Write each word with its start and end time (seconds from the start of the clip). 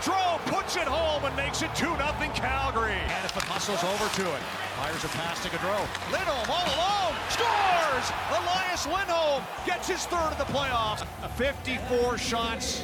Gaudreau 0.00 0.38
puts 0.46 0.76
it 0.76 0.84
home 0.84 1.24
and 1.26 1.36
makes 1.36 1.60
it 1.60 1.68
2-0 1.72 1.98
Calgary. 2.34 2.92
Hanifin 2.92 3.42
hustles 3.42 3.84
over 3.84 4.08
to 4.16 4.34
it. 4.34 4.40
Fires 4.78 5.04
a 5.04 5.08
pass 5.08 5.42
to 5.42 5.50
Gaudreau. 5.50 5.84
Lindholm 6.10 6.48
all 6.48 6.64
alone. 6.72 7.16
Scores! 7.28 8.08
Elias 8.30 8.86
Lindholm 8.86 9.44
gets 9.66 9.88
his 9.88 10.06
third 10.06 10.32
of 10.32 10.38
the 10.38 10.44
playoffs. 10.44 11.06
54 11.36 12.16
shots. 12.16 12.82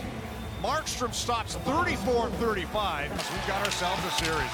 Markstrom 0.62 1.14
stops 1.14 1.54
34 1.54 2.28
35. 2.28 3.10
We've 3.10 3.46
got 3.46 3.64
ourselves 3.64 4.04
a 4.04 4.10
series. 4.22 4.50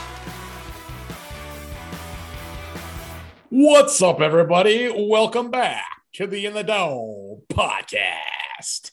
What's 3.49 4.01
up, 4.01 4.21
everybody? 4.21 4.89
Welcome 4.97 5.51
back 5.51 5.85
to 6.13 6.29
the 6.29 6.47
In 6.47 6.55
the 6.55 6.63
Dome 6.63 7.43
podcast. 7.53 8.92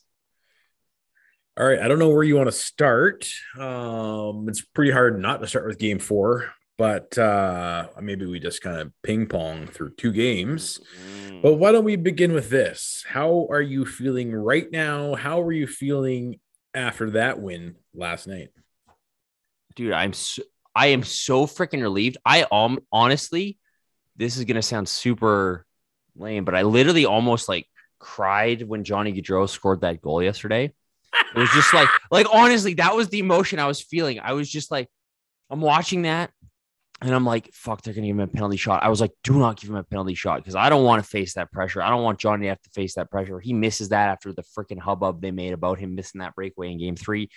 All 1.60 1.66
right, 1.66 1.80
I 1.80 1.90
don't 1.90 2.00
know 2.00 2.10
where 2.10 2.24
you 2.24 2.38
want 2.38 2.48
to 2.48 2.54
start. 2.54 3.30
Um, 3.60 4.48
it's 4.48 4.62
pretty 4.62 4.92
hard 4.92 5.20
not 5.20 5.42
to 5.42 5.48
start 5.48 5.68
with 5.68 5.78
game 5.78 6.00
four, 6.00 6.54
but 6.78 7.18
uh, 7.18 7.90
maybe 8.02 8.26
we 8.26 8.40
just 8.40 8.62
kind 8.62 8.80
of 8.80 8.94
ping 9.04 9.28
pong 9.28 9.68
through 9.68 9.96
two 9.96 10.14
games. 10.14 10.80
But 11.42 11.56
why 11.56 11.74
don't 11.74 11.84
we 11.84 11.98
begin 11.98 12.32
with 12.32 12.50
this? 12.50 13.04
How 13.08 13.48
are 13.50 13.62
you 13.62 13.86
feeling 13.86 14.34
right 14.34 14.72
now? 14.72 15.16
How 15.16 15.42
are 15.42 15.52
you 15.52 15.68
feeling 15.68 16.40
after 16.74 17.10
that 17.12 17.42
win 17.42 17.76
last 17.94 18.26
night? 18.26 18.50
dude 19.76 19.94
i'm 19.94 20.14
so, 20.14 20.44
i 20.76 20.88
am 20.88 21.04
so 21.04 21.46
freaking 21.46 21.82
relieved 21.82 22.18
i 22.26 22.46
um 22.52 22.80
honestly 22.92 23.58
this 24.18 24.38
is 24.38 24.44
gonna 24.44 24.62
sound 24.62 24.88
super 24.90 25.66
lame 26.16 26.44
but 26.44 26.56
i 26.56 26.64
literally 26.64 27.06
almost 27.06 27.48
like 27.48 27.66
cried 27.98 28.62
when 28.62 28.84
johnny 28.84 29.14
Gaudreau 29.14 29.48
scored 29.48 29.82
that 29.82 30.02
goal 30.02 30.22
yesterday 30.22 30.74
it 31.14 31.40
was 31.40 31.50
just 31.52 31.74
like 31.74 31.90
like 32.12 32.28
honestly 32.34 32.74
that 32.76 32.96
was 32.96 33.10
the 33.10 33.20
emotion 33.20 33.60
i 33.60 33.68
was 33.68 33.82
feeling 33.82 34.20
i 34.20 34.34
was 34.34 34.50
just 34.50 34.72
like 34.72 34.88
i'm 35.50 35.62
watching 35.62 36.04
that 36.04 36.32
and 37.02 37.14
i'm 37.14 37.26
like 37.26 37.50
fuck 37.54 37.82
they're 37.82 37.94
gonna 37.94 38.08
give 38.08 38.16
him 38.16 38.22
a 38.22 38.28
penalty 38.28 38.58
shot 38.58 38.84
i 38.84 38.90
was 38.90 39.02
like 39.02 39.12
do 39.24 39.38
not 39.38 39.60
give 39.60 39.70
him 39.70 39.76
a 39.76 39.84
penalty 39.84 40.16
shot 40.16 40.38
because 40.38 40.56
i 40.56 40.70
don't 40.70 40.84
want 40.84 41.04
to 41.04 41.10
face 41.10 41.34
that 41.34 41.52
pressure 41.52 41.82
i 41.82 41.90
don't 41.90 42.04
want 42.04 42.20
johnny 42.20 42.44
to 42.44 42.50
have 42.50 42.62
to 42.62 42.70
face 42.72 42.96
that 42.96 43.10
pressure 43.10 43.40
he 43.40 43.54
misses 43.54 43.90
that 43.90 44.10
after 44.10 44.34
the 44.34 44.44
freaking 44.58 44.80
hubbub 44.80 45.22
they 45.22 45.32
made 45.32 45.54
about 45.54 45.80
him 45.80 45.96
missing 45.96 46.20
that 46.20 46.36
breakaway 46.36 46.72
in 46.72 46.80
game 46.80 46.96
three 46.96 47.30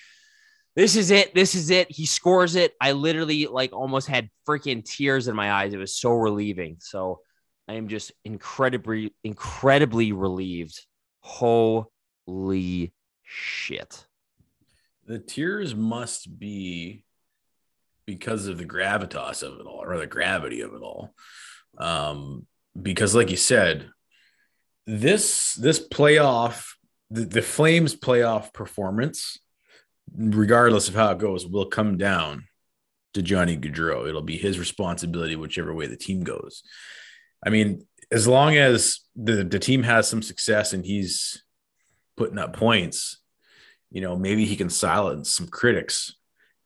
this 0.75 0.97
is 0.97 1.11
it. 1.11 1.35
This 1.35 1.55
is 1.55 1.71
it. 1.71 1.91
He 1.91 2.07
scores 2.07 2.55
it. 2.57 2.73
I 2.81 2.93
literally 2.93 3.47
like 3.47 3.73
almost 3.73 4.09
had 4.09 4.31
freaking 4.49 4.85
tears 4.85 5.29
in 5.29 5.37
my 5.37 5.53
eyes. 5.53 5.75
It 5.75 5.79
was 5.79 5.95
so 5.95 6.13
relieving. 6.13 6.79
So 6.81 7.21
I 7.69 7.75
am 7.75 7.89
just 7.89 8.13
incredibly, 8.25 9.15
incredibly 9.23 10.13
relieved. 10.13 10.81
Holy 11.21 12.93
shit. 13.33 14.07
The 15.07 15.19
tears 15.19 15.75
must 15.75 16.39
be 16.39 17.05
because 18.07 18.47
of 18.47 18.59
the 18.59 18.65
gravitas 18.65 19.43
of 19.43 19.59
it 19.59 19.67
all, 19.67 19.83
or 19.83 19.99
the 19.99 20.07
gravity 20.07 20.61
of 20.61 20.75
it 20.75 20.83
all. 20.83 21.15
Um, 21.79 22.47
because, 22.81 23.15
like 23.15 23.31
you 23.31 23.37
said, 23.37 23.89
this 24.87 25.55
this 25.55 25.81
playoff, 25.87 26.75
the, 27.11 27.25
the 27.25 27.43
Flames 27.43 27.95
playoff 27.95 28.53
performance, 28.53 29.39
regardless 30.15 30.89
of 30.89 30.95
how 30.95 31.11
it 31.13 31.19
goes, 31.19 31.47
will 31.47 31.67
come 31.67 31.97
down 31.97 32.45
to 33.15 33.23
Johnny 33.23 33.57
Gaudreau. 33.57 34.09
It'll 34.09 34.23
be 34.23 34.37
his 34.39 34.59
responsibility, 34.59 35.37
whichever 35.37 35.75
way 35.75 35.87
the 35.87 35.97
team 35.97 36.23
goes. 36.23 36.63
I 37.45 37.51
mean, 37.51 37.87
as 38.11 38.27
long 38.27 38.57
as 38.57 39.01
the, 39.17 39.43
the 39.45 39.59
team 39.59 39.83
has 39.83 40.09
some 40.09 40.23
success 40.23 40.73
and 40.73 40.85
he's 40.85 41.43
putting 42.17 42.39
up 42.39 42.55
points, 42.55 43.22
you 43.93 44.01
know, 44.01 44.17
maybe 44.17 44.45
he 44.45 44.57
can 44.57 44.71
silence 44.71 45.33
some 45.33 45.49
critics. 45.49 46.15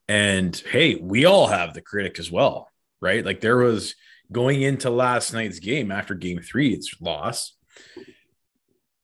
And 0.09 0.57
hey, 0.71 0.95
we 0.95 1.25
all 1.25 1.49
have 1.49 1.75
the 1.75 1.81
critic 1.83 2.19
as 2.19 2.31
well, 2.31 2.71
right? 3.01 3.25
Like 3.25 3.41
there 3.41 3.57
was 3.57 3.97
going 4.31 4.63
into 4.63 4.91
last 4.91 5.33
night's 5.33 5.59
game 5.59 5.91
after 5.91 6.15
game 6.15 6.41
three, 6.41 6.73
it's 6.73 6.95
loss. 7.01 7.55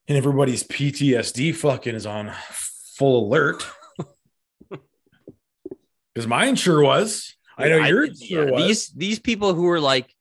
And 0.09 0.17
everybody's 0.19 0.63
PTSD 0.65 1.55
fucking 1.55 1.95
is 1.95 2.07
on 2.07 2.33
full 2.97 3.27
alert. 3.27 3.67
Because 6.15 6.29
mine 6.29 6.57
sure 6.57 6.83
was. 6.83 7.35
I 7.57 7.69
know 7.69 7.79
yours 7.79 8.23
sure 8.23 8.45
yeah, 8.45 8.51
was. 8.51 8.67
these 8.67 8.89
these 8.91 9.19
people 9.19 9.55
who 9.55 9.69
are 9.69 9.81
like, 9.81 10.15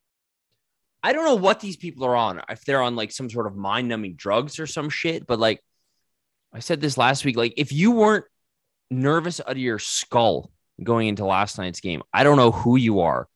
I 1.04 1.14
don't 1.14 1.26
know 1.26 1.36
what 1.36 1.60
these 1.60 1.78
people 1.78 2.06
are 2.06 2.16
on. 2.16 2.42
If 2.50 2.64
they're 2.64 2.82
on 2.82 2.96
like 2.96 3.12
some 3.12 3.30
sort 3.30 3.48
of 3.48 3.56
mind 3.56 3.88
numbing 3.88 4.16
drugs 4.16 4.60
or 4.60 4.68
some 4.68 4.90
shit, 4.90 5.28
but 5.28 5.40
like 5.40 5.62
I 6.54 6.60
said 6.60 6.82
this 6.82 6.98
last 6.98 7.26
week, 7.26 7.38
like 7.38 7.54
if 7.58 7.72
you 7.72 7.92
weren't 7.92 8.26
nervous 8.90 9.40
out 9.40 9.52
of 9.52 9.58
your 9.58 9.80
skull 9.80 10.52
going 10.84 11.08
into 11.08 11.26
last 11.26 11.58
night's 11.58 11.80
game, 11.80 12.04
I 12.14 12.24
don't 12.24 12.38
know 12.38 12.52
who 12.52 12.76
you 12.78 13.02
are 13.02 13.28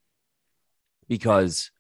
because 1.08 1.72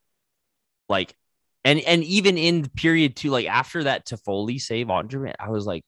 like 0.87 1.15
and 1.63 1.79
and 1.81 2.03
even 2.03 2.37
in 2.37 2.69
period 2.69 3.15
two, 3.15 3.31
like 3.31 3.47
after 3.47 3.83
that 3.83 4.05
Toffoli 4.05 4.61
save 4.61 4.89
on 4.89 5.09
I 5.39 5.49
was 5.49 5.65
like, 5.65 5.83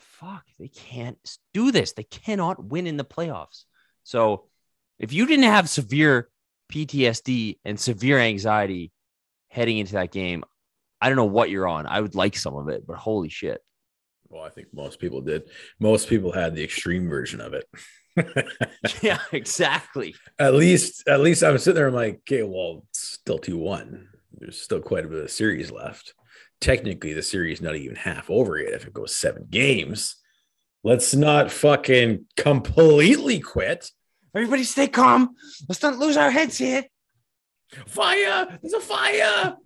fuck, 0.00 0.44
they 0.58 0.68
can't 0.68 1.18
do 1.54 1.70
this. 1.70 1.92
They 1.92 2.04
cannot 2.04 2.62
win 2.62 2.86
in 2.86 2.96
the 2.96 3.04
playoffs. 3.04 3.64
So 4.02 4.46
if 4.98 5.12
you 5.12 5.26
didn't 5.26 5.44
have 5.44 5.68
severe 5.68 6.28
PTSD 6.72 7.58
and 7.64 7.78
severe 7.78 8.18
anxiety 8.18 8.92
heading 9.48 9.78
into 9.78 9.92
that 9.92 10.10
game, 10.10 10.42
I 11.00 11.08
don't 11.08 11.16
know 11.16 11.24
what 11.24 11.50
you're 11.50 11.68
on. 11.68 11.86
I 11.86 12.00
would 12.00 12.14
like 12.14 12.36
some 12.36 12.56
of 12.56 12.68
it, 12.68 12.86
but 12.86 12.96
holy 12.96 13.28
shit. 13.28 13.60
Well, 14.36 14.44
I 14.44 14.50
think 14.50 14.68
most 14.74 14.98
people 14.98 15.22
did. 15.22 15.44
Most 15.80 16.10
people 16.10 16.30
had 16.30 16.54
the 16.54 16.62
extreme 16.62 17.08
version 17.08 17.40
of 17.40 17.54
it. 17.54 17.64
yeah, 19.02 19.18
exactly. 19.32 20.14
at 20.38 20.52
least, 20.52 21.08
at 21.08 21.20
least 21.20 21.42
I'm 21.42 21.56
sitting 21.56 21.76
there. 21.76 21.88
I'm 21.88 21.94
like, 21.94 22.16
okay, 22.16 22.42
well, 22.42 22.84
it's 22.90 23.08
still 23.14 23.38
two 23.38 23.56
one. 23.56 24.08
There's 24.38 24.60
still 24.60 24.80
quite 24.80 25.06
a 25.06 25.08
bit 25.08 25.24
of 25.24 25.30
series 25.30 25.70
left. 25.70 26.12
Technically, 26.60 27.14
the 27.14 27.22
series 27.22 27.62
not 27.62 27.76
even 27.76 27.96
half 27.96 28.28
over 28.28 28.58
yet. 28.58 28.74
If 28.74 28.86
it 28.86 28.92
goes 28.92 29.16
seven 29.16 29.46
games, 29.48 30.16
let's 30.84 31.14
not 31.14 31.50
fucking 31.50 32.26
completely 32.36 33.40
quit. 33.40 33.90
Everybody 34.34 34.64
stay 34.64 34.88
calm. 34.88 35.34
Let's 35.66 35.82
not 35.82 35.96
lose 35.96 36.18
our 36.18 36.30
heads 36.30 36.58
here. 36.58 36.84
Fire! 37.86 38.58
There's 38.60 38.74
a 38.74 38.80
fire! 38.80 39.56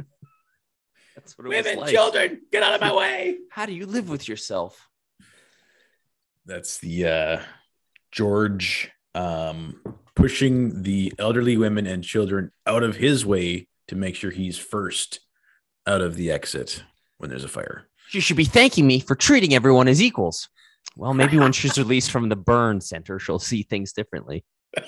That's 1.20 1.36
what 1.36 1.46
it 1.46 1.48
was 1.56 1.64
Women, 1.64 1.80
like. 1.80 1.92
children, 1.92 2.40
get 2.50 2.62
out 2.62 2.74
of 2.74 2.80
my 2.80 2.94
way! 2.96 3.36
How 3.50 3.66
do 3.66 3.72
you 3.74 3.84
live 3.84 4.08
with 4.08 4.26
yourself? 4.26 4.88
That's 6.46 6.78
the 6.78 7.06
uh, 7.06 7.40
George 8.10 8.90
um, 9.14 9.80
pushing 10.14 10.82
the 10.82 11.12
elderly 11.18 11.58
women 11.58 11.86
and 11.86 12.02
children 12.02 12.52
out 12.66 12.82
of 12.82 12.96
his 12.96 13.26
way 13.26 13.68
to 13.88 13.96
make 13.96 14.16
sure 14.16 14.30
he's 14.30 14.56
first 14.56 15.20
out 15.86 16.00
of 16.00 16.16
the 16.16 16.30
exit 16.30 16.82
when 17.18 17.28
there's 17.28 17.44
a 17.44 17.48
fire. 17.48 17.86
She 18.08 18.20
should 18.20 18.36
be 18.38 18.44
thanking 18.44 18.86
me 18.86 19.00
for 19.00 19.14
treating 19.14 19.54
everyone 19.54 19.88
as 19.88 20.02
equals. 20.02 20.48
Well, 20.96 21.12
maybe 21.12 21.38
when 21.38 21.52
she's 21.52 21.76
released 21.78 22.10
from 22.10 22.30
the 22.30 22.36
burn 22.36 22.80
center, 22.80 23.18
she'll 23.18 23.38
see 23.38 23.62
things 23.62 23.92
differently. 23.92 24.44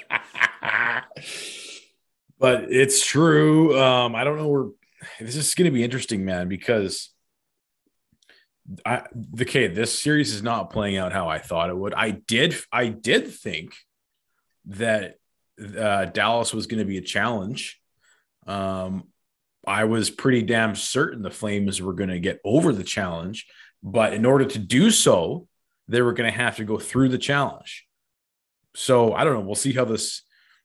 But 2.38 2.72
it's 2.72 3.06
true. 3.06 3.78
Um, 3.80 4.16
I 4.16 4.24
don't 4.24 4.36
know 4.36 4.48
where 4.48 4.64
this 5.20 5.36
is 5.36 5.54
going 5.54 5.66
to 5.66 5.70
be 5.70 5.84
interesting, 5.84 6.24
man, 6.24 6.48
because 6.48 7.10
I 8.86 9.02
the 9.12 9.44
okay, 9.44 9.66
this 9.66 9.98
series 9.98 10.32
is 10.32 10.42
not 10.42 10.70
playing 10.70 10.96
out 10.96 11.12
how 11.12 11.28
I 11.28 11.38
thought 11.38 11.70
it 11.70 11.76
would. 11.76 11.94
I 11.94 12.10
did 12.10 12.54
I 12.72 12.88
did 12.88 13.28
think 13.32 13.74
that 14.66 15.16
uh, 15.60 16.06
Dallas 16.06 16.54
was 16.54 16.66
going 16.66 16.78
to 16.78 16.84
be 16.84 16.98
a 16.98 17.02
challenge. 17.02 17.80
Um, 18.46 19.04
I 19.66 19.84
was 19.84 20.10
pretty 20.10 20.42
damn 20.42 20.74
certain 20.74 21.22
the 21.22 21.30
Flames 21.30 21.80
were 21.80 21.92
going 21.92 22.10
to 22.10 22.18
get 22.18 22.40
over 22.44 22.72
the 22.72 22.84
challenge, 22.84 23.46
but 23.82 24.12
in 24.12 24.24
order 24.24 24.44
to 24.44 24.58
do 24.58 24.90
so, 24.90 25.46
they 25.88 26.02
were 26.02 26.12
going 26.12 26.30
to 26.30 26.36
have 26.36 26.56
to 26.56 26.64
go 26.64 26.78
through 26.78 27.10
the 27.10 27.18
challenge. 27.18 27.86
So 28.74 29.12
I 29.12 29.24
don't 29.24 29.34
know. 29.34 29.40
We'll 29.40 29.54
see 29.54 29.72
how 29.72 29.84
this. 29.84 30.22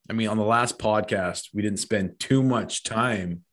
I 0.09 0.13
mean, 0.13 0.29
on 0.29 0.37
the 0.37 0.43
last 0.43 0.79
podcast, 0.79 1.49
we 1.53 1.61
didn't 1.61 1.79
spend 1.79 2.19
too 2.19 2.41
much 2.41 2.83
time 2.83 3.43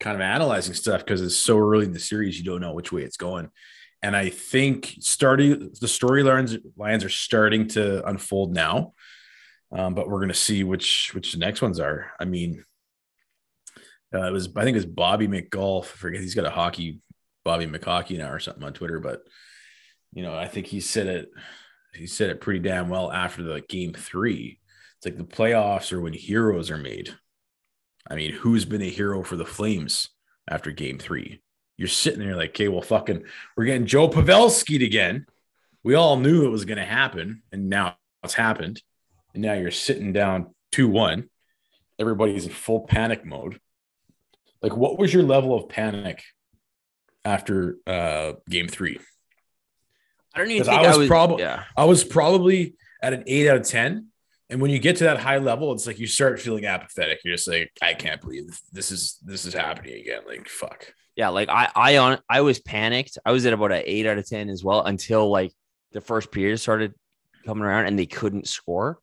kind 0.00 0.16
of 0.16 0.22
analyzing 0.22 0.74
stuff 0.74 1.04
because 1.04 1.20
it's 1.20 1.36
so 1.36 1.58
early 1.58 1.84
in 1.84 1.92
the 1.92 2.00
series, 2.00 2.38
you 2.38 2.44
don't 2.44 2.60
know 2.60 2.72
which 2.72 2.90
way 2.90 3.02
it's 3.02 3.18
going. 3.18 3.50
And 4.02 4.16
I 4.16 4.30
think 4.30 4.96
starting 5.00 5.70
the 5.80 5.86
storylines 5.86 6.58
lines 6.76 7.04
are 7.04 7.10
starting 7.10 7.68
to 7.68 8.06
unfold 8.08 8.54
now, 8.54 8.94
um, 9.72 9.94
but 9.94 10.08
we're 10.08 10.20
going 10.20 10.28
to 10.28 10.34
see 10.34 10.64
which 10.64 11.12
which 11.14 11.32
the 11.32 11.38
next 11.38 11.60
ones 11.60 11.78
are. 11.78 12.12
I 12.18 12.24
mean, 12.24 12.64
uh, 14.14 14.26
it 14.26 14.32
was 14.32 14.48
I 14.56 14.64
think 14.64 14.74
it 14.74 14.78
was 14.78 14.86
Bobby 14.86 15.28
McGolf. 15.28 15.84
I 15.84 15.96
forget 15.96 16.22
he's 16.22 16.34
got 16.34 16.46
a 16.46 16.50
hockey 16.50 17.00
Bobby 17.44 17.66
McHockey 17.66 18.16
now 18.16 18.30
or 18.30 18.38
something 18.38 18.64
on 18.64 18.72
Twitter, 18.72 19.00
but 19.00 19.20
you 20.12 20.22
know 20.22 20.34
I 20.34 20.48
think 20.48 20.66
he 20.66 20.80
said 20.80 21.06
it 21.06 21.30
he 21.92 22.06
said 22.06 22.30
it 22.30 22.40
pretty 22.40 22.60
damn 22.60 22.88
well 22.88 23.12
after 23.12 23.42
the 23.42 23.60
game 23.68 23.92
three. 23.92 24.60
It's 24.96 25.06
like 25.06 25.18
the 25.18 25.24
playoffs 25.24 25.92
are 25.92 26.00
when 26.00 26.14
heroes 26.14 26.70
are 26.70 26.78
made. 26.78 27.14
I 28.08 28.14
mean, 28.14 28.32
who's 28.32 28.64
been 28.64 28.82
a 28.82 28.88
hero 28.88 29.22
for 29.22 29.36
the 29.36 29.46
Flames 29.46 30.10
after 30.48 30.70
game 30.70 30.98
three? 30.98 31.42
You're 31.76 31.88
sitting 31.88 32.20
there 32.20 32.36
like, 32.36 32.50
okay, 32.50 32.68
well, 32.68 32.82
fucking, 32.82 33.24
we're 33.56 33.64
getting 33.64 33.86
Joe 33.86 34.08
Pavelski 34.08 34.84
again. 34.84 35.26
We 35.82 35.94
all 35.94 36.16
knew 36.16 36.44
it 36.44 36.50
was 36.50 36.66
going 36.66 36.78
to 36.78 36.84
happen, 36.84 37.42
and 37.52 37.70
now 37.70 37.96
it's 38.22 38.34
happened. 38.34 38.82
And 39.32 39.42
now 39.42 39.54
you're 39.54 39.70
sitting 39.70 40.12
down 40.12 40.54
2 40.72 40.88
1. 40.88 41.28
Everybody's 41.98 42.46
in 42.46 42.52
full 42.52 42.80
panic 42.80 43.24
mode. 43.24 43.60
Like, 44.62 44.76
what 44.76 44.98
was 44.98 45.12
your 45.12 45.22
level 45.22 45.54
of 45.54 45.68
panic 45.68 46.22
after 47.24 47.76
uh 47.86 48.32
game 48.48 48.68
three? 48.68 48.98
I 50.34 50.38
don't 50.38 50.50
even 50.50 50.64
think 50.64 50.78
I 50.78 50.96
was, 50.96 50.98
I 50.98 51.06
probably 51.06 51.42
yeah. 51.42 51.64
I 51.76 51.84
was 51.84 52.04
probably 52.04 52.74
at 53.02 53.12
an 53.12 53.24
eight 53.26 53.48
out 53.48 53.56
of 53.56 53.66
ten. 53.66 54.08
And 54.50 54.60
when 54.60 54.70
you 54.70 54.78
get 54.78 54.96
to 54.96 55.04
that 55.04 55.20
high 55.20 55.38
level, 55.38 55.72
it's 55.72 55.86
like 55.86 55.98
you 55.98 56.06
start 56.06 56.40
feeling 56.40 56.66
apathetic. 56.66 57.20
You're 57.24 57.36
just 57.36 57.48
like, 57.48 57.70
I 57.80 57.94
can't 57.94 58.20
believe 58.20 58.60
this 58.72 58.90
is 58.90 59.18
this 59.24 59.44
is 59.44 59.54
happening 59.54 60.00
again. 60.00 60.22
Like, 60.26 60.48
fuck. 60.48 60.92
Yeah, 61.16 61.28
like 61.28 61.48
I 61.48 61.70
I 61.74 61.96
on 61.98 62.18
I 62.28 62.40
was 62.40 62.58
panicked. 62.58 63.18
I 63.24 63.32
was 63.32 63.46
at 63.46 63.52
about 63.52 63.72
an 63.72 63.82
eight 63.84 64.06
out 64.06 64.18
of 64.18 64.28
ten 64.28 64.48
as 64.48 64.64
well 64.64 64.84
until 64.84 65.30
like 65.30 65.52
the 65.92 66.00
first 66.00 66.32
period 66.32 66.58
started 66.58 66.94
coming 67.46 67.64
around 67.64 67.86
and 67.86 67.98
they 67.98 68.06
couldn't 68.06 68.48
score. 68.48 68.98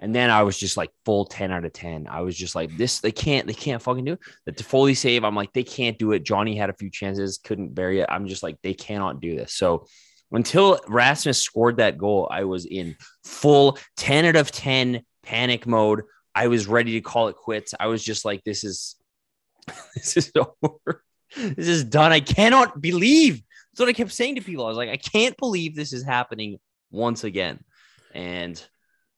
And 0.00 0.14
then 0.14 0.30
I 0.30 0.42
was 0.42 0.58
just 0.58 0.76
like 0.76 0.90
full 1.04 1.24
10 1.24 1.50
out 1.50 1.64
of 1.64 1.72
10. 1.72 2.08
I 2.10 2.20
was 2.20 2.36
just 2.36 2.54
like, 2.54 2.76
this, 2.76 3.00
they 3.00 3.12
can't, 3.12 3.46
they 3.46 3.54
can't 3.54 3.80
fucking 3.80 4.04
do 4.04 4.12
it. 4.14 4.20
The 4.44 4.52
Toffoli 4.52 4.96
save, 4.96 5.24
I'm 5.24 5.36
like, 5.36 5.52
they 5.52 5.62
can't 5.62 5.98
do 5.98 6.12
it. 6.12 6.24
Johnny 6.24 6.56
had 6.56 6.68
a 6.68 6.74
few 6.74 6.90
chances, 6.90 7.38
couldn't 7.38 7.74
bury 7.74 8.00
it. 8.00 8.08
I'm 8.10 8.26
just 8.26 8.42
like, 8.42 8.60
they 8.62 8.74
cannot 8.74 9.20
do 9.20 9.36
this. 9.36 9.54
So 9.54 9.86
until 10.34 10.80
Rasmus 10.88 11.40
scored 11.40 11.76
that 11.78 11.98
goal, 11.98 12.28
I 12.30 12.44
was 12.44 12.66
in 12.66 12.96
full 13.24 13.78
10 13.96 14.24
out 14.24 14.36
of 14.36 14.50
10 14.50 15.02
panic 15.22 15.66
mode. 15.66 16.02
I 16.34 16.48
was 16.48 16.66
ready 16.66 16.92
to 16.92 17.00
call 17.00 17.28
it 17.28 17.36
quits. 17.36 17.74
I 17.78 17.86
was 17.86 18.02
just 18.02 18.24
like, 18.24 18.42
this 18.44 18.64
is, 18.64 18.96
this 19.94 20.16
is 20.16 20.32
over. 20.62 21.02
This 21.36 21.68
is 21.68 21.84
done. 21.84 22.12
I 22.12 22.20
cannot 22.20 22.80
believe. 22.80 23.42
That's 23.72 23.80
what 23.80 23.88
I 23.88 23.92
kept 23.92 24.12
saying 24.12 24.36
to 24.36 24.40
people. 24.40 24.64
I 24.64 24.68
was 24.68 24.76
like, 24.76 24.90
I 24.90 24.96
can't 24.96 25.36
believe 25.36 25.74
this 25.74 25.92
is 25.92 26.04
happening 26.04 26.58
once 26.90 27.24
again. 27.24 27.58
And 28.14 28.62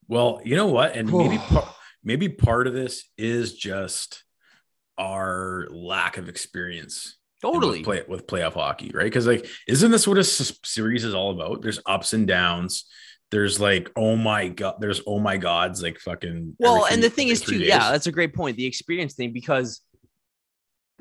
Well, 0.09 0.41
you 0.45 0.57
know 0.57 0.69
what? 0.69 0.97
And 0.97 1.13
maybe 1.13 1.37
par- 1.37 1.75
maybe 2.03 2.29
part 2.31 2.67
of 2.67 2.73
this 2.73 3.05
is 3.19 3.55
just 3.55 4.25
our 4.97 5.67
lack 5.71 6.17
of 6.17 6.31
experience 6.31 7.17
totally. 7.43 7.79
with, 7.79 7.85
play, 7.85 8.03
with 8.09 8.27
playoff 8.27 8.55
hockey, 8.55 8.91
right? 8.95 9.05
Because 9.05 9.27
like, 9.27 9.47
isn't 9.69 9.91
this 9.91 10.07
what 10.07 10.17
a 10.17 10.21
s- 10.21 10.59
series 10.65 11.05
is 11.05 11.15
all 11.15 11.31
about? 11.33 11.63
There's 11.63 11.81
ups 11.87 12.13
and 12.13 12.27
downs. 12.27 12.87
There's 13.33 13.59
like, 13.61 13.91
oh 13.97 14.15
my 14.17 14.49
god, 14.49 14.77
there's 14.81 15.01
oh 15.07 15.19
my 15.19 15.37
gods, 15.37 15.83
like 15.83 15.99
fucking. 15.99 16.57
Well, 16.59 16.87
and 16.87 17.03
the 17.03 17.11
thing 17.11 17.29
is 17.29 17.41
too, 17.41 17.59
days. 17.59 17.69
yeah, 17.69 17.91
that's 17.91 18.07
a 18.07 18.13
great 18.13 18.35
point. 18.35 18.57
The 18.57 18.67
experience 18.67 19.15
thing, 19.15 19.33
because 19.33 19.81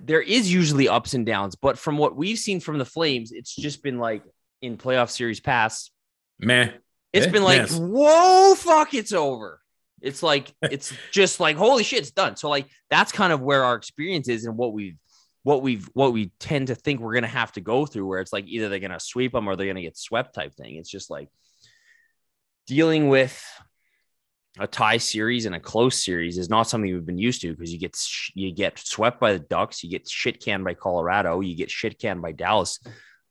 there 0.02 0.22
is 0.22 0.52
usually 0.52 0.90
ups 0.90 1.14
and 1.14 1.26
downs, 1.26 1.56
but 1.56 1.78
from 1.78 1.98
what 1.98 2.16
we've 2.16 2.38
seen 2.38 2.60
from 2.60 2.78
the 2.80 2.86
Flames, 2.86 3.32
it's 3.32 3.56
just 3.56 3.82
been 3.84 3.98
like 4.00 4.24
in 4.62 4.78
playoff 4.78 5.10
series 5.10 5.40
past, 5.40 5.92
meh. 6.40 6.72
it's 7.14 7.28
Eh, 7.28 7.32
been 7.32 7.44
like, 7.44 7.70
whoa, 7.70 8.56
fuck, 8.56 8.94
it's 8.94 9.14
over. 9.14 9.62
It's 10.02 10.22
like 10.24 10.54
it's 10.64 10.94
just 11.12 11.40
like 11.40 11.56
holy 11.58 11.84
shit, 11.84 12.00
it's 12.00 12.12
done. 12.12 12.36
So 12.36 12.50
like 12.50 12.68
that's 12.90 13.12
kind 13.12 13.32
of 13.34 13.42
where 13.42 13.64
our 13.64 13.76
experience 13.76 14.28
is 14.28 14.46
and 14.46 14.58
what 14.58 14.74
we've 14.74 14.98
what 15.46 15.62
we've 15.62 15.88
what 15.94 16.12
we 16.12 16.32
tend 16.40 16.68
to 16.68 16.76
think 16.76 17.00
we're 17.00 17.14
gonna 17.14 17.28
have 17.28 17.52
to 17.52 17.62
go 17.62 17.86
through, 17.86 18.08
where 18.08 18.20
it's 18.20 18.34
like 18.34 18.46
either 18.48 18.68
they're 18.68 18.80
gonna 18.80 19.00
sweep 19.00 19.32
them 19.32 19.48
or 19.48 19.56
they're 19.56 19.68
gonna 19.68 19.82
get 19.82 19.96
swept 19.96 20.34
type 20.34 20.56
thing. 20.56 20.78
It's 20.78 20.90
just 20.90 21.12
like 21.12 21.30
dealing 22.66 23.10
with 23.10 23.40
a 24.58 24.66
tie 24.66 24.98
series 24.98 25.46
and 25.46 25.54
a 25.54 25.60
close 25.60 26.04
series 26.04 26.40
is 26.40 26.50
not 26.50 26.64
something 26.64 26.92
we've 26.92 27.06
been 27.06 27.20
used 27.20 27.42
to 27.42 27.52
because 27.54 27.72
you 27.72 27.78
get 27.80 27.96
sh- 27.96 28.32
you 28.34 28.52
get 28.52 28.80
swept 28.80 29.20
by 29.20 29.34
the 29.34 29.40
Ducks, 29.40 29.84
you 29.84 29.90
get 29.92 30.10
shit 30.10 30.44
canned 30.44 30.64
by 30.64 30.74
Colorado, 30.74 31.42
you 31.42 31.56
get 31.56 31.70
shit 31.70 32.00
canned 32.00 32.24
by 32.24 32.32
Dallas. 32.32 32.80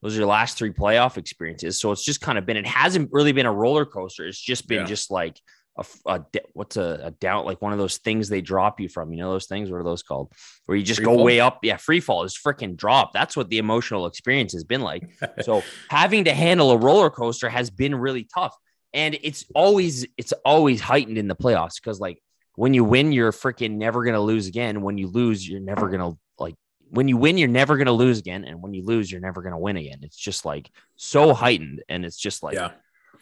Those 0.01 0.15
are 0.15 0.19
your 0.21 0.29
last 0.29 0.57
three 0.57 0.71
playoff 0.71 1.17
experiences. 1.17 1.81
So 1.81 1.91
it's 1.91 2.05
just 2.05 2.21
kind 2.21 2.39
of 2.39 2.47
been. 2.47 2.59
It 2.59 2.67
hasn't 2.67 3.09
really 3.11 3.33
been 3.33 3.47
a 3.47 3.53
roller 3.53 3.87
coaster. 3.87 4.27
It's 4.27 4.39
just 4.41 4.69
been 4.69 4.81
Yeah. 4.83 4.85
just 4.87 5.11
like 5.11 5.41
a, 5.77 5.85
a 6.07 6.25
what's 6.53 6.77
a, 6.77 7.01
a 7.05 7.11
down 7.13 7.45
like 7.45 7.61
one 7.61 7.73
of 7.73 7.79
those 7.79 7.99
things 7.99 8.29
they 8.29 8.41
drop 8.41 8.81
you 8.81 8.89
from. 8.89 9.13
You 9.13 9.19
know 9.21 9.33
those 9.33 9.47
things. 9.47 9.71
What 9.71 9.79
are 9.81 9.85
those 9.85 10.03
called? 10.03 10.33
Where 10.67 10.77
you 10.77 10.85
just 10.85 10.99
Free 10.99 11.07
go 11.07 11.15
fall? 11.17 11.25
way 11.25 11.41
up. 11.41 11.61
Yeah, 11.63 11.77
free 11.77 12.01
fall 12.01 12.23
is 12.25 12.37
freaking 12.37 12.77
drop. 12.77 13.13
That's 13.13 13.37
what 13.37 13.49
the 13.49 13.59
emotional 13.59 14.07
experience 14.07 14.53
has 14.53 14.65
been 14.65 14.81
like. 14.83 15.09
So 15.43 15.63
having 15.91 16.25
to 16.25 16.33
handle 16.35 16.71
a 16.71 16.77
roller 16.79 17.11
coaster 17.11 17.49
has 17.49 17.71
been 17.71 17.95
really 17.95 18.25
tough. 18.33 18.57
And 18.93 19.19
it's 19.23 19.45
always 19.55 20.07
it's 20.17 20.33
always 20.45 20.81
heightened 20.81 21.19
in 21.19 21.27
the 21.27 21.35
playoffs 21.37 21.81
because 21.83 21.99
like 21.99 22.21
when 22.55 22.73
you 22.73 22.85
win, 22.85 23.11
you're 23.11 23.33
freaking 23.33 23.73
never 23.73 24.05
gonna 24.05 24.21
lose 24.21 24.47
again. 24.47 24.81
When 24.83 24.97
you 24.99 25.09
lose, 25.09 25.47
you're 25.49 25.59
never 25.61 25.89
gonna 25.89 26.13
like 26.39 26.55
when 26.91 27.09
you 27.09 27.17
win, 27.17 27.37
you're 27.37 27.49
never 27.49 27.77
gonna 27.77 27.91
lose 27.91 28.21
again. 28.21 28.45
And 28.45 28.63
when 28.63 28.73
you 28.73 28.85
lose, 28.85 29.11
you're 29.11 29.21
never 29.21 29.43
gonna 29.43 29.59
win 29.59 29.77
again. 29.77 29.99
It's 30.03 30.17
just 30.17 30.45
like 30.45 30.71
so 30.95 31.35
heightened 31.35 31.83
and 31.89 32.05
it's 32.05 32.17
just 32.17 32.45
like 32.45 32.55
yeah. 32.55 32.71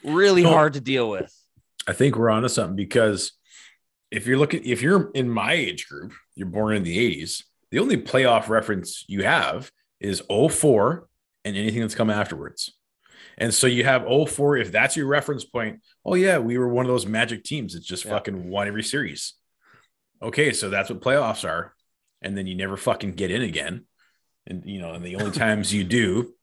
really 0.03 0.43
No. 0.43 0.51
hard 0.51 0.73
to 0.73 0.81
deal 0.81 1.09
with. 1.09 1.35
I 1.87 1.93
think 1.93 2.15
we're 2.15 2.29
onto 2.29 2.47
something 2.47 2.75
because 2.75 3.33
if 4.11 4.27
you're 4.27 4.37
looking, 4.37 4.63
if 4.65 4.81
you're 4.81 5.11
in 5.11 5.29
my 5.29 5.53
age 5.53 5.87
group, 5.87 6.13
you're 6.35 6.47
born 6.47 6.75
in 6.75 6.83
the 6.83 6.97
80s, 7.21 7.43
the 7.71 7.79
only 7.79 7.97
playoff 7.97 8.47
reference 8.49 9.03
you 9.07 9.23
have 9.23 9.71
is 9.99 10.21
04 10.29 11.07
and 11.45 11.57
anything 11.57 11.81
that's 11.81 11.95
come 11.95 12.09
afterwards. 12.09 12.71
And 13.37 13.53
so 13.53 13.65
you 13.67 13.83
have 13.83 14.05
04, 14.05 14.57
if 14.57 14.71
that's 14.71 14.95
your 14.95 15.07
reference 15.07 15.43
point, 15.43 15.81
oh 16.05 16.13
yeah, 16.13 16.37
we 16.37 16.57
were 16.57 16.67
one 16.69 16.85
of 16.85 16.91
those 16.91 17.07
magic 17.07 17.43
teams 17.43 17.73
that 17.73 17.83
just 17.83 18.05
Yeah. 18.05 18.11
fucking 18.11 18.47
won 18.49 18.67
every 18.67 18.83
series. 18.83 19.33
Okay, 20.21 20.53
so 20.53 20.69
that's 20.69 20.89
what 20.89 21.01
playoffs 21.01 21.47
are. 21.47 21.73
And 22.21 22.37
then 22.37 22.47
you 22.47 22.55
never 22.55 22.77
fucking 22.77 23.13
get 23.13 23.31
in 23.31 23.41
again. 23.41 23.85
And 24.45 24.63
you 24.65 24.79
know, 24.79 24.93
and 24.93 25.03
the 25.03 25.15
only 25.15 25.31
times 25.37 25.73
you 25.73 25.83
do, 25.83 26.33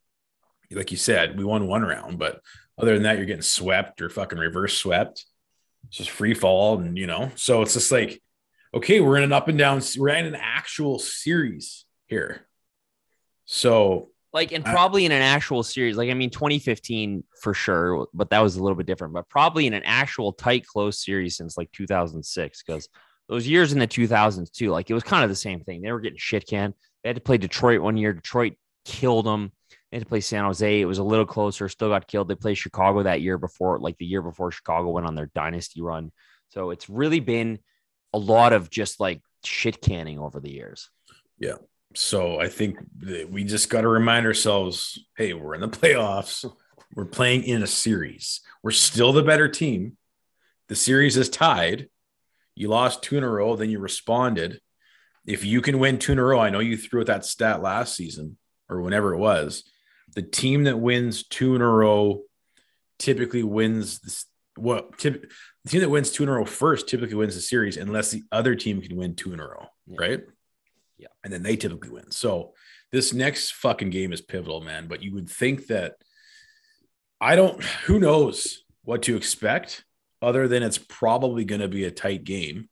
like 0.73 0.91
you 0.91 0.97
said, 0.97 1.39
we 1.39 1.45
won 1.45 1.67
one 1.69 1.83
round, 1.83 2.19
but 2.19 2.41
other 2.77 2.95
than 2.95 3.05
that, 3.05 3.17
you're 3.17 3.27
getting 3.27 3.43
swept 3.43 4.01
or 4.03 4.09
fucking 4.09 4.39
reverse 4.39 4.77
swept. 4.77 5.25
It's 5.89 5.97
just 5.97 6.11
free 6.11 6.35
fall, 6.35 6.79
and 6.79 6.97
you 6.97 7.07
know, 7.07 7.31
so 7.35 7.63
it's 7.63 7.75
just 7.75 7.91
like, 7.91 8.23
okay, 8.75 9.01
we're 9.01 9.17
in 9.17 9.25
an 9.25 9.33
up 9.33 9.49
and 9.49 9.59
down, 9.59 9.83
we're 9.99 10.09
in 10.11 10.27
an 10.27 10.37
actual 10.37 10.99
series 10.99 11.85
here. 12.07 12.47
So 13.45 14.11
Like, 14.33 14.53
and 14.53 14.65
I- 14.67 14.73
probably 14.73 15.05
in 15.05 15.13
an 15.13 15.23
actual 15.23 15.63
series, 15.65 15.97
like, 15.97 16.09
I 16.11 16.15
mean, 16.15 16.31
2015 16.31 17.25
for 17.43 17.53
sure, 17.55 18.07
but 18.15 18.31
that 18.31 18.41
was 18.41 18.55
a 18.57 18.63
little 18.63 18.77
bit 18.77 18.87
different, 18.87 19.13
but 19.13 19.29
probably 19.29 19.67
in 19.67 19.75
an 19.75 19.83
actual 19.85 20.33
tight, 20.33 20.65
close 20.67 21.05
series 21.05 21.37
since 21.37 21.59
like 21.59 21.73
2006, 21.73 22.63
because 22.63 22.89
those 23.29 23.49
years 23.49 23.73
in 23.73 23.81
the 23.81 23.89
2000s 23.89 24.51
too, 24.51 24.71
like, 24.71 24.89
it 24.91 24.95
was 24.95 25.03
kind 25.03 25.25
of 25.25 25.31
the 25.31 25.37
same 25.37 25.61
thing. 25.61 25.83
They 25.83 25.91
were 25.91 26.01
getting 26.01 26.19
shit 26.19 26.47
canned. 26.47 26.75
They 27.03 27.09
had 27.09 27.17
to 27.17 27.23
play 27.23 27.39
Detroit 27.39 27.81
one 27.81 27.97
year. 27.97 28.13
Detroit 28.13 28.55
killed 28.85 29.27
them. 29.27 29.51
They 29.91 29.97
had 29.97 30.05
to 30.05 30.09
play 30.09 30.21
San 30.21 30.45
Jose. 30.45 30.81
It 30.81 30.85
was 30.85 30.99
a 30.99 31.05
little 31.05 31.27
closer, 31.27 31.69
still 31.69 31.89
got 31.89 32.07
killed. 32.07 32.29
They 32.29 32.37
played 32.37 32.55
Chicago 32.55 33.03
that 33.03 33.23
year 33.23 33.39
before, 33.39 33.79
like 33.79 33.99
the 33.99 34.07
year 34.07 34.23
before 34.23 34.53
Chicago 34.53 34.91
went 34.91 35.07
on 35.07 35.17
their 35.17 35.31
dynasty 35.35 35.83
run. 35.83 36.13
So 36.51 36.71
it's 36.71 36.89
really 36.89 37.21
been 37.21 37.59
a 38.13 38.19
lot 38.19 38.53
of 38.53 38.71
just 38.71 39.01
like 39.01 39.21
shit 39.45 39.81
canning 39.81 40.19
over 40.19 40.39
the 40.41 40.51
years. 40.51 40.91
Yeah. 41.39 41.57
So 41.95 42.41
I 42.41 42.49
think 42.49 42.79
we 43.29 43.43
just 43.43 43.69
got 43.69 43.81
to 43.81 43.89
remind 43.89 44.27
ourselves, 44.27 45.05
hey, 45.17 45.33
we're 45.33 45.55
in 45.55 45.61
the 45.61 45.69
playoffs. 45.69 46.49
We're 46.95 47.05
playing 47.05 47.45
in 47.45 47.63
a 47.63 47.67
series. 47.67 48.41
We're 48.63 48.71
still 48.71 49.13
the 49.13 49.23
better 49.23 49.49
team. 49.49 49.97
The 50.69 50.77
series 50.77 51.17
is 51.17 51.29
tied. 51.29 51.89
You 52.55 52.69
lost 52.69 53.03
two 53.03 53.17
in 53.17 53.25
a 53.25 53.29
row, 53.29 53.57
then 53.57 53.71
you 53.71 53.81
responded. 53.81 54.61
If 55.27 55.45
you 55.45 55.61
can 55.61 55.79
win 55.79 55.99
two 55.99 56.13
in 56.13 56.19
a 56.19 56.25
row, 56.25 56.39
I 56.39 56.51
know 56.51 56.61
you 56.61 56.77
threw 56.77 57.01
out 57.01 57.07
that 57.07 57.25
stat 57.25 57.61
last 57.63 57.97
season 57.97 58.37
or 58.69 58.81
whenever 58.83 59.15
it 59.15 59.19
was. 59.19 59.65
The 60.15 60.23
team 60.23 60.65
that 60.65 60.79
wins 60.79 61.23
two 61.25 61.55
in 61.55 61.63
a 61.63 61.69
row 61.69 62.23
typically 62.99 63.43
wins 63.43 64.01
this. 64.01 64.27
What 64.57 64.99
tip, 64.99 65.31
the 65.65 65.71
team 65.71 65.81
that 65.81 65.89
wins 65.89 66.11
two 66.11 66.23
in 66.25 66.29
a 66.29 66.33
row 66.33 66.45
first 66.45 66.89
typically 66.89 67.15
wins 67.15 67.35
the 67.35 67.41
series 67.41 67.77
unless 67.77 68.11
the 68.11 68.25
other 68.33 68.55
team 68.55 68.83
can 68.83 68.97
win 68.97 69.15
two 69.15 69.33
in 69.33 69.41
a 69.41 69.45
row, 69.45 69.67
Yeah. 69.87 69.97
right? 69.99 70.21
Yeah. 70.99 71.09
And 71.25 71.33
then 71.33 71.43
they 71.43 71.57
typically 71.57 71.91
win. 71.91 72.11
So 72.11 72.55
this 72.93 73.13
next 73.13 73.53
fucking 73.53 73.91
game 73.91 74.13
is 74.13 74.21
pivotal, 74.21 74.61
man. 74.61 74.87
But 74.89 75.03
you 75.03 75.15
would 75.15 75.31
think 75.31 75.69
that 75.69 75.95
I 77.21 77.37
don't, 77.37 77.63
who 77.63 77.99
knows 78.01 78.65
what 78.83 79.03
to 79.03 79.17
expect 79.17 79.85
other 80.23 80.49
than 80.49 80.63
it's 80.63 80.79
probably 80.79 81.45
going 81.45 81.61
to 81.61 81.69
be 81.69 81.85
a 81.85 81.91
tight 81.91 82.25
game. 82.25 82.69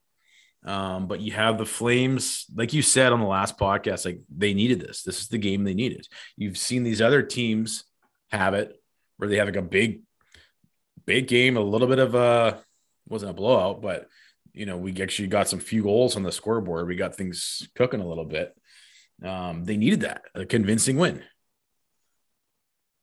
Um, 0.68 1.06
but 1.06 1.20
you 1.20 1.32
have 1.32 1.56
the 1.56 1.64
Flames, 1.64 2.44
like 2.54 2.74
you 2.74 2.82
said 2.82 3.10
on 3.10 3.20
the 3.20 3.26
last 3.26 3.56
podcast, 3.56 4.04
like 4.04 4.20
they 4.28 4.52
needed 4.52 4.80
this. 4.80 5.02
This 5.02 5.22
is 5.22 5.28
the 5.28 5.38
game 5.38 5.64
they 5.64 5.72
needed. 5.72 6.06
You've 6.36 6.58
seen 6.58 6.82
these 6.82 7.00
other 7.00 7.22
teams 7.22 7.84
have 8.30 8.52
it 8.52 8.78
where 9.16 9.30
they 9.30 9.36
have 9.36 9.48
like 9.48 9.56
a 9.56 9.62
big, 9.62 10.02
big 11.06 11.26
game, 11.26 11.56
a 11.56 11.62
little 11.62 11.88
bit 11.88 11.98
of 11.98 12.14
a 12.14 12.62
wasn't 13.08 13.30
a 13.30 13.34
blowout, 13.34 13.80
but 13.80 14.08
you 14.52 14.66
know, 14.66 14.76
we 14.76 14.94
actually 15.00 15.28
got 15.28 15.48
some 15.48 15.58
few 15.58 15.84
goals 15.84 16.16
on 16.16 16.22
the 16.22 16.30
scoreboard. 16.30 16.86
We 16.86 16.96
got 16.96 17.14
things 17.14 17.66
cooking 17.74 18.00
a 18.00 18.06
little 18.06 18.26
bit. 18.26 18.54
Um, 19.24 19.64
they 19.64 19.78
needed 19.78 20.02
that 20.02 20.22
a 20.34 20.44
convincing 20.44 20.98
win. 20.98 21.22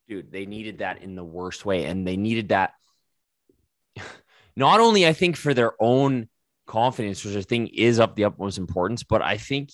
dude, 0.08 0.30
they 0.30 0.46
needed 0.46 0.78
that 0.78 1.02
in 1.02 1.16
the 1.16 1.24
worst 1.24 1.66
way. 1.66 1.86
And 1.86 2.06
they 2.06 2.16
needed 2.16 2.50
that 2.50 2.74
not 4.56 4.78
only, 4.78 5.04
I 5.04 5.14
think, 5.14 5.36
for 5.36 5.52
their 5.52 5.72
own 5.80 6.28
confidence, 6.66 7.24
which 7.24 7.36
I 7.36 7.42
think 7.42 7.70
is 7.74 8.00
up 8.00 8.16
the 8.16 8.24
utmost 8.24 8.58
importance, 8.58 9.02
but 9.02 9.22
I 9.22 9.36
think 9.36 9.70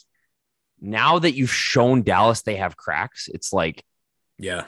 now 0.81 1.19
that 1.19 1.33
you've 1.35 1.53
shown 1.53 2.03
Dallas 2.03 2.43
they 2.43 2.57
have 2.57 2.77
cracks, 2.77 3.29
it's 3.33 3.53
like, 3.53 3.85
Yeah. 4.39 4.65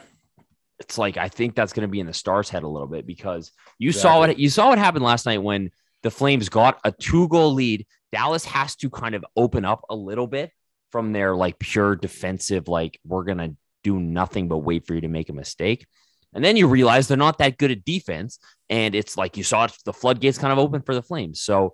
it's 0.79 0.97
like 0.97 1.17
I 1.17 1.29
think 1.29 1.55
that's 1.55 1.73
going 1.73 1.87
to 1.87 1.91
be 1.91 1.99
in 1.99 2.07
the 2.07 2.13
stars' 2.13 2.49
head 2.49 2.63
a 2.63 2.67
little 2.67 2.87
bit 2.87 3.05
because 3.05 3.51
you 3.79 3.91
saw 3.91 4.19
what 4.19 4.39
you 4.39 4.49
saw 4.49 4.69
what 4.69 4.77
happened 4.77 5.03
last 5.05 5.25
night 5.25 5.43
when 5.43 5.71
the 6.03 6.11
Flames 6.11 6.49
got 6.49 6.79
a 6.83 6.91
two 6.91 7.27
goal 7.27 7.53
lead. 7.53 7.85
Dallas 8.11 8.45
has 8.45 8.75
to 8.77 8.89
kind 8.89 9.15
of 9.15 9.25
open 9.35 9.65
up 9.65 9.83
a 9.89 9.95
little 9.95 10.27
bit 10.27 10.51
from 10.91 11.11
their 11.11 11.35
like 11.35 11.59
pure 11.59 11.95
defensive, 11.95 12.67
like 12.67 12.99
we're 13.05 13.23
gonna 13.23 13.55
do 13.83 13.99
nothing 13.99 14.47
but 14.47 14.59
wait 14.59 14.85
for 14.87 14.95
you 14.95 15.01
to 15.01 15.07
make 15.09 15.29
a 15.29 15.33
mistake. 15.33 15.85
And 16.33 16.43
then 16.43 16.57
you 16.57 16.67
realize 16.67 17.07
they're 17.07 17.17
not 17.17 17.37
that 17.39 17.57
good 17.57 17.71
at 17.71 17.85
defense, 17.85 18.39
and 18.69 18.95
it's 18.95 19.17
like 19.17 19.35
you 19.37 19.43
saw 19.43 19.65
it, 19.65 19.73
the 19.85 19.93
floodgates 19.93 20.37
kind 20.37 20.51
of 20.53 20.59
open 20.59 20.81
for 20.81 20.93
the 20.95 21.01
Flames. 21.01 21.41
So 21.41 21.73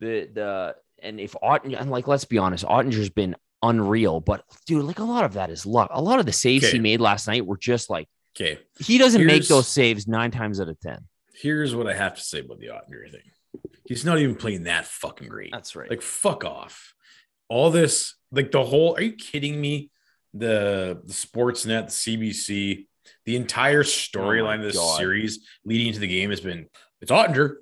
the 0.00 0.28
the 0.32 0.74
and 1.02 1.20
if 1.20 1.34
Otten 1.42 1.74
and 1.74 1.90
like 1.90 2.06
let's 2.06 2.24
be 2.24 2.38
honest, 2.38 2.64
Oettinger's 2.64 3.10
been 3.10 3.36
unreal, 3.62 4.20
but 4.20 4.44
dude, 4.66 4.84
like 4.84 4.98
a 4.98 5.04
lot 5.04 5.24
of 5.24 5.34
that 5.34 5.50
is 5.50 5.66
luck. 5.66 5.90
A 5.92 6.00
lot 6.02 6.18
of 6.20 6.26
the 6.26 6.32
saves 6.32 6.68
he 6.70 6.78
made 6.78 7.00
last 7.00 7.26
night 7.26 7.46
were 7.46 7.56
just 7.56 7.90
like 7.90 8.08
Okay. 8.38 8.58
he 8.78 8.98
doesn't 8.98 9.24
make 9.24 9.46
those 9.48 9.66
saves 9.66 10.06
nine 10.06 10.30
times 10.30 10.60
out 10.60 10.68
of 10.68 10.78
ten. 10.80 10.98
Here's 11.34 11.74
what 11.74 11.86
I 11.86 11.94
have 11.94 12.14
to 12.16 12.20
say 12.20 12.40
about 12.40 12.58
the 12.58 12.66
Oettinger 12.66 13.10
thing. 13.10 13.20
He's 13.86 14.04
not 14.04 14.18
even 14.18 14.34
playing 14.36 14.64
that 14.64 14.86
fucking 14.86 15.28
great. 15.28 15.52
That's 15.52 15.74
right. 15.76 15.88
Like, 15.88 16.02
fuck 16.02 16.44
off. 16.44 16.94
All 17.48 17.70
this, 17.70 18.14
like 18.32 18.50
the 18.50 18.64
whole, 18.64 18.94
are 18.96 19.02
you 19.02 19.12
kidding 19.12 19.60
me? 19.60 19.90
The, 20.34 21.00
the 21.04 21.12
Sportsnet, 21.12 21.86
the 21.86 22.16
CBC, 22.18 22.86
the 23.24 23.36
entire 23.36 23.80
oh 23.80 23.82
storyline 23.84 24.56
of 24.56 24.64
this 24.64 24.76
God. 24.76 24.98
series 24.98 25.46
leading 25.64 25.86
into 25.88 26.00
the 26.00 26.08
game 26.08 26.30
has 26.30 26.40
been 26.40 26.66
it's 27.00 27.10
Oettinger. 27.10 27.56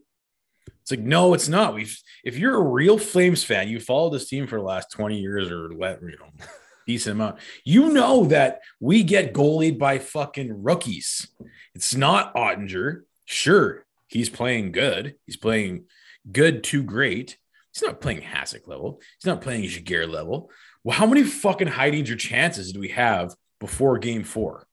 It's 0.85 0.91
like, 0.91 1.01
no, 1.01 1.33
it's 1.33 1.49
not. 1.49 1.73
We've 1.73 1.99
if 2.25 2.37
you're 2.37 2.57
a 2.57 2.63
real 2.63 2.99
Flames 2.99 3.43
fan, 3.43 3.69
you 3.69 3.81
followed 3.81 4.11
this 4.11 4.29
team 4.29 4.47
for 4.47 4.59
the 4.59 4.65
last 4.65 4.91
20 4.93 5.19
years 5.19 5.51
or 5.51 5.73
let 5.73 6.03
you 6.03 6.09
know, 6.19 6.45
decent 6.87 7.15
amount. 7.15 7.39
You 7.65 7.91
know 7.91 8.27
that 8.27 8.61
we 8.81 9.03
get 9.03 9.33
goalied 9.33 9.79
by 9.79 9.99
fucking 9.99 10.63
rookies. 10.63 11.27
It's 11.75 11.97
not 11.97 12.35
Oettinger. 12.35 13.05
Sure, 13.25 13.87
he's 14.09 14.29
playing 14.29 14.73
good. 14.73 15.15
He's 15.25 15.39
playing 15.39 15.87
good 16.31 16.63
to 16.65 16.83
great. 16.83 17.39
He's 17.73 17.83
not 17.83 18.03
playing 18.03 18.21
Hasek 18.21 18.69
level. 18.69 19.01
He's 19.19 19.27
not 19.27 19.41
playing 19.41 19.67
Jaguar 19.67 20.07
level. 20.07 20.51
Well, 20.85 20.99
how 20.99 21.07
many 21.07 21.23
fucking 21.23 21.69
high 21.69 21.93
danger 21.93 22.15
chances 22.15 22.73
do 22.75 22.81
we 22.81 22.89
have 22.89 23.35
before 23.59 23.97
game 23.97 24.23
four? 24.23 24.67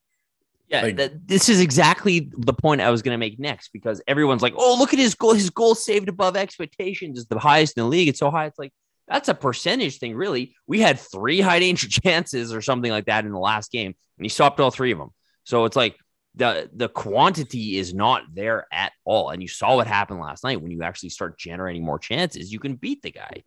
Yeah, 0.71 0.83
Like- 0.83 0.97
that, 0.97 1.27
this 1.27 1.49
is 1.49 1.59
exactly 1.59 2.29
the 2.37 2.53
point 2.53 2.79
I 2.79 2.89
was 2.91 3.01
going 3.01 3.13
to 3.13 3.17
make 3.19 3.37
next 3.39 3.69
because 3.73 4.01
everyone's 4.07 4.41
like, 4.41 4.53
"Oh, 4.55 4.77
look 4.79 4.93
at 4.93 4.99
his 4.99 5.15
goal! 5.15 5.33
His 5.33 5.49
goal 5.49 5.75
saved 5.75 6.07
above 6.07 6.37
expectations 6.37 7.19
is 7.19 7.25
the 7.27 7.37
highest 7.37 7.75
in 7.77 7.83
the 7.83 7.89
league. 7.89 8.07
It's 8.07 8.19
so 8.19 8.31
high." 8.31 8.45
It's 8.45 8.57
like 8.57 8.71
that's 9.07 9.27
a 9.27 9.33
percentage 9.33 9.97
thing, 9.97 10.15
really. 10.15 10.55
We 10.67 10.79
had 10.79 10.97
three 10.97 11.41
high 11.49 11.59
danger 11.59 11.89
chances 11.89 12.53
or 12.53 12.61
something 12.61 12.89
like 12.89 13.05
that 13.07 13.25
in 13.25 13.31
the 13.33 13.39
last 13.39 13.71
game, 13.71 13.93
and 14.17 14.25
he 14.25 14.29
stopped 14.29 14.61
all 14.61 14.71
three 14.71 14.91
of 14.93 14.97
them. 14.97 15.09
So 15.43 15.65
it's 15.65 15.75
like 15.75 15.97
the 16.35 16.69
the 16.73 16.87
quantity 16.87 17.77
is 17.77 17.93
not 17.93 18.23
there 18.33 18.65
at 18.71 18.93
all. 19.03 19.29
And 19.31 19.41
you 19.41 19.49
saw 19.49 19.75
what 19.75 19.87
happened 19.87 20.21
last 20.21 20.45
night 20.45 20.61
when 20.61 20.71
you 20.71 20.83
actually 20.83 21.09
start 21.09 21.37
generating 21.37 21.83
more 21.83 21.99
chances, 21.99 22.53
you 22.53 22.59
can 22.59 22.75
beat 22.75 23.01
the 23.01 23.11
guy. 23.11 23.43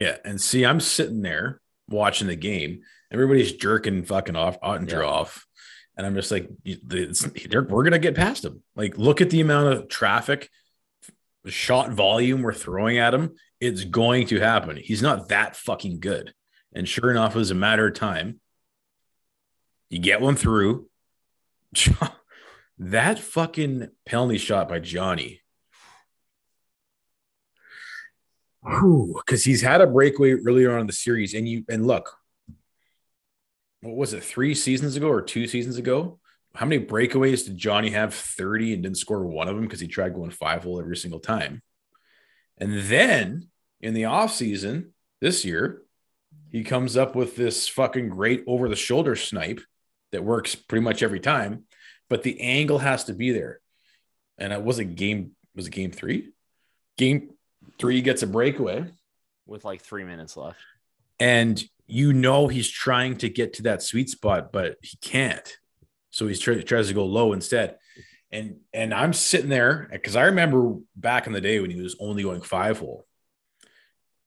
Yeah, 0.00 0.16
and 0.24 0.40
see, 0.40 0.66
I'm 0.66 0.80
sitting 0.80 1.22
there 1.22 1.60
watching 1.88 2.26
the 2.26 2.34
game. 2.34 2.80
Everybody's 3.12 3.52
jerking 3.52 4.02
fucking 4.04 4.34
off 4.34 4.58
Oettinger 4.62 4.90
Yeah. 5.02 5.04
off, 5.04 5.46
and 5.96 6.06
I'm 6.06 6.14
just 6.14 6.30
like, 6.30 6.48
we're 6.64 7.84
gonna 7.84 7.98
get 7.98 8.14
past 8.14 8.44
him. 8.44 8.62
Like, 8.74 8.96
look 8.96 9.20
at 9.20 9.30
the 9.30 9.40
amount 9.40 9.74
of 9.74 9.88
traffic, 9.88 10.50
shot 11.46 11.92
volume 11.92 12.42
we're 12.42 12.52
throwing 12.52 12.98
at 12.98 13.14
him. 13.14 13.34
It's 13.60 13.84
going 13.84 14.26
to 14.28 14.40
happen. 14.40 14.76
He's 14.76 15.02
not 15.02 15.28
that 15.28 15.56
fucking 15.56 16.00
good. 16.00 16.34
And 16.74 16.88
sure 16.88 17.10
enough, 17.10 17.34
it 17.34 17.38
was 17.38 17.50
a 17.50 17.54
matter 17.56 17.88
of 17.88 17.94
time. 17.94 18.40
You 19.90 19.98
get 19.98 20.20
one 20.20 20.36
through. 20.36 20.88
that 22.78 23.18
fucking 23.18 23.88
penalty 24.06 24.38
shot 24.38 24.68
by 24.68 24.78
Johnny. 24.78 25.40
Because 28.64 29.44
he's 29.44 29.60
had 29.60 29.80
a 29.80 29.86
breakaway 29.86 30.32
earlier 30.32 30.72
on 30.72 30.80
in 30.80 30.86
the 30.86 30.92
series, 30.92 31.34
and 31.34 31.48
you 31.48 31.64
and 31.68 31.86
look, 31.86 32.16
what 33.82 33.96
was 33.96 34.14
it, 34.14 34.22
three 34.24 34.54
seasons 34.54 34.96
ago 34.96 35.08
or 35.08 35.20
two 35.22 35.46
seasons 35.46 35.76
ago? 35.76 36.18
How 36.54 36.66
many 36.66 36.84
breakaways 36.84 37.44
did 37.44 37.56
Johnny 37.56 37.90
have? 37.90 38.14
30 38.14 38.74
and 38.74 38.82
didn't 38.82 38.98
score 38.98 39.24
one 39.24 39.48
of 39.48 39.56
them 39.56 39.64
because 39.64 39.80
he 39.80 39.88
tried 39.88 40.14
going 40.14 40.30
five 40.30 40.62
hole 40.64 40.80
every 40.80 40.96
single 40.96 41.20
time. 41.20 41.62
And 42.58 42.80
then 42.82 43.48
in 43.80 43.94
the 43.94 44.02
offseason 44.02 44.90
this 45.20 45.44
year, 45.44 45.82
he 46.50 46.62
comes 46.64 46.96
up 46.96 47.16
with 47.16 47.36
this 47.36 47.66
fucking 47.68 48.08
great 48.10 48.44
over 48.46 48.68
the 48.68 48.76
shoulder 48.76 49.16
snipe 49.16 49.60
that 50.12 50.24
works 50.24 50.54
pretty 50.54 50.84
much 50.84 51.02
every 51.02 51.20
time, 51.20 51.64
but 52.10 52.22
the 52.22 52.40
angle 52.40 52.78
has 52.78 53.04
to 53.04 53.14
be 53.14 53.30
there. 53.32 53.60
And 54.38 54.52
it 54.52 54.62
was 54.62 54.78
a 54.78 54.84
game, 54.84 55.32
was 55.56 55.66
it 55.66 55.70
game 55.70 55.90
three? 55.90 56.32
Game 56.98 57.30
three 57.78 58.02
gets 58.02 58.22
a 58.22 58.26
breakaway, 58.26 58.84
With 59.46 59.64
like 59.64 59.80
three 59.80 60.04
minutes 60.04 60.36
left. 60.36 60.58
and 61.18 61.62
you 61.86 62.12
know 62.12 62.48
he's 62.48 62.68
trying 62.68 63.16
to 63.18 63.28
get 63.28 63.54
to 63.54 63.62
that 63.62 63.82
sweet 63.82 64.08
spot, 64.08 64.52
but 64.52 64.76
he 64.82 64.96
can't. 64.98 65.56
So 66.10 66.26
he 66.26 66.34
tries 66.34 66.88
to 66.88 66.94
go 66.94 67.04
low 67.04 67.32
instead. 67.32 67.78
And 68.30 68.56
and 68.72 68.94
I'm 68.94 69.12
sitting 69.12 69.50
there 69.50 69.88
because 69.90 70.16
I 70.16 70.24
remember 70.24 70.76
back 70.96 71.26
in 71.26 71.32
the 71.32 71.40
day 71.40 71.60
when 71.60 71.70
he 71.70 71.80
was 71.80 71.96
only 72.00 72.22
going 72.22 72.42
five 72.42 72.78
hole. 72.78 73.06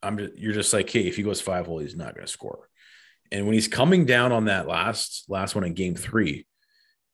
I'm 0.04 0.18
just, 0.18 0.38
you're 0.38 0.54
just 0.54 0.74
like, 0.74 0.90
hey, 0.90 1.08
if 1.08 1.16
he 1.16 1.24
goes 1.24 1.42
five 1.42 1.66
hole, 1.66 1.80
he's 1.80 1.96
not 1.96 2.14
going 2.14 2.26
to 2.26 2.32
score. 2.32 2.70
And 3.32 3.46
when 3.46 3.54
he's 3.54 3.68
coming 3.68 4.06
down 4.06 4.32
on 4.32 4.46
that 4.46 4.68
last 4.68 5.26
last 5.28 5.56
one 5.56 5.64
in 5.64 5.74
game 5.74 5.96
three, 5.96 6.46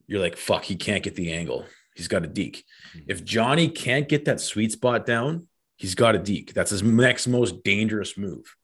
you're 0.08 0.20
like, 0.20 0.36
fuck, 0.36 0.64
he 0.64 0.76
can't 0.76 1.04
get 1.04 1.16
the 1.16 1.32
angle. 1.32 1.66
He's 1.96 2.10
got 2.10 2.26
a 2.26 2.28
deke. 2.28 2.66
Mm-hmm. 2.90 3.12
If 3.12 3.24
Johnny 3.24 3.70
can't 3.70 4.10
get 4.10 4.26
that 4.26 4.42
sweet 4.42 4.74
spot 4.74 5.06
down, 5.06 5.48
he's 5.78 5.96
got 5.96 6.16
a 6.16 6.20
deke. 6.20 6.54
That's 6.54 6.72
his 6.72 6.84
next 6.84 7.28
most 7.28 7.64
dangerous 7.64 8.18
move. 8.18 8.56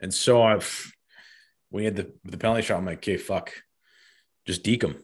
And 0.00 0.12
so 0.12 0.42
I've 0.42 0.92
he 1.70 1.84
had 1.84 1.96
the 1.96 2.12
the 2.24 2.38
penalty 2.38 2.62
shot, 2.62 2.78
I'm 2.78 2.86
like, 2.86 2.98
okay, 2.98 3.16
fuck, 3.16 3.52
just 4.46 4.62
deke 4.62 4.82
him, 4.84 4.96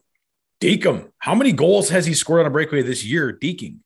deke 0.60 0.84
him. 0.84 1.12
How 1.18 1.34
many 1.34 1.52
goals 1.52 1.90
has 1.90 2.06
he 2.06 2.14
scored 2.14 2.40
on 2.40 2.46
a 2.46 2.50
breakaway 2.50 2.82
this 2.82 3.04
year? 3.04 3.32
Deking. 3.32 3.78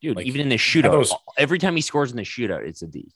Dude, 0.00 0.16
Like, 0.16 0.26
even 0.26 0.40
in 0.40 0.48
the 0.48 0.56
shootout, 0.56 0.92
those- 0.92 1.12
every 1.36 1.58
time 1.58 1.76
he 1.76 1.82
scores 1.82 2.10
in 2.10 2.16
the 2.16 2.22
shootout, 2.22 2.66
it's 2.66 2.80
a 2.82 2.86
a 2.86 2.88
D. 2.88 3.12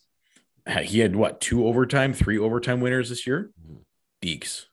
He 0.82 0.98
had 1.00 1.16
what 1.16 1.40
two 1.40 1.66
overtime, 1.66 2.12
three 2.12 2.38
overtime 2.38 2.80
winners 2.80 3.08
this 3.08 3.26
year. 3.26 3.50
Mhm. 3.66 3.84
Dekes. 4.22 4.64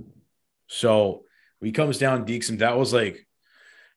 So 0.68 1.26
he 1.62 1.72
comes 1.72 1.98
down, 1.98 2.26
Dekes, 2.26 2.50
and 2.50 2.60
that 2.60 2.78
was 2.78 2.92
like 2.94 3.28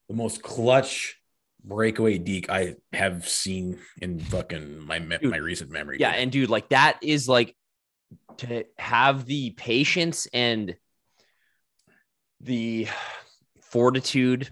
the 0.07 0.13
most 0.15 0.41
clutch 0.41 1.19
breakaway 1.63 2.17
Deke 2.17 2.49
I 2.49 2.75
have 2.93 3.27
seen 3.27 3.79
in 4.01 4.19
fucking 4.19 4.79
my 4.79 4.99
Dude. 4.99 5.23
my 5.23 5.37
recent 5.37 5.71
memory. 5.71 5.97
Yeah, 5.99 6.11
and 6.11 6.31
dude, 6.31 6.49
like 6.49 6.69
that 6.69 6.99
is 7.01 7.27
like 7.27 7.55
to 8.37 8.65
have 8.77 9.25
the 9.25 9.51
patience 9.51 10.27
and 10.33 10.75
the 12.41 12.87
fortitude 13.61 14.51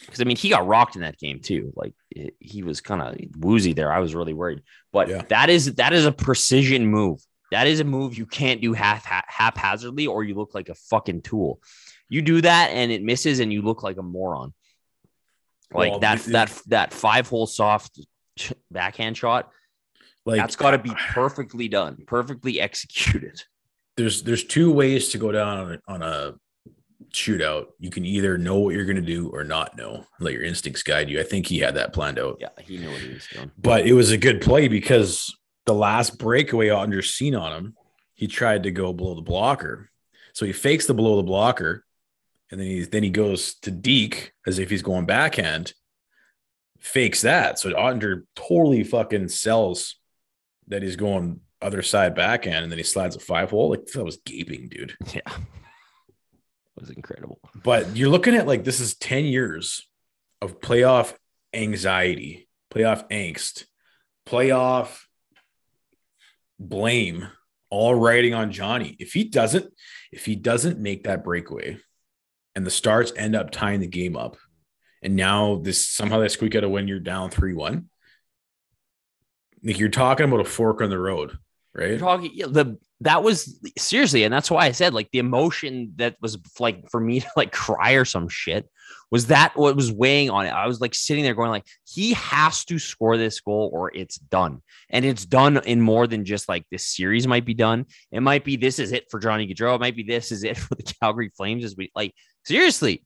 because 0.00 0.20
I 0.20 0.24
mean 0.24 0.36
he 0.36 0.48
got 0.48 0.66
rocked 0.66 0.96
in 0.96 1.02
that 1.02 1.18
game 1.18 1.40
too. 1.40 1.72
Like 1.76 1.94
it- 2.10 2.34
he 2.40 2.62
was 2.62 2.80
kind 2.80 3.00
of 3.02 3.16
woozy 3.38 3.72
there. 3.72 3.92
I 3.92 4.00
was 4.00 4.14
really 4.14 4.32
worried, 4.32 4.62
but 4.92 5.08
Yeah. 5.08 5.22
that 5.28 5.48
is 5.50 5.74
that 5.76 5.92
is 5.92 6.06
a 6.06 6.12
precision 6.12 6.86
move. 6.86 7.20
That 7.50 7.66
is 7.66 7.80
a 7.80 7.84
move 7.84 8.16
you 8.16 8.26
can't 8.26 8.60
do 8.60 8.72
half 8.72 9.04
ha- 9.04 9.24
haphazardly, 9.28 10.06
or 10.06 10.24
you 10.24 10.34
look 10.34 10.54
like 10.54 10.68
a 10.70 10.74
fucking 10.74 11.22
tool. 11.22 11.60
You 12.08 12.22
do 12.22 12.40
that 12.40 12.70
and 12.70 12.90
it 12.90 13.02
misses, 13.02 13.40
and 13.40 13.52
you 13.52 13.62
look 13.62 13.82
like 13.82 13.96
a 13.98 14.02
moron. 14.02 14.54
Like 15.72 15.90
Well, 15.92 16.00
that 16.00 16.18
the- 16.20 16.30
that 16.32 16.62
that 16.68 16.92
five 16.92 17.28
hole 17.28 17.46
soft 17.46 18.00
backhand 18.70 19.16
shot. 19.16 19.50
Like 20.24 20.40
that's 20.40 20.56
got 20.56 20.72
to 20.72 20.78
be 20.78 20.92
perfectly 21.10 21.68
done, 21.68 22.04
perfectly 22.06 22.60
executed. 22.60 23.42
there's 23.96 24.22
there's 24.22 24.44
two 24.44 24.72
ways 24.72 25.10
to 25.10 25.18
go 25.18 25.32
down 25.32 25.58
on 25.58 25.72
a, 25.72 25.92
on 25.92 26.02
a 26.02 26.34
shootout. 27.12 27.66
You 27.78 27.90
can 27.90 28.04
either 28.04 28.38
know 28.38 28.58
what 28.58 28.74
you're 28.74 28.84
going 28.84 28.96
to 28.96 29.02
do 29.02 29.28
or 29.28 29.44
not 29.44 29.76
know. 29.76 30.06
Let 30.20 30.32
your 30.32 30.42
instincts 30.42 30.82
guide 30.82 31.10
you. 31.10 31.20
I 31.20 31.24
think 31.24 31.46
he 31.46 31.58
had 31.58 31.74
that 31.74 31.92
planned 31.92 32.18
out. 32.18 32.38
Yeah, 32.40 32.48
he 32.60 32.78
knew 32.78 32.90
what 32.90 33.00
he 33.00 33.14
was 33.14 33.26
doing. 33.32 33.50
But 33.58 33.86
it 33.86 33.92
was 33.92 34.10
a 34.10 34.18
good 34.18 34.40
play 34.40 34.68
because 34.68 35.34
the 35.66 35.74
last 35.74 36.18
breakaway 36.18 36.70
under 36.70 37.02
seen 37.02 37.34
on 37.34 37.52
him, 37.52 37.76
he 38.14 38.26
tried 38.26 38.64
to 38.64 38.70
go 38.70 38.92
below 38.92 39.14
the 39.14 39.22
blocker. 39.22 39.90
So 40.32 40.46
he 40.46 40.52
fakes 40.52 40.86
the 40.86 40.94
below 40.94 41.16
the 41.16 41.22
blocker, 41.22 41.84
and 42.50 42.58
then 42.60 42.66
he 42.66 42.82
then 42.84 43.02
he 43.02 43.10
goes 43.10 43.54
to 43.60 43.70
Deke 43.70 44.32
as 44.46 44.58
if 44.58 44.70
he's 44.70 44.82
going 44.82 45.06
backhand, 45.06 45.74
fakes 46.78 47.22
that. 47.22 47.58
So 47.58 47.70
Oettinger 47.70 48.22
totally 48.34 48.84
fucking 48.84 49.28
sells 49.28 49.96
that 50.72 50.82
he's 50.82 50.96
going 50.96 51.40
other 51.60 51.82
side 51.82 52.14
backhand, 52.14 52.64
and 52.64 52.72
then 52.72 52.78
he 52.78 52.84
slides 52.84 53.16
a 53.16 53.20
five 53.20 53.50
hole. 53.50 53.70
Like 53.70 53.86
that 53.86 54.04
was 54.04 54.18
gaping, 54.18 54.68
dude. 54.68 54.94
Yeah, 55.14 55.20
it 55.26 56.80
was 56.80 56.90
incredible. 56.90 57.38
But 57.62 57.96
you're 57.96 58.08
looking 58.08 58.34
at 58.34 58.46
like 58.46 58.64
this 58.64 58.80
is 58.80 58.94
10 58.96 59.26
years 59.26 59.86
of 60.40 60.60
playoff 60.60 61.14
anxiety, 61.54 62.48
playoff 62.72 63.08
angst, 63.10 63.64
playoff 64.26 65.02
blame, 66.58 67.28
all 67.70 67.94
riding 67.94 68.34
on 68.34 68.52
Johnny. 68.52 68.96
If 68.98 69.12
he 69.12 69.24
doesn't, 69.24 69.72
if 70.10 70.24
he 70.24 70.34
doesn't 70.34 70.78
make 70.78 71.04
that 71.04 71.24
breakaway 71.24 71.78
and 72.54 72.66
the 72.66 72.70
starts 72.70 73.12
end 73.16 73.36
up 73.36 73.50
tying 73.50 73.80
the 73.80 73.86
game 73.86 74.16
up, 74.16 74.36
and 75.02 75.16
now 75.16 75.56
this 75.56 75.88
somehow 75.88 76.20
they 76.20 76.28
squeak 76.28 76.54
out 76.54 76.64
a 76.64 76.68
win, 76.68 76.88
you're 76.88 77.00
down 77.00 77.30
3-1. 77.30 77.84
Like 79.64 79.78
you're 79.78 79.88
talking 79.88 80.24
about 80.26 80.40
a 80.40 80.44
fork 80.44 80.80
on 80.80 80.90
the 80.90 80.98
road, 80.98 81.38
right? 81.74 81.90
You're 81.90 81.98
talking 81.98 82.30
yeah, 82.34 82.46
the 82.48 82.78
that 83.00 83.22
was 83.22 83.60
seriously, 83.78 84.24
and 84.24 84.32
that's 84.32 84.50
why 84.50 84.66
I 84.66 84.72
said 84.72 84.94
like 84.94 85.10
the 85.12 85.18
emotion 85.18 85.92
that 85.96 86.16
was 86.20 86.38
like 86.58 86.88
for 86.90 87.00
me 87.00 87.20
to 87.20 87.28
like 87.36 87.52
cry 87.52 87.92
or 87.92 88.04
some 88.04 88.28
shit 88.28 88.68
was 89.10 89.26
that 89.26 89.52
what 89.56 89.76
was 89.76 89.92
weighing 89.92 90.30
on 90.30 90.46
it. 90.46 90.50
I 90.50 90.66
was 90.66 90.80
like 90.80 90.94
sitting 90.94 91.22
there 91.22 91.34
going 91.34 91.50
like 91.50 91.66
he 91.84 92.14
has 92.14 92.64
to 92.66 92.78
score 92.78 93.16
this 93.16 93.40
goal 93.40 93.70
or 93.72 93.94
it's 93.94 94.16
done, 94.16 94.62
and 94.90 95.04
it's 95.04 95.24
done 95.26 95.58
in 95.64 95.80
more 95.80 96.06
than 96.06 96.24
just 96.24 96.48
like 96.48 96.64
this 96.70 96.86
series 96.86 97.26
might 97.26 97.44
be 97.44 97.54
done. 97.54 97.86
It 98.10 98.20
might 98.20 98.44
be 98.44 98.56
this 98.56 98.78
is 98.78 98.92
it 98.92 99.10
for 99.10 99.20
Johnny 99.20 99.46
Gaudreau. 99.46 99.74
It 99.76 99.80
might 99.80 99.96
be 99.96 100.02
this 100.02 100.32
is 100.32 100.44
it 100.44 100.56
for 100.56 100.74
the 100.74 100.82
Calgary 101.00 101.30
Flames 101.36 101.64
as 101.64 101.76
we 101.76 101.90
like 101.94 102.14
seriously, 102.44 103.04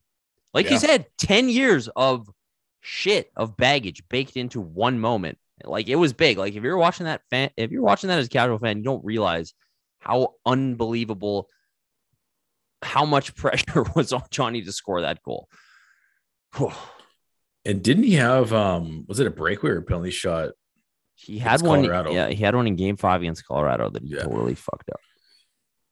like 0.55 0.67
Yeah. 0.67 0.73
you 0.73 0.79
said, 0.79 1.07
ten 1.19 1.49
years 1.49 1.89
of 1.97 2.29
shit 2.81 3.31
of 3.37 3.57
baggage 3.57 4.03
baked 4.09 4.37
into 4.37 4.61
one 4.61 4.99
moment. 5.01 5.39
Like 5.65 5.89
it 5.89 5.97
was 5.97 6.13
big. 6.13 6.39
Like 6.39 6.55
if 6.55 6.63
you're 6.63 6.77
watching 6.77 7.07
that 7.07 7.23
fan, 7.31 7.51
if 7.57 7.71
you're 7.71 7.83
watching 7.83 8.09
that 8.09 8.19
as 8.19 8.27
a 8.27 8.31
casual 8.31 8.59
fan, 8.59 8.79
you 8.79 8.85
don't 8.85 9.05
realize 9.05 9.55
how 10.01 10.35
unbelievable, 10.45 11.49
how 12.83 13.05
much 13.05 13.35
pressure 13.37 13.85
was 13.95 14.13
on 14.13 14.23
Johnny 14.31 14.63
to 14.63 14.73
score 14.73 15.01
that 15.03 15.23
goal. 15.23 15.49
Whew. 16.57 16.73
And 17.65 17.83
didn't 17.83 18.05
he 18.05 18.15
have 18.15 18.53
um 18.53 19.05
was 19.09 19.19
it 19.19 19.27
a 19.27 19.31
breakaway 19.31 19.73
or 19.73 19.79
a 19.79 19.83
penalty 19.83 20.11
shot? 20.13 20.51
He 21.17 21.39
had 21.39 21.63
one. 21.63 21.81
Colorado. 21.81 22.13
Yeah, 22.13 22.29
he 22.29 22.37
had 22.45 22.55
one 22.55 22.69
in 22.69 22.77
Game 22.77 22.97
Five 22.97 23.23
against 23.23 23.45
Colorado 23.45 23.91
that 23.91 24.05
he 24.05 24.15
Yeah. 24.15 24.23
totally 24.23 24.55
fucked 24.55 24.89
up. 24.91 25.01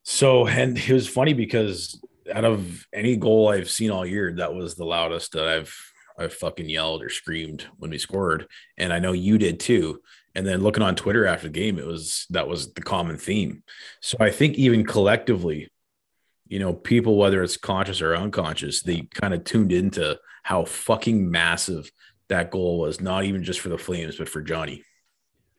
So, 0.04 0.46
and 0.46 0.78
it 0.78 0.90
was 0.92 1.08
funny 1.08 1.32
because 1.32 2.00
out 2.32 2.44
of 2.44 2.86
any 2.92 3.16
goal 3.16 3.48
I've 3.48 3.68
seen 3.68 3.90
all 3.90 4.06
year, 4.06 4.34
that 4.36 4.54
was 4.54 4.76
the 4.76 4.84
loudest 4.84 5.32
that 5.32 5.48
I've 5.48 5.74
I've 6.18 6.34
fucking 6.34 6.68
yelled 6.68 7.02
or 7.02 7.10
screamed 7.10 7.66
when 7.78 7.90
we 7.90 7.98
scored, 7.98 8.46
and 8.76 8.92
I 8.92 8.98
know 8.98 9.12
you 9.12 9.38
did 9.38 9.60
too. 9.60 10.00
And 10.34 10.46
then 10.46 10.62
looking 10.62 10.82
on 10.82 10.96
Twitter 10.96 11.26
after 11.26 11.48
the 11.48 11.52
game, 11.52 11.78
it 11.78 11.86
was 11.86 12.26
that 12.30 12.48
was 12.48 12.72
the 12.74 12.82
common 12.82 13.16
theme. 13.16 13.62
So 14.00 14.16
I 14.20 14.30
think 14.30 14.56
even 14.56 14.84
collectively, 14.84 15.70
you 16.46 16.58
know, 16.58 16.72
people 16.72 17.16
whether 17.16 17.42
it's 17.42 17.56
conscious 17.56 18.02
or 18.02 18.16
unconscious, 18.16 18.82
they 18.82 19.02
kind 19.14 19.34
of 19.34 19.44
tuned 19.44 19.72
into 19.72 20.18
how 20.42 20.64
fucking 20.64 21.30
massive 21.30 21.90
that 22.28 22.50
goal 22.50 22.78
was. 22.78 23.00
Not 23.00 23.24
even 23.24 23.44
just 23.44 23.60
for 23.60 23.68
the 23.68 23.78
Flames, 23.78 24.16
but 24.16 24.28
for 24.28 24.42
Johnny. 24.42 24.82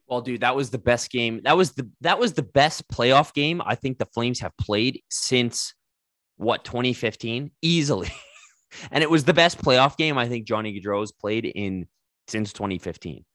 Well, 0.08 0.22
dude, 0.22 0.42
that 0.42 0.56
was 0.56 0.70
the 0.70 0.78
best 0.78 1.10
game. 1.10 1.42
That 1.44 1.58
was 1.58 1.72
the 1.72 1.90
that 2.02 2.20
was 2.20 2.34
the 2.34 2.44
best 2.44 2.88
playoff 2.90 3.34
game 3.34 3.62
I 3.66 3.76
think 3.76 3.98
the 3.98 4.06
Flames 4.06 4.40
have 4.42 4.56
played 4.58 5.02
since 5.10 5.74
what 6.38 6.64
2015 6.64 7.52
easily. 7.62 8.12
and 8.92 9.04
it 9.04 9.10
was 9.10 9.24
the 9.24 9.34
best 9.34 9.58
playoff 9.60 9.98
game 9.98 10.18
I 10.18 10.28
think 10.28 10.46
Johnny 10.46 10.80
Gaudreau's 10.80 11.12
played 11.12 11.46
in 11.46 11.88
since 12.28 12.54
2015. 12.54 13.26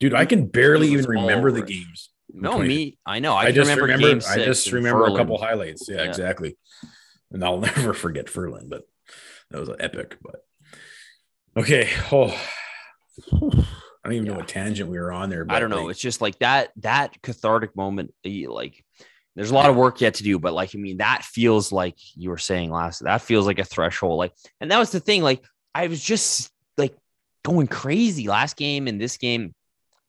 Dude, 0.00 0.14
I 0.14 0.24
can 0.24 0.46
barely 0.46 0.88
even 0.88 1.06
remember 1.06 1.52
the 1.52 1.62
games. 1.62 2.10
No, 2.32 2.58
me, 2.58 2.98
I 3.06 3.20
know. 3.20 3.34
I, 3.34 3.42
I, 3.42 3.44
can 3.46 3.54
just 3.54 3.68
remember, 3.70 3.84
remember. 3.84 4.08
game 4.20 4.30
I 4.30 4.44
just 4.44 4.66
and 4.66 4.74
remember 4.74 5.06
a 5.06 5.16
couple 5.16 5.38
highlights. 5.38 5.88
Yeah, 5.88 5.96
Yeah. 6.02 6.08
exactly. 6.08 6.56
And 7.30 7.44
I'll 7.44 7.58
never 7.60 7.92
forget 7.92 8.26
Furlan, 8.26 8.68
but 8.68 8.82
that 9.50 9.60
was 9.60 9.70
epic. 9.78 10.16
But 10.22 10.36
okay, 11.56 11.88
oh, 12.10 12.28
I 13.32 14.08
don't 14.08 14.12
even 14.14 14.24
know 14.24 14.34
what 14.34 14.48
tangent 14.48 14.90
we 14.90 14.98
were 14.98 15.12
on 15.12 15.30
there. 15.30 15.44
But 15.44 15.54
I 15.56 15.60
don't 15.60 15.70
know. 15.70 15.84
like, 15.84 15.92
It's 15.92 16.00
just 16.00 16.20
like 16.20 16.38
that 16.40 16.70
that 16.78 17.20
cathartic 17.22 17.76
moment. 17.76 18.12
eh, 18.24 18.46
Like, 18.48 18.83
there's 19.36 19.50
a 19.50 19.54
lot 19.54 19.70
of 19.70 19.76
work 19.76 20.00
yet 20.00 20.14
to 20.14 20.22
do, 20.22 20.38
but 20.38 20.52
like, 20.52 20.74
I 20.74 20.78
mean, 20.78 20.98
that 20.98 21.24
feels 21.24 21.72
like 21.72 21.96
you 22.14 22.30
were 22.30 22.38
saying 22.38 22.70
last. 22.70 23.02
That 23.02 23.22
feels 23.22 23.46
like 23.46 23.58
a 23.58 23.64
threshold. 23.64 24.18
Like, 24.18 24.32
and 24.60 24.70
that 24.70 24.78
was 24.78 24.90
the 24.90 25.00
thing. 25.00 25.22
Like, 25.22 25.44
I 25.74 25.88
was 25.88 26.02
just 26.02 26.50
like 26.78 26.96
going 27.44 27.66
crazy 27.66 28.28
last 28.28 28.56
game 28.56 28.86
and 28.86 29.00
this 29.00 29.16
game. 29.16 29.52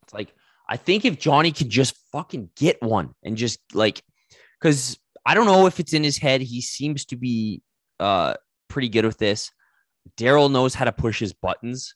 It's 0.03 0.13
like 0.13 0.31
I 0.67 0.77
think 0.77 1.05
if 1.05 1.19
Johnny 1.19 1.51
could 1.51 1.69
just 1.69 1.95
fucking 2.11 2.49
get 2.55 2.81
one 2.81 3.13
and 3.23 3.37
just 3.37 3.59
like, 3.73 4.01
because 4.59 4.97
I 5.25 5.33
don't 5.33 5.45
know 5.45 5.65
if 5.65 5.79
it's 5.79 5.93
in 5.93 6.03
his 6.03 6.17
head. 6.17 6.41
He 6.41 6.61
seems 6.61 7.05
to 7.05 7.15
be 7.15 7.61
uh 7.99 8.35
pretty 8.67 8.89
good 8.89 9.05
with 9.05 9.17
this. 9.17 9.51
Daryl 10.17 10.51
knows 10.51 10.75
how 10.75 10.85
to 10.85 10.91
push 10.91 11.19
his 11.19 11.33
buttons. 11.33 11.95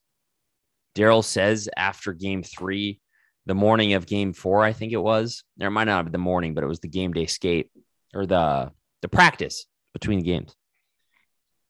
Daryl 0.96 1.24
says 1.24 1.70
after 1.78 2.14
game 2.14 2.42
three, 2.42 3.00
the 3.50 3.56
morning 3.56 3.94
of 3.94 4.06
game 4.06 4.32
four, 4.32 4.64
I 4.64 4.74
think 4.74 4.94
it 4.94 4.98
was. 5.12 5.44
There 5.58 5.70
might 5.72 5.86
not 5.86 5.98
have 5.98 6.06
been 6.06 6.12
the 6.14 6.18
morning, 6.20 6.54
but 6.54 6.64
it 6.64 6.68
was 6.68 6.80
the 6.80 6.88
game 6.88 7.12
day 7.14 7.26
skate 7.26 7.70
or 8.14 8.26
the 8.26 8.72
the 9.02 9.10
practice 9.10 9.66
between 9.94 10.20
the 10.20 10.26
games. 10.26 10.56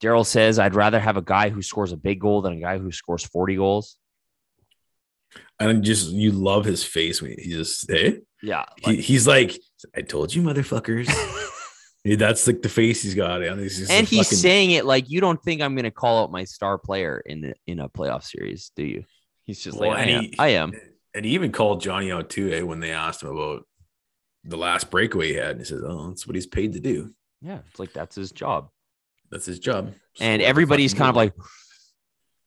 Daryl 0.02 0.26
says, 0.26 0.60
I'd 0.60 0.76
rather 0.76 1.00
have 1.00 1.18
a 1.18 1.22
guy 1.22 1.50
who 1.50 1.62
scores 1.62 1.92
a 1.92 1.98
big 1.98 2.20
goal 2.20 2.42
than 2.42 2.54
a 2.54 2.60
guy 2.60 2.78
who 2.78 2.92
scores 2.92 3.24
40 3.26 3.56
goals. 3.56 3.98
and 5.60 5.84
just 5.84 6.10
you 6.12 6.32
love 6.32 6.66
his 6.66 6.84
face 6.84 7.22
when 7.22 7.36
he 7.38 7.50
just 7.52 7.90
hey, 7.92 8.20
Yeah. 8.42 8.66
he, 8.86 8.96
he's 8.98 9.28
like, 9.28 9.58
I 9.96 10.02
told 10.02 10.34
you, 10.34 10.42
motherfuckers. 10.42 11.08
That's 12.06 12.48
like 12.48 12.62
the 12.62 12.70
face 12.70 13.04
he's 13.04 13.14
got. 13.16 13.44
And 13.44 13.60
he's, 13.62 13.90
and 13.90 14.08
he's 14.08 14.26
fucking- 14.28 14.38
saying 14.38 14.72
it 14.72 14.86
like 14.86 15.10
you 15.10 15.20
don't 15.22 15.42
think 15.44 15.62
I'm 15.62 15.76
going 15.76 15.84
to 15.84 15.92
call 15.92 16.24
out 16.24 16.32
my 16.32 16.46
star 16.46 16.78
player 16.78 17.22
in 17.26 17.42
the, 17.42 17.54
in 17.68 17.80
a 17.80 17.90
playoff 17.90 18.24
series, 18.24 18.72
do 18.76 18.84
you? 18.84 19.04
He's 19.44 19.62
just 19.62 19.78
Well, 19.78 19.90
like, 19.90 20.00
I 20.00 20.04
and 20.04 20.26
am. 20.26 20.32
I 20.40 20.48
am. 20.50 20.72
And 21.14 21.26
he 21.26 21.32
even 21.32 21.52
called 21.52 21.82
Johnny 21.82 22.12
out 22.12 22.30
too, 22.30 22.52
eh, 22.54 22.62
when 22.62 22.80
they 22.80 22.92
asked 22.92 23.24
him 23.24 23.30
about 23.30 23.66
the 24.44 24.58
last 24.58 24.92
breakaway 24.92 25.30
he 25.30 25.34
had. 25.36 25.52
And 25.52 25.60
he 25.60 25.66
says, 25.66 25.82
Oh, 25.86 26.10
that's 26.10 26.28
what 26.28 26.36
he's 26.36 26.48
paid 26.48 26.74
to 26.74 26.80
do. 26.80 27.14
Yeah, 27.42 27.60
it's 27.70 27.80
like 27.80 27.94
that's 27.94 28.16
his 28.16 28.32
job. 28.32 28.70
That's 29.32 29.46
his 29.46 29.60
job. 29.60 29.94
And 30.20 30.42
everybody's 30.42 30.94
kind 30.94 31.10
of 31.10 31.16
like, 31.16 31.34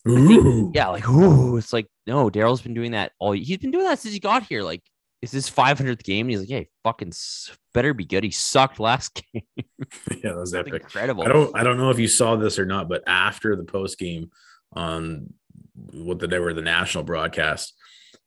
Ooh. 0.08 0.72
yeah, 0.74 0.88
like, 0.88 1.08
ooh, 1.08 1.56
it's 1.56 1.72
like, 1.72 1.86
no, 2.06 2.28
Daryl's 2.28 2.60
been 2.60 2.74
doing 2.74 2.92
that 2.92 3.12
all. 3.18 3.32
He's 3.32 3.58
been 3.58 3.70
doing 3.70 3.84
that 3.84 4.00
since 4.00 4.12
he 4.14 4.20
got 4.20 4.42
here. 4.42 4.62
Like, 4.62 4.82
is 5.22 5.30
this 5.30 5.48
500th 5.48 6.02
game? 6.02 6.26
And 6.26 6.30
he's 6.30 6.40
like, 6.40 6.48
hey, 6.48 6.68
fucking 6.82 7.12
better 7.72 7.94
be 7.94 8.04
good. 8.04 8.24
He 8.24 8.32
sucked 8.32 8.80
last 8.80 9.22
game. 9.32 9.44
yeah, 9.56 10.30
that 10.30 10.36
was 10.36 10.54
epic. 10.54 10.74
incredible. 10.74 11.22
I 11.24 11.28
don't 11.28 11.56
I 11.56 11.62
don't 11.62 11.78
know 11.78 11.90
if 11.90 11.98
you 11.98 12.08
saw 12.08 12.36
this 12.36 12.58
or 12.58 12.66
not, 12.66 12.88
but 12.88 13.04
after 13.06 13.54
the 13.54 13.64
post 13.64 13.98
game 13.98 14.30
on 14.72 15.32
what 15.74 16.18
the 16.18 16.40
were 16.40 16.54
the 16.54 16.62
national 16.62 17.04
broadcast, 17.04 17.74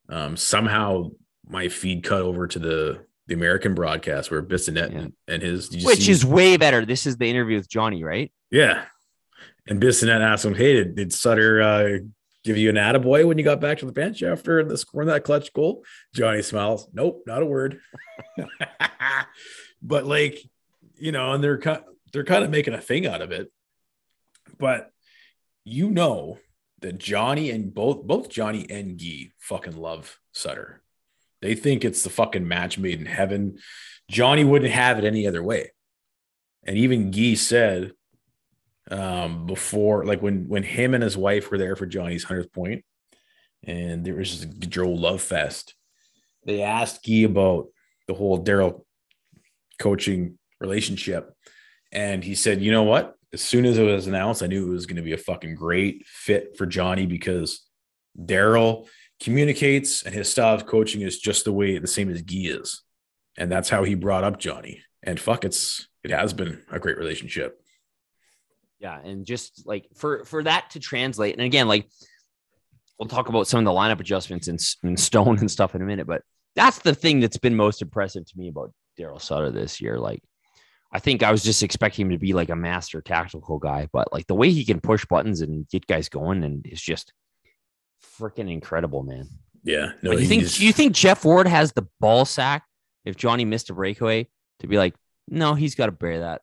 um, 0.10 0.38
somehow 0.38 1.12
my 1.48 1.68
feed 1.70 2.04
cut 2.04 2.22
over 2.22 2.48
to 2.48 2.60
the 2.60 3.06
the 3.28 3.34
American 3.34 3.74
broadcast 3.74 4.30
where 4.30 4.44
Bissonnette 4.44 4.92
Yeah. 4.92 4.98
and, 5.00 5.14
and 5.28 5.42
his 5.42 5.70
Which 5.84 6.04
see- 6.04 6.12
is 6.12 6.24
way 6.24 6.58
better. 6.58 6.86
This 6.86 7.08
is 7.08 7.18
the 7.18 7.28
interview 7.30 7.58
with 7.58 7.68
Johnny, 7.70 8.04
right? 8.04 8.32
yeah. 8.52 8.86
And 9.68 9.82
Bissonnette 9.82 10.22
asked 10.22 10.46
him, 10.46 10.54
Hey, 10.54 10.74
did, 10.74 10.96
did 10.96 11.12
Sutter 11.14 11.60
uh 11.62 11.98
give 12.44 12.56
you 12.58 12.70
an 12.70 12.76
attaboy 12.76 13.26
when 13.28 13.40
you 13.40 13.44
got 13.44 13.60
back 13.60 13.80
to 13.80 13.88
the 13.88 13.92
bench 13.92 14.22
after 14.22 14.64
the 14.64 14.78
scoring 14.78 15.08
that 15.08 15.24
clutch 15.24 15.52
goal? 15.54 15.84
Johnny 16.14 16.44
smiles, 16.44 16.88
Nope, 16.94 17.24
not 17.26 17.42
a 17.42 17.46
word. 17.48 17.80
but 19.82 20.06
like, 20.06 20.38
you 20.98 21.12
know, 21.12 21.34
and 21.34 21.44
they're 21.44 21.58
kind 21.58 21.82
they're 22.14 22.24
kind 22.24 22.44
of 22.44 22.50
making 22.52 22.74
a 22.74 22.82
thing 22.82 23.08
out 23.08 23.22
of 23.22 23.32
it. 23.32 23.52
But 24.58 24.92
you 25.64 25.90
know, 25.90 26.38
that 26.80 26.98
Johnny 26.98 27.50
and 27.52 27.74
both 27.74 28.04
both 28.04 28.30
Johnny 28.30 28.66
and 28.70 28.98
Gee 28.98 29.32
fucking 29.40 29.78
love 29.78 30.20
Sutter. 30.34 30.82
They 31.42 31.56
think 31.56 31.84
it's 31.84 32.04
the 32.04 32.10
fucking 32.10 32.48
match 32.48 32.78
made 32.78 33.00
in 33.00 33.06
heaven. 33.06 33.60
Johnny 34.10 34.44
wouldn't 34.44 34.72
have 34.72 34.98
it 34.98 35.06
any 35.06 35.28
other 35.28 35.44
way. 35.44 35.72
And 36.64 36.78
even 36.78 37.12
Gee 37.12 37.36
said 37.36 37.94
um 38.92 39.48
before 39.48 40.06
like 40.06 40.22
when 40.22 40.48
when 40.48 40.62
him 40.62 40.94
and 40.94 41.04
his 41.04 41.18
wife 41.18 41.50
were 41.50 41.58
there 41.58 41.76
for 41.76 41.88
Johnny's 41.88 42.26
100th 42.26 42.54
point 42.54 42.86
and 43.64 44.06
there 44.06 44.16
was 44.16 44.46
this 44.46 44.54
Gaudreau 44.54 44.98
love 45.00 45.22
fest. 45.22 45.74
They 46.46 46.62
asked 46.62 47.04
Gee 47.04 47.24
about 47.24 47.68
the 48.08 48.14
whole 48.14 48.44
Daryl 48.44 48.84
coaching 49.80 50.38
relationship. 50.60 51.34
And 51.92 52.24
he 52.24 52.36
said, 52.36 52.62
you 52.62 52.72
know 52.72 52.84
what? 52.84 53.15
As 53.36 53.42
soon 53.42 53.66
as 53.66 53.78
it 53.78 53.84
was 53.84 54.08
announced, 54.08 54.42
I 54.42 54.48
knew 54.48 54.66
it 54.66 54.72
was 54.72 54.86
going 54.86 54.96
to 54.96 55.02
be 55.02 55.12
a 55.12 55.18
fucking 55.18 55.56
great 55.56 56.06
fit 56.08 56.56
for 56.58 56.66
Johnny 56.66 57.06
because 57.06 57.68
Daryl 58.18 58.88
communicates 59.20 60.04
and 60.04 60.16
his 60.16 60.32
style 60.32 60.56
of 60.56 60.66
coaching 60.66 61.02
is 61.02 61.20
just 61.20 61.44
the 61.44 61.52
way 61.52 61.78
the 61.78 61.86
same 61.86 62.10
as 62.10 62.22
Gee 62.22 62.48
is. 62.48 62.82
And 63.38 63.52
that's 63.52 63.68
how 63.68 63.84
he 63.84 63.94
brought 63.94 64.24
up 64.24 64.40
Johnny. 64.40 64.84
And 65.04 65.20
fuck, 65.20 65.44
it's 65.44 65.86
it 66.02 66.12
has 66.12 66.32
been 66.32 66.64
a 66.72 66.80
great 66.80 66.98
relationship. 66.98 67.62
Yeah, 68.80 69.02
and 69.02 69.26
just 69.26 69.68
like 69.68 69.90
for 69.98 70.24
for 70.24 70.42
that 70.44 70.70
to 70.70 70.80
translate, 70.80 71.36
and 71.36 71.44
again, 71.44 71.68
like 71.68 71.90
we'll 72.98 73.10
talk 73.10 73.28
about 73.28 73.48
some 73.48 73.60
of 73.60 73.66
the 73.66 73.78
lineup 73.78 74.00
adjustments 74.00 74.48
and, 74.48 74.66
in 74.84 74.96
Stone 74.96 75.40
and 75.42 75.52
stuff 75.52 75.76
in 75.76 75.82
a 75.82 75.86
minute, 75.86 76.08
but 76.08 76.22
that's 76.56 76.80
the 76.80 76.96
thing 76.96 77.20
that's 77.20 77.38
been 77.38 77.54
most 77.54 77.82
impressive 77.82 78.26
to 78.26 78.38
me 78.38 78.48
about 78.48 78.72
Daryl 78.98 79.22
Sutter 79.22 79.52
this 79.52 79.82
year. 79.82 80.00
Like, 80.00 80.24
I 80.96 81.00
think 81.00 81.24
I 81.24 81.32
was 81.32 81.44
just 81.44 81.62
expecting 81.62 82.06
him 82.06 82.12
to 82.12 82.18
be 82.18 82.32
like 82.32 82.50
a 82.50 82.56
master 82.56 83.02
tactical 83.02 83.60
guy, 83.60 83.90
but 83.92 84.14
like 84.14 84.28
the 84.28 84.34
way 84.36 84.50
he 84.52 84.64
can 84.64 84.80
push 84.80 85.06
buttons 85.06 85.42
and 85.42 85.68
get 85.68 85.86
guys 85.88 86.08
going 86.08 86.42
and 86.44 86.66
is 86.66 86.82
just 86.82 87.12
freaking 88.18 88.50
incredible, 88.50 89.04
man. 89.04 89.28
Yeah. 89.64 89.92
No, 90.02 90.12
like, 90.12 90.20
you 90.22 90.26
think 90.28 90.42
he's- 90.44 90.60
you 90.62 90.72
think 90.72 90.94
Geoff 90.94 91.26
Ward 91.26 91.48
has 91.48 91.74
the 91.74 91.86
ball 92.00 92.24
sack 92.24 92.64
if 93.04 93.18
Johnny 93.18 93.44
missed 93.44 93.70
a 93.70 93.74
breakaway 93.74 94.30
to 94.62 94.68
be 94.68 94.78
like, 94.78 94.96
no, 95.28 95.54
he's 95.54 95.76
got 95.76 95.88
to 95.88 95.92
bear 95.92 96.22
that. 96.22 96.42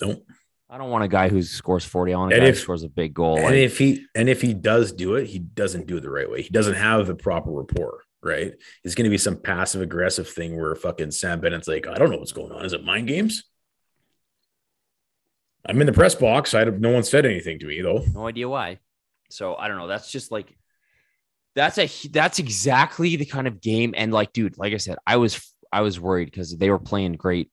Nope. 0.00 0.24
I 0.70 0.78
don't 0.78 0.90
want 0.90 1.02
a 1.04 1.08
guy 1.08 1.28
who 1.28 1.42
scores 1.42 1.84
40. 1.84 2.14
I 2.14 2.18
want 2.18 2.32
a 2.32 2.36
And 2.36 2.42
guy 2.44 2.48
if- 2.50 2.56
who 2.58 2.60
scores 2.62 2.82
a 2.84 2.88
big 2.88 3.12
goal. 3.14 3.36
And 3.36 3.46
Like, 3.46 3.54
if 3.54 3.78
he 3.78 4.06
and 4.14 4.28
if 4.28 4.40
he 4.42 4.54
does 4.54 4.92
do 4.92 5.16
it, 5.16 5.26
he 5.26 5.38
doesn't 5.40 5.86
do 5.88 5.96
it 5.96 6.02
the 6.02 6.10
right 6.10 6.30
way. 6.30 6.42
He 6.42 6.50
doesn't 6.50 6.74
have 6.74 7.06
the 7.08 7.14
proper 7.16 7.50
rapport, 7.50 8.02
right? 8.22 8.52
It's 8.84 8.94
going 8.94 9.04
to 9.04 9.10
be 9.10 9.18
some 9.18 9.36
passive 9.40 9.82
aggressive 9.82 10.28
thing 10.28 10.56
where 10.56 10.74
fucking 10.76 11.10
Sam 11.10 11.40
Bennett's 11.40 11.66
like, 11.68 11.86
I 11.88 11.94
don't 11.94 12.10
know 12.10 12.18
what's 12.18 12.32
going 12.32 12.52
on. 12.52 12.64
Is 12.64 12.72
it 12.74 12.84
mind 12.84 13.08
games? 13.08 13.42
I'm 15.66 15.80
in 15.80 15.86
the 15.86 15.92
press 15.92 16.14
box. 16.14 16.54
I 16.54 16.64
don't, 16.64 16.80
no 16.80 16.90
one 16.90 17.02
said 17.02 17.24
anything 17.24 17.58
to 17.60 17.66
me 17.66 17.80
though. 17.82 18.04
no 18.14 18.26
idea 18.26 18.48
why. 18.48 18.78
So 19.30 19.56
I 19.56 19.68
don't 19.68 19.78
know. 19.78 19.86
That's 19.86 20.10
just 20.10 20.30
like 20.30 20.56
that's 21.54 21.78
a 21.78 21.88
that's 22.08 22.38
exactly 22.38 23.16
the 23.16 23.24
kind 23.24 23.46
of 23.46 23.60
game. 23.60 23.94
And 23.96 24.12
like, 24.12 24.32
dude, 24.32 24.58
like 24.58 24.72
I 24.72 24.78
said, 24.78 24.98
I 25.06 25.16
was 25.16 25.52
I 25.72 25.82
was 25.82 26.00
worried 26.00 26.26
because 26.26 26.56
they 26.56 26.70
were 26.70 26.78
playing 26.78 27.14
great 27.14 27.50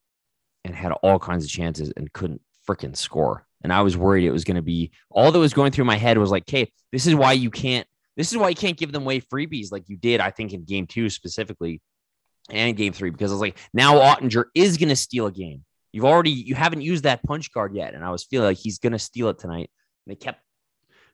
and 0.66 0.76
had 0.76 0.92
all 0.92 1.20
kinds 1.20 1.46
of 1.46 1.52
chances 1.52 1.92
and 1.96 2.12
couldn't 2.12 2.42
freaking 2.68 2.96
score. 2.96 3.46
And 3.64 3.74
I 3.74 3.82
was 3.82 3.98
worried 3.98 4.26
it 4.26 4.32
was 4.32 4.44
going 4.44 4.56
to 4.56 4.62
be 4.62 4.92
all 5.10 5.32
that 5.32 5.40
was 5.40 5.54
going 5.54 5.72
through 5.72 5.86
my 5.86 5.98
head 5.98 6.18
was 6.18 6.32
like, 6.32 6.44
okay, 6.44 6.72
this 6.92 7.08
is 7.08 7.16
why 7.16 7.34
you 7.34 7.50
can't. 7.50 7.88
This 8.16 8.32
is 8.32 8.38
why 8.38 8.50
you 8.50 8.56
can't 8.56 8.78
give 8.78 8.92
them 8.92 9.04
away 9.04 9.22
freebies 9.22 9.72
like 9.72 9.88
you 9.88 9.96
did. 9.96 10.20
I 10.20 10.32
think 10.32 10.52
in 10.54 10.66
game 10.66 10.88
two 10.88 11.10
specifically, 11.10 11.82
and 12.50 12.76
game 12.76 12.94
three 12.94 13.10
because 13.10 13.32
I 13.32 13.36
was 13.36 13.42
like, 13.42 13.58
now 13.74 13.96
Oettinger 13.96 14.46
is 14.56 14.78
going 14.78 14.90
to 14.90 14.96
steal 14.96 15.28
a 15.28 15.32
game. 15.32 15.64
You've 15.92 16.06
already 16.06 16.32
you 16.32 16.56
haven't 16.56 16.82
used 16.82 17.04
that 17.04 17.24
punch 17.24 17.52
card 17.52 17.74
yet, 17.76 17.94
and 17.94 18.04
I 18.04 18.12
was 18.12 18.24
feeling 18.24 18.48
like 18.48 18.58
he's 18.58 18.80
to 18.80 19.00
steal 19.00 19.30
it 19.30 19.40
tonight. 19.40 19.70
And 20.06 20.12
they 20.12 20.16
kept 20.16 20.42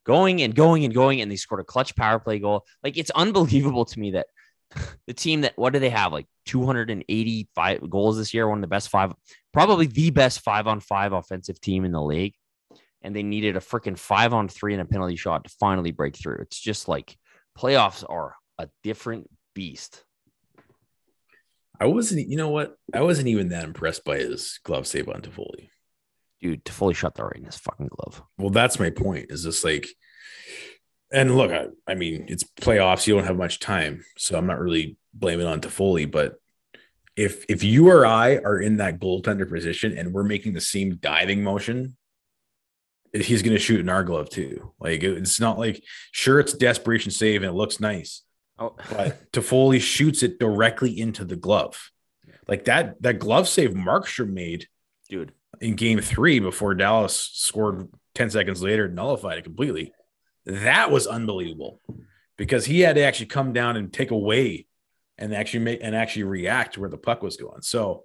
going 0.05 0.41
and 0.41 0.55
going 0.55 0.85
and 0.85 0.93
going, 0.93 1.21
and 1.21 1.31
they 1.31 1.35
scored 1.35 1.61
a 1.61 1.65
clutch 1.65 1.95
power 1.95 2.19
play 2.19 2.39
goal. 2.39 2.65
Like 2.83 2.97
it's 2.97 3.11
unbelievable 3.11 3.85
to 3.85 3.99
me 3.99 4.11
that 4.11 4.27
the 5.07 5.13
team 5.13 5.41
that 5.41 5.53
what 5.57 5.73
do 5.73 5.79
they 5.79 5.89
have 5.89 6.11
like 6.13 6.27
285 6.45 7.89
goals 7.89 8.17
this 8.17 8.33
year, 8.33 8.47
one 8.47 8.59
of 8.59 8.61
the 8.61 8.67
best 8.67 8.89
five, 8.89 9.13
probably 9.53 9.87
the 9.87 10.09
best 10.11 10.41
five 10.41 10.67
on 10.67 10.79
five 10.79 11.13
offensive 11.13 11.59
team 11.59 11.85
in 11.85 11.91
the 11.91 12.01
league, 12.01 12.35
and 13.01 13.15
they 13.15 13.23
needed 13.23 13.57
a 13.57 13.61
freaking 13.61 13.97
five 13.97 14.33
on 14.33 14.47
three 14.47 14.73
and 14.73 14.81
a 14.81 14.85
penalty 14.85 15.15
shot 15.15 15.43
to 15.43 15.55
finally 15.59 15.91
break 15.91 16.15
through. 16.15 16.37
It's 16.41 16.59
just 16.59 16.87
like 16.87 17.17
playoffs 17.57 18.03
are 18.07 18.35
a 18.57 18.69
different 18.83 19.29
beast. 19.53 20.04
I 21.79 21.85
wasn't, 21.85 22.29
you 22.29 22.37
know 22.37 22.49
what? 22.49 22.75
I 22.93 23.01
wasn't 23.01 23.27
even 23.27 23.49
that 23.49 23.63
impressed 23.63 24.03
by 24.03 24.17
his 24.17 24.59
glove 24.63 24.87
save 24.87 25.09
on 25.09 25.21
Toffoli. 25.21 25.69
Dude, 26.41 26.65
to 26.65 26.71
fully 26.71 26.93
shut 26.93 27.15
the 27.15 27.23
right 27.23 27.37
in 27.37 27.45
his 27.45 27.57
fucking 27.57 27.87
glove. 27.87 28.21
Well, 28.37 28.49
that's 28.49 28.79
my 28.79 28.89
point. 28.89 29.31
Is 29.31 29.43
this 29.43 29.63
like, 29.63 29.87
and 31.11 31.37
look, 31.37 31.51
I, 31.51 31.67
I 31.87 31.95
mean, 31.95 32.25
it's 32.27 32.43
playoffs. 32.43 33.07
You 33.07 33.15
don't 33.15 33.25
have 33.25 33.37
much 33.37 33.59
time, 33.59 34.03
so 34.17 34.37
I'm 34.37 34.47
not 34.47 34.59
really 34.59 34.97
blaming 35.13 35.47
on 35.47 35.61
Toffoli. 35.61 36.09
But 36.09 36.35
if 37.15 37.45
if 37.47 37.63
you 37.63 37.89
or 37.89 38.05
I 38.05 38.35
are 38.35 38.59
in 38.59 38.77
that 38.77 38.99
goaltender 38.99 39.49
position 39.49 39.97
and 39.97 40.13
we're 40.13 40.23
making 40.23 40.53
the 40.53 40.61
same 40.61 40.97
diving 40.97 41.43
motion, 41.43 41.95
he's 43.13 43.41
going 43.41 43.55
to 43.55 43.61
shoot 43.61 43.79
in 43.79 43.89
our 43.89 44.03
glove 44.03 44.29
too. 44.29 44.73
Like 44.79 45.03
it's 45.03 45.39
not 45.39 45.57
like 45.57 45.81
sure 46.11 46.39
it's 46.39 46.53
desperation 46.53 47.11
save 47.11 47.43
and 47.43 47.49
it 47.49 47.55
looks 47.55 47.79
nice, 47.79 48.23
Oh, 48.57 48.75
but 48.89 49.31
Toffoli 49.31 49.81
shoots 49.81 50.23
it 50.23 50.39
directly 50.39 50.97
into 50.99 51.25
the 51.25 51.35
glove. 51.35 51.91
Like 52.47 52.65
that 52.65 53.01
that 53.01 53.19
glove 53.19 53.47
save 53.47 53.71
Markstrom 53.71 54.31
made 54.31 54.67
dude. 55.09 55.33
in 55.59 55.75
game 55.75 55.99
three 55.99 56.39
before 56.39 56.73
Dallas 56.73 57.31
scored 57.33 57.89
10 58.13 58.29
seconds 58.29 58.61
later, 58.61 58.87
nullified 58.87 59.37
it 59.37 59.43
completely. 59.43 59.91
That 60.45 60.91
was 60.91 61.07
unbelievable 61.07 61.81
because 62.37 62.65
he 62.65 62.81
had 62.81 62.95
to 62.95 63.01
actually 63.01 63.27
come 63.27 63.51
down 63.51 63.77
and 63.77 63.91
take 63.91 64.11
away 64.11 64.67
and 65.17 65.33
actually 65.33 65.61
make 65.61 65.79
and 65.81 65.95
actually 65.95 66.23
react 66.23 66.77
where 66.77 66.89
the 66.89 66.97
puck 66.97 67.23
was 67.23 67.37
going. 67.37 67.61
So 67.61 68.04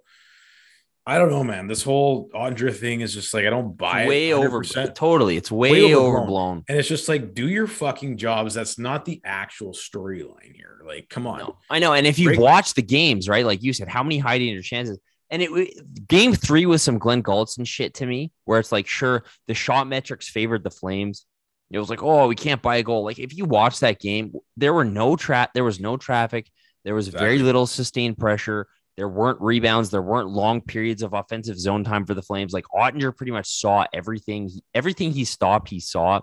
I 1.05 1.17
don't 1.17 1.29
know, 1.31 1.43
man. 1.43 1.67
This 1.67 1.81
whole 1.81 2.29
Andre 2.33 2.71
thing 2.71 3.01
is 3.01 3.13
just 3.13 3.33
like 3.33 3.45
I 3.45 3.49
don't 3.49 3.75
buy 3.75 4.07
way 4.07 4.29
it. 4.29 4.33
over 4.33 4.61
totally. 4.63 5.35
It's 5.35 5.51
way, 5.51 5.71
Way 5.71 5.95
overblown. 5.95 6.15
overblown. 6.15 6.63
And 6.69 6.77
it's 6.77 6.87
just 6.87 7.09
like, 7.09 7.33
do 7.33 7.49
your 7.49 7.65
fucking 7.67 8.17
jobs. 8.17 8.53
That's 8.53 8.77
not 8.77 9.05
the 9.05 9.19
actual 9.25 9.73
storyline 9.73 10.55
here. 10.55 10.81
Like, 10.85 11.09
come 11.09 11.25
on. 11.25 11.39
No, 11.39 11.57
I 11.69 11.79
know. 11.79 11.93
And 11.93 12.05
if 12.05 12.19
you 12.19 12.27
Break- 12.29 12.39
watch 12.39 12.73
the 12.75 12.83
games, 12.83 13.27
right, 13.27 13.45
like 13.45 13.63
you 13.63 13.73
said, 13.73 13.87
how 13.87 14.03
many 14.03 14.19
high 14.19 14.37
danger 14.37 14.61
chances? 14.61 14.99
And 15.31 15.41
it 15.41 16.07
game 16.07 16.33
three 16.33 16.65
was 16.65 16.83
some 16.83 16.99
Glen 16.99 17.23
Gulutzan 17.23 17.65
shit 17.65 17.95
to 17.95 18.05
me, 18.05 18.31
where 18.45 18.59
it's 18.59 18.71
like, 18.71 18.85
sure, 18.87 19.23
the 19.47 19.53
shot 19.53 19.87
metrics 19.87 20.29
favored 20.29 20.63
the 20.63 20.69
Flames. 20.69 21.25
It 21.71 21.79
was 21.79 21.89
like, 21.89 22.03
oh, 22.03 22.27
we 22.27 22.35
can't 22.35 22.61
buy 22.61 22.75
a 22.75 22.83
goal. 22.83 23.05
Like 23.05 23.17
if 23.17 23.35
you 23.35 23.45
watch 23.45 23.79
that 23.79 23.99
game, 23.99 24.33
there 24.57 24.73
were 24.73 24.83
no 24.83 25.15
trap, 25.15 25.53
there 25.53 25.63
was 25.63 25.79
no 25.79 25.95
traffic, 25.97 26.51
there 26.83 26.93
was 26.93 27.07
very 27.07 27.39
little 27.39 27.65
sustained 27.65 28.17
pressure. 28.17 28.67
There 28.97 29.07
weren't 29.07 29.41
rebounds. 29.41 29.89
There 29.89 30.01
weren't 30.01 30.29
long 30.29 30.61
periods 30.61 31.01
of 31.01 31.13
offensive 31.13 31.57
zone 31.57 31.83
time 31.83 32.05
for 32.05 32.13
the 32.13 32.21
Flames. 32.21 32.53
Like 32.53 32.65
Oettinger 32.75 33.15
pretty 33.15 33.31
much 33.31 33.49
saw 33.49 33.85
everything. 33.93 34.49
He- 34.49 34.63
Everything 34.73 35.11
he 35.11 35.25
stopped, 35.25 35.69
he 35.69 35.79
saw. 35.79 36.21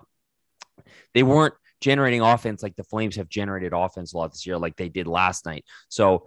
They 1.14 1.22
weren't 1.22 1.54
generating 1.81 2.20
offense 2.20 2.62
like 2.62 2.76
the 2.76 2.85
Flames 2.85 3.16
have 3.16 3.28
generated 3.28 3.72
offense 3.72 4.12
a 4.12 4.18
lot 4.18 4.33
this 4.33 4.46
year, 4.46 4.59
like 4.59 4.76
they 4.76 4.88
did 4.88 5.07
last 5.07 5.46
night. 5.46 5.64
So, 5.88 6.26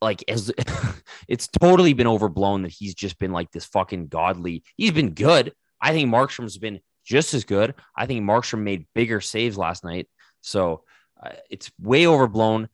like, 0.00 0.24
as 0.28 0.52
it's 1.28 1.48
totally 1.48 1.92
been 1.92 2.06
overblown 2.06 2.62
that 2.62 2.72
he's 2.72 2.94
just 2.94 3.18
been 3.18 3.32
like 3.32 3.50
this 3.50 3.66
fucking 3.66 4.08
godly. 4.08 4.62
He's 4.76 4.92
been 4.92 5.10
good. 5.10 5.52
I 5.80 5.92
think 5.92 6.08
Markstrom's 6.10 6.58
been 6.58 6.80
just 7.04 7.34
as 7.34 7.44
good. 7.44 7.74
I 7.96 8.06
think 8.06 8.22
Markstrom 8.22 8.60
made 8.62 8.86
bigger 8.94 9.20
saves 9.20 9.58
last 9.58 9.84
night. 9.84 10.08
So, 10.42 10.84
uh, 11.22 11.30
it's 11.50 11.70
way 11.80 12.06
overblown. 12.06 12.68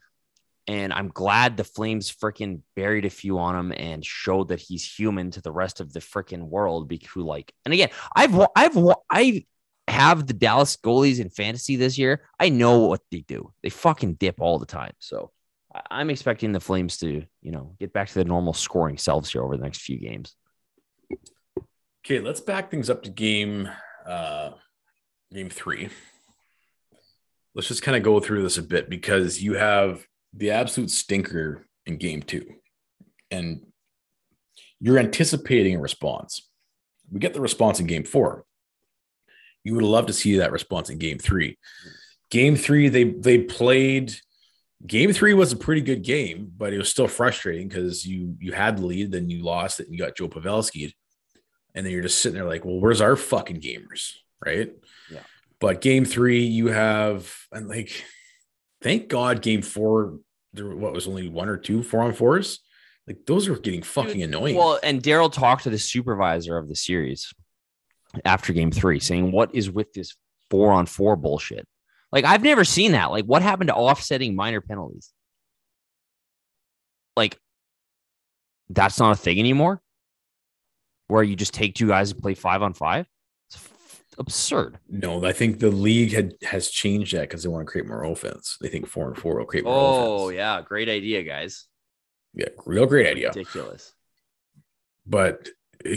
And 0.69 0.93
I'm 0.93 1.09
glad 1.09 1.57
the 1.57 1.65
Flames 1.65 2.13
freaking 2.13 2.63
buried 2.75 3.05
a 3.05 3.11
few 3.11 3.39
on 3.39 3.55
him 3.55 3.73
and 3.77 4.05
showed 4.05 4.49
that 4.49 4.61
he's 4.61 4.85
human 4.85 5.31
to 5.33 5.41
the 5.41 5.53
rest 5.53 5.81
of 5.81 5.93
the 5.93 6.01
freaking 6.01 6.49
world. 6.49 6.89
Because, 6.89 7.17
like, 7.17 7.53
and 7.65 7.73
again, 7.73 7.91
I've, 8.15 8.37
I've, 8.57 8.77
I 9.09 9.45
have 9.87 10.27
the 10.27 10.33
Dallas 10.33 10.77
goalies 10.77 11.21
in 11.21 11.31
fantasy 11.31 11.77
this 11.77 11.97
year. 11.99 12.29
I 12.41 12.49
know 12.49 12.87
what 12.87 13.03
they 13.13 13.21
do. 13.21 13.53
They 13.63 13.71
fucking 13.71 14.15
dip 14.15 14.41
all 14.41 14.59
the 14.59 14.67
time. 14.67 14.93
So 14.99 15.31
I'm 15.91 16.11
expecting 16.11 16.53
the 16.53 16.61
Flames 16.61 16.97
to, 16.99 17.25
you 17.43 17.53
know, 17.53 17.77
get 17.79 17.93
back 17.93 18.09
to 18.09 18.15
the 18.15 18.25
normal 18.25 18.53
scoring 18.53 18.99
selves 18.99 19.31
here 19.31 19.43
over 19.43 19.57
the 19.57 19.63
next 19.63 19.83
few 19.83 19.99
games. 19.99 20.35
Okay, 22.05 22.21
let's 22.21 22.41
back 22.41 22.71
things 22.71 22.89
up 22.89 23.03
to 23.03 23.11
game 23.11 23.69
uh 24.07 24.51
game 25.33 25.51
three. 25.51 25.89
Let's 27.55 27.69
just 27.69 27.83
kind 27.83 27.97
of 27.97 28.03
go 28.03 28.21
through 28.21 28.43
this 28.43 28.59
a 28.59 28.63
bit 28.63 28.89
because 28.89 29.43
you 29.43 29.55
have 29.55 30.07
the 30.37 30.51
absolute 30.51 30.91
stinker 30.91 31.67
in 31.87 31.97
game 31.97 32.23
two, 32.23 32.47
and 33.31 33.63
you're 34.81 34.99
anticipating 34.99 35.77
a 35.77 35.81
response. 35.81 36.49
We 37.11 37.21
get 37.21 37.35
the 37.35 37.41
response 37.41 37.81
in 37.81 37.87
game 37.87 38.05
four. 38.05 38.45
You 39.65 39.75
would 39.75 39.85
love 39.85 40.07
to 40.07 40.13
see 40.13 40.39
that 40.39 40.53
response 40.53 40.91
in 40.91 40.99
game 40.99 41.19
three. 41.19 41.59
Game 42.31 42.57
three, 42.57 42.89
they 42.89 43.05
they 43.05 43.39
played. 43.39 44.15
Game 44.87 45.13
three 45.13 45.33
was 45.33 45.53
a 45.53 45.57
pretty 45.57 45.81
good 45.81 46.03
game, 46.03 46.53
but 46.55 46.73
it 46.73 46.79
was 46.79 46.91
still 46.91 47.09
frustrating 47.09 47.69
because 47.69 48.05
you 48.05 48.37
you 48.39 48.53
had 48.53 48.79
the 48.79 48.87
lead, 48.87 49.11
then 49.11 49.31
you 49.31 49.43
lost 49.43 49.81
it, 49.81 49.87
and 49.87 49.95
you 49.95 49.99
got 49.99 50.17
Joe 50.17 50.29
Pavelski 50.29 50.93
and 51.77 51.85
then 51.85 51.93
you're 51.93 52.03
just 52.03 52.21
sitting 52.21 52.37
there 52.39 52.49
like, 52.49 52.65
well, 52.65 52.81
where's 52.81 53.03
our 53.03 53.17
fucking 53.17 53.61
gamers, 53.61 54.15
right? 54.45 54.73
Yeah. 55.11 55.21
But 55.61 55.83
game 55.83 56.07
three, 56.07 56.41
you 56.41 56.69
have 56.69 57.33
and 57.53 57.69
like, 57.69 58.03
thank 58.83 59.09
God, 59.09 59.43
game 59.43 59.61
four, 59.61 60.19
there 60.57 60.75
what 60.75 60.93
was 60.93 61.07
only 61.07 61.29
one 61.29 61.49
or 61.49 61.57
two 61.57 61.83
four 61.83 62.03
on 62.03 62.13
fours. 62.13 62.61
Like 63.07 63.19
those 63.27 63.49
are 63.49 63.57
getting 63.57 63.83
fucking 63.83 64.23
annoying. 64.23 64.57
Well, 64.57 64.81
and 64.83 65.03
Daryl 65.03 65.33
talked 65.33 65.63
to 65.65 65.71
the 65.71 65.79
supervisor 65.79 66.57
of 66.59 66.69
the 66.69 66.75
series 66.75 67.33
after 68.25 68.53
game 68.53 68.71
three, 68.71 69.01
saying, 69.01 69.33
What 69.33 69.55
is 69.55 69.71
with 69.71 69.93
this 69.93 70.17
four 70.51 70.73
on 70.73 70.87
four 70.87 71.17
bullshit? 71.17 71.67
Like, 72.13 72.25
I've 72.25 72.43
never 72.43 72.65
seen 72.65 72.93
that. 72.93 73.11
Like, 73.11 73.25
what 73.25 73.43
happened 73.43 73.69
to 73.69 73.75
offsetting 73.75 74.35
minor 74.35 74.61
penalties? 74.61 75.13
Like, 77.17 77.39
that's 78.69 78.99
not 78.99 79.13
a 79.13 79.17
thing 79.17 79.39
anymore. 79.39 79.81
Where 81.09 81.23
you 81.23 81.37
just 81.37 81.55
take 81.55 81.75
two 81.75 81.89
guys 81.89 82.11
and 82.13 82.21
play 82.21 82.35
five 82.35 82.63
on 82.63 82.75
five? 82.75 83.07
Absurd. 84.19 84.79
no, 84.89 85.25
I 85.25 85.33
think 85.33 85.59
the 85.59 85.71
league 85.71 86.13
had 86.13 86.35
has 86.43 86.71
changed 86.71 87.15
that 87.15 87.23
because 87.23 87.43
they 87.43 87.49
want 87.51 87.67
to 87.67 87.71
create 87.71 87.87
more 87.87 88.05
offense. 88.05 88.57
They 88.61 88.69
think 88.69 88.87
four 88.87 89.09
and 89.09 89.17
four 89.17 89.39
will 89.39 89.45
create 89.45 89.65
more 89.65 89.75
Oh, 89.75 90.25
offense. 90.29 90.37
yeah. 90.37 90.63
Great 90.63 90.89
idea, 90.89 91.23
guys. 91.23 91.67
Yeah, 92.35 92.49
real 92.65 92.87
great 92.87 93.07
idea. 93.09 93.29
Ridiculous. 93.29 93.93
But 95.07 95.49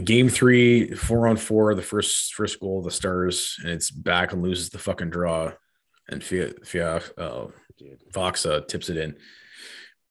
game 0.04 0.30
three, 0.30 0.92
four 0.96 1.28
on 1.28 1.38
four, 1.38 1.74
the 1.76 1.82
first 1.82 2.34
first 2.34 2.60
goal 2.60 2.80
of 2.80 2.86
the 2.86 2.92
Stars, 2.92 3.56
and 3.62 3.72
it's 3.72 3.90
Backlund 3.92 4.42
loses 4.44 4.70
the 4.70 4.78
fucking 4.80 5.10
draw, 5.10 5.54
and 6.10 6.24
Fia, 6.24 6.52
Fia 6.64 7.02
uh, 7.18 7.48
Fox 8.14 8.46
uh, 8.46 8.62
tips 8.68 8.90
it 8.90 8.98
in. 8.98 9.16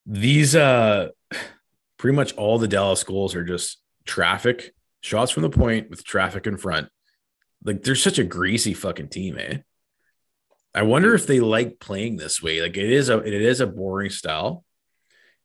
These 0.07 0.57
uh, 0.57 1.09
pretty 1.99 2.17
much 2.17 2.33
all 2.35 2.59
the 2.59 2.69
Dallas 2.69 3.05
goals 3.05 3.35
are 3.35 3.45
just 3.45 3.81
traffic 4.07 4.73
shots 5.03 5.31
from 5.31 5.43
the 5.43 5.51
point 5.51 5.91
with 5.91 6.05
traffic 6.05 6.47
in 6.47 6.57
front. 6.57 6.89
Like 7.63 7.83
they're 7.83 7.95
such 7.95 8.19
a 8.19 8.25
greasy 8.25 8.75
fucking 8.75 9.09
team, 9.09 9.39
eh? 9.39 9.59
I 10.75 10.83
wonder 10.83 11.15
if 11.15 11.27
they 11.27 11.41
like 11.41 11.81
playing 11.81 12.17
this 12.17 12.43
way. 12.43 12.61
Like 12.61 12.77
it 12.77 12.91
is 12.91 13.09
a 13.09 13.19
it 13.19 13.35
is 13.35 13.61
a 13.61 13.67
boring 13.67 14.11
style. 14.11 14.65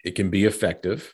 It 0.03 0.15
can 0.15 0.29
be 0.29 0.45
effective 0.45 1.13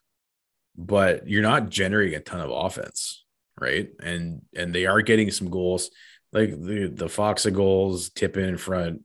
but 0.80 1.28
you're 1.28 1.44
not 1.44 1.70
generating 1.70 2.16
a 2.16 2.22
ton 2.22 2.40
of 2.40 2.52
offense, 2.52 3.26
right? 3.60 3.90
And 4.02 4.42
and 4.56 4.74
they 4.74 4.86
are 4.86 5.02
getting 5.02 5.30
some 5.30 5.50
goals, 5.50 5.92
like 6.32 6.52
the 6.52 6.88
the 6.88 7.08
Faksa 7.08 7.54
goals, 7.54 8.10
tip 8.10 8.38
in 8.38 8.58
front. 8.58 9.04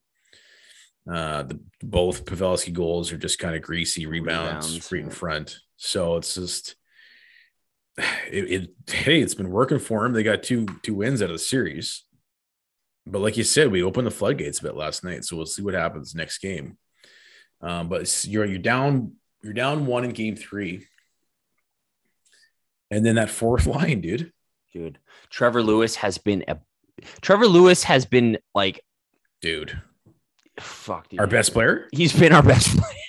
Uh, 1.11 1.43
the 1.43 1.61
both 1.83 2.25
Pavelski 2.25 2.73
goals 2.73 3.13
are 3.13 3.19
just 3.19 3.41
kind 3.41 3.57
of 3.57 3.61
greasy 3.61 4.07
rebounds, 4.07 4.69
Rebounds, 4.69 4.93
right 4.93 5.03
in 5.03 5.11
front. 5.11 5.59
So 5.77 6.17
it's 6.17 6.37
just 6.37 6.77
it, 7.97 8.51
it. 8.51 8.71
Hey, 8.93 9.21
it's 9.21 9.35
been 9.35 9.51
working 9.51 9.79
for 9.79 10.03
them. 10.03 10.13
They 10.13 10.23
got 10.23 10.43
two 10.43 10.67
two 10.83 10.95
wins 10.95 11.23
out 11.23 11.31
of 11.31 11.35
the 11.35 11.39
series, 11.39 12.05
but 13.07 13.21
like 13.21 13.37
you 13.37 13.45
said, 13.45 13.71
we 13.71 13.83
opened 13.83 14.07
the 14.07 14.11
floodgates 14.13 14.61
a 14.61 14.65
bit 14.65 14.77
last 14.77 15.05
night, 15.05 15.25
so 15.25 15.37
we'll 15.37 15.47
see 15.47 15.63
what 15.63 15.75
happens 15.75 16.15
next 16.15 16.39
game. 16.39 16.77
Um, 17.61 17.89
but 17.89 18.25
you're 18.27 18.45
you're 18.45 18.59
down 18.59 19.13
you're 19.43 19.53
down 19.53 19.87
one 19.87 20.05
in 20.05 20.11
game 20.11 20.37
three. 20.37 20.87
And 22.91 23.05
then 23.05 23.17
that 23.17 23.31
fourth 23.31 23.67
line, 23.69 24.01
dude. 24.01 24.33
Dude, 24.73 24.99
Trevor 25.31 25.63
Lewis 25.63 25.97
has 25.97 26.19
been 26.19 26.45
a 26.49 26.59
Trevor 27.21 27.47
Lewis 27.47 27.85
has 27.85 28.07
been 28.07 28.39
like 28.55 28.81
Dude. 29.41 29.81
fuck 30.59 31.09
dude. 31.09 31.21
Our 31.21 31.27
best 31.27 31.53
player? 31.53 31.89
He's 31.93 32.19
been 32.19 32.33
our 32.33 32.43
best 32.43 32.69
player. 32.77 33.04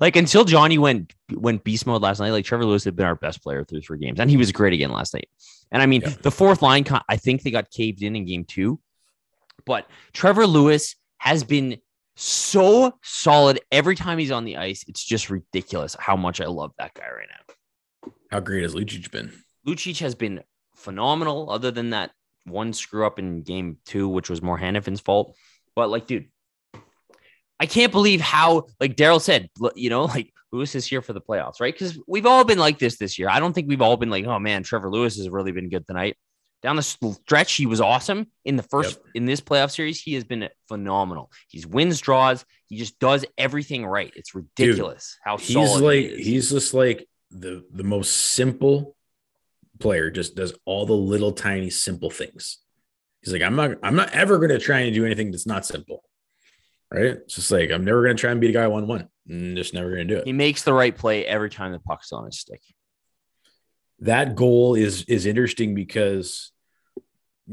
Like 0.00 0.16
until 0.16 0.44
Johnny 0.44 0.78
went 0.78 1.14
went 1.32 1.64
beast 1.64 1.86
mode 1.86 2.02
last 2.02 2.20
night, 2.20 2.30
like 2.30 2.44
Trevor 2.44 2.64
Lewis 2.64 2.84
had 2.84 2.96
been 2.96 3.06
our 3.06 3.14
best 3.16 3.42
player 3.42 3.64
through 3.64 3.80
three 3.82 3.98
games, 3.98 4.20
and 4.20 4.30
he 4.30 4.36
was 4.36 4.52
great 4.52 4.72
again 4.72 4.90
last 4.90 5.14
night. 5.14 5.28
And 5.70 5.82
I 5.82 5.86
mean, 5.86 6.02
Yeah. 6.02 6.14
the 6.22 6.30
fourth 6.30 6.62
line, 6.62 6.84
I 7.08 7.16
think 7.16 7.42
they 7.42 7.50
got 7.50 7.70
caved 7.70 8.02
in 8.02 8.16
in 8.16 8.24
game 8.24 8.44
two, 8.44 8.80
but 9.66 9.88
Trevor 10.12 10.46
Lewis 10.46 10.96
has 11.18 11.44
been 11.44 11.78
so 12.16 12.92
solid 13.02 13.60
every 13.70 13.94
time 13.94 14.18
he's 14.18 14.30
on 14.32 14.44
the 14.44 14.56
ice. 14.56 14.84
It's 14.88 15.04
just 15.04 15.30
ridiculous 15.30 15.94
how 15.98 16.16
much 16.16 16.40
I 16.40 16.46
love 16.46 16.72
that 16.78 16.94
guy 16.94 17.06
right 17.16 17.28
now. 17.30 18.12
How 18.30 18.40
great 18.40 18.62
has 18.62 18.74
Lucic 18.74 19.10
been? 19.10 19.32
Lucic 19.66 20.00
has 20.00 20.14
been 20.14 20.42
phenomenal, 20.74 21.50
other 21.50 21.70
than 21.70 21.90
that 21.90 22.10
one 22.44 22.72
screw 22.72 23.06
up 23.06 23.18
in 23.18 23.42
game 23.42 23.78
two, 23.84 24.08
which 24.08 24.30
was 24.30 24.42
more 24.42 24.58
Hanifin's 24.58 25.00
fault. 25.00 25.36
But 25.76 25.90
like, 25.90 26.06
dude, 26.06 26.28
I 27.60 27.66
can't 27.66 27.92
believe 27.92 28.20
how, 28.20 28.66
like 28.80 28.96
Daryl 28.96 29.20
said, 29.20 29.50
you 29.74 29.90
know, 29.90 30.04
like 30.16 30.32
Lewis 30.52 30.74
is 30.74 30.86
here 30.86 31.02
for 31.02 31.12
the 31.12 31.20
playoffs, 31.20 31.60
right? 31.60 31.74
Because 31.74 31.98
we've 32.06 32.26
all 32.26 32.44
been 32.44 32.58
like 32.58 32.78
this 32.78 32.96
this 32.96 33.18
year. 33.18 33.28
I 33.28 33.40
don't 33.40 33.52
think 33.52 33.68
we've 33.68 33.82
all 33.82 33.96
been 33.96 34.10
like, 34.10 34.24
oh 34.26 34.38
man, 34.38 34.62
Trevor 34.62 34.90
Lewis 34.90 35.16
has 35.16 35.28
really 35.28 35.52
been 35.52 35.68
good 35.68 35.86
tonight. 35.86 36.16
Down 36.60 36.74
the 36.74 36.82
stretch, 36.82 37.54
he 37.54 37.66
was 37.66 37.80
awesome 37.80 38.26
in 38.44 38.56
the 38.56 38.64
first 38.64 38.98
in 39.14 39.26
this 39.26 39.40
playoff 39.40 39.70
series. 39.70 40.00
He 40.00 40.14
has 40.14 40.24
been 40.24 40.44
uh, 40.44 40.48
phenomenal. 40.66 41.30
He's 41.48 41.64
wins 41.66 42.00
draws. 42.00 42.44
He 42.66 42.76
just 42.76 42.98
does 42.98 43.24
everything 43.36 43.86
right. 43.86 44.12
It's 44.16 44.34
ridiculous 44.34 45.16
how 45.22 45.38
He's 45.38 45.54
solid 45.54 45.84
like 45.84 45.98
he 46.00 46.06
is. 46.06 46.26
he's 46.26 46.50
just 46.50 46.74
like 46.74 47.08
the 47.30 47.64
the 47.72 47.84
most 47.84 48.16
simple 48.16 48.96
player, 49.78 50.10
just 50.10 50.34
does 50.34 50.52
all 50.64 50.84
the 50.84 50.94
little 50.94 51.30
tiny 51.30 51.70
simple 51.70 52.10
things. 52.10 52.58
He's 53.22 53.32
like, 53.32 53.42
I'm 53.42 53.54
not 53.54 53.76
I'm 53.84 53.94
not 53.94 54.10
ever 54.12 54.38
gonna 54.38 54.58
try 54.58 54.80
and 54.80 54.92
do 54.92 55.04
anything 55.06 55.30
that's 55.30 55.46
not 55.46 55.64
simple. 55.64 56.02
Right? 56.90 57.04
It's 57.04 57.34
just 57.34 57.50
like 57.50 57.70
I'm 57.70 57.84
never 57.84 58.02
gonna 58.02 58.14
try 58.14 58.30
and 58.30 58.40
beat 58.40 58.50
a 58.50 58.52
guy 58.54 58.66
one 58.66 58.86
one. 58.86 59.08
Just 59.28 59.74
never 59.74 59.90
gonna 59.90 60.04
do 60.06 60.16
it. 60.18 60.26
he 60.26 60.32
makes 60.32 60.62
the 60.62 60.72
right 60.72 60.96
play 60.96 61.26
every 61.26 61.50
time 61.50 61.72
the 61.72 61.78
puck's 61.80 62.12
on 62.12 62.24
his 62.24 62.38
stick. 62.38 62.62
that 64.00 64.34
goal 64.34 64.74
is 64.74 65.02
is 65.04 65.26
interesting 65.26 65.74
because 65.74 66.50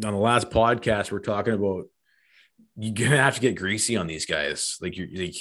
on 0.04 0.14
the 0.14 0.20
last 0.20 0.50
podcast 0.50 1.12
we're 1.12 1.20
talking 1.20 1.54
about 1.54 1.86
you're 2.78 2.94
gonna 2.94 3.18
have 3.18 3.36
to 3.36 3.42
get 3.42 3.56
greasy 3.58 3.96
on 3.98 4.08
these 4.08 4.26
guys 4.26 4.78
like 4.82 4.96
you're 4.98 5.08
like 5.16 5.36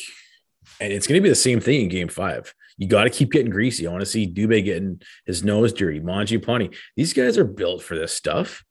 and 0.80 0.92
it's 0.92 1.06
gonna 1.06 1.20
be 1.20 1.28
the 1.28 1.34
same 1.34 1.60
thing 1.60 1.82
in 1.82 1.88
game 1.88 2.08
five 2.08 2.54
you 2.78 2.88
got 2.88 3.04
to 3.04 3.10
keep 3.10 3.30
getting 3.30 3.50
greasy 3.50 3.86
i 3.86 3.90
want 3.90 4.00
to 4.00 4.06
see 4.06 4.26
dubé 4.26 4.64
getting 4.64 5.00
his 5.26 5.44
nose 5.44 5.72
dirty 5.72 6.00
Mangiapane. 6.00 6.74
these 6.96 7.12
guys 7.12 7.36
are 7.38 7.44
built 7.44 7.82
for 7.82 7.96
this 7.96 8.12
stuff 8.12 8.64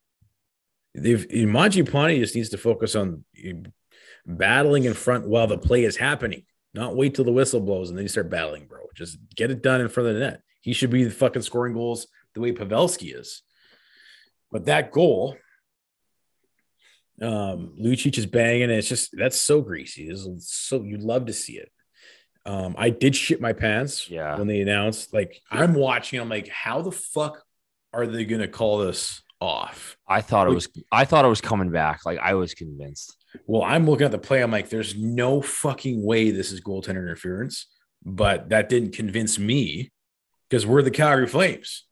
they've 0.94 1.26
Mangiapane 1.28 2.18
just 2.18 2.34
needs 2.34 2.48
to 2.50 2.58
focus 2.58 2.94
on 2.94 3.24
battling 4.26 4.84
in 4.84 4.94
front 4.94 5.26
while 5.28 5.46
the 5.46 5.58
play 5.58 5.84
is 5.84 5.96
happening 5.96 6.42
not 6.72 6.96
wait 6.96 7.14
till 7.14 7.24
the 7.24 7.32
whistle 7.32 7.60
blows 7.60 7.88
and 7.90 7.98
then 7.98 8.04
you 8.04 8.08
start 8.08 8.30
battling 8.30 8.66
bro 8.66 8.80
just 8.94 9.18
get 9.36 9.50
it 9.50 9.62
done 9.62 9.80
in 9.80 9.88
front 9.88 10.08
of 10.08 10.14
the 10.14 10.20
net 10.20 10.40
he 10.60 10.72
should 10.72 10.90
be 10.90 11.04
the 11.04 11.10
fucking 11.10 11.42
scoring 11.42 11.74
goals 11.74 12.06
the 12.34 12.40
way 12.40 12.52
Pavelski 12.52 13.14
is. 13.18 13.42
But 14.50 14.64
that 14.66 14.90
goal, 14.90 15.36
um, 17.22 17.74
Lucic 17.80 18.18
is 18.18 18.26
banging, 18.26 18.64
and 18.64 18.72
it's 18.72 18.88
just 18.88 19.10
that's 19.16 19.38
so 19.38 19.60
greasy. 19.60 20.08
It's 20.08 20.26
so 20.48 20.82
you'd 20.82 21.02
love 21.02 21.26
to 21.26 21.32
see 21.32 21.54
it. 21.58 21.70
Um, 22.46 22.74
I 22.76 22.90
did 22.90 23.16
shit 23.16 23.40
my 23.40 23.52
pants 23.52 24.10
Yeah. 24.10 24.36
when 24.36 24.46
they 24.46 24.60
announced. 24.60 25.14
Like 25.14 25.40
I'm 25.50 25.74
watching, 25.74 26.20
I'm 26.20 26.28
like, 26.28 26.48
how 26.48 26.82
the 26.82 26.92
fuck 26.92 27.42
are 27.92 28.06
they 28.06 28.24
gonna 28.24 28.48
call 28.48 28.78
this 28.78 29.22
off? 29.40 29.96
I 30.08 30.20
thought 30.20 30.48
it 30.48 30.54
was 30.54 30.68
I 30.90 31.04
thought 31.04 31.24
it 31.24 31.28
was 31.28 31.40
coming 31.40 31.70
back. 31.70 32.04
Like 32.04 32.18
I 32.18 32.34
was 32.34 32.54
convinced. 32.54 33.16
Well, 33.46 33.62
I'm 33.62 33.86
looking 33.88 34.04
at 34.06 34.10
the 34.12 34.18
play. 34.18 34.42
I'm 34.42 34.50
like, 34.50 34.68
there's 34.68 34.96
no 34.96 35.40
fucking 35.42 36.04
way 36.04 36.30
this 36.30 36.52
is 36.52 36.60
goaltender 36.60 37.02
interference. 37.02 37.66
But 38.04 38.50
that 38.50 38.68
didn't 38.68 38.92
convince 38.92 39.38
me 39.38 39.90
because 40.48 40.66
we're 40.66 40.82
the 40.82 40.90
Calgary 40.90 41.26
Flames. 41.26 41.84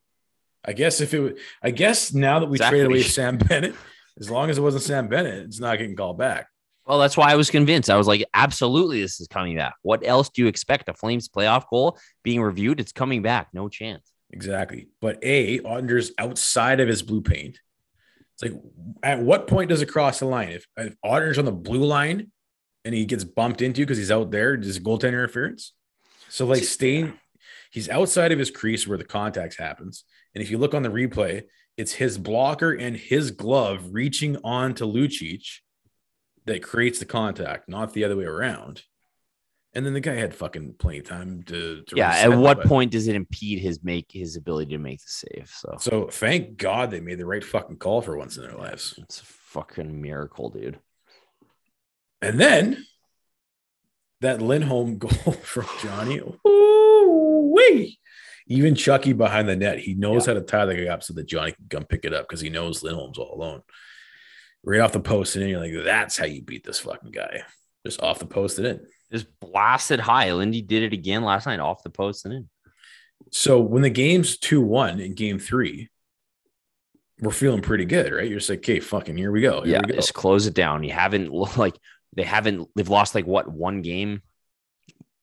I 0.64 0.72
guess 0.74 1.00
if 1.00 1.12
it 1.14 1.20
was, 1.20 1.32
I 1.62 1.70
guess 1.70 2.12
now 2.12 2.38
that 2.38 2.46
we 2.46 2.56
Exactly. 2.56 2.78
traded 2.78 2.90
away 2.92 3.02
Sam 3.02 3.38
Bennett, 3.48 3.74
as 4.20 4.30
long 4.30 4.50
as 4.50 4.58
it 4.58 4.60
wasn't 4.60 4.84
Sam 4.84 5.08
Bennett, 5.08 5.44
it's 5.46 5.58
not 5.60 5.78
getting 5.78 5.96
called 5.96 6.18
back. 6.18 6.46
Well, 6.86 6.98
that's 6.98 7.16
why 7.16 7.30
I 7.32 7.36
was 7.36 7.50
convinced. 7.50 7.88
I 7.90 7.96
was 7.96 8.06
like, 8.08 8.24
absolutely, 8.34 9.00
this 9.00 9.20
is 9.20 9.28
coming 9.28 9.56
back. 9.56 9.74
What 9.82 10.06
else 10.06 10.28
do 10.28 10.42
you 10.42 10.48
expect? 10.48 10.88
A 10.88 10.94
Flames 10.94 11.28
playoff 11.28 11.64
goal 11.70 11.98
being 12.22 12.42
reviewed? 12.42 12.78
It's 12.80 12.92
coming 12.92 13.22
back. 13.22 13.48
No 13.52 13.68
chance. 13.68 14.10
Exactly. 14.30 14.88
But 15.00 15.18
A, 15.22 15.60
Oettinger's 15.60 16.12
outside 16.18 16.80
of 16.80 16.88
his 16.88 17.02
blue 17.02 17.22
paint. 17.22 17.58
It's 18.42 18.52
like, 18.52 18.62
at 19.02 19.20
what 19.20 19.46
point 19.46 19.68
does 19.68 19.82
it 19.82 19.86
cross 19.86 20.20
the 20.20 20.26
line? 20.26 20.50
If, 20.50 20.66
if 20.76 20.94
Oettinger's 21.04 21.38
on 21.38 21.44
the 21.44 21.52
blue 21.52 21.84
line 21.84 22.30
and 22.84 22.94
he 22.94 23.04
gets 23.04 23.24
bumped 23.24 23.62
into 23.62 23.82
because 23.82 23.98
he's 23.98 24.10
out 24.10 24.30
there, 24.30 24.56
does 24.56 24.78
goaltender 24.78 25.08
interference? 25.08 25.72
So, 26.28 26.46
like, 26.46 26.64
staying, 26.64 27.14
he's 27.72 27.88
outside 27.88 28.32
of 28.32 28.38
his 28.38 28.50
crease 28.50 28.86
where 28.86 28.98
the 28.98 29.04
contacts 29.04 29.56
happens. 29.56 30.04
And 30.34 30.42
if 30.42 30.50
you 30.50 30.58
look 30.58 30.74
on 30.74 30.82
the 30.82 30.88
replay, 30.88 31.42
it's 31.76 31.92
his 31.92 32.18
blocker 32.18 32.72
and 32.72 32.96
his 32.96 33.30
glove 33.30 33.88
reaching 33.92 34.36
on 34.44 34.74
to 34.74 34.84
Lucic 34.84 35.60
that 36.46 36.62
creates 36.62 36.98
the 36.98 37.04
contact, 37.04 37.68
not 37.68 37.92
the 37.92 38.04
other 38.04 38.16
way 38.16 38.24
around. 38.24 38.82
And 39.74 39.86
then 39.86 39.94
the 39.94 40.00
guy 40.00 40.14
had 40.14 40.34
fucking 40.34 40.74
plenty 40.78 40.98
of 40.98 41.06
time 41.08 41.42
to, 41.44 41.82
to 41.82 41.96
yeah. 41.96 42.10
At 42.10 42.36
what 42.36 42.58
but- 42.58 42.66
point 42.66 42.90
does 42.90 43.08
it 43.08 43.16
impede 43.16 43.58
his 43.58 43.82
make 43.82 44.10
his 44.12 44.36
ability 44.36 44.72
to 44.72 44.78
make 44.78 44.98
the 45.00 45.08
save? 45.08 45.50
So 45.50 45.76
So 45.80 46.08
thank 46.10 46.58
God 46.58 46.90
they 46.90 47.00
made 47.00 47.18
the 47.18 47.24
right 47.26 47.42
fucking 47.42 47.76
call 47.78 48.02
for 48.02 48.16
once 48.16 48.36
in 48.36 48.42
their 48.42 48.56
lives. 48.56 48.94
it's 48.98 49.20
a 49.22 49.24
fucking 49.24 50.00
miracle, 50.02 50.50
dude. 50.50 50.78
And 52.20 52.38
then 52.38 52.84
that 54.20 54.42
Lindholm 54.42 54.98
goal 54.98 55.10
from 55.10 55.66
Johnny. 55.82 56.20
Ooh-wee. 56.46 57.98
Even 58.48 58.74
Chucky 58.74 59.12
behind 59.12 59.48
the 59.48 59.56
net, 59.56 59.78
he 59.78 59.94
knows 59.94 60.26
how 60.26 60.34
to 60.34 60.40
tie 60.42 60.66
the 60.66 60.74
guy 60.74 60.86
up 60.92 61.02
so 61.02 61.14
that 61.14 61.26
Johnny 61.26 61.52
can 61.52 61.66
come 61.70 61.84
pick 61.84 62.04
it 62.04 62.12
up 62.12 62.28
because 62.28 62.40
he 62.40 62.50
knows 62.50 62.82
Lindholm's 62.82 63.16
all 63.18 63.34
alone. 63.34 63.62
right 64.64 64.80
off 64.80 64.92
the 64.92 65.00
post 65.00 65.34
and 65.36 65.44
in. 65.44 65.50
You're 65.50 65.60
like, 65.60 65.84
that's 65.84 66.18
how 66.18 66.26
you 66.26 66.42
beat 66.42 66.64
this 66.64 66.80
fucking 66.80 67.12
guy. 67.12 67.42
Just 67.86 68.02
off 68.02 68.18
the 68.18 68.26
post 68.26 68.58
and 68.58 68.66
in. 68.66 68.86
Just 69.12 69.26
blasted 69.40 70.00
high. 70.00 70.32
Lindy 70.32 70.62
did 70.62 70.82
it 70.82 70.92
again 70.92 71.22
last 71.22 71.46
night 71.46 71.60
off 71.60 71.82
the 71.82 71.90
post 71.90 72.24
and 72.24 72.34
in. 72.34 72.48
So 73.30 73.60
when 73.60 73.82
the 73.82 73.90
game's 73.90 74.36
2 74.38 74.60
1 74.60 75.00
in 75.00 75.14
game 75.14 75.38
three, 75.38 75.88
we're 77.20 77.30
feeling 77.30 77.62
pretty 77.62 77.84
good, 77.84 78.12
right? 78.12 78.28
You're 78.28 78.40
just 78.40 78.50
like, 78.50 78.58
okay, 78.60 78.80
fucking 78.80 79.16
here 79.16 79.30
we 79.30 79.40
go. 79.40 79.62
Here 79.62 79.74
yeah, 79.74 79.80
we 79.86 79.92
go. 79.92 79.94
just 79.94 80.14
close 80.14 80.46
it 80.46 80.54
down. 80.54 80.82
You 80.82 80.92
haven't 80.92 81.32
like 81.56 81.76
they 82.14 82.24
haven't 82.24 82.68
they've 82.74 82.88
lost 82.88 83.14
like 83.14 83.26
what 83.26 83.50
one 83.50 83.82
game. 83.82 84.22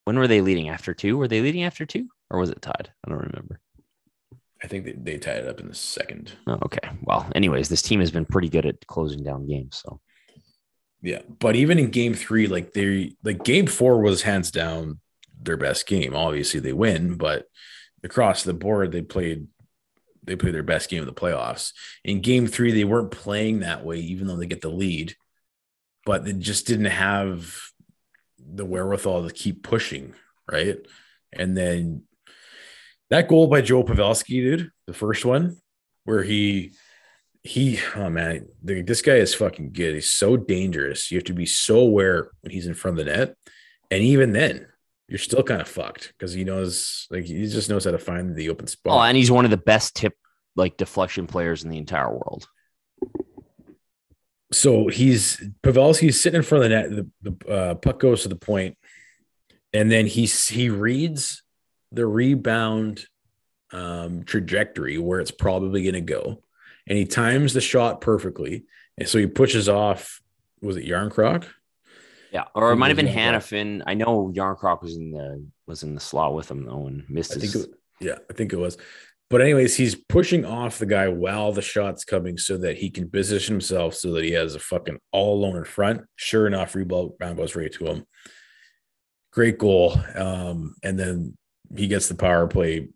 When 0.06 0.18
were 0.18 0.28
they 0.28 0.42
leading 0.42 0.70
after 0.70 0.94
two? 0.94 1.18
Were 1.18 1.28
they 1.28 1.42
leading 1.42 1.64
after 1.64 1.86
two 1.86 2.08
or 2.32 2.40
was 2.40 2.50
it 2.50 2.62
tied? 2.62 2.90
I 3.06 3.10
don't 3.10 3.20
remember. 3.20 3.60
I 4.64 4.68
think 4.68 4.86
they, 4.86 4.94
they 4.94 5.18
tied 5.18 5.38
it 5.38 5.48
up 5.48 5.60
in 5.60 5.68
the 5.68 5.76
second. 5.76 6.34
Oh, 6.48 6.58
okay. 6.64 6.90
Well, 7.04 7.30
anyways, 7.36 7.70
this 7.70 7.82
team 7.82 8.00
has 8.00 8.12
been 8.12 8.26
pretty 8.26 8.50
good 8.50 8.66
at 8.66 8.86
closing 8.88 9.24
down 9.24 9.48
games. 9.48 9.82
So 9.84 10.02
Yeah. 11.02 11.22
But 11.28 11.56
even 11.56 11.80
in 11.80 11.92
game 11.92 12.14
three, 12.14 12.48
like 12.48 12.74
they 12.74 13.14
like 13.24 13.44
game 13.44 13.68
four 13.68 14.02
was 14.02 14.22
hands 14.22 14.52
down 14.52 15.00
their 15.42 15.58
best 15.58 15.88
game. 15.88 16.16
Obviously 16.16 16.60
they 16.60 16.74
win, 16.74 17.16
but 17.16 17.46
across 18.04 18.44
the 18.44 18.54
board, 18.54 18.92
they 18.92 19.02
played 19.02 19.48
they 20.24 20.36
played 20.36 20.54
their 20.54 20.64
best 20.64 20.90
game 20.90 21.00
of 21.02 21.08
the 21.08 21.14
playoffs. 21.14 21.72
In 22.04 22.22
game 22.22 22.46
three, 22.46 22.72
they 22.72 22.84
weren't 22.84 23.12
playing 23.12 23.60
that 23.60 23.84
way, 23.84 23.98
even 23.98 24.28
though 24.28 24.36
they 24.36 24.46
get 24.46 24.62
the 24.62 24.70
lead, 24.70 25.16
but 26.06 26.26
they 26.26 26.34
just 26.34 26.68
didn't 26.68 26.86
have 26.86 27.58
the 28.38 28.66
wherewithal 28.66 29.28
to 29.28 29.34
keep 29.34 29.64
pushing, 29.64 30.14
right? 30.52 30.78
And 31.32 31.56
then 31.56 32.04
that 33.10 33.28
goal 33.28 33.48
by 33.48 33.62
Joe 33.62 33.84
Pavelski, 33.84 34.42
dude, 34.42 34.72
the 34.88 34.94
first 34.94 35.26
one, 35.26 35.58
where 36.04 36.24
he 36.24 36.74
he 37.44 37.80
oh 37.96 38.10
man, 38.10 38.48
the- 38.64 38.82
this 38.82 39.02
guy 39.02 39.16
is 39.16 39.34
fucking 39.34 39.72
good. 39.72 39.96
He's 39.96 40.12
so 40.12 40.38
dangerous. 40.38 41.12
You 41.12 41.18
have 41.18 41.26
to 41.26 41.34
be 41.34 41.46
so 41.46 41.80
aware 41.80 42.32
when 42.42 42.52
he's 42.52 42.68
in 42.68 42.74
front 42.74 43.00
of 43.00 43.06
the 43.06 43.12
net. 43.12 43.36
And 43.92 44.04
even 44.04 44.34
then, 44.34 44.68
you're 45.08 45.18
still 45.18 45.42
kind 45.44 45.62
of 45.62 45.68
fucked 45.68 46.14
because 46.18 46.34
he 46.34 46.44
knows 46.44 47.08
like 47.10 47.26
he 47.26 47.48
just 47.48 47.70
knows 47.70 47.86
how 47.86 47.92
to 47.92 47.98
find 47.98 48.36
the 48.36 48.50
open 48.50 48.68
spot. 48.68 48.98
Oh, 48.98 49.02
and 49.02 49.18
he's 49.18 49.32
one 49.32 49.46
of 49.46 49.52
the 49.52 49.58
best 49.58 49.96
tip 49.96 50.14
like 50.56 50.78
deflection 50.78 51.26
players 51.28 51.64
in 51.64 51.70
the 51.70 51.78
entire 51.78 52.12
world. 52.12 52.48
so 54.52 54.88
he's 54.88 55.42
Pavelski's 55.64 56.20
sitting 56.22 56.38
in 56.38 56.44
front 56.44 56.66
of 56.66 56.70
the 56.70 56.76
net. 56.76 57.08
The, 57.22 57.32
the 57.32 57.52
uh, 57.52 57.76
puck 57.76 58.00
goes 58.00 58.24
to 58.24 58.30
the 58.30 58.36
point, 58.36 58.78
and 59.74 59.92
then 59.92 60.06
he 60.06 60.26
he 60.26 60.70
reads 60.70 61.44
the 61.92 62.06
rebound 62.06 63.06
um, 63.72 64.24
trajectory 64.24 64.98
where 64.98 65.20
it's 65.20 65.32
probably 65.32 65.84
going 65.84 65.94
to 65.94 66.02
go, 66.02 66.44
and 66.90 66.98
he 66.98 67.06
times 67.06 67.54
the 67.54 67.62
shot 67.62 68.02
perfectly. 68.02 68.66
And 68.98 69.08
so 69.08 69.20
he 69.20 69.28
pushes 69.28 69.70
off. 69.70 70.22
Was 70.62 70.76
it 70.76 70.86
Jarnkrok? 70.86 71.46
Yeah, 72.34 72.46
or 72.54 72.74
it 72.74 72.76
might 72.76 72.90
have 72.90 72.98
been 72.98 73.08
Hanifin. 73.08 73.84
I 73.88 73.94
know 73.94 74.32
Jarnkrok 74.36 74.82
was 74.82 74.98
in 74.98 75.12
the 75.12 75.46
was 75.66 75.84
in 75.84 75.96
the 75.96 76.02
slot 76.02 76.36
with 76.36 76.52
him 76.52 76.66
though 76.66 76.88
and 76.88 77.06
missed 77.10 77.32
I 77.32 77.40
his. 77.40 77.54
think 77.54 77.66
it, 77.66 77.72
yeah, 78.02 78.18
I 78.30 78.34
think 78.34 78.52
it 78.52 78.58
was. 78.58 78.78
But 79.30 79.42
anyways, 79.42 79.78
he's 79.78 79.96
pushing 79.96 80.44
off 80.44 80.80
the 80.80 80.88
guy 80.88 81.08
while 81.08 81.52
the 81.52 81.62
shot's 81.62 82.04
coming 82.04 82.38
so 82.38 82.58
that 82.58 82.78
he 82.78 82.90
can 82.90 83.10
position 83.10 83.54
himself 83.54 83.94
so 83.94 84.14
that 84.14 84.24
he 84.24 84.32
has 84.32 84.56
a 84.56 84.60
fucking 84.60 85.00
all 85.12 85.36
alone 85.36 85.56
in 85.56 85.66
front. 85.66 86.02
Sure 86.16 86.48
enough, 86.48 86.74
rebound 86.76 87.14
goes 87.20 87.56
right 87.56 87.72
to 87.74 87.86
him. 87.86 88.06
Great 89.32 89.60
goal. 89.60 90.00
Um, 90.16 90.76
and 90.84 91.00
then 91.00 91.38
he 91.76 91.88
gets 91.88 92.10
the 92.10 92.16
power 92.16 92.48
play 92.48 92.90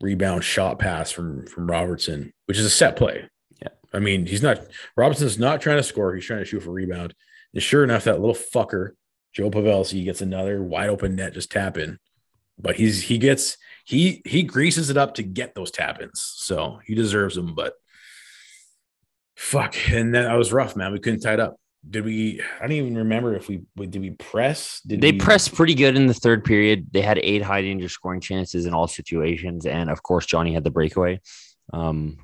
rebound 0.00 0.44
shot 0.44 0.78
pass 0.78 1.10
from 1.10 1.46
from 1.46 1.70
Robertson, 1.70 2.32
which 2.46 2.58
is 2.58 2.64
a 2.64 2.70
set 2.70 2.96
play. 2.96 3.28
Yeah. 3.60 3.68
I 3.92 3.98
mean, 3.98 4.26
he's 4.26 4.42
not 4.42 4.60
Robertson's 4.96 5.38
not 5.38 5.60
trying 5.60 5.78
to 5.78 5.82
score, 5.82 6.14
he's 6.14 6.24
trying 6.24 6.40
to 6.40 6.44
shoot 6.44 6.62
for 6.62 6.70
rebound. 6.70 7.14
And 7.54 7.62
sure 7.62 7.84
enough, 7.84 8.04
that 8.04 8.20
little 8.20 8.34
fucker, 8.34 8.90
Joe 9.32 9.50
Pavelski, 9.50 10.04
gets 10.04 10.20
another 10.20 10.62
wide 10.62 10.90
open 10.90 11.16
net, 11.16 11.34
just 11.34 11.50
tap 11.50 11.78
in. 11.78 11.98
But 12.58 12.76
he's 12.76 13.02
he 13.02 13.18
gets 13.18 13.56
he 13.84 14.22
he 14.24 14.42
greases 14.42 14.90
it 14.90 14.96
up 14.96 15.14
to 15.14 15.22
get 15.22 15.54
those 15.54 15.70
tap 15.70 16.00
ins. 16.00 16.20
So 16.36 16.80
he 16.84 16.94
deserves 16.94 17.34
them, 17.34 17.54
but 17.54 17.74
fuck. 19.36 19.74
And 19.90 20.14
then 20.14 20.26
I 20.26 20.36
was 20.36 20.52
rough, 20.52 20.76
man. 20.76 20.92
We 20.92 20.98
couldn't 20.98 21.20
tie 21.20 21.34
it 21.34 21.40
up. 21.40 21.56
Did 21.88 22.04
we? 22.04 22.42
I 22.58 22.62
don't 22.62 22.72
even 22.72 22.98
remember 22.98 23.34
if 23.34 23.48
we 23.48 23.62
did 23.76 24.00
we 24.00 24.10
press? 24.10 24.80
Did 24.86 25.00
They 25.00 25.12
we, 25.12 25.18
pressed 25.18 25.54
pretty 25.54 25.74
good 25.74 25.96
in 25.96 26.06
the 26.06 26.14
third 26.14 26.44
period. 26.44 26.88
They 26.90 27.00
had 27.00 27.18
eight 27.18 27.42
high 27.42 27.62
danger 27.62 27.88
scoring 27.88 28.20
chances 28.20 28.66
in 28.66 28.74
all 28.74 28.88
situations, 28.88 29.64
and 29.64 29.88
of 29.88 30.02
course, 30.02 30.26
Johnny 30.26 30.54
had 30.54 30.64
the 30.64 30.70
breakaway. 30.70 31.20
Um, 31.72 32.18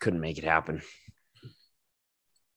couldn't 0.00 0.20
make 0.20 0.38
it 0.38 0.44
happen. 0.44 0.82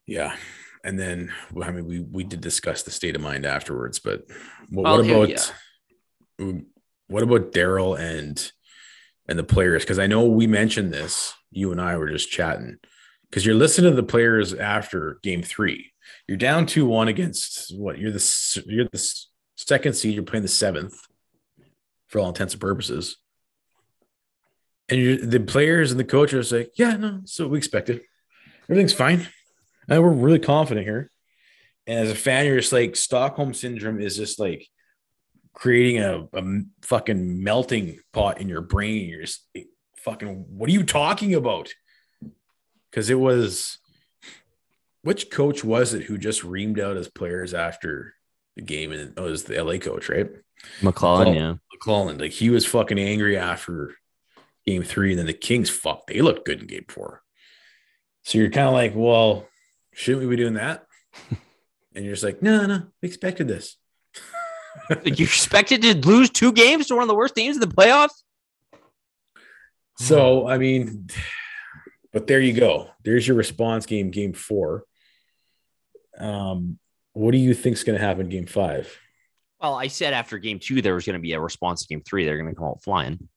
Yeah. 0.07 0.35
And 0.83 0.99
then 0.99 1.31
I 1.61 1.71
mean 1.71 1.85
we 1.85 1.99
we 2.01 2.23
did 2.23 2.41
discuss 2.41 2.83
the 2.83 2.91
state 2.91 3.15
of 3.15 3.21
mind 3.21 3.45
afterwards, 3.45 3.99
but 3.99 4.23
what, 4.69 4.83
what 4.83 5.05
here- 5.05 5.15
about 5.15 6.61
what 7.07 7.23
about 7.23 7.51
Daryl 7.51 7.97
and 7.97 8.51
and 9.29 9.39
the 9.39 9.43
players? 9.43 9.83
Because 9.83 9.99
I 9.99 10.07
know 10.07 10.25
we 10.25 10.47
mentioned 10.47 10.91
this. 10.91 11.33
You 11.51 11.71
and 11.71 11.79
I 11.79 11.95
were 11.97 12.09
just 12.09 12.31
chatting 12.31 12.77
because 13.33 13.47
you're 13.47 13.55
listening 13.55 13.89
to 13.89 13.95
the 13.95 14.03
players 14.03 14.53
after 14.53 15.17
game 15.23 15.41
three. 15.41 15.91
You're 16.27 16.37
down 16.37 16.67
two 16.67 16.85
one 16.85 17.07
against 17.07 17.75
what? 17.75 17.97
You're 17.97 18.11
the 18.11 18.63
you're 18.67 18.85
the 18.85 19.25
second 19.55 19.95
seed. 19.95 20.13
You're 20.13 20.23
playing 20.23 20.43
the 20.43 20.49
seventh 20.49 20.95
for 22.09 22.19
all 22.19 22.27
intents 22.27 22.53
and 22.53 22.61
purposes. 22.61 23.17
And 24.87 25.01
you're, 25.01 25.17
the 25.17 25.39
players 25.39 25.89
and 25.89 25.99
the 25.99 26.03
coach 26.03 26.31
are 26.31 26.43
like, 26.43 26.73
yeah, 26.75 26.95
no, 26.95 27.21
so 27.25 27.47
we 27.47 27.57
expected. 27.57 28.01
Everything's 28.69 28.93
fine. 28.93 29.27
And 29.89 30.03
we're 30.03 30.11
really 30.11 30.37
confident 30.37 30.85
here. 30.85 31.09
And 31.87 32.01
as 32.01 32.11
a 32.11 32.15
fan, 32.15 32.45
you're 32.45 32.59
just 32.59 32.71
like 32.71 32.95
Stockholm 32.95 33.55
syndrome 33.55 33.99
is 33.99 34.15
just 34.15 34.39
like 34.39 34.67
creating 35.53 36.03
a, 36.03 36.27
a 36.33 36.43
fucking 36.83 37.43
melting 37.43 37.97
pot 38.11 38.39
in 38.39 38.47
your 38.47 38.61
brain. 38.61 39.09
You're 39.09 39.21
just 39.21 39.47
fucking, 39.97 40.45
what 40.49 40.69
are 40.69 40.73
you 40.73 40.83
talking 40.83 41.33
about? 41.33 41.69
Because 42.93 43.09
it 43.09 43.19
was, 43.19 43.79
which 45.01 45.31
coach 45.31 45.63
was 45.63 45.95
it 45.95 46.03
who 46.03 46.19
just 46.19 46.43
reamed 46.43 46.79
out 46.79 46.95
his 46.95 47.07
players 47.07 47.51
after 47.55 48.13
the 48.55 48.61
game? 48.61 48.91
And 48.91 49.17
it 49.17 49.19
was 49.19 49.45
the 49.45 49.63
LA 49.63 49.77
coach, 49.79 50.09
right? 50.09 50.29
McLellan, 50.81 51.25
Oh. 51.25 51.33
yeah. 51.33 51.55
McLellan. 51.75 52.21
Like 52.21 52.33
he 52.33 52.51
was 52.51 52.67
fucking 52.67 52.99
angry 52.99 53.35
after 53.35 53.95
game 54.67 54.83
three. 54.83 55.09
And 55.09 55.17
then 55.17 55.25
the 55.25 55.33
Kings, 55.33 55.71
fuck, 55.71 56.05
they 56.05 56.21
looked 56.21 56.45
good 56.45 56.61
in 56.61 56.67
game 56.67 56.85
four. 56.87 57.23
So 58.25 58.37
you're 58.37 58.51
kind 58.51 58.67
of 58.67 58.73
like, 58.73 58.93
well, 58.95 59.47
shouldn't 59.91 60.23
we 60.23 60.29
be 60.29 60.41
doing 60.41 60.53
that? 60.55 60.85
And 61.95 62.03
you're 62.03 62.15
just 62.15 62.23
like, 62.23 62.41
no, 62.41 62.65
no, 62.65 62.87
we 63.03 63.07
expected 63.07 63.47
this. 63.47 63.77
You 65.05 65.25
expected 65.25 65.83
to 65.83 65.95
lose 65.95 66.31
two 66.31 66.51
games 66.51 66.87
to 66.87 66.95
one 66.95 67.03
of 67.03 67.07
the 67.07 67.13
worst 67.13 67.35
teams 67.35 67.55
in 67.55 67.61
the 67.61 67.67
playoffs? 67.67 68.23
So, 69.99 70.41
hmm. 70.41 70.47
I 70.47 70.57
mean, 70.57 71.07
but 72.13 72.27
there 72.27 72.39
you 72.39 72.53
go. 72.53 72.89
There's 73.03 73.27
your 73.27 73.35
response 73.35 73.85
game, 73.85 74.11
game 74.11 74.33
four. 74.33 74.85
Um, 76.17 76.79
what 77.13 77.31
do 77.31 77.37
you 77.37 77.53
think's 77.53 77.83
going 77.83 77.99
to 77.99 78.05
happen 78.05 78.29
game 78.29 78.45
five? 78.45 78.95
Well, 79.59 79.75
I 79.75 79.87
said 79.87 80.13
after 80.13 80.37
game 80.37 80.59
two, 80.59 80.81
there 80.81 80.93
was 80.93 81.05
going 81.05 81.15
to 81.15 81.21
be 81.21 81.33
a 81.33 81.39
response 81.39 81.81
to 81.81 81.87
game 81.87 82.03
three. 82.05 82.25
They're 82.25 82.37
going 82.37 82.49
to 82.49 82.55
come 82.55 82.67
out 82.67 82.83
flying. 82.83 83.27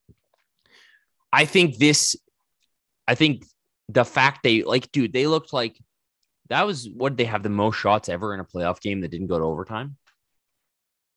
I 1.32 1.44
think 1.44 1.78
this, 1.78 2.16
I 3.08 3.14
think 3.14 3.44
the 3.88 4.04
fact 4.04 4.42
they 4.42 4.62
like, 4.62 4.92
dude, 4.92 5.12
they 5.12 5.26
looked 5.26 5.52
like 5.52 5.78
that 6.48 6.66
was 6.66 6.88
what 6.88 7.16
they 7.16 7.24
have 7.24 7.42
the 7.42 7.48
most 7.48 7.76
shots 7.76 8.08
ever 8.08 8.34
in 8.34 8.40
a 8.40 8.44
playoff 8.44 8.80
game 8.80 9.00
that 9.00 9.10
didn't 9.10 9.28
go 9.28 9.38
to 9.38 9.44
overtime. 9.44 9.96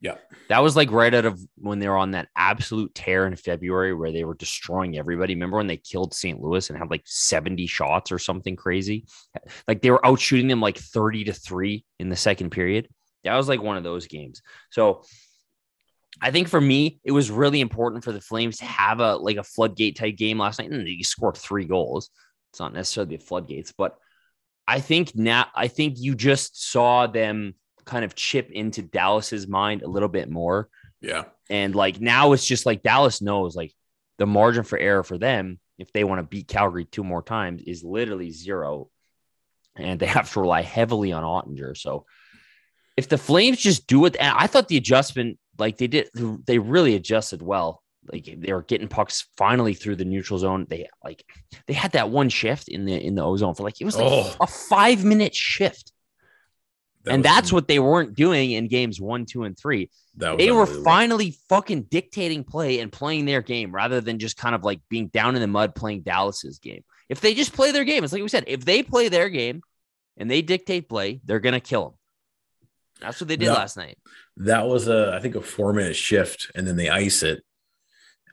Yeah. 0.01 0.15
That 0.47 0.59
was 0.59 0.75
like 0.75 0.91
right 0.91 1.13
out 1.13 1.25
of 1.25 1.39
when 1.57 1.79
they 1.79 1.89
were 1.89 1.97
on 1.97 2.11
that 2.11 2.29
absolute 2.35 2.95
tear 2.95 3.27
in 3.27 3.35
February 3.35 3.93
where 3.93 4.11
they 4.11 4.23
were 4.23 4.33
destroying 4.33 4.97
everybody. 4.97 5.33
Remember 5.33 5.57
when 5.57 5.67
they 5.67 5.77
killed 5.77 6.13
St. 6.13 6.39
Louis 6.39 6.69
and 6.69 6.79
had 6.79 6.89
like 6.89 7.03
70 7.05 7.67
shots 7.67 8.11
or 8.11 8.17
something 8.17 8.55
crazy? 8.55 9.05
Like 9.67 9.81
they 9.81 9.91
were 9.91 10.05
out 10.05 10.19
shooting 10.19 10.47
them 10.47 10.61
like 10.61 10.77
30 10.77 11.25
to 11.25 11.33
3 11.33 11.85
in 11.99 12.09
the 12.09 12.15
second 12.15 12.51
period. 12.51 12.87
That 13.25 13.35
was 13.35 13.49
like 13.49 13.61
one 13.61 13.75
of 13.75 13.83
those 13.83 14.07
games. 14.07 14.41
So 14.69 15.03
I 16.21 16.31
think 16.31 16.47
for 16.47 16.61
me, 16.61 16.99
it 17.03 17.11
was 17.11 17.29
really 17.29 17.61
important 17.61 18.03
for 18.03 18.11
the 18.11 18.21
Flames 18.21 18.57
to 18.57 18.65
have 18.65 18.99
a 18.99 19.17
like 19.17 19.37
a 19.37 19.43
floodgate 19.43 19.97
type 19.97 20.15
game 20.15 20.39
last 20.39 20.59
night. 20.59 20.71
And 20.71 20.87
you 20.87 21.03
scored 21.03 21.37
three 21.37 21.65
goals. 21.65 22.09
It's 22.51 22.59
not 22.59 22.73
necessarily 22.73 23.17
the 23.17 23.23
floodgates, 23.23 23.73
but 23.77 23.97
I 24.67 24.79
think 24.79 25.15
now 25.15 25.47
I 25.55 25.67
think 25.67 25.95
you 25.97 26.15
just 26.15 26.71
saw 26.71 27.07
them 27.07 27.55
kind 27.85 28.05
of 28.05 28.15
chip 28.15 28.51
into 28.51 28.81
Dallas's 28.81 29.47
mind 29.47 29.81
a 29.81 29.87
little 29.87 30.09
bit 30.09 30.29
more. 30.29 30.69
Yeah. 31.01 31.25
And 31.49 31.73
like 31.75 31.99
now 32.01 32.33
it's 32.33 32.45
just 32.45 32.65
like 32.65 32.83
Dallas 32.83 33.21
knows 33.21 33.55
like 33.55 33.73
the 34.17 34.25
margin 34.27 34.63
for 34.63 34.77
error 34.77 35.03
for 35.03 35.17
them 35.17 35.59
if 35.77 35.91
they 35.93 36.03
want 36.03 36.19
to 36.19 36.23
beat 36.23 36.47
Calgary 36.47 36.85
two 36.85 37.03
more 37.03 37.21
times 37.23 37.61
is 37.65 37.83
literally 37.83 38.31
zero. 38.31 38.89
And 39.75 39.99
they 39.99 40.07
have 40.07 40.31
to 40.33 40.41
rely 40.41 40.61
heavily 40.61 41.11
on 41.13 41.23
Oettinger. 41.23 41.77
So 41.77 42.05
if 42.97 43.07
the 43.07 43.17
Flames 43.17 43.57
just 43.59 43.87
do 43.87 44.05
it, 44.05 44.17
I 44.19 44.47
thought 44.47 44.67
the 44.67 44.75
adjustment, 44.77 45.39
like 45.57 45.77
they 45.77 45.87
did, 45.87 46.09
they 46.45 46.59
really 46.59 46.95
adjusted 46.95 47.41
well 47.41 47.81
like 48.11 48.29
they 48.37 48.51
were 48.53 48.63
getting 48.63 48.87
pucks 48.87 49.27
finally 49.37 49.73
through 49.73 49.95
the 49.95 50.05
neutral 50.05 50.39
zone. 50.39 50.65
They 50.69 50.87
like 51.03 51.23
they 51.67 51.73
had 51.73 51.91
that 51.91 52.09
one 52.09 52.29
shift 52.29 52.67
in 52.67 52.85
the 52.85 52.93
in 52.95 53.13
the 53.15 53.23
ozone 53.23 53.53
for 53.53 53.63
like 53.63 53.79
it 53.79 53.85
was 53.85 53.95
like 53.97 54.07
Oh. 54.07 54.35
a 54.41 54.47
five 54.47 55.03
minute 55.05 55.35
shift. 55.35 55.91
That 57.03 57.13
and 57.13 57.23
that's 57.23 57.53
what 57.53 57.67
they 57.69 57.79
weren't 57.79 58.13
doing 58.13 58.51
in 58.51 58.67
games 58.67 58.99
one, 58.99 59.25
two, 59.25 59.43
and 59.43 59.57
three. 59.57 59.89
that 60.17 60.37
They 60.37 60.51
were 60.51 60.65
finally 60.65 61.31
fucking 61.47 61.83
dictating 61.83 62.43
play 62.43 62.79
and 62.79 62.91
playing 62.91 63.25
their 63.25 63.41
game 63.41 63.71
rather 63.71 64.01
than 64.01 64.19
just 64.19 64.35
kind 64.35 64.53
of 64.53 64.65
like 64.65 64.81
being 64.89 65.07
down 65.07 65.35
in 65.35 65.41
the 65.41 65.47
mud 65.47 65.75
playing 65.75 66.01
Dallas's 66.01 66.59
game. 66.59 66.83
If 67.07 67.21
they 67.21 67.33
just 67.33 67.53
play 67.53 67.71
their 67.71 67.85
game, 67.85 68.03
it's 68.03 68.11
like 68.11 68.21
we 68.21 68.27
said, 68.27 68.43
if 68.47 68.65
they 68.65 68.83
play 68.83 69.07
their 69.07 69.29
game 69.29 69.61
and 70.17 70.29
they 70.29 70.41
dictate 70.41 70.89
play, 70.89 71.21
they're 71.23 71.39
gonna 71.39 71.61
kill 71.61 71.85
them. 71.85 71.93
That's 72.99 73.21
what 73.21 73.29
they 73.29 73.37
did 73.37 73.47
last 73.47 73.77
night. 73.77 73.97
That 74.35 74.67
was 74.67 74.89
a 74.89 75.13
I 75.15 75.21
think 75.21 75.35
a 75.35 75.41
four 75.41 75.71
minute 75.71 75.95
shift, 75.95 76.51
and 76.53 76.67
then 76.67 76.75
they 76.75 76.89
ice 76.89 77.23
it, 77.23 77.43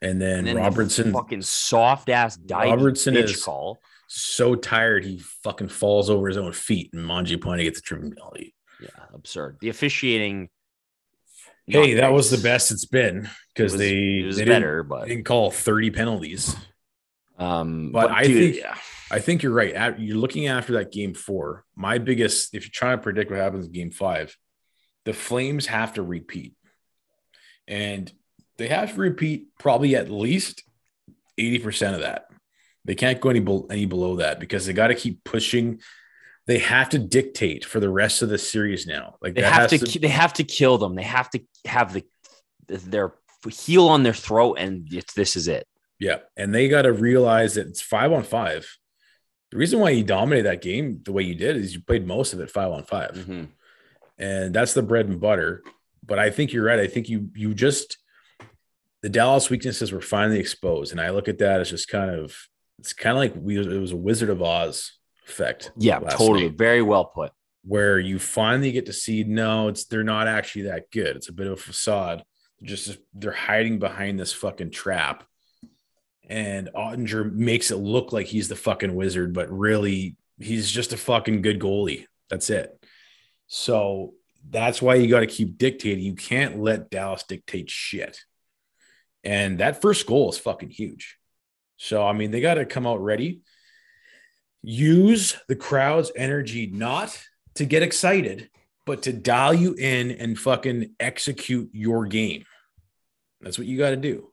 and 0.03 0.21
then, 0.21 0.39
And 0.41 0.49
then 0.49 0.57
the 0.57 0.61
Robertson 0.62 1.12
fucking 1.12 1.43
soft 1.43 2.09
ass 2.09 2.37
Robertson 2.51 3.17
is- 3.17 3.45
call. 3.45 3.79
so 4.09 4.57
tired 4.57 5.05
he 5.05 5.19
fucking 5.45 5.69
falls 5.69 6.11
over 6.11 6.27
his 6.27 6.37
own 6.37 6.53
feet, 6.53 6.91
and 6.93 7.09
Mangiapane 7.09 7.62
gets 7.62 7.79
a 7.79 7.83
tripping 7.83 8.11
penalty. 8.11 8.55
Yeah, 8.81 8.89
absurd. 9.14 9.59
The 9.61 9.68
officiating. 9.68 10.49
Hey, 11.66 11.95
that 11.95 12.12
was 12.12 12.31
the 12.31 12.39
best 12.39 12.70
it's 12.70 12.85
been 12.85 13.29
because 13.55 13.77
they 13.77 14.20
it 14.20 14.27
was 14.27 14.37
they 14.37 14.45
didn't- 14.45 14.89
but 14.89 15.09
didn't 15.09 15.24
call 15.24 15.51
thirty 15.51 15.91
penalties. 15.91 16.55
um, 17.39 17.91
But 17.93 18.11
I 18.11 18.24
dude, 18.24 18.55
think- 18.55 18.64
yeah. 18.64 18.77
I 19.11 19.18
think 19.20 19.43
you're 19.43 19.53
right. 19.53 19.72
At- 19.74 20.01
You're 20.01 20.16
looking 20.16 20.47
after 20.49 20.74
that 20.74 20.91
game 20.93 21.14
four. 21.14 21.64
My 21.77 21.99
biggest, 21.99 22.55
if 22.55 22.64
you're 22.64 22.70
trying 22.72 22.99
to 22.99 23.03
predict 23.03 23.31
what 23.31 23.39
happens 23.41 23.66
in 23.66 23.72
game 23.72 23.91
five, 23.91 24.37
the 25.05 25.12
Flames 25.12 25.66
have 25.66 25.95
to 25.95 26.03
repeat. 26.03 26.55
And 27.68 28.12
they 28.59 28.68
have 28.68 28.95
to 28.95 29.01
repeat 29.01 29.49
probably 29.59 29.95
at 29.97 30.11
least 30.11 30.62
80% 31.39 31.95
of 31.95 32.01
that. 32.01 32.27
They 32.85 32.95
can't 32.95 33.20
go 33.20 33.29
any, 33.31 33.45
any 33.70 33.87
below 33.87 34.16
that 34.16 34.41
because 34.41 34.66
they 34.66 34.72
got 34.72 34.89
to 34.89 34.95
keep 34.95 35.22
pushing. 35.24 35.81
They 36.47 36.59
have 36.59 36.91
to 36.91 36.99
dictate 36.99 37.65
for 37.65 37.81
the 37.81 37.89
rest 37.91 38.23
of 38.23 38.29
the 38.29 38.39
series 38.39 38.87
now. 38.87 39.17
Like 39.21 39.35
they 39.35 39.43
have 39.43 39.71
has 39.71 39.81
to, 39.81 39.99
they 39.99 40.09
have 40.09 40.33
to 40.35 40.45
kill 40.45 40.79
them. 40.79 40.95
They 40.95 41.03
have 41.03 41.29
to 41.31 41.41
have 41.65 41.93
the 41.93 42.05
their 42.69 43.15
heel 43.49 43.89
on 43.89 44.03
their 44.03 44.15
throat, 44.15 44.55
and 44.59 44.87
it's 44.93 45.15
this 45.15 45.37
is 45.37 45.49
it. 45.49 45.67
Yeah. 45.99 46.19
And 46.37 46.55
they 46.55 46.69
got 46.69 46.83
to 46.83 46.93
realize 46.93 47.55
that 47.55 47.67
it's 47.67 47.81
five 47.81 48.13
on 48.13 48.23
five. 48.23 48.69
The 49.51 49.57
reason 49.57 49.81
why 49.81 49.91
you 49.91 50.05
dominated 50.05 50.47
that 50.47 50.63
game 50.63 51.01
the 51.05 51.13
way 51.13 51.23
you 51.23 51.35
did 51.35 51.57
is 51.57 51.75
you 51.75 51.81
played 51.81 52.07
most 52.07 52.33
of 52.33 52.41
it 52.41 52.51
five 52.51 52.73
on 52.73 52.83
5 52.83 53.11
Mm-hmm. 53.13 53.45
and 54.19 54.55
that's 54.55 54.75
the 54.75 54.83
bread 54.83 55.07
and 55.07 55.21
butter. 55.21 55.63
But 56.05 56.19
I 56.19 56.31
think 56.31 56.53
you're 56.53 56.65
right. 56.65 56.79
I 56.79 56.87
think 56.87 57.09
you 57.09 57.31
you 57.35 57.55
just 57.55 57.99
the 59.03 59.09
Dallas 59.09 59.51
weaknesses 59.51 59.93
were 59.93 60.01
finally 60.01 60.39
exposed, 60.39 60.93
and 60.93 61.01
I 61.01 61.11
look 61.11 61.29
at 61.29 61.39
that 61.39 61.61
as 61.61 61.71
just 61.71 61.89
kind 61.89 62.11
of 62.11 62.37
it's 62.79 62.93
kind 62.93 63.17
of 63.17 63.21
like 63.21 63.35
we 63.37 63.59
it 63.59 63.81
was 63.81 63.93
a 63.93 63.97
Wizard 63.97 64.31
of 64.31 64.43
Oz 64.43 64.93
effect. 65.27 65.72
Yeah, 65.77 65.99
totally. 66.01 66.49
night, 66.49 66.59
Very 66.59 66.83
well 66.83 67.05
put. 67.07 67.33
where 67.64 67.99
you 67.99 68.18
finally 68.18 68.72
get 68.72 68.87
to 68.87 68.93
see 68.93 69.24
no, 69.24 69.68
it's 69.68 69.85
they're 69.87 70.05
not 70.05 70.29
actually 70.29 70.62
that 70.62 70.91
good. 70.91 71.16
It's 71.16 71.29
a 71.29 71.33
bit 71.33 71.47
of 71.47 71.55
a 71.55 71.57
facade. 71.57 72.24
Just 72.62 72.99
they're 73.12 73.33
hiding 73.33 73.79
behind 73.79 74.18
this 74.18 74.33
fucking 74.33 74.70
trap. 74.70 75.24
And 76.29 76.70
Oettinger 76.74 77.33
makes 77.33 77.70
it 77.70 77.77
look 77.77 78.12
like 78.12 78.27
he's 78.27 78.49
the 78.49 78.57
fucking 78.57 78.95
wizard, 78.95 79.33
but 79.33 79.51
really 79.51 80.16
he's 80.39 80.70
just 80.70 80.93
a 80.93 80.97
fucking 80.97 81.43
good 81.43 81.61
goalie. 81.61 82.07
That's 82.31 82.51
it. 82.51 82.70
So 83.47 84.14
that's 84.49 84.81
why 84.83 84.97
you 84.97 85.09
got 85.09 85.20
to 85.20 85.27
keep 85.27 85.59
dictating. 85.59 86.05
You 86.05 86.14
can't 86.14 86.59
let 86.61 86.91
Dallas 86.91 87.24
dictate 87.29 87.70
shit. 87.70 88.18
And 89.22 89.59
that 89.59 89.81
first 89.83 90.07
goal 90.07 90.31
is 90.31 90.39
fucking 90.39 90.70
huge. 90.70 91.16
So, 91.77 92.05
I 92.07 92.12
mean, 92.12 92.31
they 92.31 92.41
got 92.41 92.55
to 92.55 92.64
come 92.64 92.87
out 92.87 93.03
ready. 93.03 93.41
Use 94.69 95.37
the 95.47 95.55
crowd's 95.55 96.11
energy 96.17 96.67
not 96.67 97.17
to 97.55 97.64
get 97.64 97.85
excited, 97.85 98.51
but 98.85 99.03
to 99.03 99.12
dial 99.12 99.55
you 99.55 99.75
in 99.75 100.11
and 100.11 100.37
fucking 100.37 100.97
execute 100.99 101.71
your 101.73 102.07
game. 102.07 102.45
That's 103.41 103.59
what 103.59 103.69
you 103.69 103.79
got 103.79 103.91
to 103.91 103.97
do. 103.97 104.33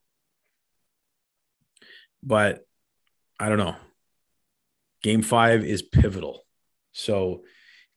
But 2.24 2.66
I 3.40 3.48
don't 3.48 3.60
know. 3.60 3.76
Game 5.04 5.22
five 5.22 5.64
is 5.64 5.84
pivotal. 5.84 6.44
So 6.94 7.44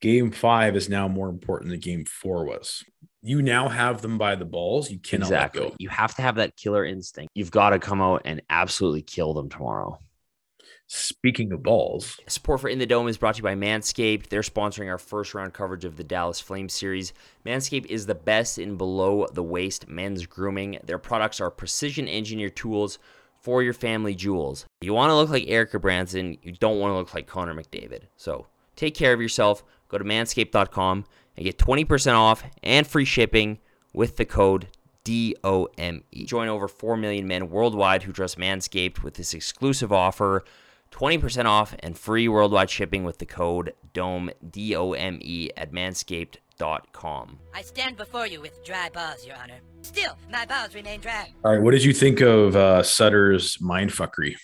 game 0.03 0.31
five 0.31 0.77
is 0.77 0.91
now 0.91 1.09
more 1.09 1.31
important 1.31 1.71
than 1.71 1.81
game 1.81 2.05
four 2.05 2.45
was. 2.45 2.85
You 3.23 3.41
now 3.41 3.71
have 3.71 4.03
them 4.03 4.19
by 4.19 4.35
the 4.35 4.45
balls. 4.45 4.91
You 4.91 4.99
cannot 4.99 5.29
exactly. 5.29 5.75
You 5.79 5.89
have 5.89 6.15
to 6.17 6.23
have 6.23 6.35
that 6.35 6.55
killer 6.55 6.85
instinct. 6.85 7.31
You've 7.35 7.51
got 7.51 7.71
to 7.71 7.79
come 7.79 8.03
out 8.03 8.23
and 8.27 8.43
absolutely 8.51 9.01
kill 9.01 9.33
them 9.33 9.49
tomorrow. 9.49 9.99
Speaking 10.89 11.53
of 11.53 11.65
balls, 11.65 12.21
Support 12.29 12.61
for 12.61 12.69
In 12.69 12.79
the 12.79 12.87
Dome 12.87 13.09
is 13.09 13.19
brought 13.19 13.35
to 13.35 13.39
you 13.39 13.43
by 13.43 13.57
Manscaped. 13.57 14.29
They're 14.29 14.43
sponsoring 14.43 14.89
our 14.89 14.99
first 14.99 15.35
round 15.35 15.53
coverage 15.53 15.85
of 15.85 15.97
the 15.97 16.05
Dallas 16.05 16.41
Flames 16.41 16.75
series. 16.75 17.13
Manscaped 17.45 17.87
is 17.87 18.07
the 18.07 18.15
best 18.15 18.57
in 18.57 18.77
below 18.77 19.27
the 19.33 19.43
waist 19.43 19.89
men's 19.89 20.27
grooming. 20.27 20.79
Their 20.85 20.99
products 20.99 21.41
are 21.41 21.51
precision 21.51 22.07
engineered 22.07 22.55
tools 22.55 23.01
for 23.41 23.65
your 23.65 23.73
family 23.73 24.15
jewels. 24.15 24.65
You 24.81 24.95
want 24.95 25.11
to 25.11 25.17
look 25.17 25.29
like 25.29 25.49
Erica 25.49 25.81
Branson, 25.81 26.39
you 26.43 26.53
don't 26.53 26.79
want 26.79 26.93
to 26.93 26.97
look 26.97 27.15
like 27.15 27.27
Connor 27.27 27.55
McDavid. 27.55 28.03
So 28.17 28.47
take 28.77 28.95
care 28.95 29.13
of 29.13 29.21
yourself. 29.21 29.65
Go 29.89 29.99
to 29.99 30.05
manscaped.com 30.05 31.05
and 31.37 31.45
get 31.45 31.59
20% 31.59 32.15
off 32.15 32.45
and 32.63 32.87
free 32.87 33.05
shipping 33.05 33.59
with 33.93 34.19
the 34.19 34.25
code 34.25 34.69
DOME. 35.03 36.05
Join 36.13 36.49
over 36.49 36.69
4 36.69 36.97
million 36.97 37.27
men 37.27 37.51
worldwide 37.51 38.05
who 38.05 38.13
trust 38.13 38.39
Manscaped 38.39 39.03
with 39.03 39.15
this 39.15 39.35
exclusive 39.35 39.93
offer 39.93 40.45
20% 40.97 41.45
off 41.45 41.75
and 41.81 41.97
free 41.99 42.27
worldwide 42.27 42.71
shipping 42.71 43.05
with 43.05 43.19
the 43.19 43.27
code 43.27 43.75
DOME, 43.93 44.31
D 44.51 44.75
O 44.75 44.93
M 44.93 45.19
E, 45.21 45.51
at 45.57 45.71
manscaped.com. 45.71 47.39
I 47.55 47.63
stand 47.63 47.97
before 47.99 48.27
you 48.27 48.41
with 48.41 48.65
dry 48.65 48.89
balls, 48.89 49.27
Your 49.27 49.37
Honor. 49.37 49.59
Still, 49.83 50.17
my 50.33 50.47
balls 50.47 50.75
remain 50.75 51.01
dry. 51.01 51.33
All 51.45 51.53
right, 51.53 51.61
what 51.61 51.73
did 51.73 51.85
you 51.85 51.93
think 51.93 52.21
of 52.23 52.57
uh, 52.57 52.83
Sutter's 52.83 53.59
mindfuckery? 53.59 54.37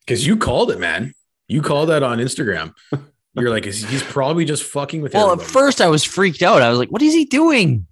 Because 0.00 0.26
you 0.26 0.36
called 0.36 0.70
it, 0.70 0.78
man. 0.78 1.14
You 1.46 1.62
called 1.62 1.88
that 1.88 2.02
on 2.02 2.18
Instagram. 2.18 2.74
You're 3.34 3.50
like, 3.50 3.66
is- 3.66 3.88
he's 3.88 4.02
probably 4.02 4.44
just 4.44 4.64
fucking 4.64 5.00
with. 5.00 5.14
Well, 5.14 5.32
at 5.32 5.40
first 5.40 5.80
I 5.80 5.88
was 5.88 6.04
freaked 6.04 6.42
out. 6.42 6.60
I 6.60 6.68
was 6.68 6.78
like, 6.78 6.90
what 6.90 7.02
is 7.02 7.14
he 7.14 7.24
doing? 7.24 7.86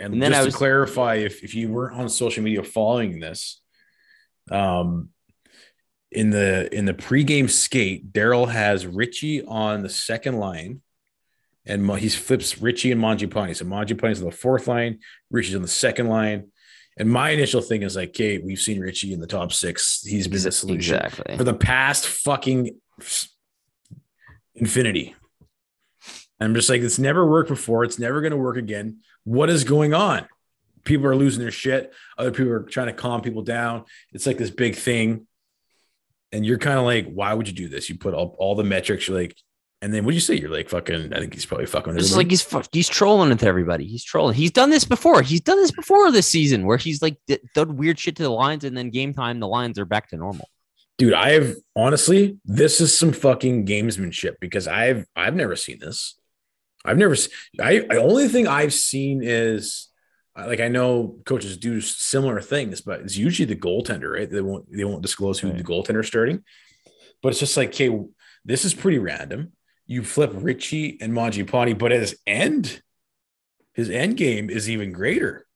and, 0.00 0.14
and 0.14 0.22
then 0.22 0.32
just 0.32 0.48
I 0.48 0.50
to 0.50 0.56
clarify, 0.56 1.14
if 1.16 1.44
if 1.44 1.54
you 1.54 1.68
weren't 1.68 1.96
on 1.96 2.08
social 2.08 2.42
media 2.42 2.64
following 2.64 3.20
this, 3.20 3.60
um, 4.50 5.10
in 6.14 6.30
the 6.30 6.72
in 6.74 6.84
the 6.84 6.94
pregame 6.94 7.48
skate, 7.50 8.12
Daryl 8.12 8.48
has 8.50 8.86
Ritchie 8.86 9.44
on 9.44 9.82
the 9.82 9.88
second 9.88 10.38
line, 10.38 10.82
and 11.66 11.90
he 11.98 12.08
flips 12.08 12.60
Ritchie 12.60 12.92
and 12.92 13.00
Mangiapane. 13.00 13.56
So 13.56 13.64
Mangiapane's 13.64 14.20
on 14.20 14.26
the 14.26 14.36
fourth 14.36 14.68
line, 14.68 15.00
Ritchie's 15.30 15.56
on 15.56 15.62
the 15.62 15.68
second 15.68 16.08
line. 16.08 16.48
And 16.98 17.10
my 17.10 17.30
initial 17.30 17.62
thing 17.62 17.82
is 17.82 17.96
like, 17.96 18.10
okay, 18.10 18.36
we've 18.36 18.60
seen 18.60 18.78
Ritchie 18.78 19.14
in 19.14 19.20
the 19.20 19.26
top 19.26 19.50
six. 19.52 20.02
He's 20.02 20.28
been 20.28 20.42
the 20.42 20.52
solution 20.52 20.96
Exactly. 20.96 21.38
for 21.38 21.44
the 21.44 21.54
past 21.54 22.06
fucking 22.06 22.78
infinity. 24.54 25.14
I'm 26.38 26.54
just 26.54 26.68
like, 26.68 26.82
it's 26.82 26.98
never 26.98 27.26
worked 27.26 27.48
before. 27.48 27.84
It's 27.84 27.98
never 27.98 28.20
going 28.20 28.32
to 28.32 28.36
work 28.36 28.56
again. 28.56 28.98
What 29.24 29.48
is 29.48 29.64
going 29.64 29.94
on? 29.94 30.26
People 30.84 31.06
are 31.06 31.16
losing 31.16 31.40
their 31.40 31.52
shit. 31.52 31.94
Other 32.18 32.32
people 32.32 32.52
are 32.52 32.62
trying 32.64 32.88
to 32.88 32.92
calm 32.92 33.22
people 33.22 33.42
down. 33.42 33.84
It's 34.12 34.26
like 34.26 34.36
this 34.38 34.50
big 34.50 34.74
thing. 34.74 35.26
And 36.32 36.46
you're 36.46 36.58
kind 36.58 36.78
of 36.78 36.84
like, 36.84 37.12
why 37.12 37.34
would 37.34 37.46
you 37.46 37.54
do 37.54 37.68
this? 37.68 37.88
You 37.90 37.98
put 37.98 38.14
all, 38.14 38.34
all 38.38 38.54
the 38.54 38.64
metrics, 38.64 39.06
you're 39.06 39.18
like, 39.18 39.36
and 39.82 39.92
then 39.92 40.04
what 40.04 40.12
do 40.12 40.14
you 40.14 40.20
say? 40.20 40.36
You're 40.36 40.50
like, 40.50 40.68
fucking, 40.68 41.12
I 41.12 41.18
think 41.18 41.34
he's 41.34 41.44
probably 41.44 41.66
fucking. 41.66 41.96
It's 41.98 42.16
like 42.16 42.30
he's 42.30 42.46
he's 42.72 42.88
trolling 42.88 43.30
with 43.30 43.42
everybody. 43.42 43.84
He's 43.86 44.04
trolling. 44.04 44.34
He's 44.36 44.52
done 44.52 44.70
this 44.70 44.84
before. 44.84 45.22
He's 45.22 45.40
done 45.40 45.58
this 45.58 45.72
before 45.72 46.10
this 46.12 46.26
season 46.28 46.64
where 46.66 46.76
he's 46.78 47.02
like 47.02 47.16
d- 47.26 47.40
done 47.54 47.76
weird 47.76 47.98
shit 47.98 48.16
to 48.16 48.22
the 48.22 48.30
lines, 48.30 48.62
and 48.64 48.76
then 48.76 48.90
game 48.90 49.12
time 49.12 49.40
the 49.40 49.48
lines 49.48 49.78
are 49.78 49.84
back 49.84 50.08
to 50.10 50.16
normal. 50.16 50.48
dude 50.98 51.14
i've 51.14 51.56
honestly 51.74 52.38
this 52.44 52.80
is 52.80 52.96
some 52.96 53.12
fucking 53.12 53.66
gamesmanship 53.66 54.34
because 54.40 54.68
i've 54.68 55.04
i've 55.16 55.34
never 55.34 55.56
seen 55.56 55.78
this 55.80 56.16
i've 56.84 56.98
never 56.98 57.16
i 57.60 57.78
the 57.80 57.96
only 58.00 58.28
thing 58.28 58.46
i've 58.46 58.74
seen 58.74 59.20
is 59.22 59.88
like 60.36 60.60
i 60.60 60.68
know 60.68 61.18
coaches 61.26 61.56
do 61.56 61.80
similar 61.80 62.40
things 62.40 62.80
but 62.80 63.00
it's 63.00 63.16
usually 63.16 63.46
the 63.46 63.56
goaltender 63.56 64.12
right 64.14 64.30
they 64.30 64.40
won't 64.40 64.66
they 64.70 64.84
won't 64.84 65.02
disclose 65.02 65.38
who 65.38 65.48
Right. 65.48 65.58
the 65.58 65.64
goaltender 65.64 66.04
starting 66.04 66.42
but 67.22 67.28
it's 67.30 67.40
just 67.40 67.56
like 67.56 67.68
okay 67.70 67.90
this 68.44 68.64
is 68.64 68.74
pretty 68.74 68.98
random 68.98 69.52
you 69.86 70.02
flip 70.02 70.30
ritchie 70.34 70.96
and 71.00 71.12
Mangiapane, 71.12 71.76
but 71.78 71.90
his 71.90 72.16
end 72.26 72.80
his 73.74 73.90
end 73.90 74.16
game 74.16 74.48
is 74.48 74.70
even 74.70 74.92
greater 74.92 75.46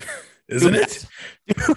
isn't 0.48 0.74
it 0.74 1.06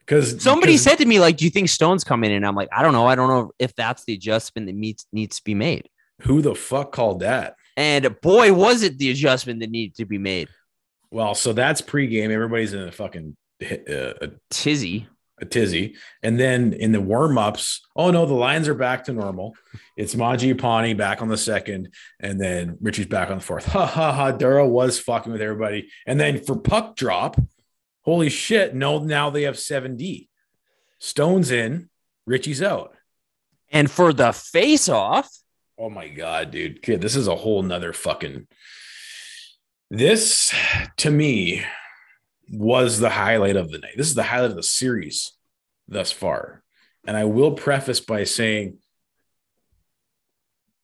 because 0.00 0.42
Somebody 0.42 0.76
said 0.76 0.96
to 0.96 1.06
me, 1.06 1.18
like, 1.18 1.38
do 1.38 1.46
you 1.46 1.50
think 1.50 1.70
Stone's 1.70 2.04
coming 2.04 2.30
in? 2.30 2.44
I'm 2.44 2.54
like, 2.54 2.68
I 2.76 2.82
don't 2.82 2.92
know. 2.92 3.06
I 3.06 3.14
don't 3.14 3.28
know 3.28 3.52
if 3.58 3.74
that's 3.74 4.04
the 4.04 4.12
adjustment 4.12 4.66
that 4.66 4.74
needs 4.74 5.06
needs 5.12 5.36
to 5.38 5.44
be 5.44 5.54
made. 5.54 5.88
who 6.22 6.42
the 6.42 6.54
fuck 6.54 6.92
called 6.92 7.20
that 7.20 7.56
And 7.76 8.14
boy, 8.20 8.52
was 8.52 8.82
it 8.82 8.98
the 8.98 9.10
adjustment 9.10 9.60
that 9.60 9.70
needed 9.70 9.96
to 9.96 10.04
be 10.04 10.18
made. 10.18 10.48
Well, 11.14 11.36
so 11.36 11.52
that's 11.52 11.80
pregame. 11.80 12.30
Everybody's 12.30 12.72
in 12.72 12.88
a 12.88 12.90
fucking 12.90 13.36
uh, 13.62 13.76
a, 13.88 14.30
Tizzy. 14.50 15.06
a 15.40 15.44
tizzy. 15.44 15.94
And 16.24 16.40
then 16.40 16.72
in 16.72 16.90
the 16.90 17.00
warm 17.00 17.38
ups, 17.38 17.82
oh 17.94 18.10
no, 18.10 18.26
the 18.26 18.34
lines 18.34 18.66
are 18.66 18.74
back 18.74 19.04
to 19.04 19.12
normal. 19.12 19.54
It's 19.96 20.16
Mangiapane 20.16 20.96
back 20.96 21.22
on 21.22 21.28
the 21.28 21.36
second, 21.36 21.94
and 22.18 22.40
then 22.40 22.78
Ritchie's 22.80 23.06
back 23.06 23.30
on 23.30 23.38
the 23.38 23.44
fourth. 23.44 23.64
Ha 23.66 23.86
ha 23.86 24.10
ha. 24.10 24.32
Daryl 24.32 24.68
was 24.68 24.98
fucking 24.98 25.30
with 25.30 25.40
everybody. 25.40 25.88
And 26.04 26.18
then 26.18 26.42
for 26.42 26.56
puck 26.58 26.96
drop, 26.96 27.40
holy 28.02 28.28
shit, 28.28 28.74
no, 28.74 28.98
now 28.98 29.30
they 29.30 29.42
have 29.42 29.54
7D. 29.54 30.26
Stone's 30.98 31.52
in, 31.52 31.90
Ritchie's 32.26 32.60
out. 32.60 32.96
And 33.70 33.88
for 33.88 34.12
the 34.12 34.32
face 34.32 34.88
off, 34.88 35.30
Oh 35.78 35.90
my 35.90 36.08
god, 36.08 36.50
dude. 36.50 36.82
Kid, 36.82 37.00
this 37.00 37.14
is 37.14 37.28
a 37.28 37.36
whole 37.36 37.62
nother 37.62 37.92
fucking 37.92 38.46
this 39.90 40.54
to 40.98 41.10
me 41.10 41.62
was 42.50 42.98
the 42.98 43.10
highlight 43.10 43.56
of 43.56 43.70
the 43.70 43.78
night. 43.78 43.94
This 43.96 44.08
is 44.08 44.14
the 44.14 44.22
highlight 44.24 44.50
of 44.50 44.56
the 44.56 44.62
series 44.62 45.32
thus 45.88 46.12
far. 46.12 46.62
And 47.06 47.16
I 47.16 47.24
will 47.24 47.52
preface 47.52 48.00
by 48.00 48.24
saying 48.24 48.78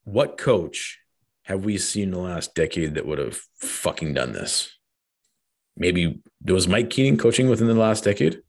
what 0.04 0.38
coach 0.38 0.98
have 1.44 1.64
we 1.64 1.78
seen 1.78 2.04
in 2.04 2.10
the 2.12 2.18
last 2.18 2.54
decade 2.54 2.94
that 2.94 3.06
would 3.06 3.18
have 3.18 3.40
fucking 3.56 4.14
done 4.14 4.32
this? 4.32 4.76
Maybe 5.76 6.20
there 6.40 6.54
was 6.54 6.68
Mike 6.68 6.90
Keating 6.90 7.16
coaching 7.16 7.48
within 7.48 7.68
the 7.68 7.74
last 7.74 8.04
decade. 8.04 8.40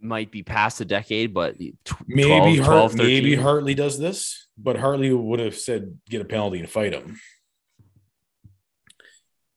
might 0.00 0.30
be 0.30 0.42
past 0.42 0.80
a 0.80 0.84
decade, 0.84 1.32
but 1.34 1.56
tw- 1.84 1.94
Maybe 2.06 2.56
12, 2.56 2.58
Hart, 2.58 2.92
12, 2.92 2.94
maybe 2.96 3.34
Hartley 3.34 3.74
does 3.74 3.98
this, 3.98 4.48
but 4.56 4.76
Hartley 4.76 5.12
would 5.12 5.40
have 5.40 5.56
said 5.56 5.98
get 6.08 6.20
a 6.20 6.24
penalty 6.24 6.58
and 6.58 6.68
fight 6.68 6.94
him. 6.94 7.20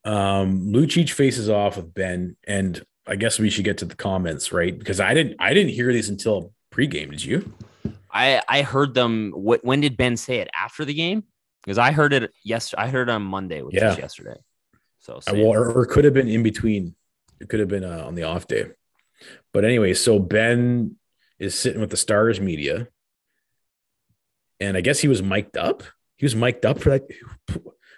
Um, 0.04 0.72
Lucic 0.74 1.10
faces 1.12 1.50
off 1.50 1.78
with 1.78 1.94
Benn, 1.94 2.36
and 2.46 2.84
I 3.06 3.16
guess 3.16 3.40
we 3.40 3.50
should 3.50 3.66
get 3.66 3.80
to 3.80 3.86
the 3.86 3.96
comments, 3.96 4.52
right? 4.52 4.78
Because 4.78 5.00
I 5.00 5.14
didn't 5.14 5.36
I 5.40 5.54
didn't 5.54 5.72
hear 5.74 5.92
these 5.94 6.10
until 6.10 6.54
pregame. 6.74 7.12
Did 7.12 7.24
you? 7.24 7.54
I 8.12 8.42
I 8.48 8.62
heard 8.64 8.94
them. 8.94 9.32
What 9.36 9.64
when 9.64 9.82
did 9.82 9.98
Benn 9.98 10.18
say 10.18 10.38
it 10.38 10.50
after 10.56 10.86
the 10.86 10.94
game? 10.94 11.24
Because 11.64 11.78
I 11.78 11.92
heard 11.92 12.14
it 12.14 12.32
yes, 12.44 12.74
I 12.76 12.88
heard 12.90 13.10
it 13.10 13.12
on 13.12 13.22
Monday, 13.22 13.62
which 13.62 13.76
Yeah. 13.76 13.90
was 13.90 13.98
yesterday. 14.00 14.38
So 15.00 15.20
same. 15.20 15.46
or, 15.46 15.72
or 15.72 15.86
could 15.86 16.06
have 16.06 16.14
been 16.14 16.28
in 16.28 16.44
between. 16.44 16.96
It 17.40 17.50
could 17.50 17.60
have 17.60 17.70
been 17.70 17.84
uh, 17.84 18.04
on 18.06 18.16
the 18.16 18.24
off 18.24 18.48
day. 18.48 18.66
But 19.54 19.66
anyway, 19.66 19.94
so 19.94 20.20
Benn 20.20 20.96
is 21.40 21.58
sitting 21.58 21.82
with 21.82 21.90
the 21.92 21.98
Stars 21.98 22.40
media, 22.40 22.88
and 24.60 24.78
I 24.78 24.82
guess 24.82 25.00
he 25.00 25.08
was 25.08 25.22
mic'd 25.24 25.58
up. 25.58 25.84
He 26.18 26.26
was 26.26 26.36
mic'd 26.36 26.66
up 26.66 26.80
for 26.80 26.90
that. 26.92 27.08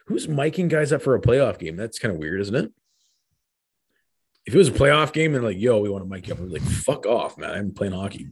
Who's 0.08 0.28
miking 0.28 0.70
guys 0.70 0.92
up 0.92 1.02
for 1.02 1.16
a 1.16 1.22
playoff 1.22 1.60
game? 1.60 1.76
That's 1.76 2.00
kind 2.00 2.14
of 2.14 2.20
weird, 2.20 2.42
isn't 2.42 2.56
it? 2.56 2.72
If 4.46 4.54
it 4.54 4.58
was 4.58 4.68
a 4.68 4.74
playoff 4.74 5.14
game 5.14 5.36
and 5.36 5.44
like, 5.44 5.60
yo, 5.60 5.80
we 5.80 5.90
want 5.90 6.04
to 6.04 6.10
mic 6.10 6.28
you 6.28 6.34
up, 6.34 6.40
I'm 6.40 6.52
like, 6.52 6.62
fuck 6.62 7.06
off, 7.06 7.38
man. 7.38 7.52
I'm 7.52 7.74
playing 7.74 7.94
hockey. 7.94 8.30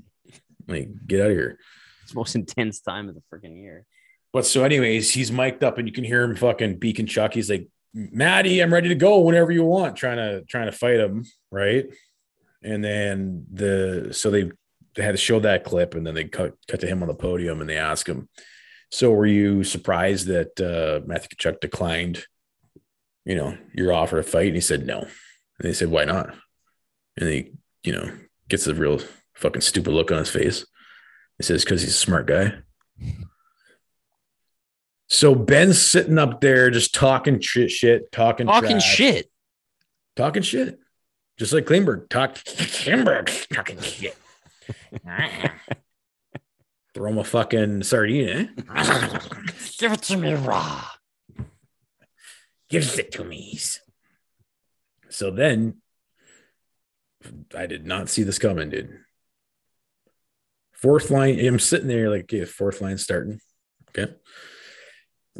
Like, 0.67 0.89
get 1.07 1.21
out 1.21 1.31
of 1.31 1.37
here. 1.37 1.57
it's 2.03 2.11
the 2.11 2.19
most 2.19 2.35
intense 2.35 2.81
time 2.81 3.07
of 3.07 3.15
the 3.15 3.21
freaking 3.31 3.61
year. 3.61 3.85
But 4.33 4.45
so, 4.45 4.63
anyways, 4.63 5.13
he's 5.13 5.31
mic'd 5.31 5.63
up 5.63 5.77
and 5.77 5.87
you 5.87 5.93
can 5.93 6.03
hear 6.03 6.23
him 6.23 6.35
fucking 6.35 6.79
beacon 6.79 7.05
Chuck. 7.05 7.33
He's 7.33 7.49
like, 7.49 7.67
Maddie, 7.93 8.61
I'm 8.61 8.73
ready 8.73 8.89
to 8.89 8.95
go 8.95 9.19
whenever 9.19 9.51
you 9.51 9.65
want, 9.65 9.97
trying 9.97 10.17
to 10.17 10.43
trying 10.45 10.67
to 10.67 10.71
fight 10.71 10.99
him, 10.99 11.25
right? 11.51 11.87
And 12.63 12.83
then 12.83 13.45
the 13.51 14.09
so 14.11 14.29
they 14.29 14.49
they 14.95 15.03
had 15.03 15.11
to 15.11 15.17
show 15.17 15.39
that 15.41 15.63
clip 15.65 15.95
and 15.95 16.07
then 16.07 16.13
they 16.13 16.25
cut 16.25 16.53
cut 16.67 16.79
to 16.81 16.87
him 16.87 17.01
on 17.01 17.09
the 17.09 17.13
podium 17.13 17.59
and 17.59 17.69
they 17.69 17.77
ask 17.77 18.07
him, 18.07 18.29
So 18.91 19.11
were 19.11 19.25
you 19.25 19.63
surprised 19.63 20.27
that 20.27 20.59
uh 20.59 21.05
Matthew 21.07 21.29
Tkachuk 21.37 21.61
declined, 21.61 22.25
you 23.25 23.35
know, 23.35 23.57
your 23.73 23.93
offer 23.93 24.17
to 24.17 24.23
fight? 24.23 24.47
And 24.47 24.55
he 24.55 24.61
said 24.61 24.85
no. 24.85 24.99
And 24.99 25.09
they 25.59 25.73
said, 25.73 25.89
Why 25.89 26.03
not? 26.05 26.35
And 27.17 27.29
he, 27.29 27.51
you 27.83 27.93
know, 27.93 28.11
gets 28.49 28.67
a 28.67 28.73
real 28.75 28.99
fucking 29.35 29.61
stupid 29.61 29.91
look 29.91 30.11
on 30.11 30.17
his 30.19 30.29
face. 30.29 30.65
He 31.37 31.43
says, 31.43 31.63
because 31.63 31.81
he's 31.81 31.91
a 31.91 31.93
smart 31.93 32.27
guy. 32.27 32.53
So 35.09 35.35
Benn's 35.35 35.81
sitting 35.81 36.17
up 36.19 36.39
there 36.41 36.69
just 36.69 36.93
talking 36.93 37.39
shit, 37.39 37.71
shit 37.71 38.11
talking, 38.11 38.47
Talking 38.47 38.69
trash, 38.71 38.95
shit. 38.95 39.31
talking 40.15 40.41
shit, 40.43 40.79
just 41.37 41.51
like 41.51 41.65
Klingberg 41.65 42.09
talk. 42.09 42.35
Klingberg 42.35 43.47
talking 43.53 43.79
shit. 43.81 44.15
Throw 47.01 47.09
him 47.09 47.17
a 47.17 47.23
fucking 47.23 47.81
sardine, 47.81 48.29
eh? 48.29 48.45
Give 49.79 49.91
it 49.91 50.03
to 50.03 50.17
me 50.17 50.35
raw. 50.35 50.85
Gives 52.69 52.99
it 52.99 53.13
to 53.13 53.23
me. 53.23 53.59
So 55.09 55.31
then, 55.31 55.77
I 57.57 57.65
did 57.65 57.87
not 57.87 58.09
see 58.09 58.21
this 58.21 58.37
coming, 58.37 58.69
dude. 58.69 58.99
Fourth 60.73 61.09
line, 61.09 61.43
I'm 61.43 61.57
sitting 61.57 61.87
there 61.87 62.07
like, 62.11 62.25
okay, 62.25 62.45
fourth 62.45 62.81
line 62.81 62.99
starting. 62.99 63.39
Okay. 63.89 64.13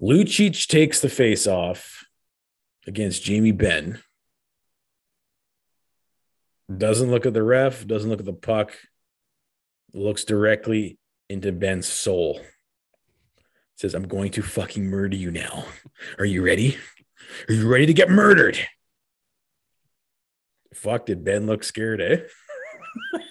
Lucic 0.02 0.68
takes 0.68 1.00
the 1.00 1.10
face 1.10 1.46
off 1.46 2.08
against 2.88 3.22
Jamie 3.22 3.52
Benn. 3.52 4.00
Doesn't 6.76 7.12
look 7.12 7.28
at 7.28 7.36
the 7.36 7.44
ref, 7.44 7.86
doesn't 7.86 8.10
look 8.10 8.20
at 8.20 8.26
the 8.26 8.34
puck, 8.34 8.76
looks 9.94 10.24
directly 10.24 10.98
into 11.32 11.52
Benn's 11.52 11.88
soul. 11.88 12.42
Says, 13.78 13.94
I'm 13.96 14.08
going 14.08 14.32
to 14.32 14.42
fucking 14.44 14.86
murder 14.86 15.16
you 15.16 15.32
now. 15.32 15.66
Are 16.20 16.26
you 16.26 16.44
ready? 16.44 16.78
Are 17.48 17.54
you 17.54 17.68
ready 17.68 17.86
to 17.88 17.94
get 17.94 18.10
murdered? 18.10 18.60
Fuck, 20.74 21.06
did 21.08 21.24
Benn 21.24 21.48
look 21.48 21.64
scared, 21.64 22.02
eh? 22.02 22.18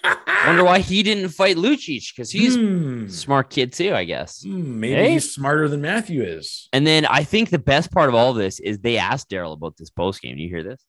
Wonder 0.47 0.63
why 0.63 0.79
he 0.79 1.03
didn't 1.03 1.29
fight 1.29 1.55
Lucic 1.55 2.15
because 2.15 2.31
he's 2.31 2.55
a 2.55 3.07
smart 3.09 3.49
kid 3.51 3.73
too, 3.73 3.93
I 3.93 4.05
guess. 4.05 4.41
Hmm, 4.43 4.79
maybe 4.79 4.95
Hey. 4.95 5.11
he's 5.11 5.31
smarter 5.33 5.67
than 5.67 5.81
Matthew 5.81 6.23
is. 6.23 6.67
And 6.73 6.85
then 6.85 7.05
I 7.05 7.23
think 7.23 7.49
the 7.49 7.59
best 7.59 7.91
part 7.91 8.09
of 8.09 8.15
all 8.15 8.33
this 8.33 8.59
is 8.59 8.79
they 8.79 8.97
asked 8.97 9.29
Daryl 9.29 9.53
about 9.53 9.77
this 9.77 9.91
post 9.91 10.21
game. 10.21 10.37
Do 10.37 10.41
you 10.41 10.49
hear 10.49 10.63
this? 10.63 10.83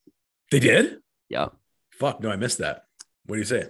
They 0.51 0.61
did? 0.61 0.99
Yeah. 1.29 1.49
Fuck, 1.91 2.21
no, 2.23 2.31
I 2.31 2.37
missed 2.37 2.59
that. 2.59 2.85
What 3.27 3.37
do 3.37 3.41
you 3.41 3.45
say? 3.47 3.67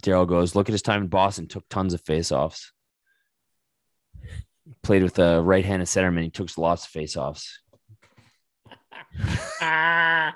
Daryl 0.00 0.28
goes, 0.28 0.54
look 0.54 0.68
at 0.68 0.72
his 0.72 0.82
time 0.82 1.02
in 1.02 1.08
Boston, 1.08 1.46
took 1.46 1.68
tons 1.68 1.94
of 1.94 2.00
face-offs. 2.00 2.72
Played 4.82 5.02
with 5.02 5.18
a 5.18 5.42
right-handed 5.42 5.88
centerman. 5.88 6.22
He 6.22 6.30
took 6.30 6.56
lots 6.56 6.84
of 6.84 6.90
face-offs. 6.90 7.60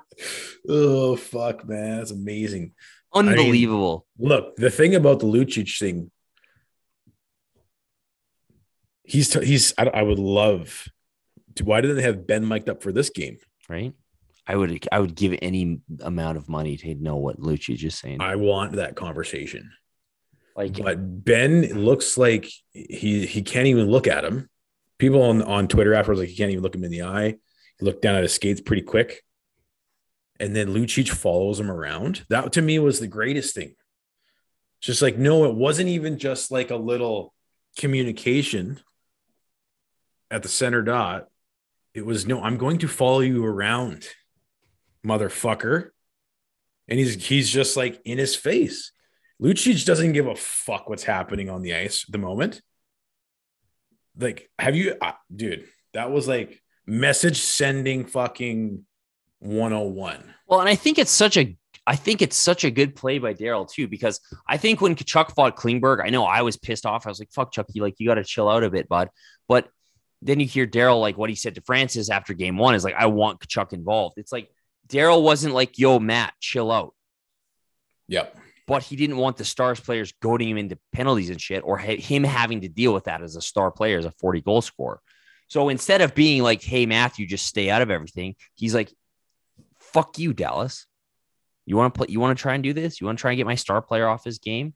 oh, 0.68 1.16
fuck, 1.16 1.66
man. 1.66 1.98
That's 1.98 2.10
amazing. 2.10 2.72
Unbelievable. 3.14 4.06
Look, 4.18 4.56
the 4.56 4.70
thing 4.70 4.94
about 4.94 5.20
the 5.20 5.26
Lucic 5.26 5.78
thing, 5.78 6.10
he's, 9.04 9.32
he's, 9.32 9.72
I, 9.78 9.84
I 9.84 10.02
would 10.02 10.18
love 10.18 10.88
to, 11.54 11.64
why 11.64 11.80
didn't 11.80 11.96
they 11.96 12.02
have 12.02 12.26
Benn 12.26 12.46
mic'd 12.46 12.68
up 12.68 12.82
for 12.82 12.92
this 12.92 13.10
game? 13.10 13.38
right? 13.68 13.92
I 14.46 14.56
would 14.56 14.86
I 14.92 15.00
would 15.00 15.14
give 15.14 15.36
any 15.42 15.80
amount 16.00 16.38
of 16.38 16.48
money 16.48 16.76
to 16.76 16.94
know 16.94 17.16
what 17.16 17.40
Lucic 17.40 17.82
is 17.82 17.98
saying. 17.98 18.20
I 18.20 18.36
want 18.36 18.72
that 18.72 18.94
conversation. 18.94 19.72
like 20.56 20.78
but 20.78 21.24
Benn 21.24 21.62
looks 21.84 22.16
like 22.16 22.48
he 22.72 23.26
he 23.26 23.42
can't 23.42 23.66
even 23.66 23.90
look 23.90 24.06
at 24.06 24.24
him. 24.24 24.48
People 24.98 25.22
on, 25.22 25.42
on 25.42 25.68
Twitter 25.68 25.94
afterwards 25.94 26.20
like 26.20 26.30
he 26.30 26.36
can't 26.36 26.50
even 26.50 26.62
look 26.62 26.74
him 26.74 26.84
in 26.84 26.90
the 26.90 27.02
eye. 27.02 27.34
He 27.78 27.84
looked 27.84 28.02
down 28.02 28.14
at 28.14 28.22
his 28.22 28.34
skates 28.34 28.60
pretty 28.60 28.82
quick. 28.82 29.22
And 30.38 30.54
then 30.54 30.68
Lucic 30.68 31.08
follows 31.08 31.58
him 31.58 31.70
around. 31.70 32.24
That 32.28 32.52
to 32.52 32.62
me 32.62 32.78
was 32.78 33.00
the 33.00 33.06
greatest 33.06 33.54
thing. 33.54 33.74
Just 34.80 35.02
like, 35.02 35.16
no, 35.16 35.44
it 35.46 35.54
wasn't 35.54 35.88
even 35.88 36.18
just 36.18 36.50
like 36.50 36.70
a 36.70 36.76
little 36.76 37.34
communication 37.78 38.80
at 40.30 40.42
the 40.42 40.48
center 40.48 40.82
dot. 40.82 41.26
It 41.94 42.04
was 42.04 42.26
no, 42.26 42.42
I'm 42.42 42.58
going 42.58 42.78
to 42.78 42.88
follow 42.88 43.20
you 43.20 43.44
around, 43.44 44.06
motherfucker. 45.06 45.90
And 46.88 46.98
he's 46.98 47.26
he's 47.26 47.50
just 47.50 47.76
like 47.76 48.00
in 48.04 48.18
his 48.18 48.36
face. 48.36 48.92
Lucic 49.42 49.84
doesn't 49.84 50.12
give 50.12 50.26
a 50.26 50.34
fuck 50.34 50.88
what's 50.88 51.04
happening 51.04 51.50
on 51.50 51.62
the 51.62 51.74
ice 51.74 52.04
at 52.08 52.12
the 52.12 52.18
moment. 52.18 52.62
Like, 54.18 54.50
have 54.58 54.74
you, 54.74 54.96
uh, 55.00 55.12
dude? 55.34 55.66
That 55.92 56.10
was 56.10 56.26
like 56.26 56.62
message 56.86 57.38
sending 57.38 58.06
fucking 58.06 58.84
101. 59.40 60.34
Well, 60.46 60.60
and 60.60 60.68
I 60.68 60.74
think 60.74 60.98
it's 60.98 61.10
such 61.10 61.36
a 61.36 61.56
I 61.86 61.94
think 61.94 62.20
it's 62.20 62.36
such 62.36 62.64
a 62.64 62.70
good 62.70 62.96
play 62.96 63.18
by 63.18 63.32
Daryl 63.32 63.70
too, 63.70 63.86
because 63.86 64.20
I 64.48 64.56
think 64.56 64.80
when 64.80 64.96
Tkachuk 64.96 65.34
fought 65.34 65.56
Klingberg, 65.56 66.04
I 66.04 66.10
know 66.10 66.24
I 66.24 66.42
was 66.42 66.56
pissed 66.56 66.84
off. 66.84 67.06
I 67.06 67.10
was 67.10 67.20
like, 67.20 67.30
fuck 67.30 67.52
Chucky, 67.52 67.80
like 67.80 67.94
you 67.98 68.08
got 68.08 68.14
to 68.14 68.24
chill 68.24 68.48
out 68.48 68.64
a 68.64 68.70
bit, 68.70 68.88
bud. 68.88 69.08
But 69.46 69.68
then 70.20 70.40
you 70.40 70.46
hear 70.46 70.66
Daryl, 70.66 71.00
like 71.00 71.16
what 71.16 71.30
he 71.30 71.36
said 71.36 71.54
to 71.54 71.60
Francis 71.60 72.10
after 72.10 72.34
game 72.34 72.58
one 72.58 72.74
is 72.74 72.82
like, 72.82 72.96
I 72.96 73.06
want 73.06 73.38
Tkachuk 73.40 73.72
involved. 73.72 74.18
It's 74.18 74.32
like 74.32 74.50
Daryl 74.86 75.22
wasn't 75.22 75.54
like, 75.54 75.78
yo, 75.78 75.98
Matt, 75.98 76.34
chill 76.40 76.70
out. 76.70 76.94
Yep. 78.08 78.36
But 78.66 78.82
he 78.82 78.96
didn't 78.96 79.16
want 79.16 79.36
the 79.36 79.44
stars 79.44 79.78
players 79.80 80.12
goading 80.20 80.48
him 80.48 80.58
into 80.58 80.78
penalties 80.92 81.30
and 81.30 81.40
shit, 81.40 81.62
or 81.64 81.78
him 81.78 82.24
having 82.24 82.62
to 82.62 82.68
deal 82.68 82.92
with 82.92 83.04
that 83.04 83.22
as 83.22 83.36
a 83.36 83.40
star 83.40 83.70
player, 83.70 83.98
as 83.98 84.04
a 84.04 84.10
40 84.12 84.40
goal 84.40 84.60
scorer. 84.60 85.00
So 85.48 85.68
instead 85.68 86.00
of 86.00 86.14
being 86.14 86.42
like, 86.42 86.62
hey, 86.62 86.86
Matthew, 86.86 87.26
just 87.26 87.46
stay 87.46 87.70
out 87.70 87.82
of 87.82 87.90
everything, 87.90 88.34
he's 88.56 88.74
like, 88.74 88.92
Fuck 89.92 90.18
you, 90.18 90.34
Dallas. 90.34 90.86
You 91.64 91.76
want 91.76 91.94
to 91.94 91.98
play? 91.98 92.06
You 92.10 92.20
want 92.20 92.36
to 92.36 92.42
try 92.42 92.54
and 92.54 92.62
do 92.62 92.72
this? 92.72 93.00
You 93.00 93.06
want 93.06 93.18
to 93.18 93.20
try 93.20 93.30
and 93.30 93.38
get 93.38 93.46
my 93.46 93.54
star 93.54 93.80
player 93.80 94.06
off 94.06 94.24
his 94.24 94.38
game? 94.38 94.74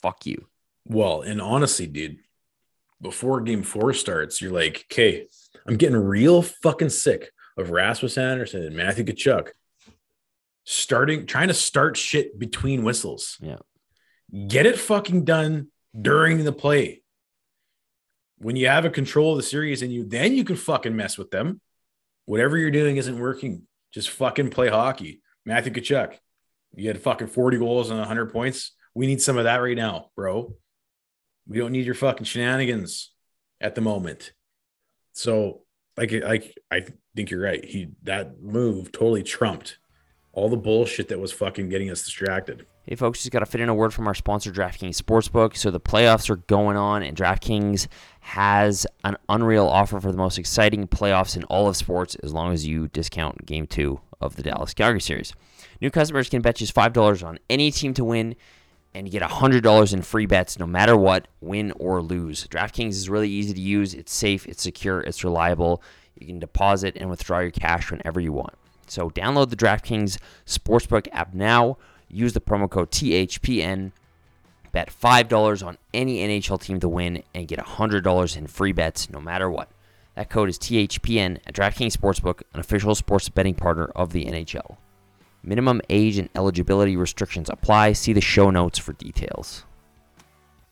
Fuck 0.00 0.26
you. 0.26 0.46
Well, 0.86 1.22
and 1.22 1.40
honestly, 1.40 1.88
dude, 1.88 2.18
before 3.00 3.40
game 3.40 3.62
four 3.62 3.92
starts, 3.94 4.40
you're 4.40 4.52
like, 4.52 4.86
okay, 4.92 5.26
I'm 5.66 5.76
getting 5.76 5.96
real 5.96 6.42
fucking 6.42 6.90
sick 6.90 7.30
of 7.56 7.70
Rasmus 7.70 8.18
Andersson 8.18 8.62
and 8.64 8.76
Matthew 8.76 9.04
Tkachuk 9.04 9.50
starting, 10.66 11.26
trying 11.26 11.48
to 11.48 11.54
start 11.54 11.96
shit 11.96 12.38
between 12.38 12.82
whistles. 12.82 13.38
Yeah. 13.40 13.58
Get 14.48 14.66
it 14.66 14.78
fucking 14.78 15.24
done 15.24 15.68
during 15.98 16.44
the 16.44 16.52
play. 16.52 17.02
When 18.38 18.56
you 18.56 18.66
have 18.66 18.84
a 18.84 18.90
control 18.90 19.32
of 19.32 19.38
the 19.38 19.42
series 19.42 19.80
and 19.80 19.90
you 19.90 20.04
then 20.04 20.34
you 20.34 20.44
can 20.44 20.56
fucking 20.56 20.94
mess 20.94 21.16
with 21.16 21.30
them. 21.30 21.60
Whatever 22.26 22.58
you're 22.58 22.72
doing 22.72 22.96
isn't 22.96 23.18
working. 23.18 23.62
Just 23.94 24.10
fucking 24.10 24.50
play 24.50 24.68
hockey. 24.68 25.22
Matthew 25.46 25.72
Tkachuk, 25.72 26.16
you 26.74 26.88
had 26.88 27.00
fucking 27.00 27.28
40 27.28 27.58
goals 27.58 27.88
and 27.88 27.98
100 27.98 28.32
points. 28.32 28.72
We 28.94 29.06
need 29.06 29.22
some 29.22 29.38
of 29.38 29.44
that 29.44 29.58
right 29.58 29.76
now, 29.76 30.10
bro. 30.16 30.54
We 31.48 31.58
don't 31.58 31.72
need 31.72 31.86
your 31.86 31.94
fucking 31.94 32.24
shenanigans 32.24 33.12
at 33.60 33.76
the 33.76 33.80
moment. 33.80 34.32
So, 35.12 35.62
like, 35.96 36.12
like 36.12 36.54
I 36.70 36.86
think 37.14 37.30
you're 37.30 37.42
right. 37.42 37.64
He 37.64 37.88
that 38.02 38.40
move 38.42 38.92
totally 38.92 39.22
trumped 39.22 39.78
all 40.32 40.48
the 40.48 40.56
bullshit 40.56 41.08
that 41.08 41.18
was 41.18 41.32
fucking 41.32 41.68
getting 41.68 41.90
us 41.90 42.04
distracted. 42.04 42.66
Hey, 42.84 42.94
folks, 42.94 43.20
just 43.20 43.32
got 43.32 43.40
to 43.40 43.46
fit 43.46 43.60
in 43.60 43.68
a 43.68 43.74
word 43.74 43.92
from 43.92 44.06
our 44.06 44.14
sponsor, 44.14 44.52
DraftKings 44.52 45.00
Sportsbook. 45.00 45.56
So 45.56 45.72
the 45.72 45.80
playoffs 45.80 46.30
are 46.30 46.36
going 46.36 46.76
on, 46.76 47.02
and 47.02 47.16
DraftKings 47.16 47.88
has 48.20 48.86
an 49.02 49.16
unreal 49.28 49.66
offer 49.66 49.98
for 49.98 50.12
the 50.12 50.18
most 50.18 50.38
exciting 50.38 50.86
playoffs 50.86 51.36
in 51.36 51.42
all 51.44 51.68
of 51.68 51.76
sports 51.76 52.14
as 52.16 52.32
long 52.32 52.52
as 52.52 52.64
you 52.64 52.86
discount 52.88 53.44
game 53.44 53.66
two 53.66 54.00
of 54.20 54.36
the 54.36 54.42
Dallas 54.42 54.72
Calgary 54.72 55.00
series. 55.00 55.32
New 55.80 55.90
customers 55.90 56.28
can 56.28 56.42
bet 56.42 56.56
just 56.56 56.74
$5 56.74 57.26
on 57.26 57.38
any 57.50 57.70
team 57.72 57.92
to 57.94 58.04
win, 58.04 58.36
and 58.96 59.06
you 59.06 59.12
get 59.12 59.28
$100 59.28 59.92
in 59.92 60.00
free 60.00 60.24
bets 60.24 60.58
no 60.58 60.66
matter 60.66 60.96
what, 60.96 61.28
win 61.42 61.70
or 61.72 62.00
lose. 62.00 62.46
DraftKings 62.46 62.92
is 62.92 63.10
really 63.10 63.28
easy 63.28 63.52
to 63.52 63.60
use, 63.60 63.92
it's 63.92 64.12
safe, 64.12 64.46
it's 64.46 64.62
secure, 64.62 65.00
it's 65.00 65.22
reliable. 65.22 65.82
You 66.18 66.26
can 66.26 66.38
deposit 66.38 66.96
and 66.96 67.10
withdraw 67.10 67.40
your 67.40 67.50
cash 67.50 67.90
whenever 67.90 68.20
you 68.20 68.32
want. 68.32 68.54
So 68.86 69.10
download 69.10 69.50
the 69.50 69.56
DraftKings 69.56 70.16
Sportsbook 70.46 71.08
app 71.12 71.34
now. 71.34 71.76
Use 72.08 72.32
the 72.32 72.40
promo 72.40 72.70
code 72.70 72.90
THPN. 72.90 73.92
Bet 74.72 74.90
$5 74.90 75.66
on 75.66 75.76
any 75.92 76.26
NHL 76.26 76.58
team 76.62 76.80
to 76.80 76.88
win 76.88 77.22
and 77.34 77.46
get 77.46 77.58
$100 77.58 78.36
in 78.36 78.46
free 78.46 78.72
bets 78.72 79.10
no 79.10 79.20
matter 79.20 79.50
what. 79.50 79.68
That 80.14 80.30
code 80.30 80.48
is 80.48 80.58
THPN 80.58 81.40
at 81.46 81.54
DraftKings 81.54 81.94
Sportsbook, 81.94 82.44
an 82.54 82.60
official 82.60 82.94
sports 82.94 83.28
betting 83.28 83.56
partner 83.56 83.90
of 83.94 84.14
the 84.14 84.24
NHL. 84.24 84.78
Minimum 85.46 85.80
age 85.88 86.18
and 86.18 86.28
eligibility 86.34 86.96
restrictions 86.96 87.48
apply. 87.48 87.92
See 87.92 88.12
the 88.12 88.20
show 88.20 88.50
notes 88.50 88.78
for 88.80 88.94
details. 88.94 89.64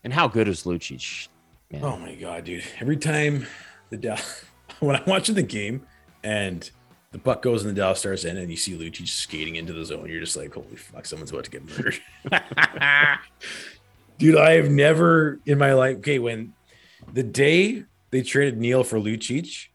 And 0.03 0.11
how 0.11 0.27
good 0.27 0.49
is 0.49 0.63
Lucic? 0.63 1.29
Man. 1.71 1.83
Oh 1.83 1.97
my 1.97 2.13
god, 2.15 2.43
dude! 2.43 2.63
Every 2.79 2.97
time 2.97 3.47
the 3.89 3.97
Dow- 3.97 4.17
when 4.81 4.97
I'm 4.97 5.05
watching 5.07 5.33
the 5.33 5.43
game 5.43 5.87
and 6.23 6.69
the 7.11 7.19
puck 7.19 7.41
goes 7.41 7.63
in 7.63 7.69
the 7.69 7.73
Dallas 7.73 7.99
Stars 7.99 8.25
end, 8.25 8.37
and 8.37 8.51
you 8.51 8.57
see 8.57 8.77
Lucic 8.77 9.07
skating 9.07 9.55
into 9.55 9.71
the 9.71 9.85
zone, 9.85 10.09
you're 10.09 10.19
just 10.19 10.35
like, 10.35 10.53
holy 10.53 10.75
fuck, 10.75 11.05
someone's 11.05 11.31
about 11.31 11.45
to 11.45 11.51
get 11.51 11.63
murdered. 11.65 11.99
dude, 14.17 14.37
I 14.37 14.51
have 14.55 14.69
never 14.69 15.39
in 15.45 15.57
my 15.57 15.73
life. 15.73 15.97
Okay, 15.99 16.19
when 16.19 16.53
the 17.13 17.23
day 17.23 17.85
they 18.11 18.21
traded 18.21 18.57
Neil 18.57 18.83
for 18.83 18.99
Lucic, 18.99 19.67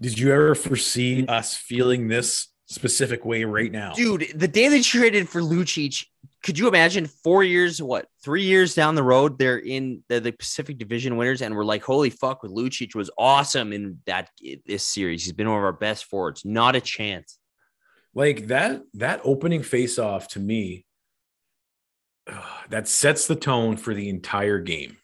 did 0.00 0.16
you 0.16 0.32
ever 0.32 0.54
foresee 0.54 1.26
us 1.26 1.54
feeling 1.54 2.06
this 2.06 2.48
specific 2.74 3.24
way 3.24 3.44
right 3.44 3.70
now? 3.70 3.92
Dude, 3.92 4.32
the 4.34 4.48
day 4.48 4.68
they 4.68 4.82
traded 4.82 5.28
for 5.28 5.40
Lucic, 5.40 6.04
could 6.42 6.58
you 6.58 6.68
imagine 6.68 7.06
four 7.06 7.42
years, 7.42 7.80
what, 7.80 8.06
three 8.22 8.42
years 8.42 8.74
down 8.74 8.94
the 8.94 9.02
road, 9.02 9.38
they're 9.38 9.58
in 9.58 10.02
the, 10.08 10.20
the 10.20 10.32
Pacific 10.32 10.76
Division 10.76 11.16
winners, 11.16 11.40
and 11.40 11.54
we're 11.54 11.64
like, 11.64 11.82
holy 11.82 12.10
fuck, 12.10 12.42
with 12.42 12.52
Lucic 12.52 12.94
was 12.94 13.10
awesome 13.16 13.72
in 13.72 14.00
that 14.06 14.28
this 14.66 14.82
series. 14.82 15.24
He's 15.24 15.32
been 15.32 15.48
one 15.48 15.58
of 15.58 15.64
our 15.64 15.72
best 15.72 16.04
forwards. 16.06 16.44
Not 16.44 16.76
a 16.76 16.80
chance. 16.80 17.38
like 18.14 18.48
that 18.48 18.82
that 18.94 19.20
opening 19.24 19.62
face 19.62 19.98
off 19.98 20.28
to 20.28 20.40
me 20.40 20.84
uh, 22.26 22.42
that 22.68 22.88
sets 22.88 23.26
the 23.26 23.36
tone 23.36 23.76
for 23.76 23.94
the 23.94 24.08
entire 24.08 24.58
game 24.58 24.98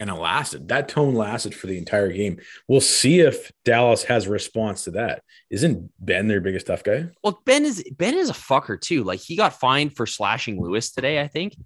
and 0.00 0.10
it 0.10 0.14
lasted 0.14 0.68
that 0.68 0.88
tone 0.88 1.14
lasted 1.14 1.54
for 1.54 1.66
the 1.66 1.76
entire 1.78 2.12
game 2.12 2.38
we'll 2.68 2.80
see 2.80 3.20
if 3.20 3.50
dallas 3.64 4.04
has 4.04 4.26
a 4.26 4.30
response 4.30 4.84
to 4.84 4.92
that 4.92 5.22
isn't 5.50 5.90
benn 5.98 6.28
their 6.28 6.40
biggest 6.40 6.66
tough 6.66 6.84
guy 6.84 7.08
Well, 7.24 7.40
Benn 7.44 7.64
is 7.64 7.82
Benn 7.96 8.14
is 8.14 8.30
a 8.30 8.34
fucker 8.34 8.80
too. 8.80 9.02
Like 9.04 9.20
he 9.20 9.34
got 9.36 9.58
fined 9.58 9.96
for 9.96 10.06
slashing 10.06 10.60
Lewis 10.62 10.90
today, 10.92 11.20
I 11.20 11.26
think. 11.28 11.56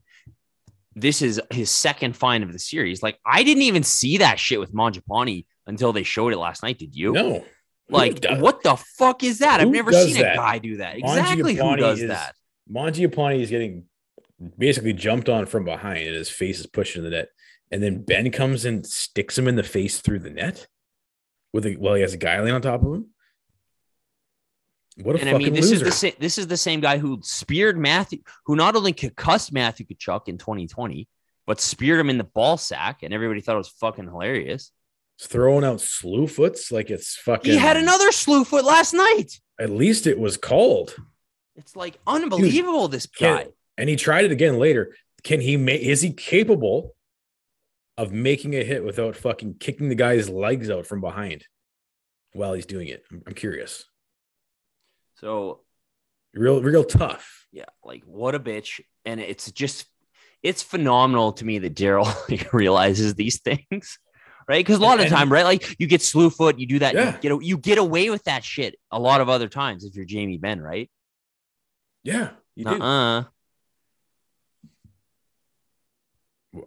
This 0.95 1.23
is 1.23 1.41
his 1.51 1.71
second 1.71 2.17
fine 2.17 2.43
of 2.43 2.53
the 2.53 2.59
series. 2.59 3.03
Like 3.03 3.19
I 3.27 3.43
didn't 3.43 3.63
even 3.65 3.83
see 3.83 4.19
that 4.19 4.39
shit 4.39 4.61
with 4.61 4.73
Mangiapane 4.73 5.47
until 5.67 5.93
they 5.93 6.03
showed 6.03 6.33
it 6.33 6.39
last 6.39 6.63
night. 6.63 6.79
Did 6.79 6.95
you? 6.95 7.13
no 7.13 7.45
Like 7.89 8.25
what 8.39 8.63
the 8.63 8.77
fuck 8.99 9.25
is 9.25 9.39
that? 9.39 9.61
I've 9.61 9.69
never 9.69 9.93
seen 9.93 10.15
that? 10.15 10.35
a 10.35 10.37
guy 10.37 10.59
do 10.59 10.77
that. 10.77 10.99
Exactly 10.99 11.55
who 11.55 11.77
does 11.77 12.01
is- 12.03 12.09
that? 12.09 12.35
Mangiapane 12.71 13.41
is 13.41 13.51
getting 13.51 13.85
basically 14.59 14.93
jumped 14.93 15.29
on 15.29 15.47
from 15.47 15.65
behind 15.65 16.07
and 16.07 16.15
his 16.17 16.29
face 16.29 16.61
is 16.61 16.67
pushed 16.67 16.97
in 16.97 17.05
the 17.05 17.11
net 17.11 17.29
and 17.73 17.83
then 17.83 18.03
benn 18.05 18.31
comes 18.31 18.65
and 18.65 18.87
sticks 18.87 19.37
him 19.37 19.49
in 19.49 19.57
the 19.57 19.63
face 19.65 20.01
through 20.01 20.21
the 20.21 20.31
net 20.31 20.69
with 21.53 21.67
a 21.67 21.75
well 21.77 21.95
he 21.95 22.03
has 22.03 22.15
a 22.15 22.19
guy 22.19 22.39
laying 22.41 22.55
on 22.55 22.63
top 22.63 22.83
of 22.83 22.95
him 22.95 23.07
what 24.99 25.17
a 25.17 25.21
And 25.21 25.29
I 25.31 25.33
fucking 25.33 25.47
mean, 25.47 25.55
this 25.55 25.71
loser. 25.71 25.87
is 25.87 25.91
the 25.91 25.97
same. 25.97 26.13
This 26.19 26.37
is 26.39 26.47
the 26.49 26.57
same 26.57 26.81
guy 26.81 26.99
who 26.99 27.19
speared 27.23 27.79
Matthew, 27.79 28.19
who 28.45 28.57
not 28.57 28.77
only 28.77 28.93
concussed 28.93 29.51
Matthew 29.51 29.87
Tkachuk 29.87 30.29
in 30.29 30.37
2020, 30.37 31.09
but 31.47 31.61
speared 31.63 31.99
him 31.99 32.11
in 32.11 32.19
the 32.19 32.25
ball 32.25 32.59
sack, 32.59 33.03
and 33.03 33.15
everybody 33.15 33.41
thought 33.41 33.55
it 33.55 33.59
was 33.59 33.69
fucking 33.71 34.05
hilarious. 34.05 34.71
throwing 35.19 35.65
out 35.65 35.81
slew 35.81 36.27
foots 36.27 36.71
like 36.71 36.91
it's 36.91 37.17
fucking. 37.17 37.53
He 37.53 37.57
had 37.59 37.79
another 37.79 38.13
slew 38.13 38.45
foot 38.45 38.67
last 38.67 38.93
night. 38.93 39.41
At 39.59 39.71
least 39.71 40.07
it 40.07 40.19
was 40.19 40.37
called, 40.37 40.95
It's 41.57 41.75
like 41.75 41.99
unbelievable. 42.07 42.89
this 42.89 43.07
Can- 43.07 43.37
guy. 43.37 43.47
and 43.79 43.89
he 43.89 43.97
tried 43.97 44.27
it 44.27 44.31
again 44.33 44.59
later. 44.59 44.95
Can 45.25 45.41
he 45.41 45.57
make? 45.57 45.81
Is 45.81 46.03
he 46.03 46.13
capable 46.13 46.95
of 47.99 48.13
making 48.13 48.55
a 48.55 48.65
hit 48.65 48.85
without 48.85 49.17
fucking 49.17 49.57
kicking 49.61 49.89
the 49.89 49.95
guy's 49.95 50.29
legs 50.29 50.71
out 50.71 50.87
from 50.87 51.01
behind 51.01 51.45
while 52.33 52.53
he's 52.55 52.67
doing 52.67 52.89
it? 52.89 53.05
I'm, 53.11 53.23
I'm 53.27 53.35
curious. 53.35 53.85
So 55.17 55.61
Real, 56.35 56.63
real 56.63 56.85
tough. 56.85 57.47
yeah, 57.53 57.67
like 57.85 58.03
what 58.05 58.35
a 58.35 58.41
bitch. 58.41 58.81
And 59.05 59.21
it's 59.21 59.51
just 59.53 59.85
it's 60.43 60.63
phenomenal 60.63 61.33
to 61.35 61.45
me 61.45 61.59
that 61.61 61.75
Daryl 61.75 62.09
realizes 62.53 63.15
these 63.15 63.41
things. 63.41 63.99
Right. 64.49 64.59
Because 64.65 64.79
a 64.79 64.83
lot 64.83 64.99
of 64.99 65.05
the 65.05 65.11
time, 65.15 65.31
right? 65.33 65.45
Like 65.45 65.79
you 65.79 65.87
get 65.87 66.03
slew 66.03 66.29
foot, 66.31 66.59
you 66.59 66.67
do 66.67 66.81
that, 66.81 66.95
Yeah. 66.95 67.15
you 67.15 67.21
get 67.39 67.45
you 67.45 67.59
get 67.59 67.79
away 67.79 68.11
with 68.11 68.25
that 68.25 68.43
shit 68.45 68.75
a 68.91 68.99
lot 68.99 69.21
of 69.21 69.29
other 69.29 69.49
times 69.49 69.85
if 69.85 69.95
you're 69.95 70.05
Jamie 70.05 70.39
Benn, 70.39 70.61
right? 70.61 70.91
Yeah, 72.03 72.31
you 72.57 72.65
do. 72.65 72.71
Uh-uh. 72.71 73.21
Uh, 73.21 73.25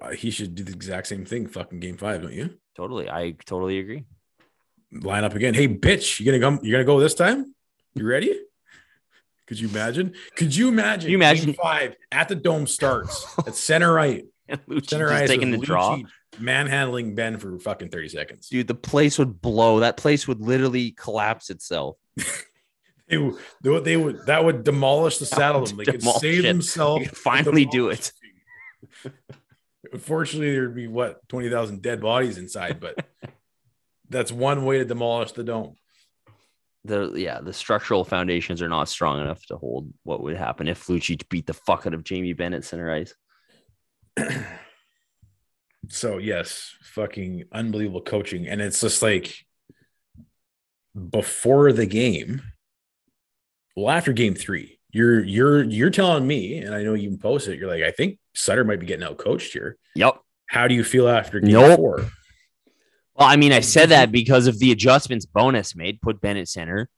Uh, 0.02 0.12
he 0.12 0.32
should 0.32 0.56
do 0.56 0.64
the 0.64 0.72
exact 0.74 1.08
same 1.08 1.26
thing. 1.26 1.48
Fucking 1.48 1.80
game 1.80 1.98
five, 1.98 2.22
don't 2.22 2.34
you? 2.34 2.58
Totally. 2.76 3.10
I 3.10 3.36
totally 3.46 3.80
agree. 3.80 4.06
Line 4.92 5.24
up 5.24 5.36
again. 5.36 5.54
Hey, 5.54 5.68
bitch, 5.68 6.20
you 6.20 6.26
gonna 6.26 6.40
come? 6.40 6.60
You 6.64 6.72
gonna 6.72 6.84
go 6.84 7.00
this 7.00 7.14
time? 7.14 7.54
You 7.96 8.08
ready? 8.08 8.40
Could 9.48 9.60
you 9.60 9.68
imagine? 9.70 10.14
Could 10.36 10.56
you 10.56 10.70
imagine? 10.70 11.10
you 11.12 11.18
imagine- 11.18 11.46
game 11.48 11.56
five 11.62 11.96
at 12.12 12.28
the 12.30 12.36
dome 12.36 12.68
starts 12.68 13.26
at 13.46 13.56
center 13.56 13.94
right. 13.94 14.26
And 14.48 14.64
Lucic 14.68 14.90
Center 14.92 15.10
just 15.10 15.26
taking 15.26 15.50
the 15.50 15.58
with 15.58 15.66
draw. 15.66 15.98
Manhandling 16.40 17.16
Benn 17.16 17.40
for 17.40 17.58
fucking 17.58 17.90
30 17.90 18.10
seconds. 18.10 18.48
Dude, 18.48 18.68
the 18.68 18.76
place 18.76 19.18
would 19.18 19.42
blow. 19.42 19.80
That 19.80 19.98
place 19.98 20.28
would 20.28 20.40
literally 20.40 20.92
collapse 20.92 21.50
itself. 21.50 21.98
They 23.08 23.18
would, 23.18 23.36
they 23.62 23.70
would, 23.70 23.84
they 23.86 23.98
would 23.98 24.26
that 24.26 24.44
would 24.44 24.64
demolish 24.64 25.20
the 25.20 25.28
saddle. 25.28 25.64
They 25.64 25.86
could 25.86 26.02
save 26.02 26.40
it. 26.40 26.48
themselves. 26.48 27.08
Could 27.08 27.18
finally 27.18 27.66
do 27.66 27.90
it. 27.90 28.12
Unfortunately, 29.96 30.52
there'd 30.52 30.76
be 30.76 30.88
what 30.88 31.26
20,000 31.30 31.82
dead 31.82 32.02
bodies 32.02 32.38
inside, 32.38 32.82
but 32.82 32.98
that's 34.10 34.30
one 34.30 34.66
way 34.66 34.80
to 34.80 34.86
demolish 34.86 35.32
the 35.32 35.44
dome. 35.46 35.76
The 36.84 37.14
yeah, 37.16 37.40
the 37.40 37.54
structural 37.54 38.04
foundations 38.04 38.62
are 38.62 38.68
not 38.68 38.90
strong 38.90 39.22
enough 39.22 39.44
to 39.46 39.56
hold 39.56 39.92
what 40.04 40.22
would 40.22 40.36
happen 40.36 40.68
if 40.68 40.86
Lucic 40.88 41.30
beat 41.30 41.48
the 41.48 41.54
fuck 41.54 41.88
out 41.88 41.94
of 41.94 42.04
Jamie 42.04 42.34
Bennett 42.34 42.66
center 42.66 42.92
ice. 42.92 43.16
So 45.90 46.18
yes, 46.18 46.74
fucking 46.82 47.44
unbelievable 47.52 48.02
coaching, 48.02 48.48
and 48.48 48.60
it's 48.60 48.82
just 48.82 49.04
like 49.04 49.46
before 51.12 51.72
the 51.72 51.86
game. 51.86 52.42
Well, 53.76 53.96
after 53.96 54.12
game 54.12 54.34
three, 54.34 54.75
you're 54.96 55.22
you're 55.24 55.64
you're 55.64 55.90
telling 55.90 56.26
me, 56.26 56.60
and 56.60 56.74
I 56.74 56.82
know 56.82 56.94
you 56.94 57.10
can 57.10 57.18
post 57.18 57.50
it. 57.50 57.60
You're 57.60 57.70
like, 57.70 57.84
I 57.84 57.92
think 57.92 58.18
Sutter 58.34 58.64
might 58.64 58.80
be 58.80 58.86
getting 58.86 59.04
out 59.06 59.18
coached 59.18 59.52
here. 59.52 59.78
Yep. 59.96 60.20
How 60.48 60.70
do 60.70 60.74
you 60.74 60.86
feel 60.86 61.10
after 61.10 61.42
game 61.42 61.52
Nope. 61.52 61.76
four? 61.78 61.98
Well, 63.18 63.28
I 63.28 63.36
mean, 63.36 63.52
I 63.52 63.60
said 63.60 63.90
that 63.90 64.12
because 64.12 64.48
of 64.48 64.58
the 64.60 64.72
adjustments 64.72 65.26
Bowness 65.26 65.76
made, 65.76 66.00
put 66.02 66.22
Bennett 66.22 66.48
center. 66.48 66.90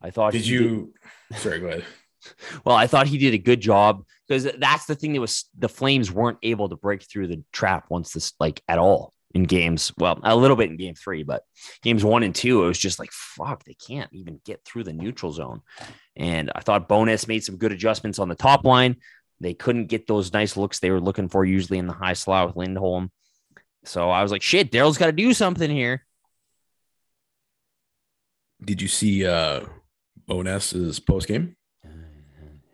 I 0.00 0.10
thought. 0.10 0.32
Did 0.32 0.42
he 0.42 0.50
did- 0.52 0.60
you? 0.62 0.94
Sorry, 1.34 1.60
go 1.60 1.66
ahead. 1.66 1.84
well, 2.64 2.74
I 2.76 2.86
thought 2.86 3.06
he 3.06 3.18
did 3.18 3.34
a 3.34 3.38
good 3.38 3.60
job 3.60 4.04
because 4.26 4.48
that's 4.58 4.86
the 4.86 4.94
thing 4.94 5.12
that 5.12 5.20
was 5.20 5.44
the 5.58 5.68
Flames 5.68 6.10
weren't 6.10 6.38
able 6.42 6.70
to 6.70 6.76
break 6.76 7.02
through 7.02 7.26
the 7.26 7.42
trap 7.52 7.86
once 7.90 8.12
this 8.12 8.32
like 8.40 8.62
at 8.66 8.78
all 8.78 9.12
in 9.34 9.44
games. 9.44 9.92
Well, 9.98 10.18
a 10.22 10.36
little 10.36 10.56
bit 10.56 10.70
in 10.70 10.76
game 10.76 10.94
three, 10.94 11.22
but 11.22 11.44
games 11.82 12.04
one 12.04 12.22
and 12.22 12.34
two, 12.34 12.64
it 12.64 12.68
was 12.68 12.78
just 12.78 12.98
like 12.98 13.10
fuck, 13.12 13.64
they 13.64 13.74
can't 13.74 14.10
even 14.12 14.40
get 14.44 14.64
through 14.64 14.84
the 14.84 14.92
neutral 14.92 15.32
zone. 15.32 15.62
And 16.16 16.50
I 16.54 16.60
thought 16.60 16.88
Bowness 16.88 17.28
made 17.28 17.44
some 17.44 17.56
good 17.56 17.72
adjustments 17.72 18.18
on 18.18 18.28
the 18.28 18.34
top 18.34 18.64
line. 18.64 18.96
They 19.40 19.54
couldn't 19.54 19.86
get 19.86 20.06
those 20.06 20.32
nice 20.32 20.56
looks 20.56 20.78
they 20.78 20.90
were 20.90 21.00
looking 21.00 21.28
for 21.28 21.44
usually 21.44 21.78
in 21.78 21.86
the 21.86 21.92
high 21.92 22.12
slot 22.12 22.46
with 22.46 22.56
Lindholm. 22.56 23.10
So 23.84 24.10
I 24.10 24.22
was 24.22 24.30
like, 24.30 24.42
shit, 24.42 24.70
Daryl's 24.70 24.98
got 24.98 25.06
to 25.06 25.12
do 25.12 25.32
something 25.32 25.70
here. 25.70 26.04
Did 28.64 28.80
you 28.80 28.88
see 28.88 29.26
uh 29.26 29.62
Bowness's 30.28 31.00
post 31.00 31.26
game? 31.26 31.56
Uh, 31.84 31.88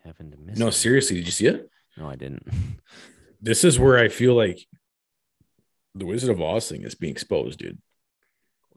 happened 0.04 0.32
to 0.32 0.38
miss. 0.38 0.58
No, 0.58 0.68
it. 0.68 0.72
seriously, 0.72 1.16
did 1.16 1.26
you 1.26 1.32
see 1.32 1.46
it? 1.46 1.70
no, 1.96 2.08
I 2.08 2.16
didn't. 2.16 2.46
This 3.40 3.62
is 3.62 3.78
where 3.78 3.96
I 3.98 4.08
feel 4.08 4.34
like 4.34 4.66
the 5.98 6.06
Wizard 6.06 6.30
of 6.30 6.40
Oz 6.40 6.68
thing 6.68 6.82
is 6.82 6.94
being 6.94 7.12
exposed, 7.12 7.58
dude. 7.58 7.78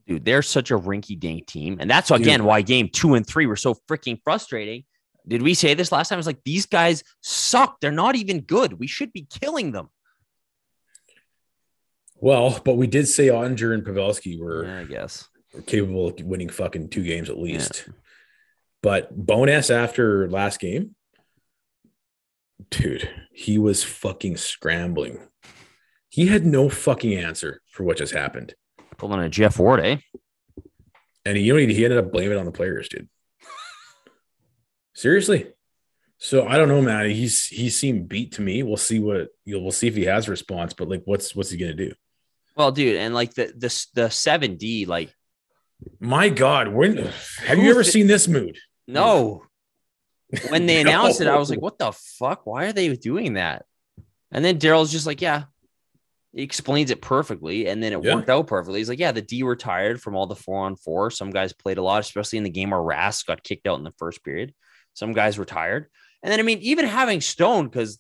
dude, 0.08 0.26
they're 0.26 0.42
such 0.42 0.72
a 0.72 0.78
rinky 0.78 1.18
dink 1.20 1.48
team. 1.48 1.78
And 1.80 1.90
that's 1.90 2.12
again 2.12 2.40
Dude. 2.40 2.48
why 2.48 2.62
game 2.62 2.90
two 2.92 3.14
and 3.16 3.26
three 3.26 3.46
were 3.46 3.56
so 3.56 3.76
freaking 3.90 4.20
frustrating. 4.24 4.84
Did 5.28 5.42
we 5.44 5.54
say 5.54 5.74
this 5.76 5.92
last 5.92 6.10
time? 6.10 6.18
It's 6.18 6.26
like 6.26 6.44
these 6.44 6.66
guys 6.66 7.04
suck. 7.22 7.80
They're 7.80 7.92
not 7.92 8.16
even 8.16 8.42
good. 8.42 8.80
We 8.80 8.88
should 8.88 9.14
be 9.14 9.28
killing 9.30 9.72
them. 9.72 9.90
Well, 12.18 12.60
but 12.64 12.76
we 12.78 12.88
did 12.88 13.08
say 13.08 13.28
Onger 13.28 13.74
and 13.74 13.84
Pavelski 13.84 14.40
were 14.40 14.66
Yeah, 14.66 14.80
I 14.80 14.84
guess. 14.86 15.28
capable 15.66 16.08
of 16.08 16.20
winning 16.22 16.50
fucking 16.50 16.90
two 16.90 17.04
games 17.04 17.30
at 17.30 17.38
least. 17.38 17.88
But 18.84 19.16
Bowness 19.16 19.70
after 19.70 20.28
last 20.30 20.60
game, 20.60 20.96
dude, 22.70 23.10
he 23.32 23.58
was 23.58 23.84
fucking 23.84 24.38
scrambling. 24.38 25.20
He 26.12 26.28
had 26.28 26.46
no 26.46 26.68
fucking 26.68 27.16
answer 27.16 27.62
for 27.72 27.86
what 27.86 27.96
just 27.96 28.14
happened. 28.14 28.54
Pulling 28.98 29.22
a 29.22 29.30
Jeff 29.30 29.58
Ward, 29.58 29.80
eh? 29.80 29.98
And 31.26 31.38
he, 31.38 31.44
you 31.44 31.54
know, 31.54 31.60
he 31.60 31.86
ended 31.86 32.00
up 32.00 32.12
blaming 32.12 32.34
it 32.34 32.38
on 32.38 32.46
the 32.46 32.52
players, 32.52 32.90
dude. 32.90 33.08
Seriously. 34.94 35.48
So 36.18 36.46
I 36.46 36.58
don't 36.58 36.68
know, 36.68 36.82
man. 36.82 37.10
He's 37.10 37.46
he 37.46 37.70
seemed 37.70 38.10
beat 38.10 38.34
to 38.34 38.42
me. 38.42 38.62
We'll 38.62 38.76
see 38.76 39.00
what 39.00 39.30
you 39.46 39.56
know, 39.56 39.62
we'll 39.62 39.72
see 39.72 39.88
if 39.88 39.96
he 39.96 40.04
has 40.04 40.28
a 40.28 40.32
response, 40.32 40.74
but 40.74 40.90
like 40.90 41.04
what's 41.06 41.34
what's 41.34 41.50
he 41.50 41.58
gonna 41.58 41.74
do? 41.74 41.94
Well, 42.58 42.74
dude, 42.74 42.98
and 42.98 43.14
like 43.14 43.34
the 43.34 43.54
the 43.56 43.86
the 43.94 44.10
seven 44.10 44.58
D, 44.58 44.86
like 44.86 45.16
My 46.02 46.28
God, 46.28 46.68
when 46.68 47.10
have 47.46 47.58
you 47.58 47.72
ever 47.72 47.86
seen 47.86 48.08
this 48.08 48.28
mood? 48.28 48.58
no. 48.86 49.46
When 50.50 50.66
they 50.66 50.82
announced 50.82 51.22
it, 51.22 51.28
I 51.28 51.38
was 51.38 51.50
like, 51.50 51.62
what 51.62 51.78
the 51.78 51.92
fuck? 51.92 52.46
Why 52.46 52.66
are 52.66 52.74
they 52.74 52.94
doing 52.96 53.34
that? 53.34 53.66
And 54.32 54.46
then 54.46 54.60
Daryl's 54.60 54.92
just 54.92 55.06
like, 55.06 55.22
yeah. 55.22 55.44
He 56.34 56.44
explains 56.44 56.92
it 56.92 57.02
perfectly, 57.02 57.68
and 57.68 57.84
then 57.84 57.92
it 57.94 58.04
Yeah. 58.04 58.16
worked 58.16 58.30
out 58.30 58.48
perfectly. 58.48 58.80
He's 58.80 58.88
like, 58.90 59.00
"Yeah, 59.00 59.12
the 59.12 59.22
D 59.22 59.44
were 59.44 59.56
tired 59.58 60.02
from 60.02 60.16
all 60.16 60.28
the 60.28 60.36
four 60.36 60.64
on 60.66 60.76
four. 60.78 61.12
Some 61.12 61.30
guys 61.32 61.52
played 61.54 61.78
a 61.78 61.82
lot, 61.82 62.00
especially 62.00 62.38
in 62.38 62.44
the 62.46 62.50
game 62.50 62.70
where 62.70 62.80
Rask 62.80 63.26
got 63.26 63.44
kicked 63.44 63.68
out 63.68 63.78
in 63.80 63.84
the 63.84 63.94
first 63.98 64.24
period. 64.24 64.54
Some 64.94 65.12
guys 65.14 65.38
were 65.38 65.46
tired, 65.46 65.88
and 66.24 66.32
then 66.32 66.40
I 66.40 66.44
mean, 66.44 66.60
even 66.60 66.86
having 66.86 67.20
Stone, 67.22 67.68
because 67.68 68.00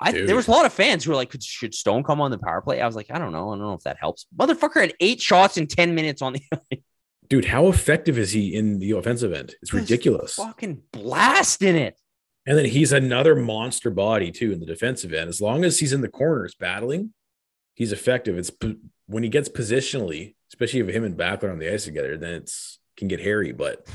I 0.00 0.10
Dude. 0.12 0.28
there 0.28 0.34
was 0.34 0.48
a 0.48 0.50
lot 0.50 0.66
of 0.66 0.72
fans 0.72 1.04
who 1.04 1.10
were 1.10 1.16
like, 1.16 1.32
"Should 1.40 1.74
Stone 1.74 2.02
come 2.02 2.20
on 2.20 2.30
the 2.32 2.38
power 2.38 2.60
play?" 2.62 2.80
I 2.80 2.86
was 2.86 2.96
like, 2.96 3.10
"I 3.10 3.18
don't 3.18 3.32
know. 3.32 3.50
I 3.50 3.52
don't 3.52 3.60
know 3.60 3.74
if 3.74 3.82
that 3.82 3.98
helps." 4.00 4.26
Motherfucker 4.36 4.80
had 4.80 4.94
eight 5.00 5.20
shots 5.20 5.56
in 5.56 5.66
ten 5.68 5.94
minutes 5.94 6.20
on 6.22 6.32
the 6.32 6.40
Dude, 7.28 7.44
how 7.44 7.68
effective 7.68 8.18
is 8.18 8.32
he 8.32 8.54
in 8.54 8.78
the 8.78 8.92
offensive 8.92 9.32
end? 9.34 9.50
It's 9.60 9.70
Just 9.70 9.74
ridiculous. 9.74 10.34
fucking 10.34 10.82
blasting 10.92 11.76
it. 11.76 11.94
And 12.46 12.56
then 12.56 12.64
he's 12.64 12.90
another 12.92 13.36
monster 13.36 13.90
body 13.90 14.30
too 14.32 14.50
in 14.50 14.60
the 14.60 14.66
defensive 14.66 15.12
end. 15.12 15.28
As 15.28 15.38
long 15.40 15.62
as 15.64 15.78
he's 15.78 15.92
in 15.92 16.00
the 16.00 16.08
corners 16.08 16.54
battling, 16.58 17.12
he's 17.78 17.92
effective. 17.92 18.36
It's 18.36 18.50
when 19.06 19.22
he 19.22 19.28
gets 19.28 19.48
positionally, 19.48 20.34
especially 20.52 20.80
if 20.80 20.88
him 20.88 21.04
and 21.04 21.16
Backlund 21.16 21.52
on 21.52 21.58
the 21.60 21.72
ice 21.72 21.84
together, 21.84 22.18
then 22.18 22.34
it's 22.34 22.80
can 22.96 23.08
get 23.08 23.20
hairy. 23.20 23.52
But 23.52 23.88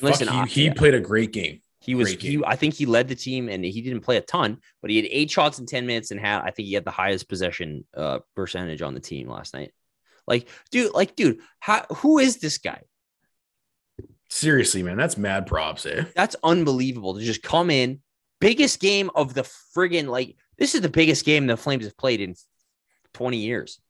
Listen, 0.00 0.28
fuck, 0.28 0.48
he, 0.48 0.62
he 0.62 0.66
yeah. 0.68 0.74
played 0.74 0.94
a 0.94 1.00
great 1.00 1.32
game. 1.32 1.60
He 1.80 1.94
was 1.94 2.12
he. 2.12 2.42
I 2.46 2.56
think 2.56 2.74
he 2.74 2.86
led 2.86 3.08
the 3.08 3.14
team 3.14 3.50
and 3.50 3.62
he 3.62 3.82
didn't 3.82 4.00
play 4.00 4.16
a 4.16 4.22
ton, 4.22 4.58
but 4.80 4.90
he 4.90 4.96
had 4.96 5.06
eight 5.10 5.30
shots 5.30 5.58
in 5.58 5.66
10 5.66 5.86
minutes 5.86 6.12
and 6.12 6.20
had 6.20 6.40
I 6.40 6.50
think 6.50 6.68
he 6.68 6.74
had 6.74 6.84
the 6.84 6.90
highest 6.90 7.28
possession 7.28 7.84
uh 7.94 8.20
percentage 8.34 8.80
on 8.80 8.94
the 8.94 9.00
team 9.00 9.28
last 9.28 9.52
night. 9.52 9.72
Like, 10.26 10.48
dude, 10.70 10.94
like, 10.94 11.14
dude, 11.14 11.40
how 11.58 11.84
who 11.96 12.18
is 12.18 12.38
this 12.38 12.56
guy? 12.56 12.80
Seriously, 14.30 14.82
man, 14.82 14.96
that's 14.96 15.18
mad 15.18 15.46
props, 15.46 15.84
eh? 15.84 16.04
That's 16.14 16.36
unbelievable 16.42 17.14
to 17.14 17.20
just 17.20 17.42
come 17.42 17.70
in. 17.70 18.00
Biggest 18.40 18.80
game 18.80 19.10
of 19.14 19.34
the 19.34 19.42
friggin' 19.76 20.08
like 20.08 20.36
this 20.56 20.74
is 20.74 20.80
the 20.80 20.88
biggest 20.88 21.26
game 21.26 21.46
the 21.46 21.56
Flames 21.56 21.84
have 21.84 21.98
played 21.98 22.22
in 22.22 22.34
20 23.14 23.38
years. 23.38 23.80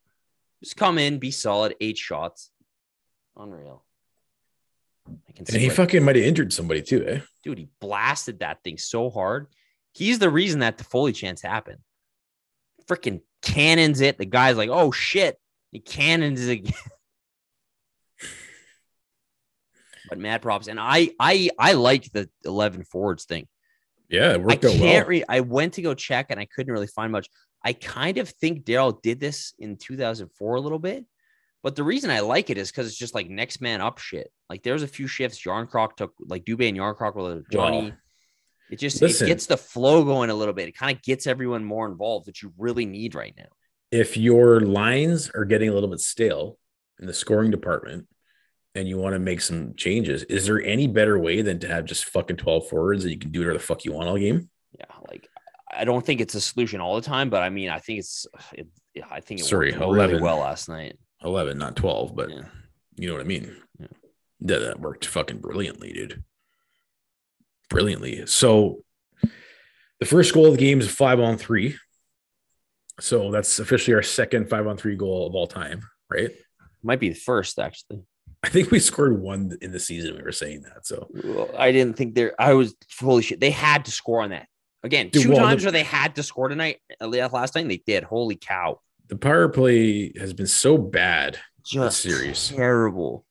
Just 0.62 0.76
come 0.76 0.98
in, 0.98 1.18
be 1.18 1.30
solid, 1.30 1.74
eight 1.80 1.98
shots. 1.98 2.50
Unreal. 3.36 3.84
I 5.06 5.32
can 5.32 5.44
And 5.48 5.56
he 5.60 5.68
fucking 5.68 6.02
might 6.02 6.16
have 6.16 6.24
injured 6.24 6.52
somebody 6.52 6.80
too, 6.80 7.04
eh? 7.06 7.20
dude, 7.42 7.58
he 7.58 7.68
blasted 7.80 8.40
that 8.40 8.62
thing 8.64 8.78
so 8.78 9.10
hard. 9.10 9.48
He's 9.92 10.18
the 10.18 10.30
reason 10.30 10.60
that 10.60 10.78
the 10.78 10.84
Foley 10.84 11.12
chance 11.12 11.42
happened. 11.42 11.78
Freaking 12.88 13.20
cannons 13.42 14.00
it. 14.00 14.16
The 14.18 14.24
guy's 14.24 14.56
like, 14.56 14.70
oh 14.72 14.90
shit. 14.90 15.38
He 15.70 15.80
cannons 15.80 16.46
it 16.46 16.52
again. 16.52 16.72
but 20.08 20.18
mad 20.18 20.42
props. 20.42 20.68
And 20.68 20.80
I 20.80 21.10
I 21.20 21.50
I 21.58 21.72
like 21.72 22.10
the 22.12 22.28
11 22.44 22.84
forwards 22.84 23.24
thing. 23.24 23.46
Yeah, 24.08 24.32
it 24.32 24.34
I 24.34 24.36
worked 24.38 24.64
out 24.64 24.72
can't 24.72 24.80
well. 24.80 25.06
read. 25.06 25.24
I 25.28 25.40
went 25.40 25.74
to 25.74 25.82
go 25.82 25.94
check 25.94 26.26
and 26.30 26.38
I 26.38 26.46
couldn't 26.46 26.72
really 26.72 26.86
find 26.86 27.10
much. 27.12 27.28
I 27.64 27.72
kind 27.72 28.18
of 28.18 28.28
think 28.28 28.64
Daryl 28.64 29.00
did 29.00 29.18
this 29.18 29.54
in 29.58 29.76
2004 29.76 30.54
a 30.54 30.60
little 30.60 30.78
bit. 30.78 31.06
But 31.62 31.76
the 31.76 31.82
reason 31.82 32.10
I 32.10 32.20
like 32.20 32.50
it 32.50 32.58
is 32.58 32.70
because 32.70 32.86
it's 32.86 32.98
just 32.98 33.14
like 33.14 33.30
next 33.30 33.62
man 33.62 33.80
up 33.80 33.98
shit. 33.98 34.30
Like 34.50 34.62
there's 34.62 34.82
a 34.82 34.86
few 34.86 35.06
shifts 35.06 35.42
Jarnkrok 35.42 35.96
took, 35.96 36.12
like 36.20 36.44
Dubé 36.44 36.68
and 36.68 36.76
Jarnkrok 36.76 37.16
with 37.16 37.50
Johnny. 37.50 37.84
Well, 37.84 37.92
it 38.70 38.78
just 38.78 39.00
listen. 39.00 39.26
it 39.26 39.30
gets 39.30 39.46
the 39.46 39.56
flow 39.56 40.04
going 40.04 40.28
a 40.28 40.34
little 40.34 40.52
bit. 40.52 40.68
It 40.68 40.76
kind 40.76 40.94
of 40.94 41.02
gets 41.02 41.26
everyone 41.26 41.64
more 41.64 41.86
involved, 41.90 42.26
that 42.26 42.42
you 42.42 42.52
really 42.58 42.84
need 42.84 43.14
right 43.14 43.34
now. 43.36 43.48
if 43.90 44.16
your 44.16 44.60
lines 44.60 45.30
are 45.34 45.44
getting 45.44 45.68
a 45.70 45.72
little 45.72 45.88
bit 45.88 46.00
stale 46.00 46.58
in 47.00 47.06
the 47.06 47.14
scoring 47.14 47.50
department 47.50 48.08
and 48.74 48.88
you 48.88 48.98
want 48.98 49.14
to 49.14 49.18
make 49.18 49.40
some 49.40 49.74
changes, 49.76 50.22
is 50.24 50.46
there 50.46 50.60
any 50.62 50.86
better 50.86 51.18
way 51.18 51.40
than 51.42 51.60
to 51.60 51.68
have 51.68 51.84
just 51.84 52.04
fucking 52.06 52.36
12 52.36 52.68
forwards 52.68 53.04
and 53.04 53.12
you 53.12 53.18
can 53.18 53.30
do 53.30 53.40
whatever 53.40 53.56
the 53.56 53.64
fuck 53.64 53.84
you 53.84 53.92
want 53.92 54.08
all 54.08 54.18
game? 54.18 54.50
Yeah, 54.78 54.86
like 55.08 55.28
I 55.76 55.84
don't 55.84 56.04
think 56.04 56.20
it's 56.20 56.34
a 56.34 56.40
solution 56.40 56.80
all 56.80 56.94
the 56.96 57.02
time, 57.02 57.30
but 57.30 57.42
I 57.42 57.50
mean, 57.50 57.68
I 57.68 57.78
think 57.78 58.00
it's. 58.00 58.26
It, 58.52 58.66
I 59.10 59.20
think 59.20 59.40
it 59.40 59.44
Sorry, 59.44 59.72
worked 59.72 59.80
really 59.82 60.04
11. 60.12 60.22
well 60.22 60.38
last 60.38 60.68
night. 60.68 60.96
11, 61.24 61.58
not 61.58 61.74
12, 61.76 62.14
but 62.14 62.30
Yeah. 62.30 62.42
you 62.96 63.08
know 63.08 63.14
what 63.14 63.22
I 63.22 63.24
mean? 63.24 63.56
Yeah. 63.80 63.86
That, 64.42 64.58
that 64.60 64.80
worked 64.80 65.06
fucking 65.06 65.38
brilliantly, 65.38 65.92
dude. 65.92 66.22
Brilliantly. 67.70 68.26
So 68.26 68.84
the 70.00 70.06
first 70.06 70.32
goal 70.34 70.46
of 70.46 70.52
the 70.52 70.58
game 70.58 70.80
is 70.80 70.88
five 70.90 71.18
on 71.18 71.38
three. 71.38 71.76
So 73.00 73.30
that's 73.32 73.58
officially 73.58 73.94
our 73.94 74.02
second 74.02 74.48
five 74.48 74.66
on 74.66 74.76
three 74.76 74.96
goal 74.96 75.26
of 75.26 75.34
all 75.34 75.46
time, 75.46 75.80
right? 76.10 76.30
Might 76.82 77.00
be 77.00 77.08
the 77.08 77.14
first 77.16 77.58
actually. 77.58 78.02
I 78.44 78.50
think 78.50 78.70
we 78.70 78.78
scored 78.78 79.18
one 79.20 79.56
in 79.62 79.72
the 79.72 79.80
season. 79.80 80.16
We 80.16 80.22
were 80.22 80.30
saying 80.30 80.62
that. 80.62 80.86
So 80.86 81.08
Well, 81.24 81.50
I 81.56 81.72
didn't 81.72 81.96
think 81.96 82.14
there. 82.14 82.34
I 82.38 82.52
was 82.52 82.74
holy 83.00 83.22
shit. 83.22 83.40
They 83.40 83.50
had 83.50 83.86
to 83.86 83.90
score 83.90 84.22
on 84.22 84.30
that 84.30 84.46
again. 84.84 85.08
Dude, 85.08 85.22
two 85.24 85.30
well, 85.30 85.38
times 85.40 85.62
the- 85.62 85.66
where 85.66 85.72
they 85.72 85.82
had 85.82 86.14
to 86.14 86.22
score 86.22 86.48
tonight. 86.48 86.78
Last 87.00 87.56
night 87.56 87.66
they 87.66 87.82
did. 87.84 88.04
Holy 88.04 88.36
cow! 88.36 88.80
the 89.08 89.16
power 89.16 89.48
play 89.48 90.12
has 90.18 90.32
been 90.32 90.46
so 90.46 90.78
bad 90.78 91.38
Just 91.66 92.00
series. 92.00 92.48
terrible. 92.48 93.26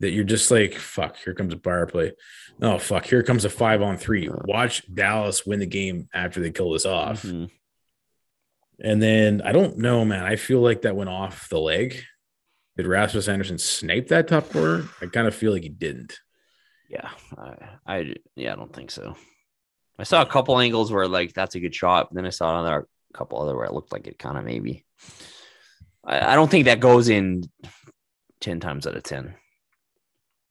that 0.00 0.10
you're 0.12 0.22
just 0.24 0.50
like, 0.50 0.74
fuck, 0.74 1.16
here 1.16 1.34
comes 1.34 1.52
a 1.52 1.56
power 1.56 1.84
play. 1.86 2.12
Oh, 2.62 2.78
fuck, 2.78 3.04
here 3.04 3.22
comes 3.24 3.44
a 3.44 3.50
five 3.50 3.82
on 3.82 3.96
three. 3.98 4.30
Watch 4.30 4.82
Dallas 4.94 5.44
win 5.44 5.58
the 5.58 5.66
game 5.66 6.08
after 6.14 6.40
they 6.40 6.50
kill 6.52 6.70
this 6.72 6.86
off. 6.86 7.22
Mhm. 7.24 7.50
And 8.80 9.02
then 9.02 9.42
I 9.42 9.50
don't 9.52 9.78
know, 9.78 10.04
man. 10.04 10.24
I 10.24 10.36
feel 10.36 10.60
like 10.60 10.82
that 10.82 10.94
went 10.96 11.10
off 11.10 11.48
the 11.48 11.58
leg. 11.58 12.00
Did 12.76 12.86
Rasmus 12.86 13.26
Andersson 13.28 13.58
snipe 13.58 14.06
that 14.08 14.28
top 14.28 14.50
corner? 14.50 14.84
I 15.02 15.06
kind 15.06 15.26
of 15.26 15.34
feel 15.34 15.52
like 15.52 15.64
he 15.64 15.68
didn't. 15.68 16.20
Yeah, 16.88 17.10
I, 17.36 17.54
I 17.86 18.14
yeah, 18.36 18.52
I 18.52 18.56
don't 18.56 18.72
think 18.72 18.90
so. 18.92 19.16
I 19.98 20.04
saw 20.04 20.22
a 20.22 20.26
couple 20.26 20.58
angles 20.58 20.92
where 20.92 21.08
like 21.08 21.34
that's 21.34 21.54
a 21.54 21.60
good 21.60 21.74
shot, 21.74 22.12
then 22.12 22.26
I 22.26 22.30
saw 22.30 22.50
another 22.50 22.86
couple 23.14 23.40
other 23.40 23.56
where 23.56 23.64
it 23.64 23.72
looked 23.72 23.92
like 23.92 24.06
it 24.06 24.18
kind 24.18 24.38
of 24.38 24.44
maybe. 24.44 24.84
I, 26.04 26.32
I 26.32 26.34
don't 26.34 26.50
think 26.50 26.66
that 26.66 26.80
goes 26.80 27.08
in 27.08 27.44
ten 28.40 28.60
times 28.60 28.86
out 28.86 28.96
of 28.96 29.02
ten. 29.02 29.34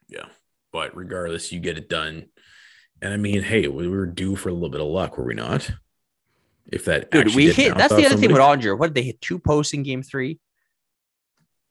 Yeah. 0.09 0.25
But 0.73 0.95
regardless, 0.95 1.51
you 1.51 1.59
get 1.59 1.77
it 1.77 1.89
done. 1.89 2.25
And 3.01 3.13
I 3.13 3.17
mean, 3.17 3.41
hey, 3.41 3.67
we 3.67 3.87
were 3.87 4.05
due 4.05 4.35
for 4.35 4.49
a 4.49 4.53
little 4.53 4.69
bit 4.69 4.81
of 4.81 4.87
luck, 4.87 5.17
were 5.17 5.23
we 5.23 5.33
not? 5.33 5.69
If 6.69 6.85
that 6.85 7.11
Dude, 7.11 7.35
we 7.35 7.51
hit. 7.51 7.77
That's 7.77 7.95
the 7.95 8.05
other 8.05 8.17
thing 8.17 8.29
with 8.29 8.37
somebody. 8.37 8.67
Odger. 8.67 8.77
What 8.77 8.87
did 8.87 8.95
they 8.95 9.03
hit? 9.03 9.21
Two 9.21 9.39
posts 9.39 9.73
in 9.73 9.83
game 9.83 10.03
three. 10.03 10.39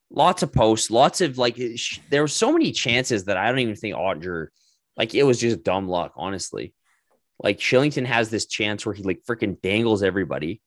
Lots 0.09 0.43
of 0.43 0.53
posts, 0.53 0.91
lots 0.91 1.21
of 1.21 1.37
like. 1.37 1.61
sh- 1.75 1.99
There 2.09 2.23
were 2.23 2.29
so 2.29 2.53
many 2.53 2.73
chances 2.73 3.25
that 3.25 3.37
I 3.37 3.49
don't 3.49 3.59
even 3.59 3.77
think 3.77 3.95
Odger 3.97 4.49
Like 4.97 5.15
it 5.15 5.25
was 5.25 5.39
just 5.41 5.63
dumb 5.63 5.89
luck, 5.89 6.13
honestly. 6.17 6.75
Like 7.43 7.59
Shillington 7.59 8.07
has 8.07 8.31
this 8.31 8.47
chance 8.47 8.87
where 8.87 8.95
he 8.95 9.03
like 9.03 9.23
freaking 9.29 9.61
dangles 9.61 10.03
everybody, 10.03 10.61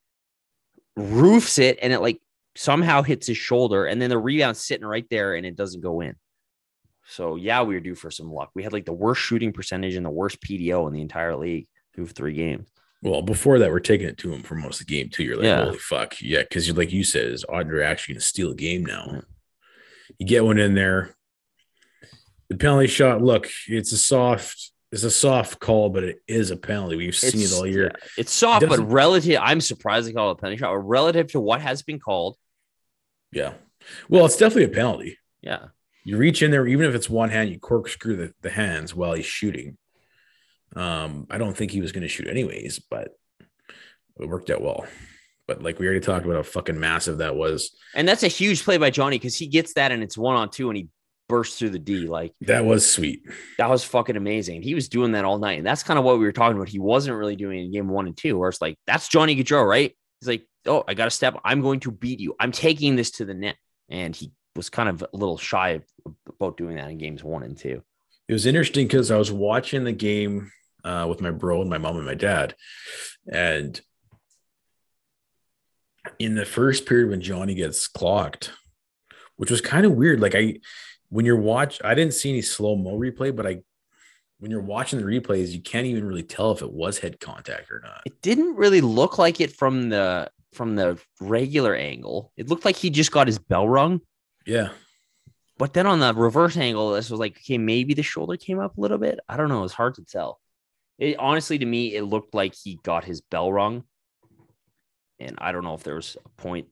roofs 0.95 1.57
it, 1.59 1.79
and 1.81 1.91
it 1.93 1.99
like 1.99 2.21
somehow 2.55 3.01
hits 3.01 3.27
his 3.27 3.37
shoulder, 3.37 3.85
and 3.85 4.01
then 4.01 4.09
the 4.09 4.17
rebound's 4.17 4.63
sitting 4.63 4.85
right 4.85 5.05
there 5.09 5.35
and 5.35 5.45
it 5.45 5.55
doesn't 5.55 5.81
go 5.81 6.01
in. 6.01 6.15
So 7.07 7.35
yeah, 7.37 7.63
we 7.63 7.73
were 7.73 7.79
due 7.79 7.95
for 7.95 8.11
some 8.11 8.31
luck. 8.31 8.51
We 8.53 8.63
had 8.63 8.73
like 8.73 8.85
the 8.85 8.93
worst 8.93 9.21
shooting 9.21 9.51
percentage 9.51 9.95
and 9.95 10.05
the 10.05 10.11
worst 10.11 10.41
PDO 10.41 10.87
in 10.87 10.93
the 10.93 11.01
entire 11.01 11.35
league 11.35 11.67
through 11.95 12.07
three 12.07 12.33
games. 12.33 12.69
Well, 13.01 13.21
before 13.21 13.59
that, 13.59 13.71
we're 13.71 13.79
taking 13.79 14.07
it 14.07 14.17
to 14.19 14.31
him 14.33 14.43
for 14.43 14.55
most 14.55 14.81
of 14.81 14.87
the 14.87 14.93
game 14.93 15.09
too. 15.09 15.23
You're 15.23 15.37
like, 15.37 15.45
Yeah. 15.45 15.63
holy 15.65 15.77
fuck, 15.79 16.21
yeah, 16.21 16.41
because 16.43 16.67
you 16.67 16.73
like 16.73 16.91
you 16.91 17.03
said, 17.03 17.25
is 17.25 17.45
Audrey 17.49 17.83
actually 17.83 18.15
gonna 18.15 18.21
steal 18.21 18.51
a 18.51 18.55
game 18.55 18.85
now? 18.85 19.23
You 20.19 20.27
get 20.27 20.43
one 20.45 20.59
in 20.59 20.75
there. 20.75 21.15
The 22.49 22.57
penalty 22.57 22.87
shot. 22.87 23.21
Look, 23.21 23.47
it's 23.67 23.91
a 23.91 23.97
soft, 23.97 24.71
it's 24.91 25.03
a 25.03 25.11
soft 25.11 25.59
call, 25.59 25.89
but 25.89 26.03
it 26.03 26.17
is 26.27 26.51
a 26.51 26.57
penalty. 26.57 26.95
We've 26.95 27.15
seen 27.15 27.41
it 27.41 27.53
all 27.53 27.67
year. 27.67 27.91
yeah, 27.93 28.07
it's 28.17 28.31
soft, 28.31 28.67
but 28.67 28.79
relative. 28.79 29.39
I'm 29.41 29.61
surprised 29.61 30.07
they 30.07 30.13
call 30.13 30.29
it 30.29 30.33
a 30.33 30.35
penalty 30.35 30.57
shot. 30.59 30.71
Relative 30.71 31.27
to 31.33 31.39
what 31.39 31.61
has 31.61 31.81
been 31.83 31.99
called, 31.99 32.37
Yeah. 33.31 33.53
Well, 34.09 34.25
it's 34.25 34.37
definitely 34.37 34.65
a 34.65 34.69
penalty. 34.75 35.17
yeah, 35.41 35.67
You 36.03 36.17
reach 36.17 36.41
in 36.43 36.51
there, 36.51 36.67
even 36.67 36.85
if 36.87 36.95
it's 36.95 37.09
one 37.09 37.29
hand, 37.29 37.49
you 37.49 37.59
corkscrew 37.59 38.15
the, 38.17 38.33
the 38.41 38.49
hands 38.49 38.93
while 38.95 39.13
he's 39.13 39.25
shooting. 39.25 39.77
Um, 40.75 41.27
I 41.29 41.37
don't 41.37 41.55
think 41.55 41.71
he 41.71 41.81
was 41.81 41.91
going 41.91 42.01
to 42.03 42.07
shoot 42.09 42.27
anyways, 42.27 42.79
but 42.79 43.15
it 44.19 44.27
worked 44.27 44.49
out 44.49 44.61
well. 44.61 44.85
But 45.47 45.63
like 45.63 45.79
we 45.79 45.85
already 45.87 46.01
talked 46.01 46.25
about 46.25 46.35
how 46.35 46.43
fucking 46.43 46.79
massive 46.79 47.19
that 47.19 47.35
was. 47.35 47.75
and 47.95 48.07
that's 48.07 48.21
a 48.23 48.27
huge 48.27 48.63
play 48.63 48.77
by 48.77 48.89
Johnny 48.91 49.17
because 49.17 49.35
he 49.35 49.47
gets 49.47 49.73
that 49.75 49.91
and 49.91 50.03
it's 50.03 50.17
one 50.17 50.35
on 50.35 50.49
two 50.49 50.69
and 50.69 50.77
he 50.77 50.87
bursts 51.29 51.57
through 51.57 51.69
the 51.69 51.79
D. 51.79 52.07
Like 52.07 52.33
That 52.41 52.65
was 52.65 52.89
sweet. 52.91 53.21
that 53.57 53.69
was 53.69 53.85
fucking 53.85 54.17
amazing. 54.17 54.61
He 54.61 54.75
was 54.75 54.89
doing 54.89 55.13
that 55.13 55.23
all 55.23 55.37
night, 55.37 55.59
and 55.59 55.65
that's 55.65 55.83
kind 55.83 55.97
of 55.97 56.03
what 56.03 56.19
we 56.19 56.25
were 56.25 56.33
talking 56.33 56.57
about. 56.57 56.67
He 56.67 56.79
wasn't 56.79 57.15
really 57.15 57.37
doing 57.37 57.59
in 57.65 57.71
game 57.71 57.87
one 57.87 58.07
and 58.07 58.17
two, 58.17 58.37
where 58.37 58.49
it's 58.49 58.61
like 58.61 58.77
that's 58.85 59.07
Johnny 59.07 59.35
Gaudreau, 59.41 59.65
right? 59.65 59.95
He's 60.19 60.27
like, 60.27 60.45
oh, 60.65 60.83
I 60.85 60.93
got 60.95 61.05
to 61.05 61.11
step. 61.11 61.39
I'm 61.45 61.61
going 61.61 61.79
to 61.81 61.91
beat 61.91 62.19
you. 62.19 62.35
I'm 62.37 62.51
taking 62.51 62.97
this 62.97 63.11
to 63.11 63.25
the 63.25 63.33
net, 63.33 63.55
and 63.87 64.13
he 64.13 64.33
was 64.57 64.69
kind 64.69 64.89
of 64.89 65.01
a 65.03 65.07
little 65.15 65.37
shy 65.37 65.69
of- 65.69 65.85
about 66.27 66.57
doing 66.57 66.75
that 66.75 66.89
in 66.89 66.97
games 66.97 67.23
one 67.23 67.43
and 67.43 67.57
two. 67.57 67.81
It 68.27 68.33
was 68.33 68.45
interesting 68.45 68.87
because 68.87 69.09
I 69.09 69.17
was 69.17 69.31
watching 69.31 69.85
the 69.85 69.93
game 69.93 70.51
uh, 70.83 71.05
with 71.07 71.21
my 71.21 71.31
bro 71.31 71.61
and 71.61 71.69
my 71.69 71.77
mom 71.77 71.95
and 71.95 72.05
my 72.05 72.15
dad. 72.15 72.55
And 73.31 73.79
in 76.17 76.35
the 76.35 76.45
first 76.45 76.85
period 76.85 77.09
when 77.09 77.21
Johnny 77.21 77.53
gets 77.53 77.87
clocked, 77.87 78.51
which 79.35 79.51
was 79.51 79.61
kind 79.61 79.85
of 79.85 79.93
weird. 79.93 80.19
Like 80.19 80.35
I 80.35 80.55
when 81.09 81.25
you're 81.25 81.35
watch, 81.35 81.81
I 81.83 81.93
didn't 81.95 82.13
see 82.13 82.29
any 82.29 82.41
slow-mo 82.41 82.97
replay, 82.97 83.35
but 83.35 83.45
I 83.45 83.61
when 84.39 84.51
you're 84.51 84.61
watching 84.61 84.99
the 84.99 85.05
replays, 85.05 85.49
you 85.49 85.61
can't 85.61 85.85
even 85.85 86.05
really 86.05 86.23
tell 86.23 86.51
if 86.51 86.61
it 86.61 86.71
was 86.71 86.97
head 86.97 87.19
contact 87.19 87.69
or 87.71 87.81
not. 87.81 88.01
It 88.05 88.21
didn't 88.21 88.55
really 88.55 88.81
look 88.81 89.17
like 89.17 89.41
it 89.41 89.55
from 89.55 89.89
the 89.89 90.31
from 90.53 90.75
the 90.75 90.99
regular 91.19 91.75
angle. 91.75 92.31
It 92.37 92.47
looked 92.47 92.65
like 92.65 92.77
he 92.77 92.89
just 92.89 93.11
got 93.11 93.27
his 93.27 93.37
bell 93.37 93.67
rung. 93.67 94.01
Yeah. 94.45 94.69
But 95.57 95.73
then 95.73 95.85
on 95.85 95.99
the 95.99 96.13
reverse 96.13 96.55
angle, 96.55 96.93
this 96.93 97.09
was 97.09 97.19
like, 97.19 97.37
okay, 97.37 97.57
maybe 97.57 97.93
the 97.93 98.01
shoulder 98.01 98.37
came 98.37 98.59
up 98.59 98.77
a 98.77 98.81
little 98.81 98.97
bit. 98.97 99.19
I 99.27 99.35
don't 99.35 99.49
know. 99.49 99.65
It's 99.65 99.73
hard 99.73 99.95
to 99.95 100.05
tell. 100.05 100.39
It 100.97 101.19
honestly, 101.19 101.57
to 101.57 101.65
me, 101.65 101.95
it 101.95 102.03
looked 102.03 102.33
like 102.33 102.55
he 102.55 102.79
got 102.81 103.03
his 103.03 103.21
bell 103.21 103.51
rung. 103.51 103.83
And 105.19 105.35
I 105.37 105.51
don't 105.51 105.65
know 105.65 105.73
if 105.73 105.83
there 105.83 105.95
was 105.95 106.15
a 106.25 106.29
point. 106.41 106.67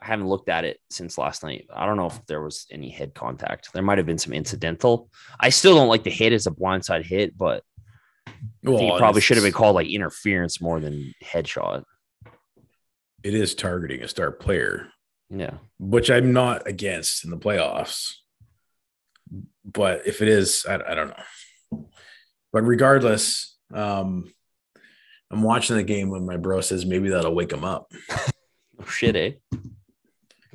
I 0.00 0.06
haven't 0.06 0.28
looked 0.28 0.48
at 0.48 0.64
it 0.64 0.78
since 0.90 1.16
last 1.16 1.42
night. 1.42 1.66
I 1.74 1.86
don't 1.86 1.96
know 1.96 2.06
if 2.06 2.24
there 2.26 2.42
was 2.42 2.66
any 2.70 2.90
head 2.90 3.14
contact. 3.14 3.72
There 3.72 3.82
might 3.82 3.98
have 3.98 4.06
been 4.06 4.18
some 4.18 4.32
incidental. 4.32 5.10
I 5.40 5.48
still 5.48 5.74
don't 5.74 5.88
like 5.88 6.04
the 6.04 6.10
hit 6.10 6.32
as 6.32 6.46
a 6.46 6.50
blindside 6.50 7.04
hit, 7.04 7.36
but 7.36 7.62
I 8.26 8.32
think 8.64 8.92
it 8.92 8.98
probably 8.98 9.20
should 9.20 9.36
have 9.36 9.44
been 9.44 9.52
called 9.52 9.74
like 9.74 9.88
interference 9.88 10.60
more 10.60 10.80
than 10.80 11.14
headshot. 11.24 11.84
It 13.22 13.34
is 13.34 13.54
targeting 13.54 14.02
a 14.02 14.08
star 14.08 14.30
player. 14.30 14.88
Yeah. 15.28 15.54
which 15.80 16.08
I'm 16.08 16.32
not 16.32 16.68
against 16.68 17.24
in 17.24 17.30
the 17.30 17.36
playoffs. 17.36 18.12
But 19.64 20.06
if 20.06 20.22
it 20.22 20.28
is, 20.28 20.64
I, 20.68 20.74
I 20.74 20.94
don't 20.94 21.08
know. 21.08 21.88
But 22.52 22.62
regardless, 22.62 23.56
um, 23.74 24.32
I'm 25.30 25.42
watching 25.42 25.76
the 25.76 25.82
game 25.82 26.10
when 26.10 26.24
my 26.24 26.36
bro 26.36 26.60
says 26.60 26.86
maybe 26.86 27.08
that'll 27.08 27.34
wake 27.34 27.52
him 27.52 27.64
up. 27.64 27.90
Oh, 28.78 28.84
shit, 28.84 29.16
eh? 29.16 29.30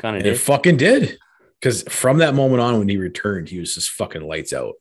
Kind 0.01 0.17
of 0.17 0.21
it 0.25 0.31
did. 0.31 0.39
fucking 0.39 0.77
did. 0.77 1.19
Because 1.59 1.83
from 1.83 2.17
that 2.17 2.33
moment 2.33 2.59
on, 2.59 2.79
when 2.79 2.89
he 2.89 2.97
returned, 2.97 3.47
he 3.47 3.59
was 3.59 3.75
just 3.75 3.91
fucking 3.91 4.23
lights 4.23 4.51
out. 4.51 4.73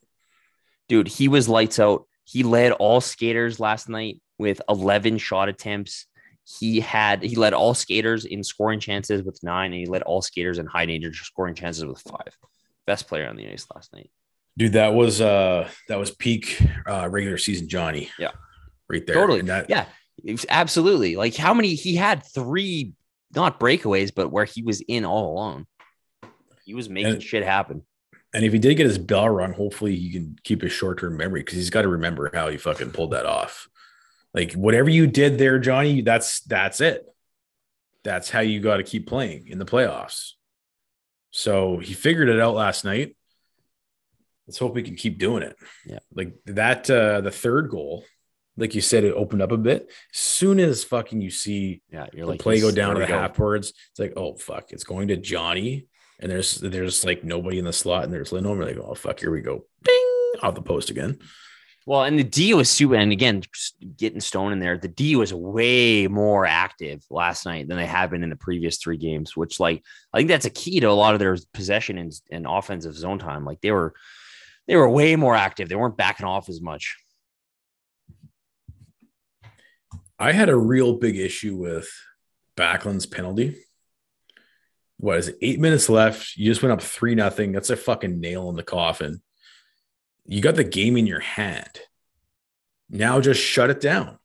dude, 0.89 1.07
he 1.07 1.27
was 1.27 1.47
lights 1.47 1.79
out. 1.79 2.07
He 2.23 2.41
led 2.41 2.71
all 2.71 3.01
skaters 3.01 3.59
last 3.59 3.87
night 3.87 4.19
with 4.39 4.61
11 4.67 5.19
shot 5.19 5.47
attempts. 5.47 6.07
He 6.43 6.79
had 6.79 7.21
he 7.21 7.35
led 7.35 7.53
all 7.53 7.75
skaters 7.75 8.25
in 8.25 8.43
scoring 8.43 8.79
chances 8.79 9.21
with 9.21 9.39
nine, 9.43 9.71
and 9.71 9.79
he 9.79 9.85
led 9.85 10.01
all 10.01 10.23
skaters 10.23 10.57
in 10.57 10.65
high 10.65 10.87
danger 10.87 11.13
scoring 11.13 11.53
chances 11.53 11.85
with 11.85 12.01
five. 12.01 12.35
Best 12.87 13.07
player 13.07 13.29
on 13.29 13.35
the 13.35 13.47
ice 13.47 13.67
last 13.73 13.93
night. 13.93 14.09
Dude, 14.57 14.73
that 14.73 14.93
was 14.95 15.21
uh 15.21 15.69
that 15.87 15.99
was 15.99 16.09
peak 16.09 16.59
uh 16.87 17.07
regular 17.09 17.37
season 17.37 17.69
Johnny. 17.69 18.09
Yeah. 18.17 18.31
Right 18.89 19.05
there. 19.05 19.15
Totally. 19.15 19.41
That, 19.41 19.69
Yeah, 19.69 19.85
absolutely. 20.49 21.15
Like 21.15 21.35
how 21.35 21.53
many 21.53 21.75
he 21.75 21.95
had 21.95 22.25
three, 22.25 22.93
not 23.35 23.59
breakaways, 23.59 24.13
but 24.13 24.29
where 24.31 24.45
he 24.45 24.61
was 24.61 24.81
in 24.81 25.05
all 25.05 25.33
alone. 25.33 25.65
He 26.65 26.73
was 26.73 26.89
making 26.89 27.13
And- 27.13 27.23
shit 27.23 27.43
happen. 27.43 27.83
And 28.33 28.45
if 28.45 28.53
he 28.53 28.59
did 28.59 28.75
get 28.75 28.85
his 28.85 28.97
bell 28.97 29.27
rung, 29.29 29.51
hopefully 29.51 29.93
he 29.97 30.09
can 30.09 30.37
keep 30.45 30.61
his 30.61 30.71
short 30.71 30.99
term 30.99 31.17
memory 31.17 31.41
because 31.41 31.55
he's 31.57 31.69
got 31.69 31.81
to 31.81 31.89
remember 31.89 32.31
how 32.33 32.47
he 32.47 32.55
fucking 32.55 32.91
pulled 32.91 33.11
that 33.11 33.25
off. 33.25 33.67
Like 34.33 34.53
whatever 34.53 34.89
you 34.89 35.05
did 35.05 35.37
there, 35.37 35.59
Johnny, 35.59 36.01
that's 36.01 36.39
that's 36.41 36.79
it. 36.79 37.05
That's 38.03 38.29
how 38.29 38.39
you 38.39 38.61
got 38.61 38.77
to 38.77 38.83
keep 38.83 39.05
playing 39.05 39.47
in 39.47 39.59
the 39.59 39.65
playoffs. 39.65 40.31
So 41.31 41.79
he 41.79 41.93
figured 41.93 42.29
it 42.29 42.39
out 42.39 42.55
last 42.55 42.85
night. 42.85 43.17
Let's 44.47 44.57
hope 44.57 44.75
we 44.75 44.83
can 44.83 44.95
keep 44.95 45.17
doing 45.19 45.43
it. 45.43 45.57
Yeah. 45.85 45.99
Like 46.13 46.33
that, 46.45 46.89
uh, 46.89 47.19
the 47.21 47.31
third 47.31 47.69
goal, 47.69 48.05
like 48.57 48.75
you 48.75 48.81
said, 48.81 49.03
it 49.03 49.13
opened 49.13 49.41
up 49.41 49.51
a 49.51 49.57
bit. 49.57 49.89
As 50.13 50.19
soon 50.19 50.59
as 50.59 50.83
fucking 50.83 51.21
you 51.21 51.31
see 51.31 51.81
Yeah, 51.91 52.07
you're 52.13 52.25
the 52.25 52.31
like 52.31 52.41
play 52.41 52.59
go 52.59 52.71
down 52.71 52.95
to 52.95 52.99
the 52.99 53.05
we 53.05 53.11
go." 53.11 53.19
half 53.19 53.35
boards. 53.35 53.69
It's 53.69 53.99
like, 53.99 54.13
oh 54.17 54.35
fuck, 54.35 54.71
it's 54.71 54.83
going 54.83 55.09
to 55.09 55.17
Johnny, 55.17 55.87
and 56.19 56.31
there's 56.31 56.55
there's 56.55 57.05
like 57.05 57.23
nobody 57.23 57.59
in 57.59 57.65
the 57.65 57.73
slot, 57.73 58.03
and 58.03 58.13
there's 58.13 58.31
Lindholm. 58.31 58.57
We're 58.57 58.65
like, 58.65 58.77
oh 58.77 58.95
fuck, 58.95 59.19
here 59.19 59.31
we 59.31 59.41
go, 59.41 59.65
ding 59.83 60.33
off 60.41 60.55
the 60.55 60.61
post 60.61 60.89
again. 60.89 61.19
Well, 61.87 62.03
and 62.03 62.17
the 62.17 62.23
D 62.23 62.53
was 62.53 62.69
super. 62.69 62.95
And 62.95 63.11
again, 63.11 63.41
getting 63.97 64.21
Stone 64.21 64.53
in 64.53 64.59
there, 64.59 64.77
the 64.77 64.87
D 64.87 65.15
was 65.15 65.33
way 65.33 66.07
more 66.07 66.45
active 66.45 67.03
last 67.09 67.45
night 67.45 67.67
than 67.67 67.77
they 67.77 67.87
have 67.87 68.11
been 68.11 68.23
in 68.23 68.29
the 68.29 68.35
previous 68.35 68.77
three 68.77 68.97
games. 68.97 69.35
Which, 69.35 69.59
like, 69.59 69.83
I 70.13 70.19
think 70.19 70.29
that's 70.29 70.45
a 70.45 70.51
key 70.51 70.79
to 70.79 70.89
a 70.89 70.91
lot 70.91 71.15
of 71.15 71.19
their 71.19 71.37
possession 71.53 71.97
and, 71.97 72.13
and 72.31 72.45
offensive 72.47 72.95
zone 72.95 73.17
time. 73.17 73.45
Like 73.45 73.61
they 73.61 73.71
were, 73.71 73.93
they 74.67 74.75
were 74.75 74.87
way 74.87 75.15
more 75.15 75.35
active. 75.35 75.69
They 75.69 75.75
weren't 75.75 75.97
backing 75.97 76.27
off 76.27 76.49
as 76.49 76.61
much. 76.61 76.97
I 80.21 80.33
had 80.33 80.49
a 80.49 80.55
real 80.55 80.97
big 80.97 81.17
issue 81.17 81.55
with 81.55 81.91
Backlund's 82.55 83.07
penalty. 83.07 83.57
What 84.97 85.17
is 85.17 85.29
it? 85.29 85.37
Eight 85.41 85.59
minutes 85.59 85.89
left. 85.89 86.37
You 86.37 86.45
just 86.45 86.61
went 86.61 86.73
up 86.73 86.81
three 86.83 87.15
nothing. 87.15 87.51
That's 87.51 87.71
a 87.71 87.75
fucking 87.75 88.19
nail 88.19 88.47
in 88.51 88.55
the 88.55 88.61
coffin. 88.61 89.23
You 90.27 90.39
got 90.39 90.53
the 90.53 90.63
game 90.63 90.95
in 90.95 91.07
your 91.07 91.21
hand. 91.21 91.71
Now 92.87 93.19
just 93.19 93.41
shut 93.41 93.71
it 93.71 93.81
down. 93.81 94.19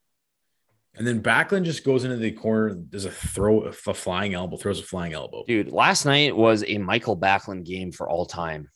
And 0.97 1.07
then 1.07 1.22
Backlund 1.22 1.64
just 1.64 1.82
goes 1.82 2.05
into 2.05 2.18
the 2.18 2.32
corner. 2.32 2.76
There's 2.90 3.07
a 3.07 3.11
throw, 3.11 3.61
a 3.61 3.72
flying 3.72 4.34
elbow, 4.34 4.59
throws 4.59 4.80
a 4.80 4.82
flying 4.82 5.14
elbow. 5.14 5.44
Dude, 5.47 5.72
last 5.72 6.05
night 6.05 6.36
was 6.36 6.62
a 6.68 6.76
Michael 6.76 7.16
Backlund 7.16 7.64
game 7.64 7.90
for 7.90 8.07
all 8.07 8.26
time. 8.26 8.68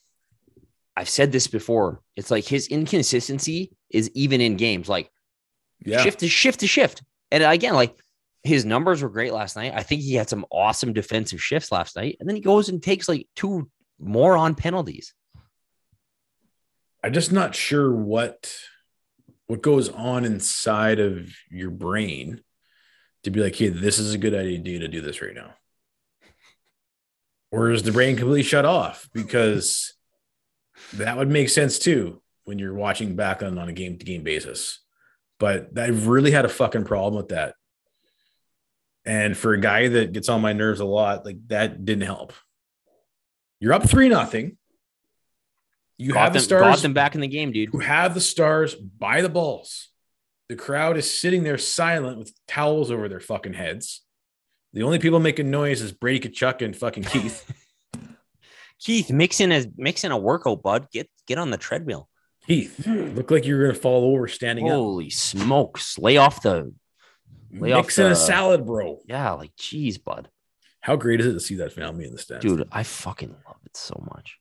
I've 0.97 1.11
said 1.11 1.33
this 1.33 1.49
before. 1.49 2.01
It's 2.16 2.31
like 2.31 2.47
his 2.47 2.68
inconsistency 2.68 3.73
is 3.91 4.11
even 4.14 4.41
in 4.41 4.57
games. 4.57 4.89
Like 4.89 5.11
Yeah. 5.85 6.03
shift 6.03 6.20
to 6.20 6.28
shift 6.28 6.61
to 6.61 6.66
shift. 6.66 7.03
And 7.31 7.43
again, 7.43 7.74
like 7.74 7.97
his 8.43 8.64
numbers 8.64 9.03
were 9.03 9.09
great 9.09 9.33
last 9.33 9.57
night. 9.57 9.72
I 9.74 9.83
think 9.83 10.03
he 10.03 10.14
had 10.14 10.28
some 10.28 10.47
awesome 10.51 10.93
defensive 10.93 11.43
shifts 11.43 11.70
last 11.70 11.97
night. 11.97 12.16
And 12.20 12.28
then 12.28 12.37
he 12.37 12.43
goes 12.43 12.68
and 12.68 12.83
takes 12.83 13.09
like 13.09 13.28
two 13.37 13.68
more 13.99 14.37
on 14.37 14.55
penalties. 14.55 15.14
I'm 17.03 17.12
just 17.12 17.33
not 17.33 17.55
sure 17.55 17.93
what 17.93 18.55
what 19.47 19.62
goes 19.62 19.89
on 19.89 20.24
inside 20.24 21.01
of 21.01 21.35
your 21.51 21.70
brain 21.70 22.41
to 23.24 23.31
be 23.31 23.41
like, 23.41 23.57
hey, 23.57 23.68
this 23.68 23.99
is 23.99 24.14
a 24.14 24.18
good 24.18 24.35
idea 24.35 24.78
to 24.78 24.89
do 24.89 25.01
this 25.01 25.20
right 25.20 25.35
now. 25.35 25.55
Or 27.51 27.70
is 27.70 27.83
the 27.83 27.91
brain 27.91 28.16
completely 28.16 28.45
shut 28.45 28.64
off? 28.64 29.09
Because 29.12 29.95
that 30.93 31.16
would 31.16 31.28
make 31.28 31.49
sense 31.49 31.78
too 31.78 32.22
when 32.45 32.59
you're 32.59 32.74
watching 32.74 33.16
back 33.16 33.43
on, 33.43 33.59
on 33.59 33.68
a 33.68 33.72
game 33.72 33.99
to 33.99 34.05
game 34.05 34.22
basis. 34.22 34.81
But 35.41 35.76
I've 35.76 36.07
really 36.07 36.30
had 36.30 36.45
a 36.45 36.49
fucking 36.49 36.84
problem 36.84 37.16
with 37.16 37.30
that. 37.30 37.55
And 39.05 39.36
for 39.36 39.55
a 39.55 39.61
guy 39.61 39.88
that 39.88 40.12
gets 40.12 40.28
on 40.28 40.43
my 40.43 40.53
nerves 40.53 40.80
a 40.80 40.84
lot, 40.84 41.24
like 41.24 41.38
that 41.49 41.84
didn't 41.84 42.05
help. 42.05 42.32
You're 43.59 43.72
up 43.72 43.88
three 43.88 44.09
nothing 44.09 44.59
You 45.99 46.12
got 46.12 46.24
have 46.24 46.32
the 46.34 46.38
them, 46.38 46.45
stars 46.45 46.76
got 46.76 46.82
them 46.82 46.93
back 46.93 47.14
in 47.14 47.22
the 47.22 47.26
game, 47.28 47.51
dude. 47.53 47.70
who 47.70 47.78
have 47.78 48.14
the 48.14 48.20
stars 48.20 48.74
by 48.74 49.22
the 49.22 49.28
balls. 49.30 49.88
The 50.51 50.57
crowd 50.57 50.99
is 50.99 51.11
sitting 51.18 51.43
there 51.43 51.59
silent 51.59 52.18
with 52.18 52.32
towels 52.47 52.91
over 52.91 53.09
their 53.09 53.20
fucking 53.20 53.55
heads. 53.55 54.03
The 54.74 54.82
only 54.82 54.99
people 54.99 55.20
making 55.20 55.51
noise 55.51 55.80
is 55.80 55.93
Brady 55.93 56.28
Tkachuk 56.28 56.62
and 56.62 56.76
fucking 56.76 57.05
Keith. 57.12 57.51
Keith, 58.78 59.11
mix 59.11 59.41
in 59.41 59.53
a 59.53 59.64
mix 59.76 60.05
in 60.05 60.12
a 60.12 60.18
workout, 60.18 60.62
bud. 60.62 60.88
Get 60.93 61.09
get 61.26 61.38
on 61.38 61.51
the 61.51 61.57
treadmill. 61.57 62.10
Keith, 62.51 62.84
look 62.86 63.30
like 63.30 63.46
you're 63.46 63.62
gonna 63.62 63.78
fall 63.78 64.12
over 64.12 64.26
standing 64.26 64.66
up. 64.68 64.74
Holy 64.74 65.09
smokes! 65.11 65.98
Lay 65.98 66.16
off 66.16 66.42
the 66.42 66.72
lay 67.53 67.70
off 67.72 67.84
Mix 67.86 67.98
in 67.98 68.05
the- 68.07 68.11
a 68.11 68.16
salad, 68.16 68.66
bro. 68.66 69.01
yeah, 69.07 69.32
like 69.32 69.55
geez, 69.57 69.98
bud. 69.98 70.28
How 70.80 70.96
great 70.96 71.20
is 71.20 71.26
it 71.26 71.32
to 71.34 71.40
see 71.40 71.57
that 71.57 71.72
family 71.72 72.07
in 72.07 72.12
the 72.12 72.18
stands? 72.18 72.44
Dude, 72.44 72.66
I 72.72 72.82
fucking 72.82 73.30
love 73.46 73.57
it 73.64 73.76
so 73.76 74.03
much. 74.14 74.36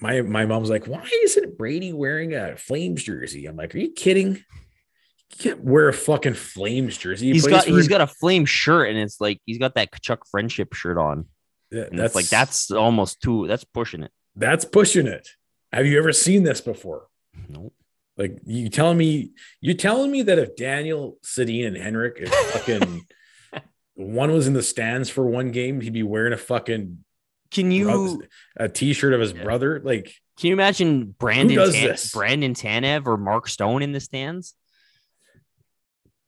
my 0.00 0.20
my 0.22 0.44
mom's 0.44 0.68
like, 0.70 0.86
why 0.86 1.08
isn't 1.24 1.56
Brady 1.56 1.92
wearing 1.94 2.34
a 2.34 2.56
Flames 2.56 3.02
jersey? 3.02 3.46
I'm 3.46 3.56
like, 3.56 3.74
are 3.74 3.78
you 3.78 3.92
kidding? 3.92 4.36
You 4.36 5.36
can't 5.38 5.64
wear 5.64 5.88
a 5.88 5.92
fucking 5.94 6.34
Flames 6.34 6.98
jersey. 6.98 7.28
He 7.28 7.32
He's 7.34 7.46
got 7.46 7.64
for- 7.64 7.70
he's 7.70 7.88
got 7.88 8.00
a 8.02 8.06
flame 8.06 8.44
shirt, 8.44 8.88
and 8.90 8.98
it's 8.98 9.20
like 9.20 9.40
he's 9.46 9.58
got 9.58 9.74
that 9.76 9.90
Tkachuk 9.92 10.18
friendship 10.30 10.74
shirt 10.74 10.98
on, 10.98 11.26
Yeah, 11.70 11.84
and 11.90 11.98
it's 12.00 12.14
like 12.14 12.28
that's 12.28 12.70
almost 12.70 13.22
too. 13.22 13.46
That's 13.46 13.64
pushing 13.64 14.02
it. 14.02 14.10
that's 14.36 14.64
pushing 14.66 15.06
it. 15.06 15.28
Have 15.72 15.86
you 15.86 15.98
ever 15.98 16.12
seen 16.12 16.42
this 16.42 16.60
before? 16.60 17.06
Nope. 17.48 17.74
Like 18.16 18.38
you 18.44 18.68
telling 18.68 18.98
me, 18.98 19.30
you're 19.60 19.74
telling 19.74 20.10
me 20.10 20.22
that 20.22 20.38
if 20.38 20.56
Daniel 20.56 21.18
Sedin 21.24 21.66
and 21.68 21.76
Henrik, 21.76 22.16
if 22.18 22.32
fucking 22.34 23.06
one 23.94 24.32
was 24.32 24.46
in 24.46 24.52
the 24.52 24.62
stands 24.62 25.08
for 25.08 25.24
one 25.26 25.52
game, 25.52 25.80
he'd 25.80 25.92
be 25.92 26.02
wearing 26.02 26.32
a 26.32 26.36
fucking 26.36 27.04
Can 27.50 27.70
you 27.70 28.22
a 28.56 28.68
t-shirt 28.68 29.14
of 29.14 29.20
his 29.20 29.32
Yeah. 29.32 29.44
brother. 29.44 29.80
Like 29.82 30.14
can 30.38 30.48
you 30.48 30.52
imagine 30.54 31.14
Brandon 31.18 31.70
Tan- 31.72 31.96
Brandon 32.12 32.54
Tanev 32.54 33.06
or 33.06 33.16
Mark 33.16 33.48
Stone 33.48 33.82
in 33.82 33.92
the 33.92 34.00
stands? 34.00 34.54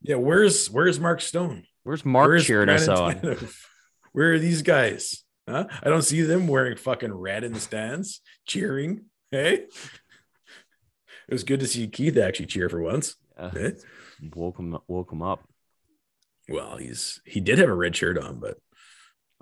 Yeah, 0.02 0.16
where's 0.16 0.68
where's 0.70 0.98
Mark 0.98 1.20
Stone? 1.20 1.64
Where's 1.84 2.04
Mark 2.04 2.28
Where's 2.28 2.46
cheering 2.46 2.68
us 2.68 2.88
on? 2.88 3.36
Where 4.12 4.34
are 4.34 4.38
these 4.38 4.62
guys? 4.62 5.24
Huh? 5.48 5.66
I 5.82 5.88
don't 5.88 6.02
see 6.02 6.22
them 6.22 6.46
wearing 6.46 6.76
fucking 6.76 7.12
red 7.12 7.44
in 7.44 7.52
the 7.52 7.60
stands, 7.60 8.20
cheering. 8.46 9.06
Hey, 9.32 9.54
it 9.54 11.30
was 11.30 11.42
good 11.42 11.60
to 11.60 11.66
see 11.66 11.88
Keith 11.88 12.18
actually 12.18 12.46
cheer 12.46 12.68
for 12.68 12.82
once. 12.82 13.16
Yeah. 13.38 13.50
Eh? 13.56 13.70
Woke 14.34 14.58
him 14.58 14.78
woke 14.86 15.10
him 15.10 15.22
up 15.22 15.42
Well, 16.48 16.76
he's 16.76 17.20
he 17.24 17.40
did 17.40 17.58
have 17.58 17.70
a 17.70 17.74
red 17.74 17.96
shirt 17.96 18.18
on, 18.18 18.38
but 18.38 18.58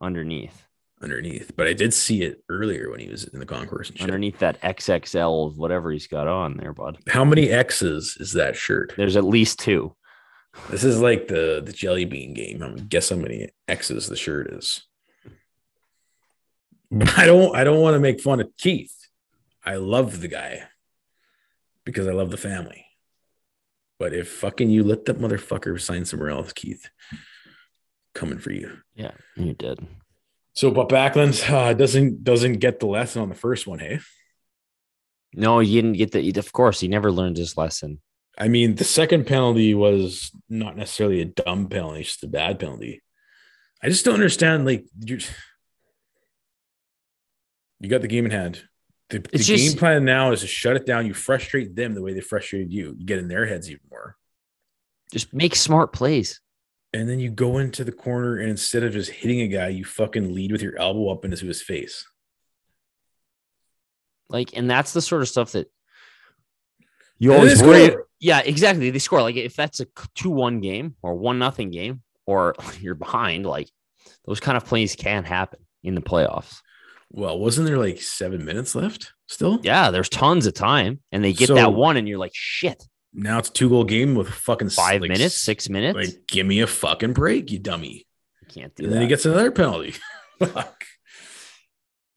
underneath 0.00 0.64
underneath. 1.02 1.52
But 1.56 1.66
I 1.66 1.72
did 1.72 1.92
see 1.92 2.22
it 2.22 2.42
earlier 2.48 2.90
when 2.90 3.00
he 3.00 3.08
was 3.08 3.24
in 3.24 3.40
the 3.40 3.46
concourse 3.46 3.88
and 3.88 3.98
shit. 3.98 4.04
underneath 4.04 4.38
that 4.38 4.60
XXL 4.62 5.48
of 5.48 5.58
whatever 5.58 5.90
he's 5.90 6.06
got 6.06 6.28
on 6.28 6.56
there, 6.56 6.72
bud. 6.72 6.98
How 7.08 7.24
many 7.24 7.50
X's 7.50 8.16
is 8.20 8.32
that 8.34 8.56
shirt? 8.56 8.94
There's 8.96 9.16
at 9.16 9.24
least 9.24 9.58
two. 9.58 9.94
This 10.68 10.84
is 10.84 11.00
like 11.00 11.28
the 11.28 11.62
the 11.64 11.72
jelly 11.72 12.04
bean 12.04 12.34
game. 12.34 12.62
I 12.62 12.68
mean, 12.68 12.86
guess 12.86 13.08
how 13.10 13.16
many 13.16 13.48
X's 13.66 14.08
the 14.08 14.16
shirt 14.16 14.52
is. 14.52 14.82
But 16.90 17.08
I 17.18 17.26
don't 17.26 17.56
I 17.56 17.64
don't 17.64 17.80
want 17.80 17.94
to 17.94 18.00
make 18.00 18.20
fun 18.20 18.40
of 18.40 18.50
Keith. 18.56 18.94
I 19.64 19.76
love 19.76 20.20
the 20.20 20.28
guy 20.28 20.64
because 21.84 22.06
I 22.06 22.12
love 22.12 22.30
the 22.30 22.36
family. 22.36 22.86
But 23.98 24.14
if 24.14 24.30
fucking 24.30 24.70
you 24.70 24.82
let 24.82 25.04
that 25.04 25.18
motherfucker 25.18 25.78
sign 25.80 26.06
somewhere 26.06 26.30
else, 26.30 26.52
Keith, 26.54 26.88
coming 28.14 28.38
for 28.38 28.50
you. 28.52 28.78
Yeah, 28.94 29.12
you 29.36 29.52
did. 29.52 29.86
So, 30.54 30.70
but 30.70 30.88
Backlund 30.88 31.48
uh, 31.50 31.74
doesn't 31.74 32.24
doesn't 32.24 32.54
get 32.54 32.80
the 32.80 32.86
lesson 32.86 33.22
on 33.22 33.28
the 33.28 33.34
first 33.34 33.66
one. 33.66 33.78
Hey, 33.78 34.00
No, 35.34 35.60
you 35.60 35.82
didn't 35.82 35.98
get 35.98 36.12
the. 36.12 36.32
Of 36.38 36.52
course, 36.52 36.80
he 36.80 36.88
never 36.88 37.12
learned 37.12 37.36
his 37.36 37.56
lesson. 37.56 38.00
I 38.38 38.48
mean, 38.48 38.76
the 38.76 38.84
second 38.84 39.26
penalty 39.26 39.74
was 39.74 40.30
not 40.48 40.76
necessarily 40.76 41.20
a 41.20 41.26
dumb 41.26 41.68
penalty; 41.68 42.00
it's 42.00 42.10
just 42.10 42.24
a 42.24 42.28
bad 42.28 42.58
penalty. 42.58 43.02
I 43.82 43.88
just 43.88 44.04
don't 44.04 44.14
understand. 44.14 44.64
Like, 44.64 44.86
you 44.98 45.18
you 47.80 47.88
got 47.88 48.00
the 48.00 48.08
game 48.08 48.24
in 48.24 48.30
hand. 48.30 48.62
The, 49.10 49.18
the 49.18 49.38
just- 49.38 49.48
game 49.48 49.78
plan 49.78 50.04
now 50.04 50.32
is 50.32 50.40
to 50.40 50.46
shut 50.46 50.76
it 50.76 50.86
down. 50.86 51.06
You 51.06 51.14
frustrate 51.14 51.74
them 51.76 51.94
the 51.94 52.02
way 52.02 52.12
they 52.14 52.20
frustrated 52.20 52.72
you. 52.72 52.94
You 52.98 53.04
get 53.04 53.18
in 53.18 53.28
their 53.28 53.46
heads 53.46 53.68
even 53.68 53.82
more, 53.90 54.16
Just 55.12 55.32
make 55.34 55.54
smart 55.56 55.92
plays. 55.92 56.40
and 56.92 57.08
then 57.08 57.18
you 57.20 57.30
go 57.30 57.58
into 57.58 57.82
the 57.84 57.92
corner, 57.92 58.38
and 58.38 58.48
instead 58.50 58.82
of 58.84 58.92
just 58.92 59.10
hitting 59.10 59.40
a 59.40 59.48
guy, 59.48 59.68
you 59.68 59.84
fucking 59.84 60.32
lead 60.34 60.52
with 60.52 60.62
your 60.62 60.78
elbow 60.78 61.10
up 61.10 61.24
into 61.24 61.46
his 61.46 61.60
face. 61.62 62.06
Like, 64.28 64.56
and 64.56 64.70
that's 64.70 64.92
the 64.92 65.02
sort 65.02 65.22
of 65.22 65.28
stuff 65.28 65.52
that 65.52 65.68
you 67.18 67.32
And 67.32 67.40
always 67.40 67.62
worry. 67.62 67.88
score. 67.88 68.06
Yeah, 68.20 68.40
exactly. 68.40 68.90
They 68.90 68.98
score. 68.98 69.22
Like, 69.22 69.36
if 69.36 69.56
that's 69.56 69.80
a 69.80 69.86
two-one 70.14 70.60
game 70.60 70.94
or 71.02 71.14
one 71.16 71.38
nothing 71.38 71.70
game, 71.70 72.02
or 72.26 72.54
you're 72.80 72.94
behind, 72.94 73.44
like 73.46 73.68
those 74.24 74.40
kind 74.40 74.56
of 74.56 74.64
plays 74.64 74.94
can 74.94 75.24
happen 75.24 75.60
in 75.82 75.94
the 75.94 76.00
playoffs. 76.00 76.60
Well, 77.12 77.38
wasn't 77.38 77.66
there 77.66 77.78
like 77.78 78.00
seven 78.00 78.44
minutes 78.44 78.74
left 78.74 79.12
still? 79.26 79.58
Yeah, 79.62 79.90
there's 79.90 80.08
tons 80.08 80.46
of 80.46 80.54
time, 80.54 81.00
and 81.12 81.24
they 81.24 81.32
get 81.32 81.48
So- 81.48 81.54
that 81.54 81.72
one, 81.72 81.96
and 81.96 82.08
you're 82.08 82.18
like, 82.18 82.32
shit, 82.34 82.82
Now 83.12 83.38
it's 83.38 83.48
a 83.48 83.52
two 83.52 83.68
goal 83.68 83.82
game 83.84 84.14
with 84.14 84.28
fucking 84.28 84.70
five 84.70 85.00
like, 85.00 85.10
minutes, 85.10 85.36
six 85.36 85.68
minutes. 85.68 85.96
Like, 85.96 86.26
give 86.28 86.46
me 86.46 86.60
a 86.60 86.66
fucking 86.68 87.12
break, 87.12 87.50
you 87.50 87.58
dummy. 87.58 88.06
You 88.42 88.48
can't 88.48 88.74
do 88.76 88.84
And 88.84 88.92
that. 88.92 88.94
then 88.94 89.02
he 89.02 89.08
gets 89.08 89.26
another 89.26 89.50
penalty. 89.50 89.94
Fuck. 90.38 90.84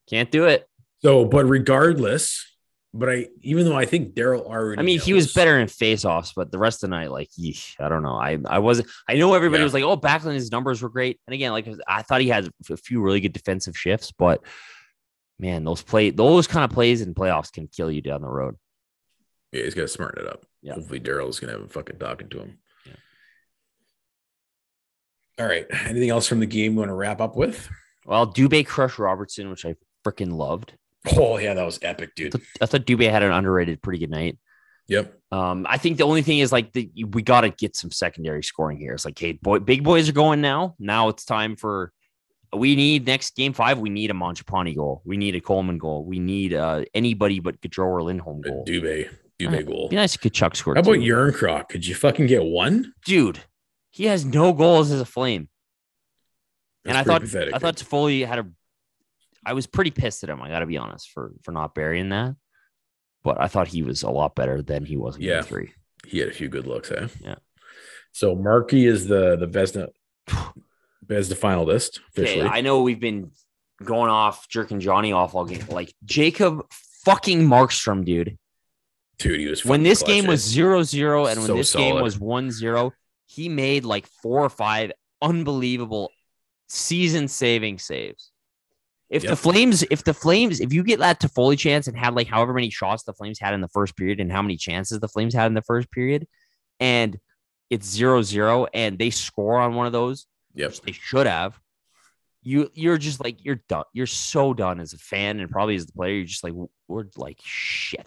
can't 0.10 0.30
do 0.32 0.46
it. 0.46 0.68
So, 1.02 1.26
but 1.26 1.46
regardless, 1.46 2.46
but 2.94 3.10
I 3.10 3.28
even 3.42 3.66
though 3.66 3.76
I 3.76 3.86
think 3.86 4.14
Darryl 4.14 4.46
already, 4.46 4.80
I 4.80 4.84
mean, 4.84 5.00
he 5.00 5.14
was 5.14 5.34
better 5.34 5.60
in 5.60 5.68
face-offs, 5.68 6.34
but 6.36 6.52
the 6.52 6.60
rest 6.60 6.84
of 6.84 6.90
the 6.92 6.96
night, 6.96 7.10
like, 7.12 7.30
yeesh, 7.40 7.74
I 7.80 7.90
don't 7.90 8.04
know. 8.04 8.14
I 8.16 8.38
I 8.46 8.60
wasn't. 8.60 8.88
I 9.10 9.16
know 9.16 9.34
everybody 9.34 9.62
Yeah. 9.62 9.66
was 9.66 9.74
like, 9.74 9.84
"Oh, 9.84 9.98
Backlund, 9.98 10.36
his 10.36 10.52
numbers 10.52 10.82
were 10.84 10.90
great." 10.90 11.20
And 11.28 11.34
again, 11.34 11.52
like 11.52 11.68
I 11.88 12.04
thought 12.04 12.22
he 12.22 12.28
had 12.30 12.48
a 12.70 12.78
few 12.78 13.02
really 13.02 13.20
good 13.20 13.34
defensive 13.34 13.76
shifts, 13.76 14.12
but 14.16 14.42
man, 15.40 15.64
those 15.64 15.82
play 15.82 16.10
those 16.10 16.48
kind 16.48 16.64
of 16.64 16.72
plays 16.72 17.02
in 17.02 17.14
playoffs 17.14 17.52
can 17.52 17.68
kill 17.68 17.92
you 17.92 18.02
down 18.02 18.22
the 18.22 18.28
road. 18.28 18.56
Yeah, 19.52 19.64
he's 19.64 19.76
got 19.76 19.84
to 19.84 19.88
smarten 19.88 20.26
it 20.26 20.32
up. 20.32 20.46
Yeah. 20.62 20.74
Hopefully, 20.74 21.00
Darryl's 21.00 21.40
gonna 21.40 21.54
have 21.54 21.62
a 21.62 21.68
fucking 21.68 22.00
talking 22.00 22.30
to 22.30 22.40
him. 22.40 22.58
Yeah. 22.86 22.94
All 25.40 25.46
right. 25.46 25.66
Anything 25.86 26.10
else 26.10 26.28
from 26.28 26.40
the 26.40 26.46
game 26.46 26.74
you 26.74 26.80
want 26.80 26.90
to 26.90 26.96
wrap 26.96 27.22
up 27.22 27.36
with? 27.36 27.70
Well, 28.06 28.32
Dubé 28.32 28.66
crushed 28.66 29.00
Robertson, 29.00 29.50
which 29.50 29.66
I 29.66 29.76
freaking 30.06 30.34
loved. 30.34 30.74
Oh 31.18 31.38
yeah, 31.38 31.54
that 31.54 31.66
was 31.66 31.80
epic, 31.82 32.10
I 32.10 32.14
dude. 32.16 32.32
thought, 32.32 32.42
I 32.62 32.66
thought 32.66 32.86
Dubé 32.86 33.10
had 33.10 33.24
an 33.24 33.32
underrated, 33.32 33.82
pretty 33.82 34.00
good 34.00 34.10
night. 34.10 34.38
Yep. 34.88 35.18
Um, 35.32 35.66
I 35.70 35.78
think 35.78 35.98
the 35.98 36.04
only 36.04 36.22
thing 36.22 36.40
is 36.40 36.52
like 36.52 36.74
the, 36.74 36.90
we 37.10 37.22
got 37.22 37.42
to 37.42 37.50
get 37.50 37.76
some 37.76 37.92
secondary 37.92 38.44
scoring 38.44 38.78
here. 38.78 38.94
It's 38.94 39.06
like, 39.06 39.18
hey, 39.18 39.34
boy, 39.34 39.60
big 39.60 39.84
boys 39.84 40.10
are 40.10 40.14
going 40.14 40.42
now. 40.42 40.76
Now 40.80 41.10
it's 41.10 41.26
time 41.26 41.56
for. 41.56 41.92
We 42.56 42.76
need 42.76 43.06
next 43.06 43.36
game 43.36 43.54
five. 43.54 43.80
We 43.80 43.90
need 43.90 44.12
a 44.12 44.14
Mangiapane 44.14 44.76
goal. 44.76 45.02
We 45.06 45.18
need 45.18 45.36
a 45.36 45.42
Coleman 45.42 45.78
goal. 45.78 46.06
We 46.06 46.20
need 46.20 46.54
uh, 46.54 46.84
anybody 46.94 47.40
but 47.40 47.60
Gaudreau 47.62 47.86
or 47.88 48.04
Lindholm 48.04 48.42
goal. 48.42 48.66
Dubé, 48.68 49.10
Dubé 49.40 49.66
goal. 49.66 49.90
Be 49.90 49.96
nice 49.96 50.16
if 50.16 50.22
Tkachuk 50.22 50.56
scored. 50.56 50.78
How 50.78 50.82
about. 50.82 50.96
Jarnkrok? 50.98 51.70
Could 51.70 51.86
you 51.86 51.96
fucking 51.96 52.28
get 52.28 52.44
one? 52.44 52.94
dude? 53.06 53.40
He 53.92 54.06
has 54.06 54.26
no 54.26 54.54
goals 54.54 54.90
as 54.92 55.00
a 55.02 55.06
flame, 55.06 55.50
and 56.84 56.98
I 56.98 57.04
thought 57.04 57.22
pathetic, 57.22 57.54
I 57.54 57.60
thought 57.60 57.76
dude. 57.76 57.88
Toffoli 57.88 58.26
had 58.26 58.40
a. 58.40 58.46
I 59.46 59.54
was 59.54 59.68
pretty 59.68 59.92
pissed 59.92 60.24
at 60.24 60.30
him. 60.32 60.42
I 60.42 60.50
got 60.50 60.60
to 60.60 60.66
be 60.66 60.78
honest 60.78 61.12
for 61.12 61.34
for 61.44 61.52
not 61.52 61.76
burying 61.76 62.10
that, 62.10 62.36
but 63.24 63.40
I 63.40 63.48
thought 63.48 63.68
he 63.68 63.84
was 63.84 64.02
a 64.04 64.10
lot 64.10 64.34
better 64.36 64.62
than 64.64 64.84
he 64.86 64.98
was 64.98 65.16
in 65.18 65.22
Yeah. 65.22 65.36
game 65.42 65.44
three. 65.44 65.74
he 66.08 66.18
had 66.20 66.30
a 66.30 66.34
few 66.34 66.50
good 66.50 66.66
looks, 66.66 66.92
eh? 66.92 67.08
Yeah. 67.22 67.36
So 68.14 68.36
Markey 68.36 68.86
is 68.88 69.06
the 69.08 69.36
the 69.36 69.48
Vezina 69.48 69.90
Vezina 71.06 71.38
finalist 71.38 72.00
officially. 72.10 72.42
Okay, 72.42 72.50
I 72.50 72.62
know 72.62 72.82
we've 72.82 73.00
been 73.00 73.32
going 73.84 74.10
off, 74.10 74.48
jerking 74.48 74.80
Johnny 74.80 75.12
off 75.12 75.36
all 75.36 75.46
game. 75.46 75.66
Like 75.70 75.94
Jacob 76.06 76.66
fucking 77.06 77.42
Markstrom, 77.48 78.06
dude. 78.06 78.38
Dude, 79.20 79.40
he 79.40 79.48
was 79.48 79.64
When 79.64 79.84
this 79.84 80.00
clutch, 80.00 80.08
game 80.10 80.28
was 80.28 80.44
0 80.44 80.84
0 80.84 81.28
and 81.28 81.40
when 81.40 81.48
So 81.48 81.56
this 81.56 81.76
game 81.76 82.02
was 82.02 82.20
1 82.20 82.52
0, 82.52 82.92
he 83.26 83.50
made 83.50 83.86
like 83.86 84.08
four 84.08 84.44
or 84.44 84.50
five 84.50 84.92
unbelievable 85.22 86.10
season 86.68 87.28
saving 87.28 87.80
saves. 87.80 88.32
If 89.10 89.28
the 89.28 89.36
Flames, 89.36 89.84
if 89.92 90.04
the 90.04 90.14
Flames, 90.14 90.60
if 90.60 90.74
you 90.74 90.84
get 90.84 90.98
that 91.00 91.22
Toffoli 91.22 91.58
chance 91.58 91.88
and 91.88 91.96
had 91.96 92.16
like 92.16 92.28
however 92.28 92.52
many 92.52 92.72
shots 92.72 93.04
the 93.04 93.14
Flames 93.14 93.40
had 93.40 93.54
in 93.54 93.62
the 93.62 93.68
first 93.68 93.96
period 93.96 94.20
and 94.20 94.32
how 94.32 94.42
many 94.42 94.58
chances 94.58 95.00
the 95.00 95.08
Flames 95.08 95.36
had 95.36 95.46
in 95.46 95.54
the 95.54 95.62
first 95.62 95.92
period, 95.92 96.28
and 96.80 97.20
it's 97.70 97.88
0 97.88 98.24
0 98.24 98.66
and 98.74 98.98
they 98.98 99.12
score 99.12 99.60
on 99.60 99.76
one 99.76 99.86
of 99.86 99.94
those, 99.94 100.26
Yep. 100.56 100.74
they 100.86 100.92
should 100.92 101.28
have. 101.28 101.60
You 102.42 102.70
you're 102.74 102.98
just 102.98 103.24
like 103.24 103.44
you're 103.46 103.62
done. 103.70 103.86
You're 103.94 104.06
so 104.06 104.54
done 104.54 104.80
as 104.82 104.94
a 104.94 104.98
fan 104.98 105.40
and 105.40 105.50
probably 105.50 105.76
as 105.76 105.86
the 105.86 105.94
player. 105.94 106.16
You're 106.16 106.26
just 106.26 106.44
like 106.44 106.54
we're 106.88 107.06
like 107.16 107.40
shit. 107.44 108.06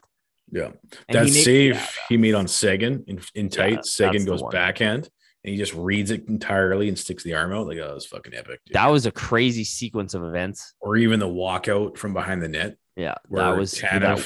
Yeah. 0.53 0.71
And 1.09 1.17
that 1.19 1.27
he 1.27 1.33
made- 1.33 1.45
save 1.45 1.75
yeah, 1.75 1.87
he 2.09 2.17
made 2.19 2.35
on 2.35 2.47
Seguin 2.47 3.05
in, 3.07 3.21
in 3.35 3.49
tight. 3.49 3.77
that's 3.77 3.93
Seguin 3.93 4.25
goes 4.27 4.43
backhand 4.53 5.09
and 5.43 5.53
he 5.53 5.57
just 5.57 5.75
reads 5.75 6.11
it 6.11 6.29
entirely 6.29 6.89
and 6.89 6.99
sticks 6.99 7.23
the 7.25 7.35
arm 7.35 7.53
out. 7.53 7.67
Like, 7.67 7.79
oh, 7.79 7.87
that 7.87 7.95
was 7.95 8.07
fucking 8.07 8.35
epic. 8.35 8.61
dude. 8.67 8.75
that 8.75 8.87
was 8.89 9.07
a 9.07 9.11
crazy 9.13 9.65
sequence 9.65 10.13
of 10.15 10.23
events. 10.23 10.75
or 10.81 10.97
even 10.97 11.19
the 11.19 11.27
walkout 11.29 11.97
from 11.97 12.13
behind 12.13 12.43
the 12.43 12.49
net. 12.49 12.77
Yeah, 12.95 13.15
that 13.31 13.57
was 13.57 13.73
that- 13.81 14.23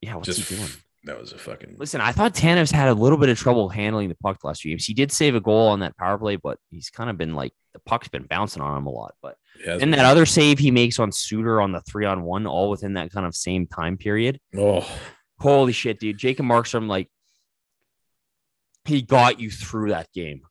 yeah. 0.00 0.14
What's 0.16 0.26
just 0.26 0.48
he 0.48 0.56
doing? 0.56 0.68
That 1.04 1.20
was 1.20 1.32
a 1.32 1.38
fucking 1.38 1.76
Listen, 1.78 2.00
I 2.00 2.12
thought 2.12 2.34
Tanev's 2.34 2.70
had 2.70 2.88
a 2.88 2.94
little 2.94 3.18
bit 3.18 3.28
of 3.28 3.38
trouble 3.38 3.68
handling 3.68 4.08
the 4.08 4.14
puck 4.16 4.40
the 4.40 4.46
last 4.46 4.62
few 4.62 4.70
games. 4.72 4.86
He 4.86 4.94
did 4.94 5.12
save 5.12 5.34
a 5.34 5.40
goal 5.40 5.68
on 5.68 5.80
that 5.80 5.96
power 5.96 6.16
play, 6.18 6.36
but 6.36 6.58
he's 6.70 6.90
kind 6.90 7.10
of 7.10 7.18
been 7.18 7.34
like 7.34 7.52
the 7.74 7.78
puck's 7.80 8.08
been 8.08 8.24
bouncing 8.24 8.62
on 8.62 8.76
him 8.78 8.86
a 8.86 8.90
lot. 8.90 9.14
But 9.22 9.36
yeah, 9.64 9.78
and 9.80 9.92
that 9.94 10.04
other 10.04 10.24
save 10.26 10.58
he 10.58 10.70
makes 10.70 10.98
on 10.98 11.12
Suter 11.12 11.60
on 11.60 11.72
the 11.72 11.80
three 11.82 12.06
on 12.06 12.22
one, 12.22 12.46
all 12.46 12.70
within 12.70 12.94
that 12.94 13.10
kind 13.12 13.26
of 13.26 13.34
same 13.34 13.66
time 13.66 13.96
period. 13.96 14.40
oh 14.56 14.86
Holy 15.40 15.72
shit, 15.72 15.98
dude! 16.00 16.16
Jacob 16.16 16.46
Markstrom, 16.46 16.88
like, 16.88 17.10
he 18.84 19.02
got 19.02 19.40
you 19.40 19.50
through 19.50 19.90
that 19.90 20.10
game, 20.12 20.42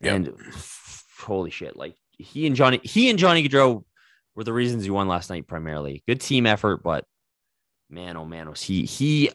Yep. 0.00 0.14
and 0.14 0.32
holy 1.18 1.50
shit, 1.50 1.76
like 1.76 1.94
he 2.12 2.46
and 2.46 2.54
Johnny, 2.56 2.80
he 2.84 3.10
and 3.10 3.18
Johnny 3.18 3.46
Gaudreau 3.46 3.84
were 4.34 4.44
the 4.44 4.52
reasons 4.52 4.86
you 4.86 4.94
won 4.94 5.08
last 5.08 5.30
night. 5.30 5.46
Primarily, 5.46 6.02
good 6.06 6.20
team 6.20 6.46
effort, 6.46 6.82
but 6.82 7.04
man, 7.90 8.16
oh 8.16 8.24
man, 8.24 8.48
was 8.48 8.62
he 8.62 8.84
he? 8.84 9.30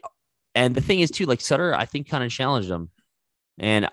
And 0.56 0.76
the 0.76 0.82
thing 0.82 1.00
is, 1.00 1.12
too, 1.12 1.26
like 1.26 1.41
Sutter, 1.41 1.74
I 1.74 1.86
think 1.86 2.10
kind 2.10 2.24
of 2.24 2.32
challenged 2.32 2.70
him, 2.70 2.89
and 3.58 3.89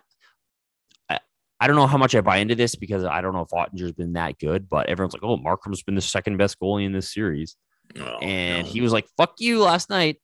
I 1.08 1.18
I 1.60 1.66
don't 1.66 1.76
know 1.76 1.86
how 1.86 1.98
much 1.98 2.14
I 2.14 2.20
buy 2.20 2.38
into 2.38 2.54
this 2.54 2.74
because 2.74 3.04
I 3.04 3.20
don't 3.20 3.32
know 3.32 3.42
if 3.42 3.50
Oettinger's 3.50 3.92
been 3.92 4.14
that 4.14 4.38
good, 4.38 4.68
but 4.68 4.88
everyone's 4.88 5.14
like, 5.14 5.22
oh, 5.22 5.36
Markham's 5.36 5.82
been 5.82 5.94
the 5.94 6.00
second 6.00 6.36
best 6.36 6.58
goalie 6.60 6.84
in 6.84 6.92
this 6.92 7.12
series, 7.12 7.56
oh, 7.98 8.18
and 8.18 8.66
no. 8.66 8.72
he 8.72 8.80
was 8.80 8.92
like, 8.92 9.06
fuck 9.16 9.34
you 9.38 9.60
last 9.60 9.90
night. 9.90 10.16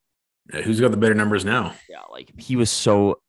Yeah, 0.53 0.63
who's 0.63 0.81
got 0.81 0.91
the 0.91 0.97
better 0.97 1.15
numbers 1.15 1.45
now? 1.45 1.75
Yeah, 1.89 2.03
like 2.11 2.33
he 2.39 2.57
was 2.57 2.71
so 2.71 3.21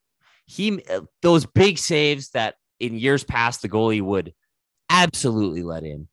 he 0.46 0.84
those 1.22 1.46
big 1.46 1.78
saves 1.78 2.30
that 2.32 2.56
in 2.80 2.98
years 2.98 3.24
past 3.24 3.62
the 3.62 3.70
goalie 3.70 4.02
would 4.02 4.34
absolutely 4.90 5.64
let 5.64 5.84
in. 5.84 6.08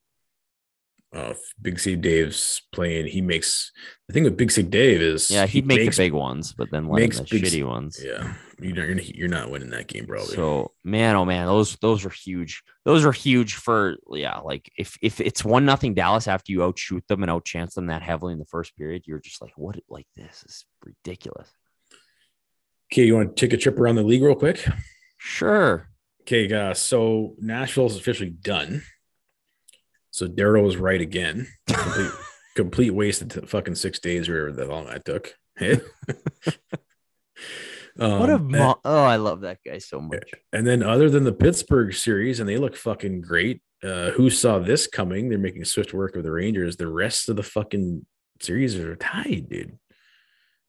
Oh, 1.13 1.31
if 1.31 1.41
Big 1.61 1.81
C 1.81 1.97
Dave's 1.97 2.63
playing. 2.73 3.07
He 3.09 3.21
makes 3.21 3.73
the 4.07 4.15
thing 4.15 4.23
with 4.23 4.37
Big 4.37 4.53
C 4.53 4.63
Dave 4.63 5.01
is 5.03 5.29
Yeah, 5.29 5.45
he 5.47 5.55
he'd 5.59 5.67
make 5.67 5.81
makes- 5.81 5.97
the 5.97 6.05
big 6.05 6.13
ones, 6.13 6.53
but 6.53 6.71
then 6.71 6.89
makes 6.89 7.19
the 7.19 7.25
big 7.29 7.43
shitty 7.43 7.67
ones. 7.67 8.01
Yeah, 8.01 8.33
you 8.61 8.73
don't, 8.73 8.87
you're, 8.87 8.99
you're 9.01 9.29
not 9.29 9.51
winning 9.51 9.71
that 9.71 9.89
game, 9.89 10.07
probably. 10.07 10.37
So 10.37 10.71
man, 10.85 11.17
oh 11.17 11.25
man, 11.25 11.47
those 11.47 11.75
those 11.83 12.05
are 12.07 12.11
huge. 12.11 12.63
Those 12.85 13.05
are 13.05 13.11
huge 13.11 13.55
for 13.55 13.97
yeah. 14.13 14.39
Like 14.39 14.71
if 14.79 14.97
if 15.03 15.21
it's 15.21 15.45
one 15.45 15.65
nothing 15.65 15.95
Dallas 15.95 16.29
after 16.29 16.53
you 16.53 16.63
outshoot 16.63 17.05
them 17.09 17.25
and 17.25 17.33
outchance 17.33 17.75
them 17.75 17.87
that 17.87 18.03
heavily 18.03 18.33
in 18.33 18.39
the 18.39 18.45
first 18.45 18.77
period, 18.77 19.03
you're 19.07 19.19
just 19.19 19.43
like, 19.43 19.55
what? 19.57 19.81
Like 19.89 20.07
this 20.15 20.45
is 20.47 20.65
ridiculous. 20.85 21.49
okay, 22.93 23.05
you 23.05 23.17
want 23.17 23.35
to 23.37 23.41
take 23.47 23.53
a 23.53 23.57
trip 23.61 23.81
around 23.81 23.97
the 23.97 24.05
league 24.05 24.23
real 24.23 24.37
quick? 24.37 24.65
Sure. 25.19 25.89
Okay, 26.23 26.53
uh, 26.53 26.73
so 26.73 27.35
Nashville's 27.41 27.97
officially 27.97 28.31
done. 28.31 28.83
So 30.11 30.27
Darryl 30.27 30.65
was 30.65 30.77
right 30.77 31.01
again. 31.01 31.47
Complete, 31.69 32.11
complete 32.57 32.91
waste 32.91 33.23
of 33.23 33.29
t- 33.29 33.47
fucking 33.47 33.77
six 33.77 33.99
days 33.99 34.29
or 34.29 34.53
that 34.53 34.69
long 34.69 34.87
that 34.87 35.05
took. 35.05 35.35
what 37.97 38.31
a 38.31 38.35
Um, 38.35 38.51
mo- 38.51 38.81
oh, 38.85 39.05
I 39.05 39.17
love 39.17 39.43
that 39.43 39.59
guy 39.65 39.79
so 39.79 40.01
much. 40.01 40.31
And 40.53 40.67
then 40.67 40.83
other 40.83 41.11
than 41.11 41.25
the 41.25 41.33
Pittsburgh 41.33 41.95
series, 41.95 42.41
and 42.41 42.49
they 42.49 42.57
look 42.57 42.77
fucking 42.77 43.21
great. 43.21 43.63
Uh, 43.83 44.11
who 44.11 44.29
saw 44.29 44.59
this 44.59 44.87
coming? 44.87 45.29
They're 45.29 45.39
making 45.39 45.65
swift 45.65 45.95
work 45.95 46.15
of 46.17 46.23
the 46.23 46.31
Rangers. 46.31 46.77
The 46.77 46.89
rest 46.89 47.29
of 47.29 47.37
the 47.37 47.43
fucking 47.43 48.05
series 48.41 48.77
are 48.77 48.97
tied, 48.97 49.49
dude. 49.49 49.79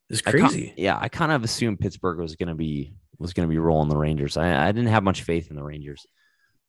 It's 0.10 0.22
I 0.26 0.32
crazy. 0.32 0.74
yeah, 0.78 0.98
I 1.00 1.10
kind 1.10 1.32
of 1.32 1.44
assumed 1.44 1.80
Pittsburgh 1.80 2.20
was 2.20 2.36
gonna 2.36 2.56
be 2.56 2.94
was 3.18 3.34
gonna 3.34 3.48
be 3.48 3.58
rolling 3.60 3.90
the 3.90 3.98
Rangers. 3.98 4.38
I, 4.38 4.68
I 4.68 4.72
didn't 4.72 4.90
have 4.90 5.04
much 5.04 5.24
faith 5.24 5.50
in 5.50 5.56
the 5.56 5.64
Rangers. 5.64 6.06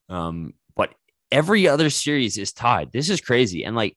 Um, 0.08 0.54
every 1.32 1.66
other 1.66 1.90
series 1.90 2.38
is 2.38 2.52
tied. 2.52 2.92
This 2.92 3.10
is 3.10 3.20
crazy, 3.20 3.64
and 3.64 3.74
like 3.74 3.96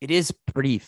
it 0.00 0.10
is 0.10 0.32
pretty 0.52 0.82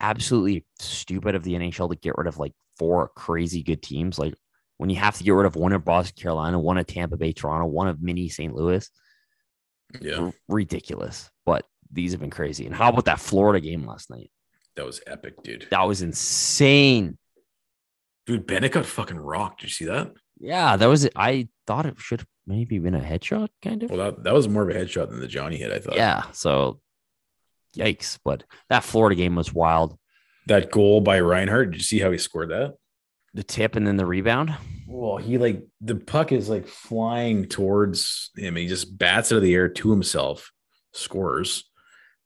absolutely 0.00 0.64
stupid 0.78 1.34
of 1.34 1.42
the 1.42 1.54
NHL 1.54 1.90
to 1.90 1.96
get 1.96 2.16
rid 2.16 2.26
of 2.26 2.38
like 2.38 2.52
four 2.78 3.08
crazy 3.16 3.62
good 3.62 3.82
teams. 3.82 4.18
Like 4.18 4.34
when 4.76 4.90
you 4.90 4.96
have 4.96 5.16
to 5.16 5.24
get 5.24 5.32
rid 5.32 5.46
of 5.46 5.56
one 5.56 5.72
of 5.72 5.84
Boston, 5.84 6.14
Carolina, 6.20 6.58
one 6.58 6.78
of 6.78 6.86
Tampa 6.86 7.16
Bay, 7.16 7.32
Toronto, 7.32 7.66
one 7.66 7.88
of 7.88 8.00
mini 8.00 8.28
St. 8.28 8.54
Louis. 8.54 8.88
Yeah, 10.00 10.16
R- 10.16 10.34
ridiculous. 10.48 11.30
But 11.44 11.64
these 11.90 12.12
have 12.12 12.20
been 12.20 12.30
crazy. 12.30 12.66
And 12.66 12.74
how 12.74 12.90
about 12.90 13.06
that 13.06 13.20
Florida 13.20 13.60
game 13.60 13.86
last 13.86 14.10
night? 14.10 14.30
that 14.76 14.84
was 14.84 15.00
epic, 15.06 15.42
dude. 15.42 15.66
That 15.70 15.88
was 15.88 16.02
insane. 16.02 17.16
Dude, 18.26 18.46
Bennett 18.46 18.72
got 18.72 18.84
fucking 18.84 19.16
rocked. 19.16 19.60
Did 19.60 19.68
you 19.68 19.72
see 19.72 19.84
that? 19.86 20.12
Yeah, 20.38 20.76
that 20.76 20.86
was 20.86 21.04
it. 21.06 21.12
I 21.16 21.48
thought 21.66 21.86
it 21.86 21.98
should 21.98 22.20
have 22.20 22.28
maybe 22.46 22.78
been 22.78 22.94
a 22.94 23.00
headshot, 23.00 23.48
kind 23.62 23.82
of. 23.82 23.90
Well, 23.90 24.12
that, 24.12 24.24
that 24.24 24.34
was 24.34 24.48
more 24.48 24.62
of 24.62 24.74
a 24.74 24.78
headshot 24.78 25.10
than 25.10 25.20
the 25.20 25.26
Johnny 25.26 25.56
hit, 25.56 25.72
I 25.72 25.78
thought. 25.78 25.96
yeah. 25.96 26.24
So, 26.32 26.80
yikes! 27.76 28.18
But 28.24 28.44
that 28.68 28.84
Florida 28.84 29.16
game 29.16 29.34
was 29.34 29.52
wild. 29.52 29.98
That 30.46 30.70
goal 30.70 31.00
by 31.00 31.20
Reinhart, 31.20 31.72
did 31.72 31.78
you 31.78 31.82
see 31.84 31.98
how 31.98 32.12
he 32.12 32.18
scored 32.18 32.50
that? 32.50 32.74
The 33.34 33.42
tip 33.42 33.74
and 33.74 33.86
then 33.86 33.96
the 33.96 34.06
rebound. 34.06 34.54
Well, 34.86 35.16
he 35.16 35.38
like 35.38 35.66
the 35.80 35.96
puck 35.96 36.32
is 36.32 36.48
like 36.48 36.66
flying 36.68 37.46
towards 37.46 38.30
him. 38.36 38.56
He 38.56 38.68
just 38.68 38.96
bats 38.96 39.32
out 39.32 39.36
of 39.36 39.42
the 39.42 39.54
air 39.54 39.68
to 39.68 39.90
himself, 39.90 40.52
scores. 40.92 41.64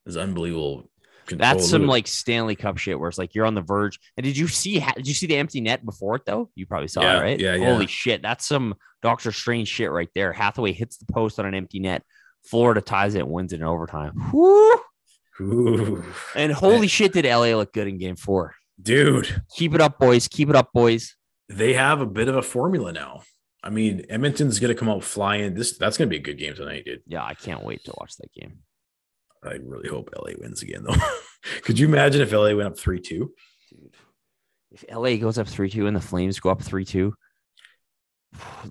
It's 0.05 0.15
unbelievable. 0.15 0.89
That's 1.37 1.69
some 1.69 1.87
like 1.87 2.07
Stanley 2.07 2.55
Cup 2.55 2.77
shit 2.77 2.99
where 2.99 3.09
it's 3.09 3.17
like 3.17 3.33
you're 3.35 3.45
on 3.45 3.55
the 3.55 3.61
verge. 3.61 3.99
And 4.17 4.23
did 4.23 4.37
you 4.37 4.47
see? 4.47 4.79
Did 4.95 5.07
you 5.07 5.13
see 5.13 5.27
the 5.27 5.37
empty 5.37 5.61
net 5.61 5.85
before 5.85 6.15
it 6.15 6.23
though? 6.25 6.49
You 6.55 6.65
probably 6.65 6.87
saw 6.87 7.01
Yeah, 7.01 7.17
it, 7.17 7.21
right? 7.21 7.39
yeah, 7.39 7.55
yeah. 7.55 7.65
Holy 7.73 7.87
shit! 7.87 8.21
That's 8.21 8.45
some 8.45 8.75
Doctor 9.01 9.31
Strange 9.31 9.67
shit 9.67 9.91
right 9.91 10.09
there. 10.15 10.33
Hathaway 10.33 10.71
hits 10.73 10.97
the 10.97 11.11
post 11.11 11.39
on 11.39 11.45
an 11.45 11.53
empty 11.55 11.79
net. 11.79 12.03
Florida 12.45 12.81
ties 12.81 13.15
it, 13.15 13.19
and 13.19 13.29
wins 13.29 13.53
it 13.53 13.57
in 13.57 13.63
overtime. 13.63 14.31
Woo! 14.33 14.73
Ooh. 15.39 16.03
And 16.35 16.51
holy 16.51 16.87
shit, 16.87 17.13
did 17.13 17.25
LA 17.25 17.55
look 17.55 17.73
good 17.73 17.87
in 17.87 17.97
Game 17.97 18.15
Four? 18.15 18.55
dude, 18.81 19.43
Keep 19.55 19.75
it 19.75 19.81
up, 19.81 19.99
boys. 19.99 20.27
Keep 20.27 20.49
it 20.49 20.55
up, 20.55 20.71
boys. 20.73 21.15
they 21.49 21.73
have 21.73 22.01
a 22.01 22.05
bit 22.05 22.27
of 22.27 22.35
a 22.35 22.41
formula 22.41 22.91
now. 22.91 23.21
I 23.63 23.69
mean, 23.69 24.05
Edmonton's 24.09 24.59
gonna 24.59 24.73
come 24.73 24.89
out 24.89 25.03
flying. 25.03 25.53
This 25.53 25.77
that's 25.77 25.97
gonna 25.97 26.09
be 26.09 26.15
a 26.17 26.21
good 26.21 26.37
game 26.39 26.55
tonight, 26.55 26.85
dude. 26.85 27.01
Yeah, 27.05 27.23
I 27.23 27.35
can't 27.35 27.63
wait 27.63 27.83
to 27.85 27.93
watch 27.99 28.15
that 28.17 28.31
game. 28.33 28.59
I 29.43 29.53
really 29.63 29.89
hope 29.89 30.09
LA 30.15 30.31
wins 30.37 30.61
again, 30.61 30.83
though. 30.83 30.95
Could 31.63 31.79
you 31.79 31.87
imagine 31.87 32.21
if 32.21 32.31
LA 32.31 32.53
went 32.53 32.67
up 32.67 32.77
three 32.77 32.99
two? 32.99 33.33
dude. 33.69 33.95
If 34.71 34.85
LA 34.89 35.17
goes 35.17 35.37
up 35.37 35.47
3 35.47 35.69
2 35.69 35.87
and 35.87 35.95
the 35.95 36.01
Flames 36.01 36.39
go 36.39 36.49
up 36.49 36.61
3 36.61 36.85
2, 36.85 37.13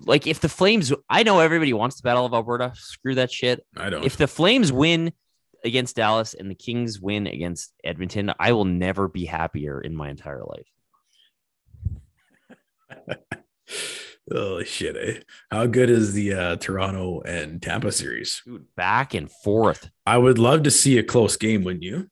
like 0.05 0.25
if 0.25 0.39
the 0.39 0.49
Flames, 0.49 0.91
I 1.09 1.23
know 1.23 1.39
everybody 1.39 1.73
wants 1.73 1.97
the 1.97 2.03
Battle 2.03 2.25
of 2.25 2.33
Alberta. 2.33 2.73
Screw 2.75 3.15
that 3.15 3.31
shit. 3.31 3.63
I 3.77 3.89
don't. 3.89 4.03
If 4.03 4.17
the 4.17 4.27
Flames 4.27 4.71
win 4.71 5.13
against 5.63 5.95
Dallas 5.95 6.33
and 6.33 6.49
the 6.49 6.55
Kings 6.55 6.99
win 6.99 7.27
against 7.27 7.73
Edmonton, 7.83 8.33
I 8.39 8.53
will 8.53 8.65
never 8.65 9.07
be 9.07 9.25
happier 9.25 9.79
in 9.79 9.95
my 9.95 10.09
entire 10.09 10.43
life. 10.43 10.67
oh 14.33 14.63
shit! 14.63 14.95
Eh? 14.95 15.21
How 15.49 15.65
good 15.67 15.89
is 15.89 16.13
the 16.13 16.33
uh, 16.33 16.55
Toronto 16.57 17.21
and 17.21 17.61
Tampa 17.61 17.91
series? 17.91 18.41
Dude, 18.45 18.65
back 18.75 19.13
and 19.13 19.31
forth. 19.31 19.89
I 20.05 20.17
would 20.17 20.39
love 20.39 20.63
to 20.63 20.71
see 20.71 20.97
a 20.97 21.03
close 21.03 21.37
game, 21.37 21.63
wouldn't 21.63 21.83
you? 21.83 22.09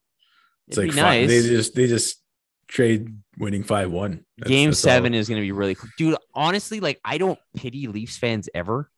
It's 0.67 0.77
It'd 0.77 0.95
like 0.95 1.03
nice. 1.03 1.27
they 1.29 1.41
just 1.41 1.75
they 1.75 1.87
just 1.87 2.21
trade 2.67 3.17
winning 3.37 3.63
five 3.63 3.91
one. 3.91 4.25
Game 4.43 4.73
seven 4.73 5.13
is 5.13 5.27
going 5.27 5.41
to 5.41 5.45
be 5.45 5.51
really 5.51 5.75
cool. 5.75 5.89
Dude, 5.97 6.17
honestly, 6.33 6.79
like 6.79 6.99
I 7.03 7.17
don't 7.17 7.39
pity 7.55 7.87
Leafs 7.87 8.17
fans 8.17 8.49
ever. 8.53 8.89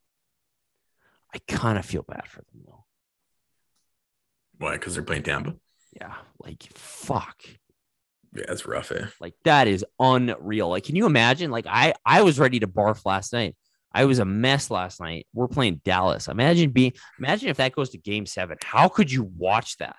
I 1.33 1.39
kind 1.47 1.77
of 1.77 1.85
feel 1.85 2.03
bad 2.03 2.27
for 2.27 2.41
them 2.41 2.63
though. 2.65 2.85
why? 4.57 4.73
Because 4.73 4.95
they're 4.95 5.03
playing 5.03 5.23
Tampa. 5.23 5.55
Yeah, 5.95 6.13
like 6.39 6.63
fuck. 6.75 7.41
Yeah, 8.33 8.45
that's 8.47 8.65
rough. 8.65 8.91
Eh? 8.91 9.05
Like 9.19 9.33
that 9.43 9.67
is 9.67 9.85
unreal. 9.99 10.69
Like, 10.69 10.85
can 10.85 10.95
you 10.95 11.05
imagine? 11.05 11.51
Like, 11.51 11.65
I 11.67 11.93
I 12.05 12.21
was 12.21 12.39
ready 12.39 12.59
to 12.61 12.67
barf 12.67 13.05
last 13.05 13.33
night. 13.33 13.55
I 13.93 14.05
was 14.05 14.19
a 14.19 14.25
mess 14.25 14.71
last 14.71 15.01
night. 15.01 15.27
We're 15.33 15.49
playing 15.49 15.81
Dallas. 15.83 16.27
Imagine 16.29 16.69
being 16.71 16.93
imagine 17.19 17.49
if 17.49 17.57
that 17.57 17.73
goes 17.73 17.89
to 17.89 17.97
game 17.97 18.25
seven. 18.25 18.57
How 18.63 18.87
could 18.87 19.11
you 19.11 19.23
watch 19.23 19.77
that? 19.77 19.97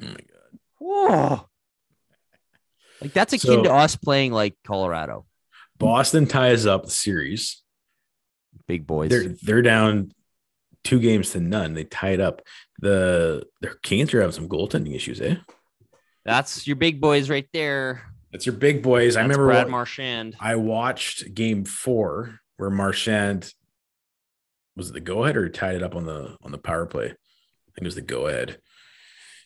Oh 0.00 0.06
my 0.06 0.12
god. 0.14 0.58
Whoa. 0.78 1.48
Like 3.02 3.12
that's 3.12 3.34
akin 3.34 3.46
So- 3.46 3.62
to 3.64 3.72
us 3.72 3.96
playing 3.96 4.32
like 4.32 4.56
Colorado. 4.64 5.26
Boston 5.78 6.24
ties 6.26 6.64
up 6.64 6.84
the 6.86 6.90
series. 6.90 7.62
Big 8.66 8.86
boys. 8.86 9.10
They're 9.10 9.34
they're 9.42 9.60
down 9.62 10.12
two 10.82 10.98
games 10.98 11.30
to 11.32 11.40
none. 11.40 11.74
They 11.74 11.84
tied 11.84 12.20
up. 12.20 12.40
The 12.80 13.44
their 13.60 13.74
Canes 13.82 14.14
are 14.14 14.20
having 14.20 14.32
some 14.32 14.48
goaltending 14.48 14.94
issues. 14.94 15.20
Eh? 15.20 15.36
That's 16.26 16.66
your 16.66 16.76
big 16.76 17.00
boys 17.00 17.30
right 17.30 17.48
there. 17.52 18.02
That's 18.32 18.44
your 18.44 18.56
big 18.56 18.82
boys. 18.82 19.16
I 19.16 19.22
remember 19.22 19.46
Brad 19.46 19.68
Marchand. 19.68 20.36
I 20.40 20.56
watched 20.56 21.34
game 21.34 21.64
four 21.64 22.40
where 22.56 22.68
Marchand 22.70 23.52
was 24.76 24.90
it 24.90 24.92
the 24.92 25.00
go 25.00 25.24
ahead 25.24 25.36
or 25.36 25.48
tied 25.48 25.76
it 25.76 25.82
up 25.82 25.94
on 25.94 26.04
the 26.04 26.36
on 26.42 26.52
the 26.52 26.58
power 26.58 26.84
play? 26.84 27.06
I 27.06 27.08
think 27.08 27.82
it 27.82 27.84
was 27.84 27.94
the 27.94 28.02
go 28.02 28.26
ahead. 28.26 28.58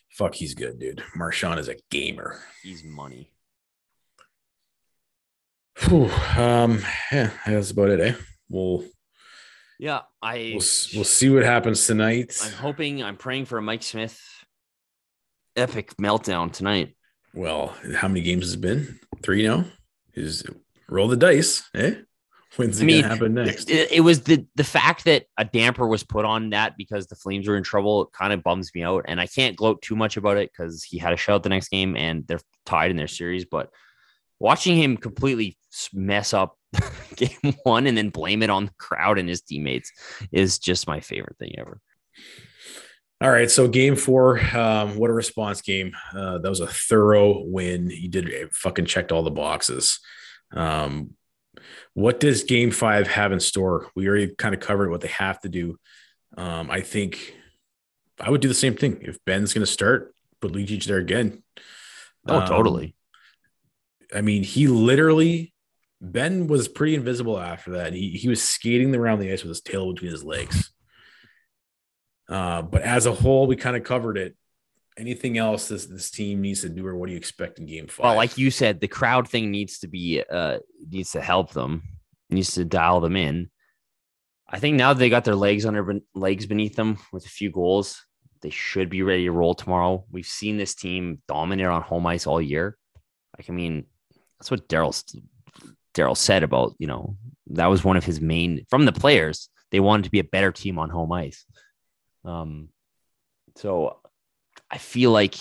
Fuck, 0.09 0.35
he's 0.35 0.55
good, 0.55 0.79
dude. 0.79 1.03
Marchand 1.15 1.59
is 1.59 1.69
a 1.69 1.77
gamer. 1.89 2.41
He's 2.63 2.83
money. 2.83 3.31
Whew, 5.87 6.09
um, 6.37 6.83
yeah, 7.11 7.31
that's 7.45 7.71
about 7.71 7.89
it. 7.89 7.99
Eh? 8.01 8.13
We'll 8.49 8.83
Yeah, 9.79 10.01
I 10.21 10.53
we'll 10.55 10.65
we'll 10.95 11.03
see 11.05 11.29
what 11.29 11.43
happens 11.43 11.87
tonight. 11.87 12.37
I'm 12.43 12.51
hoping 12.51 13.03
I'm 13.03 13.15
praying 13.15 13.45
for 13.45 13.57
a 13.57 13.61
Mike 13.61 13.83
Smith 13.83 14.21
epic 15.55 15.95
meltdown 15.97 16.51
tonight. 16.51 16.95
Well, 17.33 17.75
how 17.95 18.07
many 18.07 18.21
games 18.21 18.45
has 18.45 18.53
it 18.53 18.61
been? 18.61 18.99
Three 19.21 19.47
now? 19.47 19.65
Is 20.13 20.43
roll 20.89 21.07
the 21.07 21.15
dice, 21.15 21.69
eh? 21.75 21.95
When's 22.57 22.81
it 22.81 22.83
I 22.83 22.85
mean, 22.85 23.01
gonna 23.01 23.13
happen 23.13 23.33
next? 23.33 23.69
It, 23.69 23.91
it 23.91 24.01
was 24.01 24.23
the 24.23 24.45
the 24.55 24.63
fact 24.63 25.05
that 25.05 25.25
a 25.37 25.45
damper 25.45 25.87
was 25.87 26.03
put 26.03 26.25
on 26.25 26.49
that 26.49 26.75
because 26.77 27.07
the 27.07 27.15
Flames 27.15 27.47
were 27.47 27.55
in 27.55 27.63
trouble. 27.63 28.03
It 28.03 28.11
kind 28.11 28.33
of 28.33 28.43
bums 28.43 28.71
me 28.75 28.83
out, 28.83 29.05
and 29.07 29.21
I 29.21 29.27
can't 29.27 29.55
gloat 29.55 29.81
too 29.81 29.95
much 29.95 30.17
about 30.17 30.37
it 30.37 30.51
because 30.51 30.83
he 30.83 30.97
had 30.97 31.13
a 31.13 31.15
shutout 31.15 31.43
the 31.43 31.49
next 31.49 31.69
game 31.69 31.95
and 31.95 32.27
they're 32.27 32.41
tied 32.65 32.91
in 32.91 32.97
their 32.97 33.07
series. 33.07 33.45
But 33.45 33.69
watching 34.39 34.75
him 34.75 34.97
completely 34.97 35.57
mess 35.93 36.33
up 36.33 36.57
game 37.15 37.55
one 37.63 37.87
and 37.87 37.97
then 37.97 38.09
blame 38.09 38.43
it 38.43 38.49
on 38.49 38.65
the 38.65 38.73
crowd 38.77 39.17
and 39.17 39.29
his 39.29 39.41
teammates 39.41 39.91
is 40.33 40.59
just 40.59 40.87
my 40.87 40.99
favorite 40.99 41.37
thing 41.37 41.53
ever. 41.57 41.79
All 43.21 43.29
right, 43.29 43.51
so 43.51 43.67
game 43.67 43.95
four, 43.95 44.39
um, 44.55 44.97
what 44.97 45.11
a 45.11 45.13
response 45.13 45.61
game. 45.61 45.93
Uh, 46.11 46.39
that 46.39 46.49
was 46.49 46.59
a 46.59 46.65
thorough 46.65 47.43
win. 47.43 47.87
He 47.87 48.07
did 48.07 48.27
it 48.27 48.51
fucking 48.55 48.85
checked 48.85 49.11
all 49.11 49.21
the 49.21 49.29
boxes. 49.29 49.99
Um, 50.51 51.11
what 51.93 52.19
does 52.19 52.43
game 52.45 52.71
five 52.71 53.07
have 53.07 53.31
in 53.31 53.39
store? 53.39 53.91
We 53.95 54.07
already 54.07 54.33
kind 54.35 54.55
of 54.55 54.61
covered 54.61 54.89
what 54.89 55.01
they 55.01 55.09
have 55.09 55.39
to 55.41 55.49
do. 55.49 55.77
Um, 56.35 56.71
I 56.71 56.81
think 56.81 57.35
I 58.19 58.31
would 58.31 58.41
do 58.41 58.47
the 58.47 58.55
same 58.55 58.75
thing. 58.75 58.99
If 59.01 59.23
Benn's 59.23 59.53
going 59.53 59.65
to 59.65 59.71
start, 59.71 60.15
put 60.39 60.53
Lucic 60.53 60.85
there 60.85 60.97
again. 60.97 61.43
Oh, 62.27 62.39
Um, 62.39 62.47
totally. 62.47 62.95
I 64.13 64.21
mean, 64.21 64.43
he 64.43 64.67
literally 64.67 65.53
Ben 66.01 66.47
was 66.47 66.67
pretty 66.67 66.95
invisible 66.95 67.39
after 67.39 67.73
that. 67.73 67.93
He 67.93 68.09
he 68.11 68.29
was 68.29 68.41
skating 68.41 68.95
around 68.95 69.19
the 69.19 69.31
ice 69.31 69.43
with 69.43 69.49
his 69.49 69.61
tail 69.61 69.93
between 69.93 70.09
his 70.09 70.23
legs. 70.23 70.71
Uh, 72.31 72.61
but 72.61 72.81
as 72.81 73.05
a 73.05 73.11
whole, 73.11 73.45
we 73.45 73.57
kind 73.57 73.75
of 73.75 73.83
covered 73.83 74.17
it. 74.17 74.35
Anything 74.97 75.37
else 75.37 75.67
this 75.67 75.85
this 75.85 76.11
team 76.11 76.41
needs 76.41 76.61
to 76.61 76.69
do, 76.69 76.85
or 76.85 76.95
what 76.95 77.07
do 77.07 77.11
you 77.11 77.17
expect 77.17 77.59
in 77.59 77.65
game 77.65 77.87
five? 77.87 78.03
Well, 78.03 78.15
like 78.15 78.37
you 78.37 78.51
said, 78.51 78.79
the 78.79 78.87
crowd 78.87 79.27
thing 79.27 79.51
needs 79.51 79.79
to 79.79 79.87
be 79.87 80.23
uh 80.29 80.59
needs 80.89 81.11
to 81.11 81.21
help 81.21 81.51
them, 81.51 81.83
needs 82.29 82.53
to 82.55 82.65
dial 82.65 82.99
them 82.99 83.15
in. 83.15 83.49
I 84.49 84.59
think 84.59 84.77
now 84.77 84.93
that 84.93 84.99
they 84.99 85.09
got 85.09 85.23
their 85.23 85.35
legs 85.35 85.65
under 85.65 85.99
legs 86.13 86.45
beneath 86.45 86.75
them 86.75 86.97
with 87.13 87.25
a 87.25 87.29
few 87.29 87.51
goals, 87.51 88.05
they 88.41 88.49
should 88.49 88.89
be 88.89 89.01
ready 89.01 89.23
to 89.23 89.31
roll 89.31 89.55
tomorrow. 89.55 90.05
We've 90.11 90.25
seen 90.25 90.57
this 90.57 90.75
team 90.75 91.21
dominate 91.27 91.67
on 91.67 91.81
home 91.81 92.05
ice 92.05 92.27
all 92.27 92.41
year. 92.41 92.77
Like, 93.37 93.49
I 93.49 93.53
mean, 93.53 93.85
that's 94.39 94.51
what 94.51 94.67
Darryl 94.67 94.93
Darryl 95.93 96.17
said 96.17 96.43
about 96.43 96.75
you 96.79 96.87
know 96.87 97.15
that 97.47 97.67
was 97.67 97.83
one 97.83 97.97
of 97.97 98.03
his 98.03 98.19
main 98.19 98.65
from 98.69 98.85
the 98.85 98.91
players. 98.91 99.49
They 99.71 99.79
wanted 99.79 100.03
to 100.03 100.11
be 100.11 100.19
a 100.19 100.25
better 100.25 100.51
team 100.51 100.77
on 100.77 100.89
home 100.89 101.13
ice. 101.13 101.45
Um, 102.23 102.69
so 103.55 103.99
I 104.69 104.77
feel 104.77 105.11
like 105.11 105.35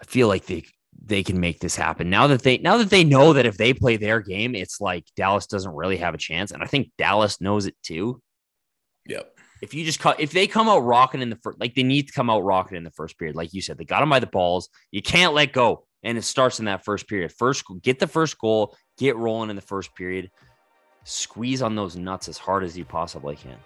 I 0.00 0.04
feel 0.04 0.28
like 0.28 0.46
they 0.46 0.64
they 1.06 1.22
can 1.22 1.38
make 1.38 1.60
this 1.60 1.76
happen 1.76 2.08
now 2.08 2.26
that 2.28 2.42
they 2.42 2.58
now 2.58 2.78
that 2.78 2.90
they 2.90 3.04
know 3.04 3.32
that 3.34 3.46
if 3.46 3.56
they 3.56 3.74
play 3.74 3.96
their 3.96 4.20
game, 4.20 4.54
it's 4.54 4.80
like 4.80 5.04
Dallas 5.16 5.46
doesn't 5.46 5.74
really 5.74 5.98
have 5.98 6.14
a 6.14 6.18
chance, 6.18 6.50
and 6.50 6.62
I 6.62 6.66
think 6.66 6.90
Dallas 6.98 7.40
knows 7.40 7.66
it 7.66 7.76
too. 7.82 8.22
yep. 9.06 9.30
If 9.62 9.72
you 9.72 9.84
just 9.84 10.00
cut, 10.00 10.20
if 10.20 10.32
they 10.32 10.46
come 10.46 10.68
out 10.68 10.80
rocking 10.80 11.22
in 11.22 11.30
the 11.30 11.36
first, 11.36 11.58
like 11.58 11.74
they 11.74 11.84
need 11.84 12.08
to 12.08 12.12
come 12.12 12.28
out 12.28 12.40
rocking 12.40 12.76
in 12.76 12.84
the 12.84 12.90
first 12.90 13.18
period, 13.18 13.36
like 13.36 13.54
you 13.54 13.62
said, 13.62 13.78
they 13.78 13.84
got 13.84 14.00
them 14.00 14.10
by 14.10 14.20
the 14.20 14.26
balls. 14.26 14.68
You 14.90 15.00
can't 15.00 15.32
let 15.32 15.52
go, 15.52 15.86
and 16.02 16.18
it 16.18 16.22
starts 16.22 16.58
in 16.58 16.66
that 16.66 16.84
first 16.84 17.08
period. 17.08 17.32
First, 17.32 17.64
get 17.82 17.98
the 17.98 18.06
first 18.06 18.38
goal, 18.38 18.76
get 18.98 19.16
rolling 19.16 19.50
in 19.50 19.56
the 19.56 19.62
first 19.62 19.94
period, 19.94 20.30
squeeze 21.04 21.62
on 21.62 21.76
those 21.76 21.96
nuts 21.96 22.28
as 22.28 22.36
hard 22.36 22.62
as 22.64 22.76
you 22.76 22.84
possibly 22.84 23.36
can. 23.36 23.56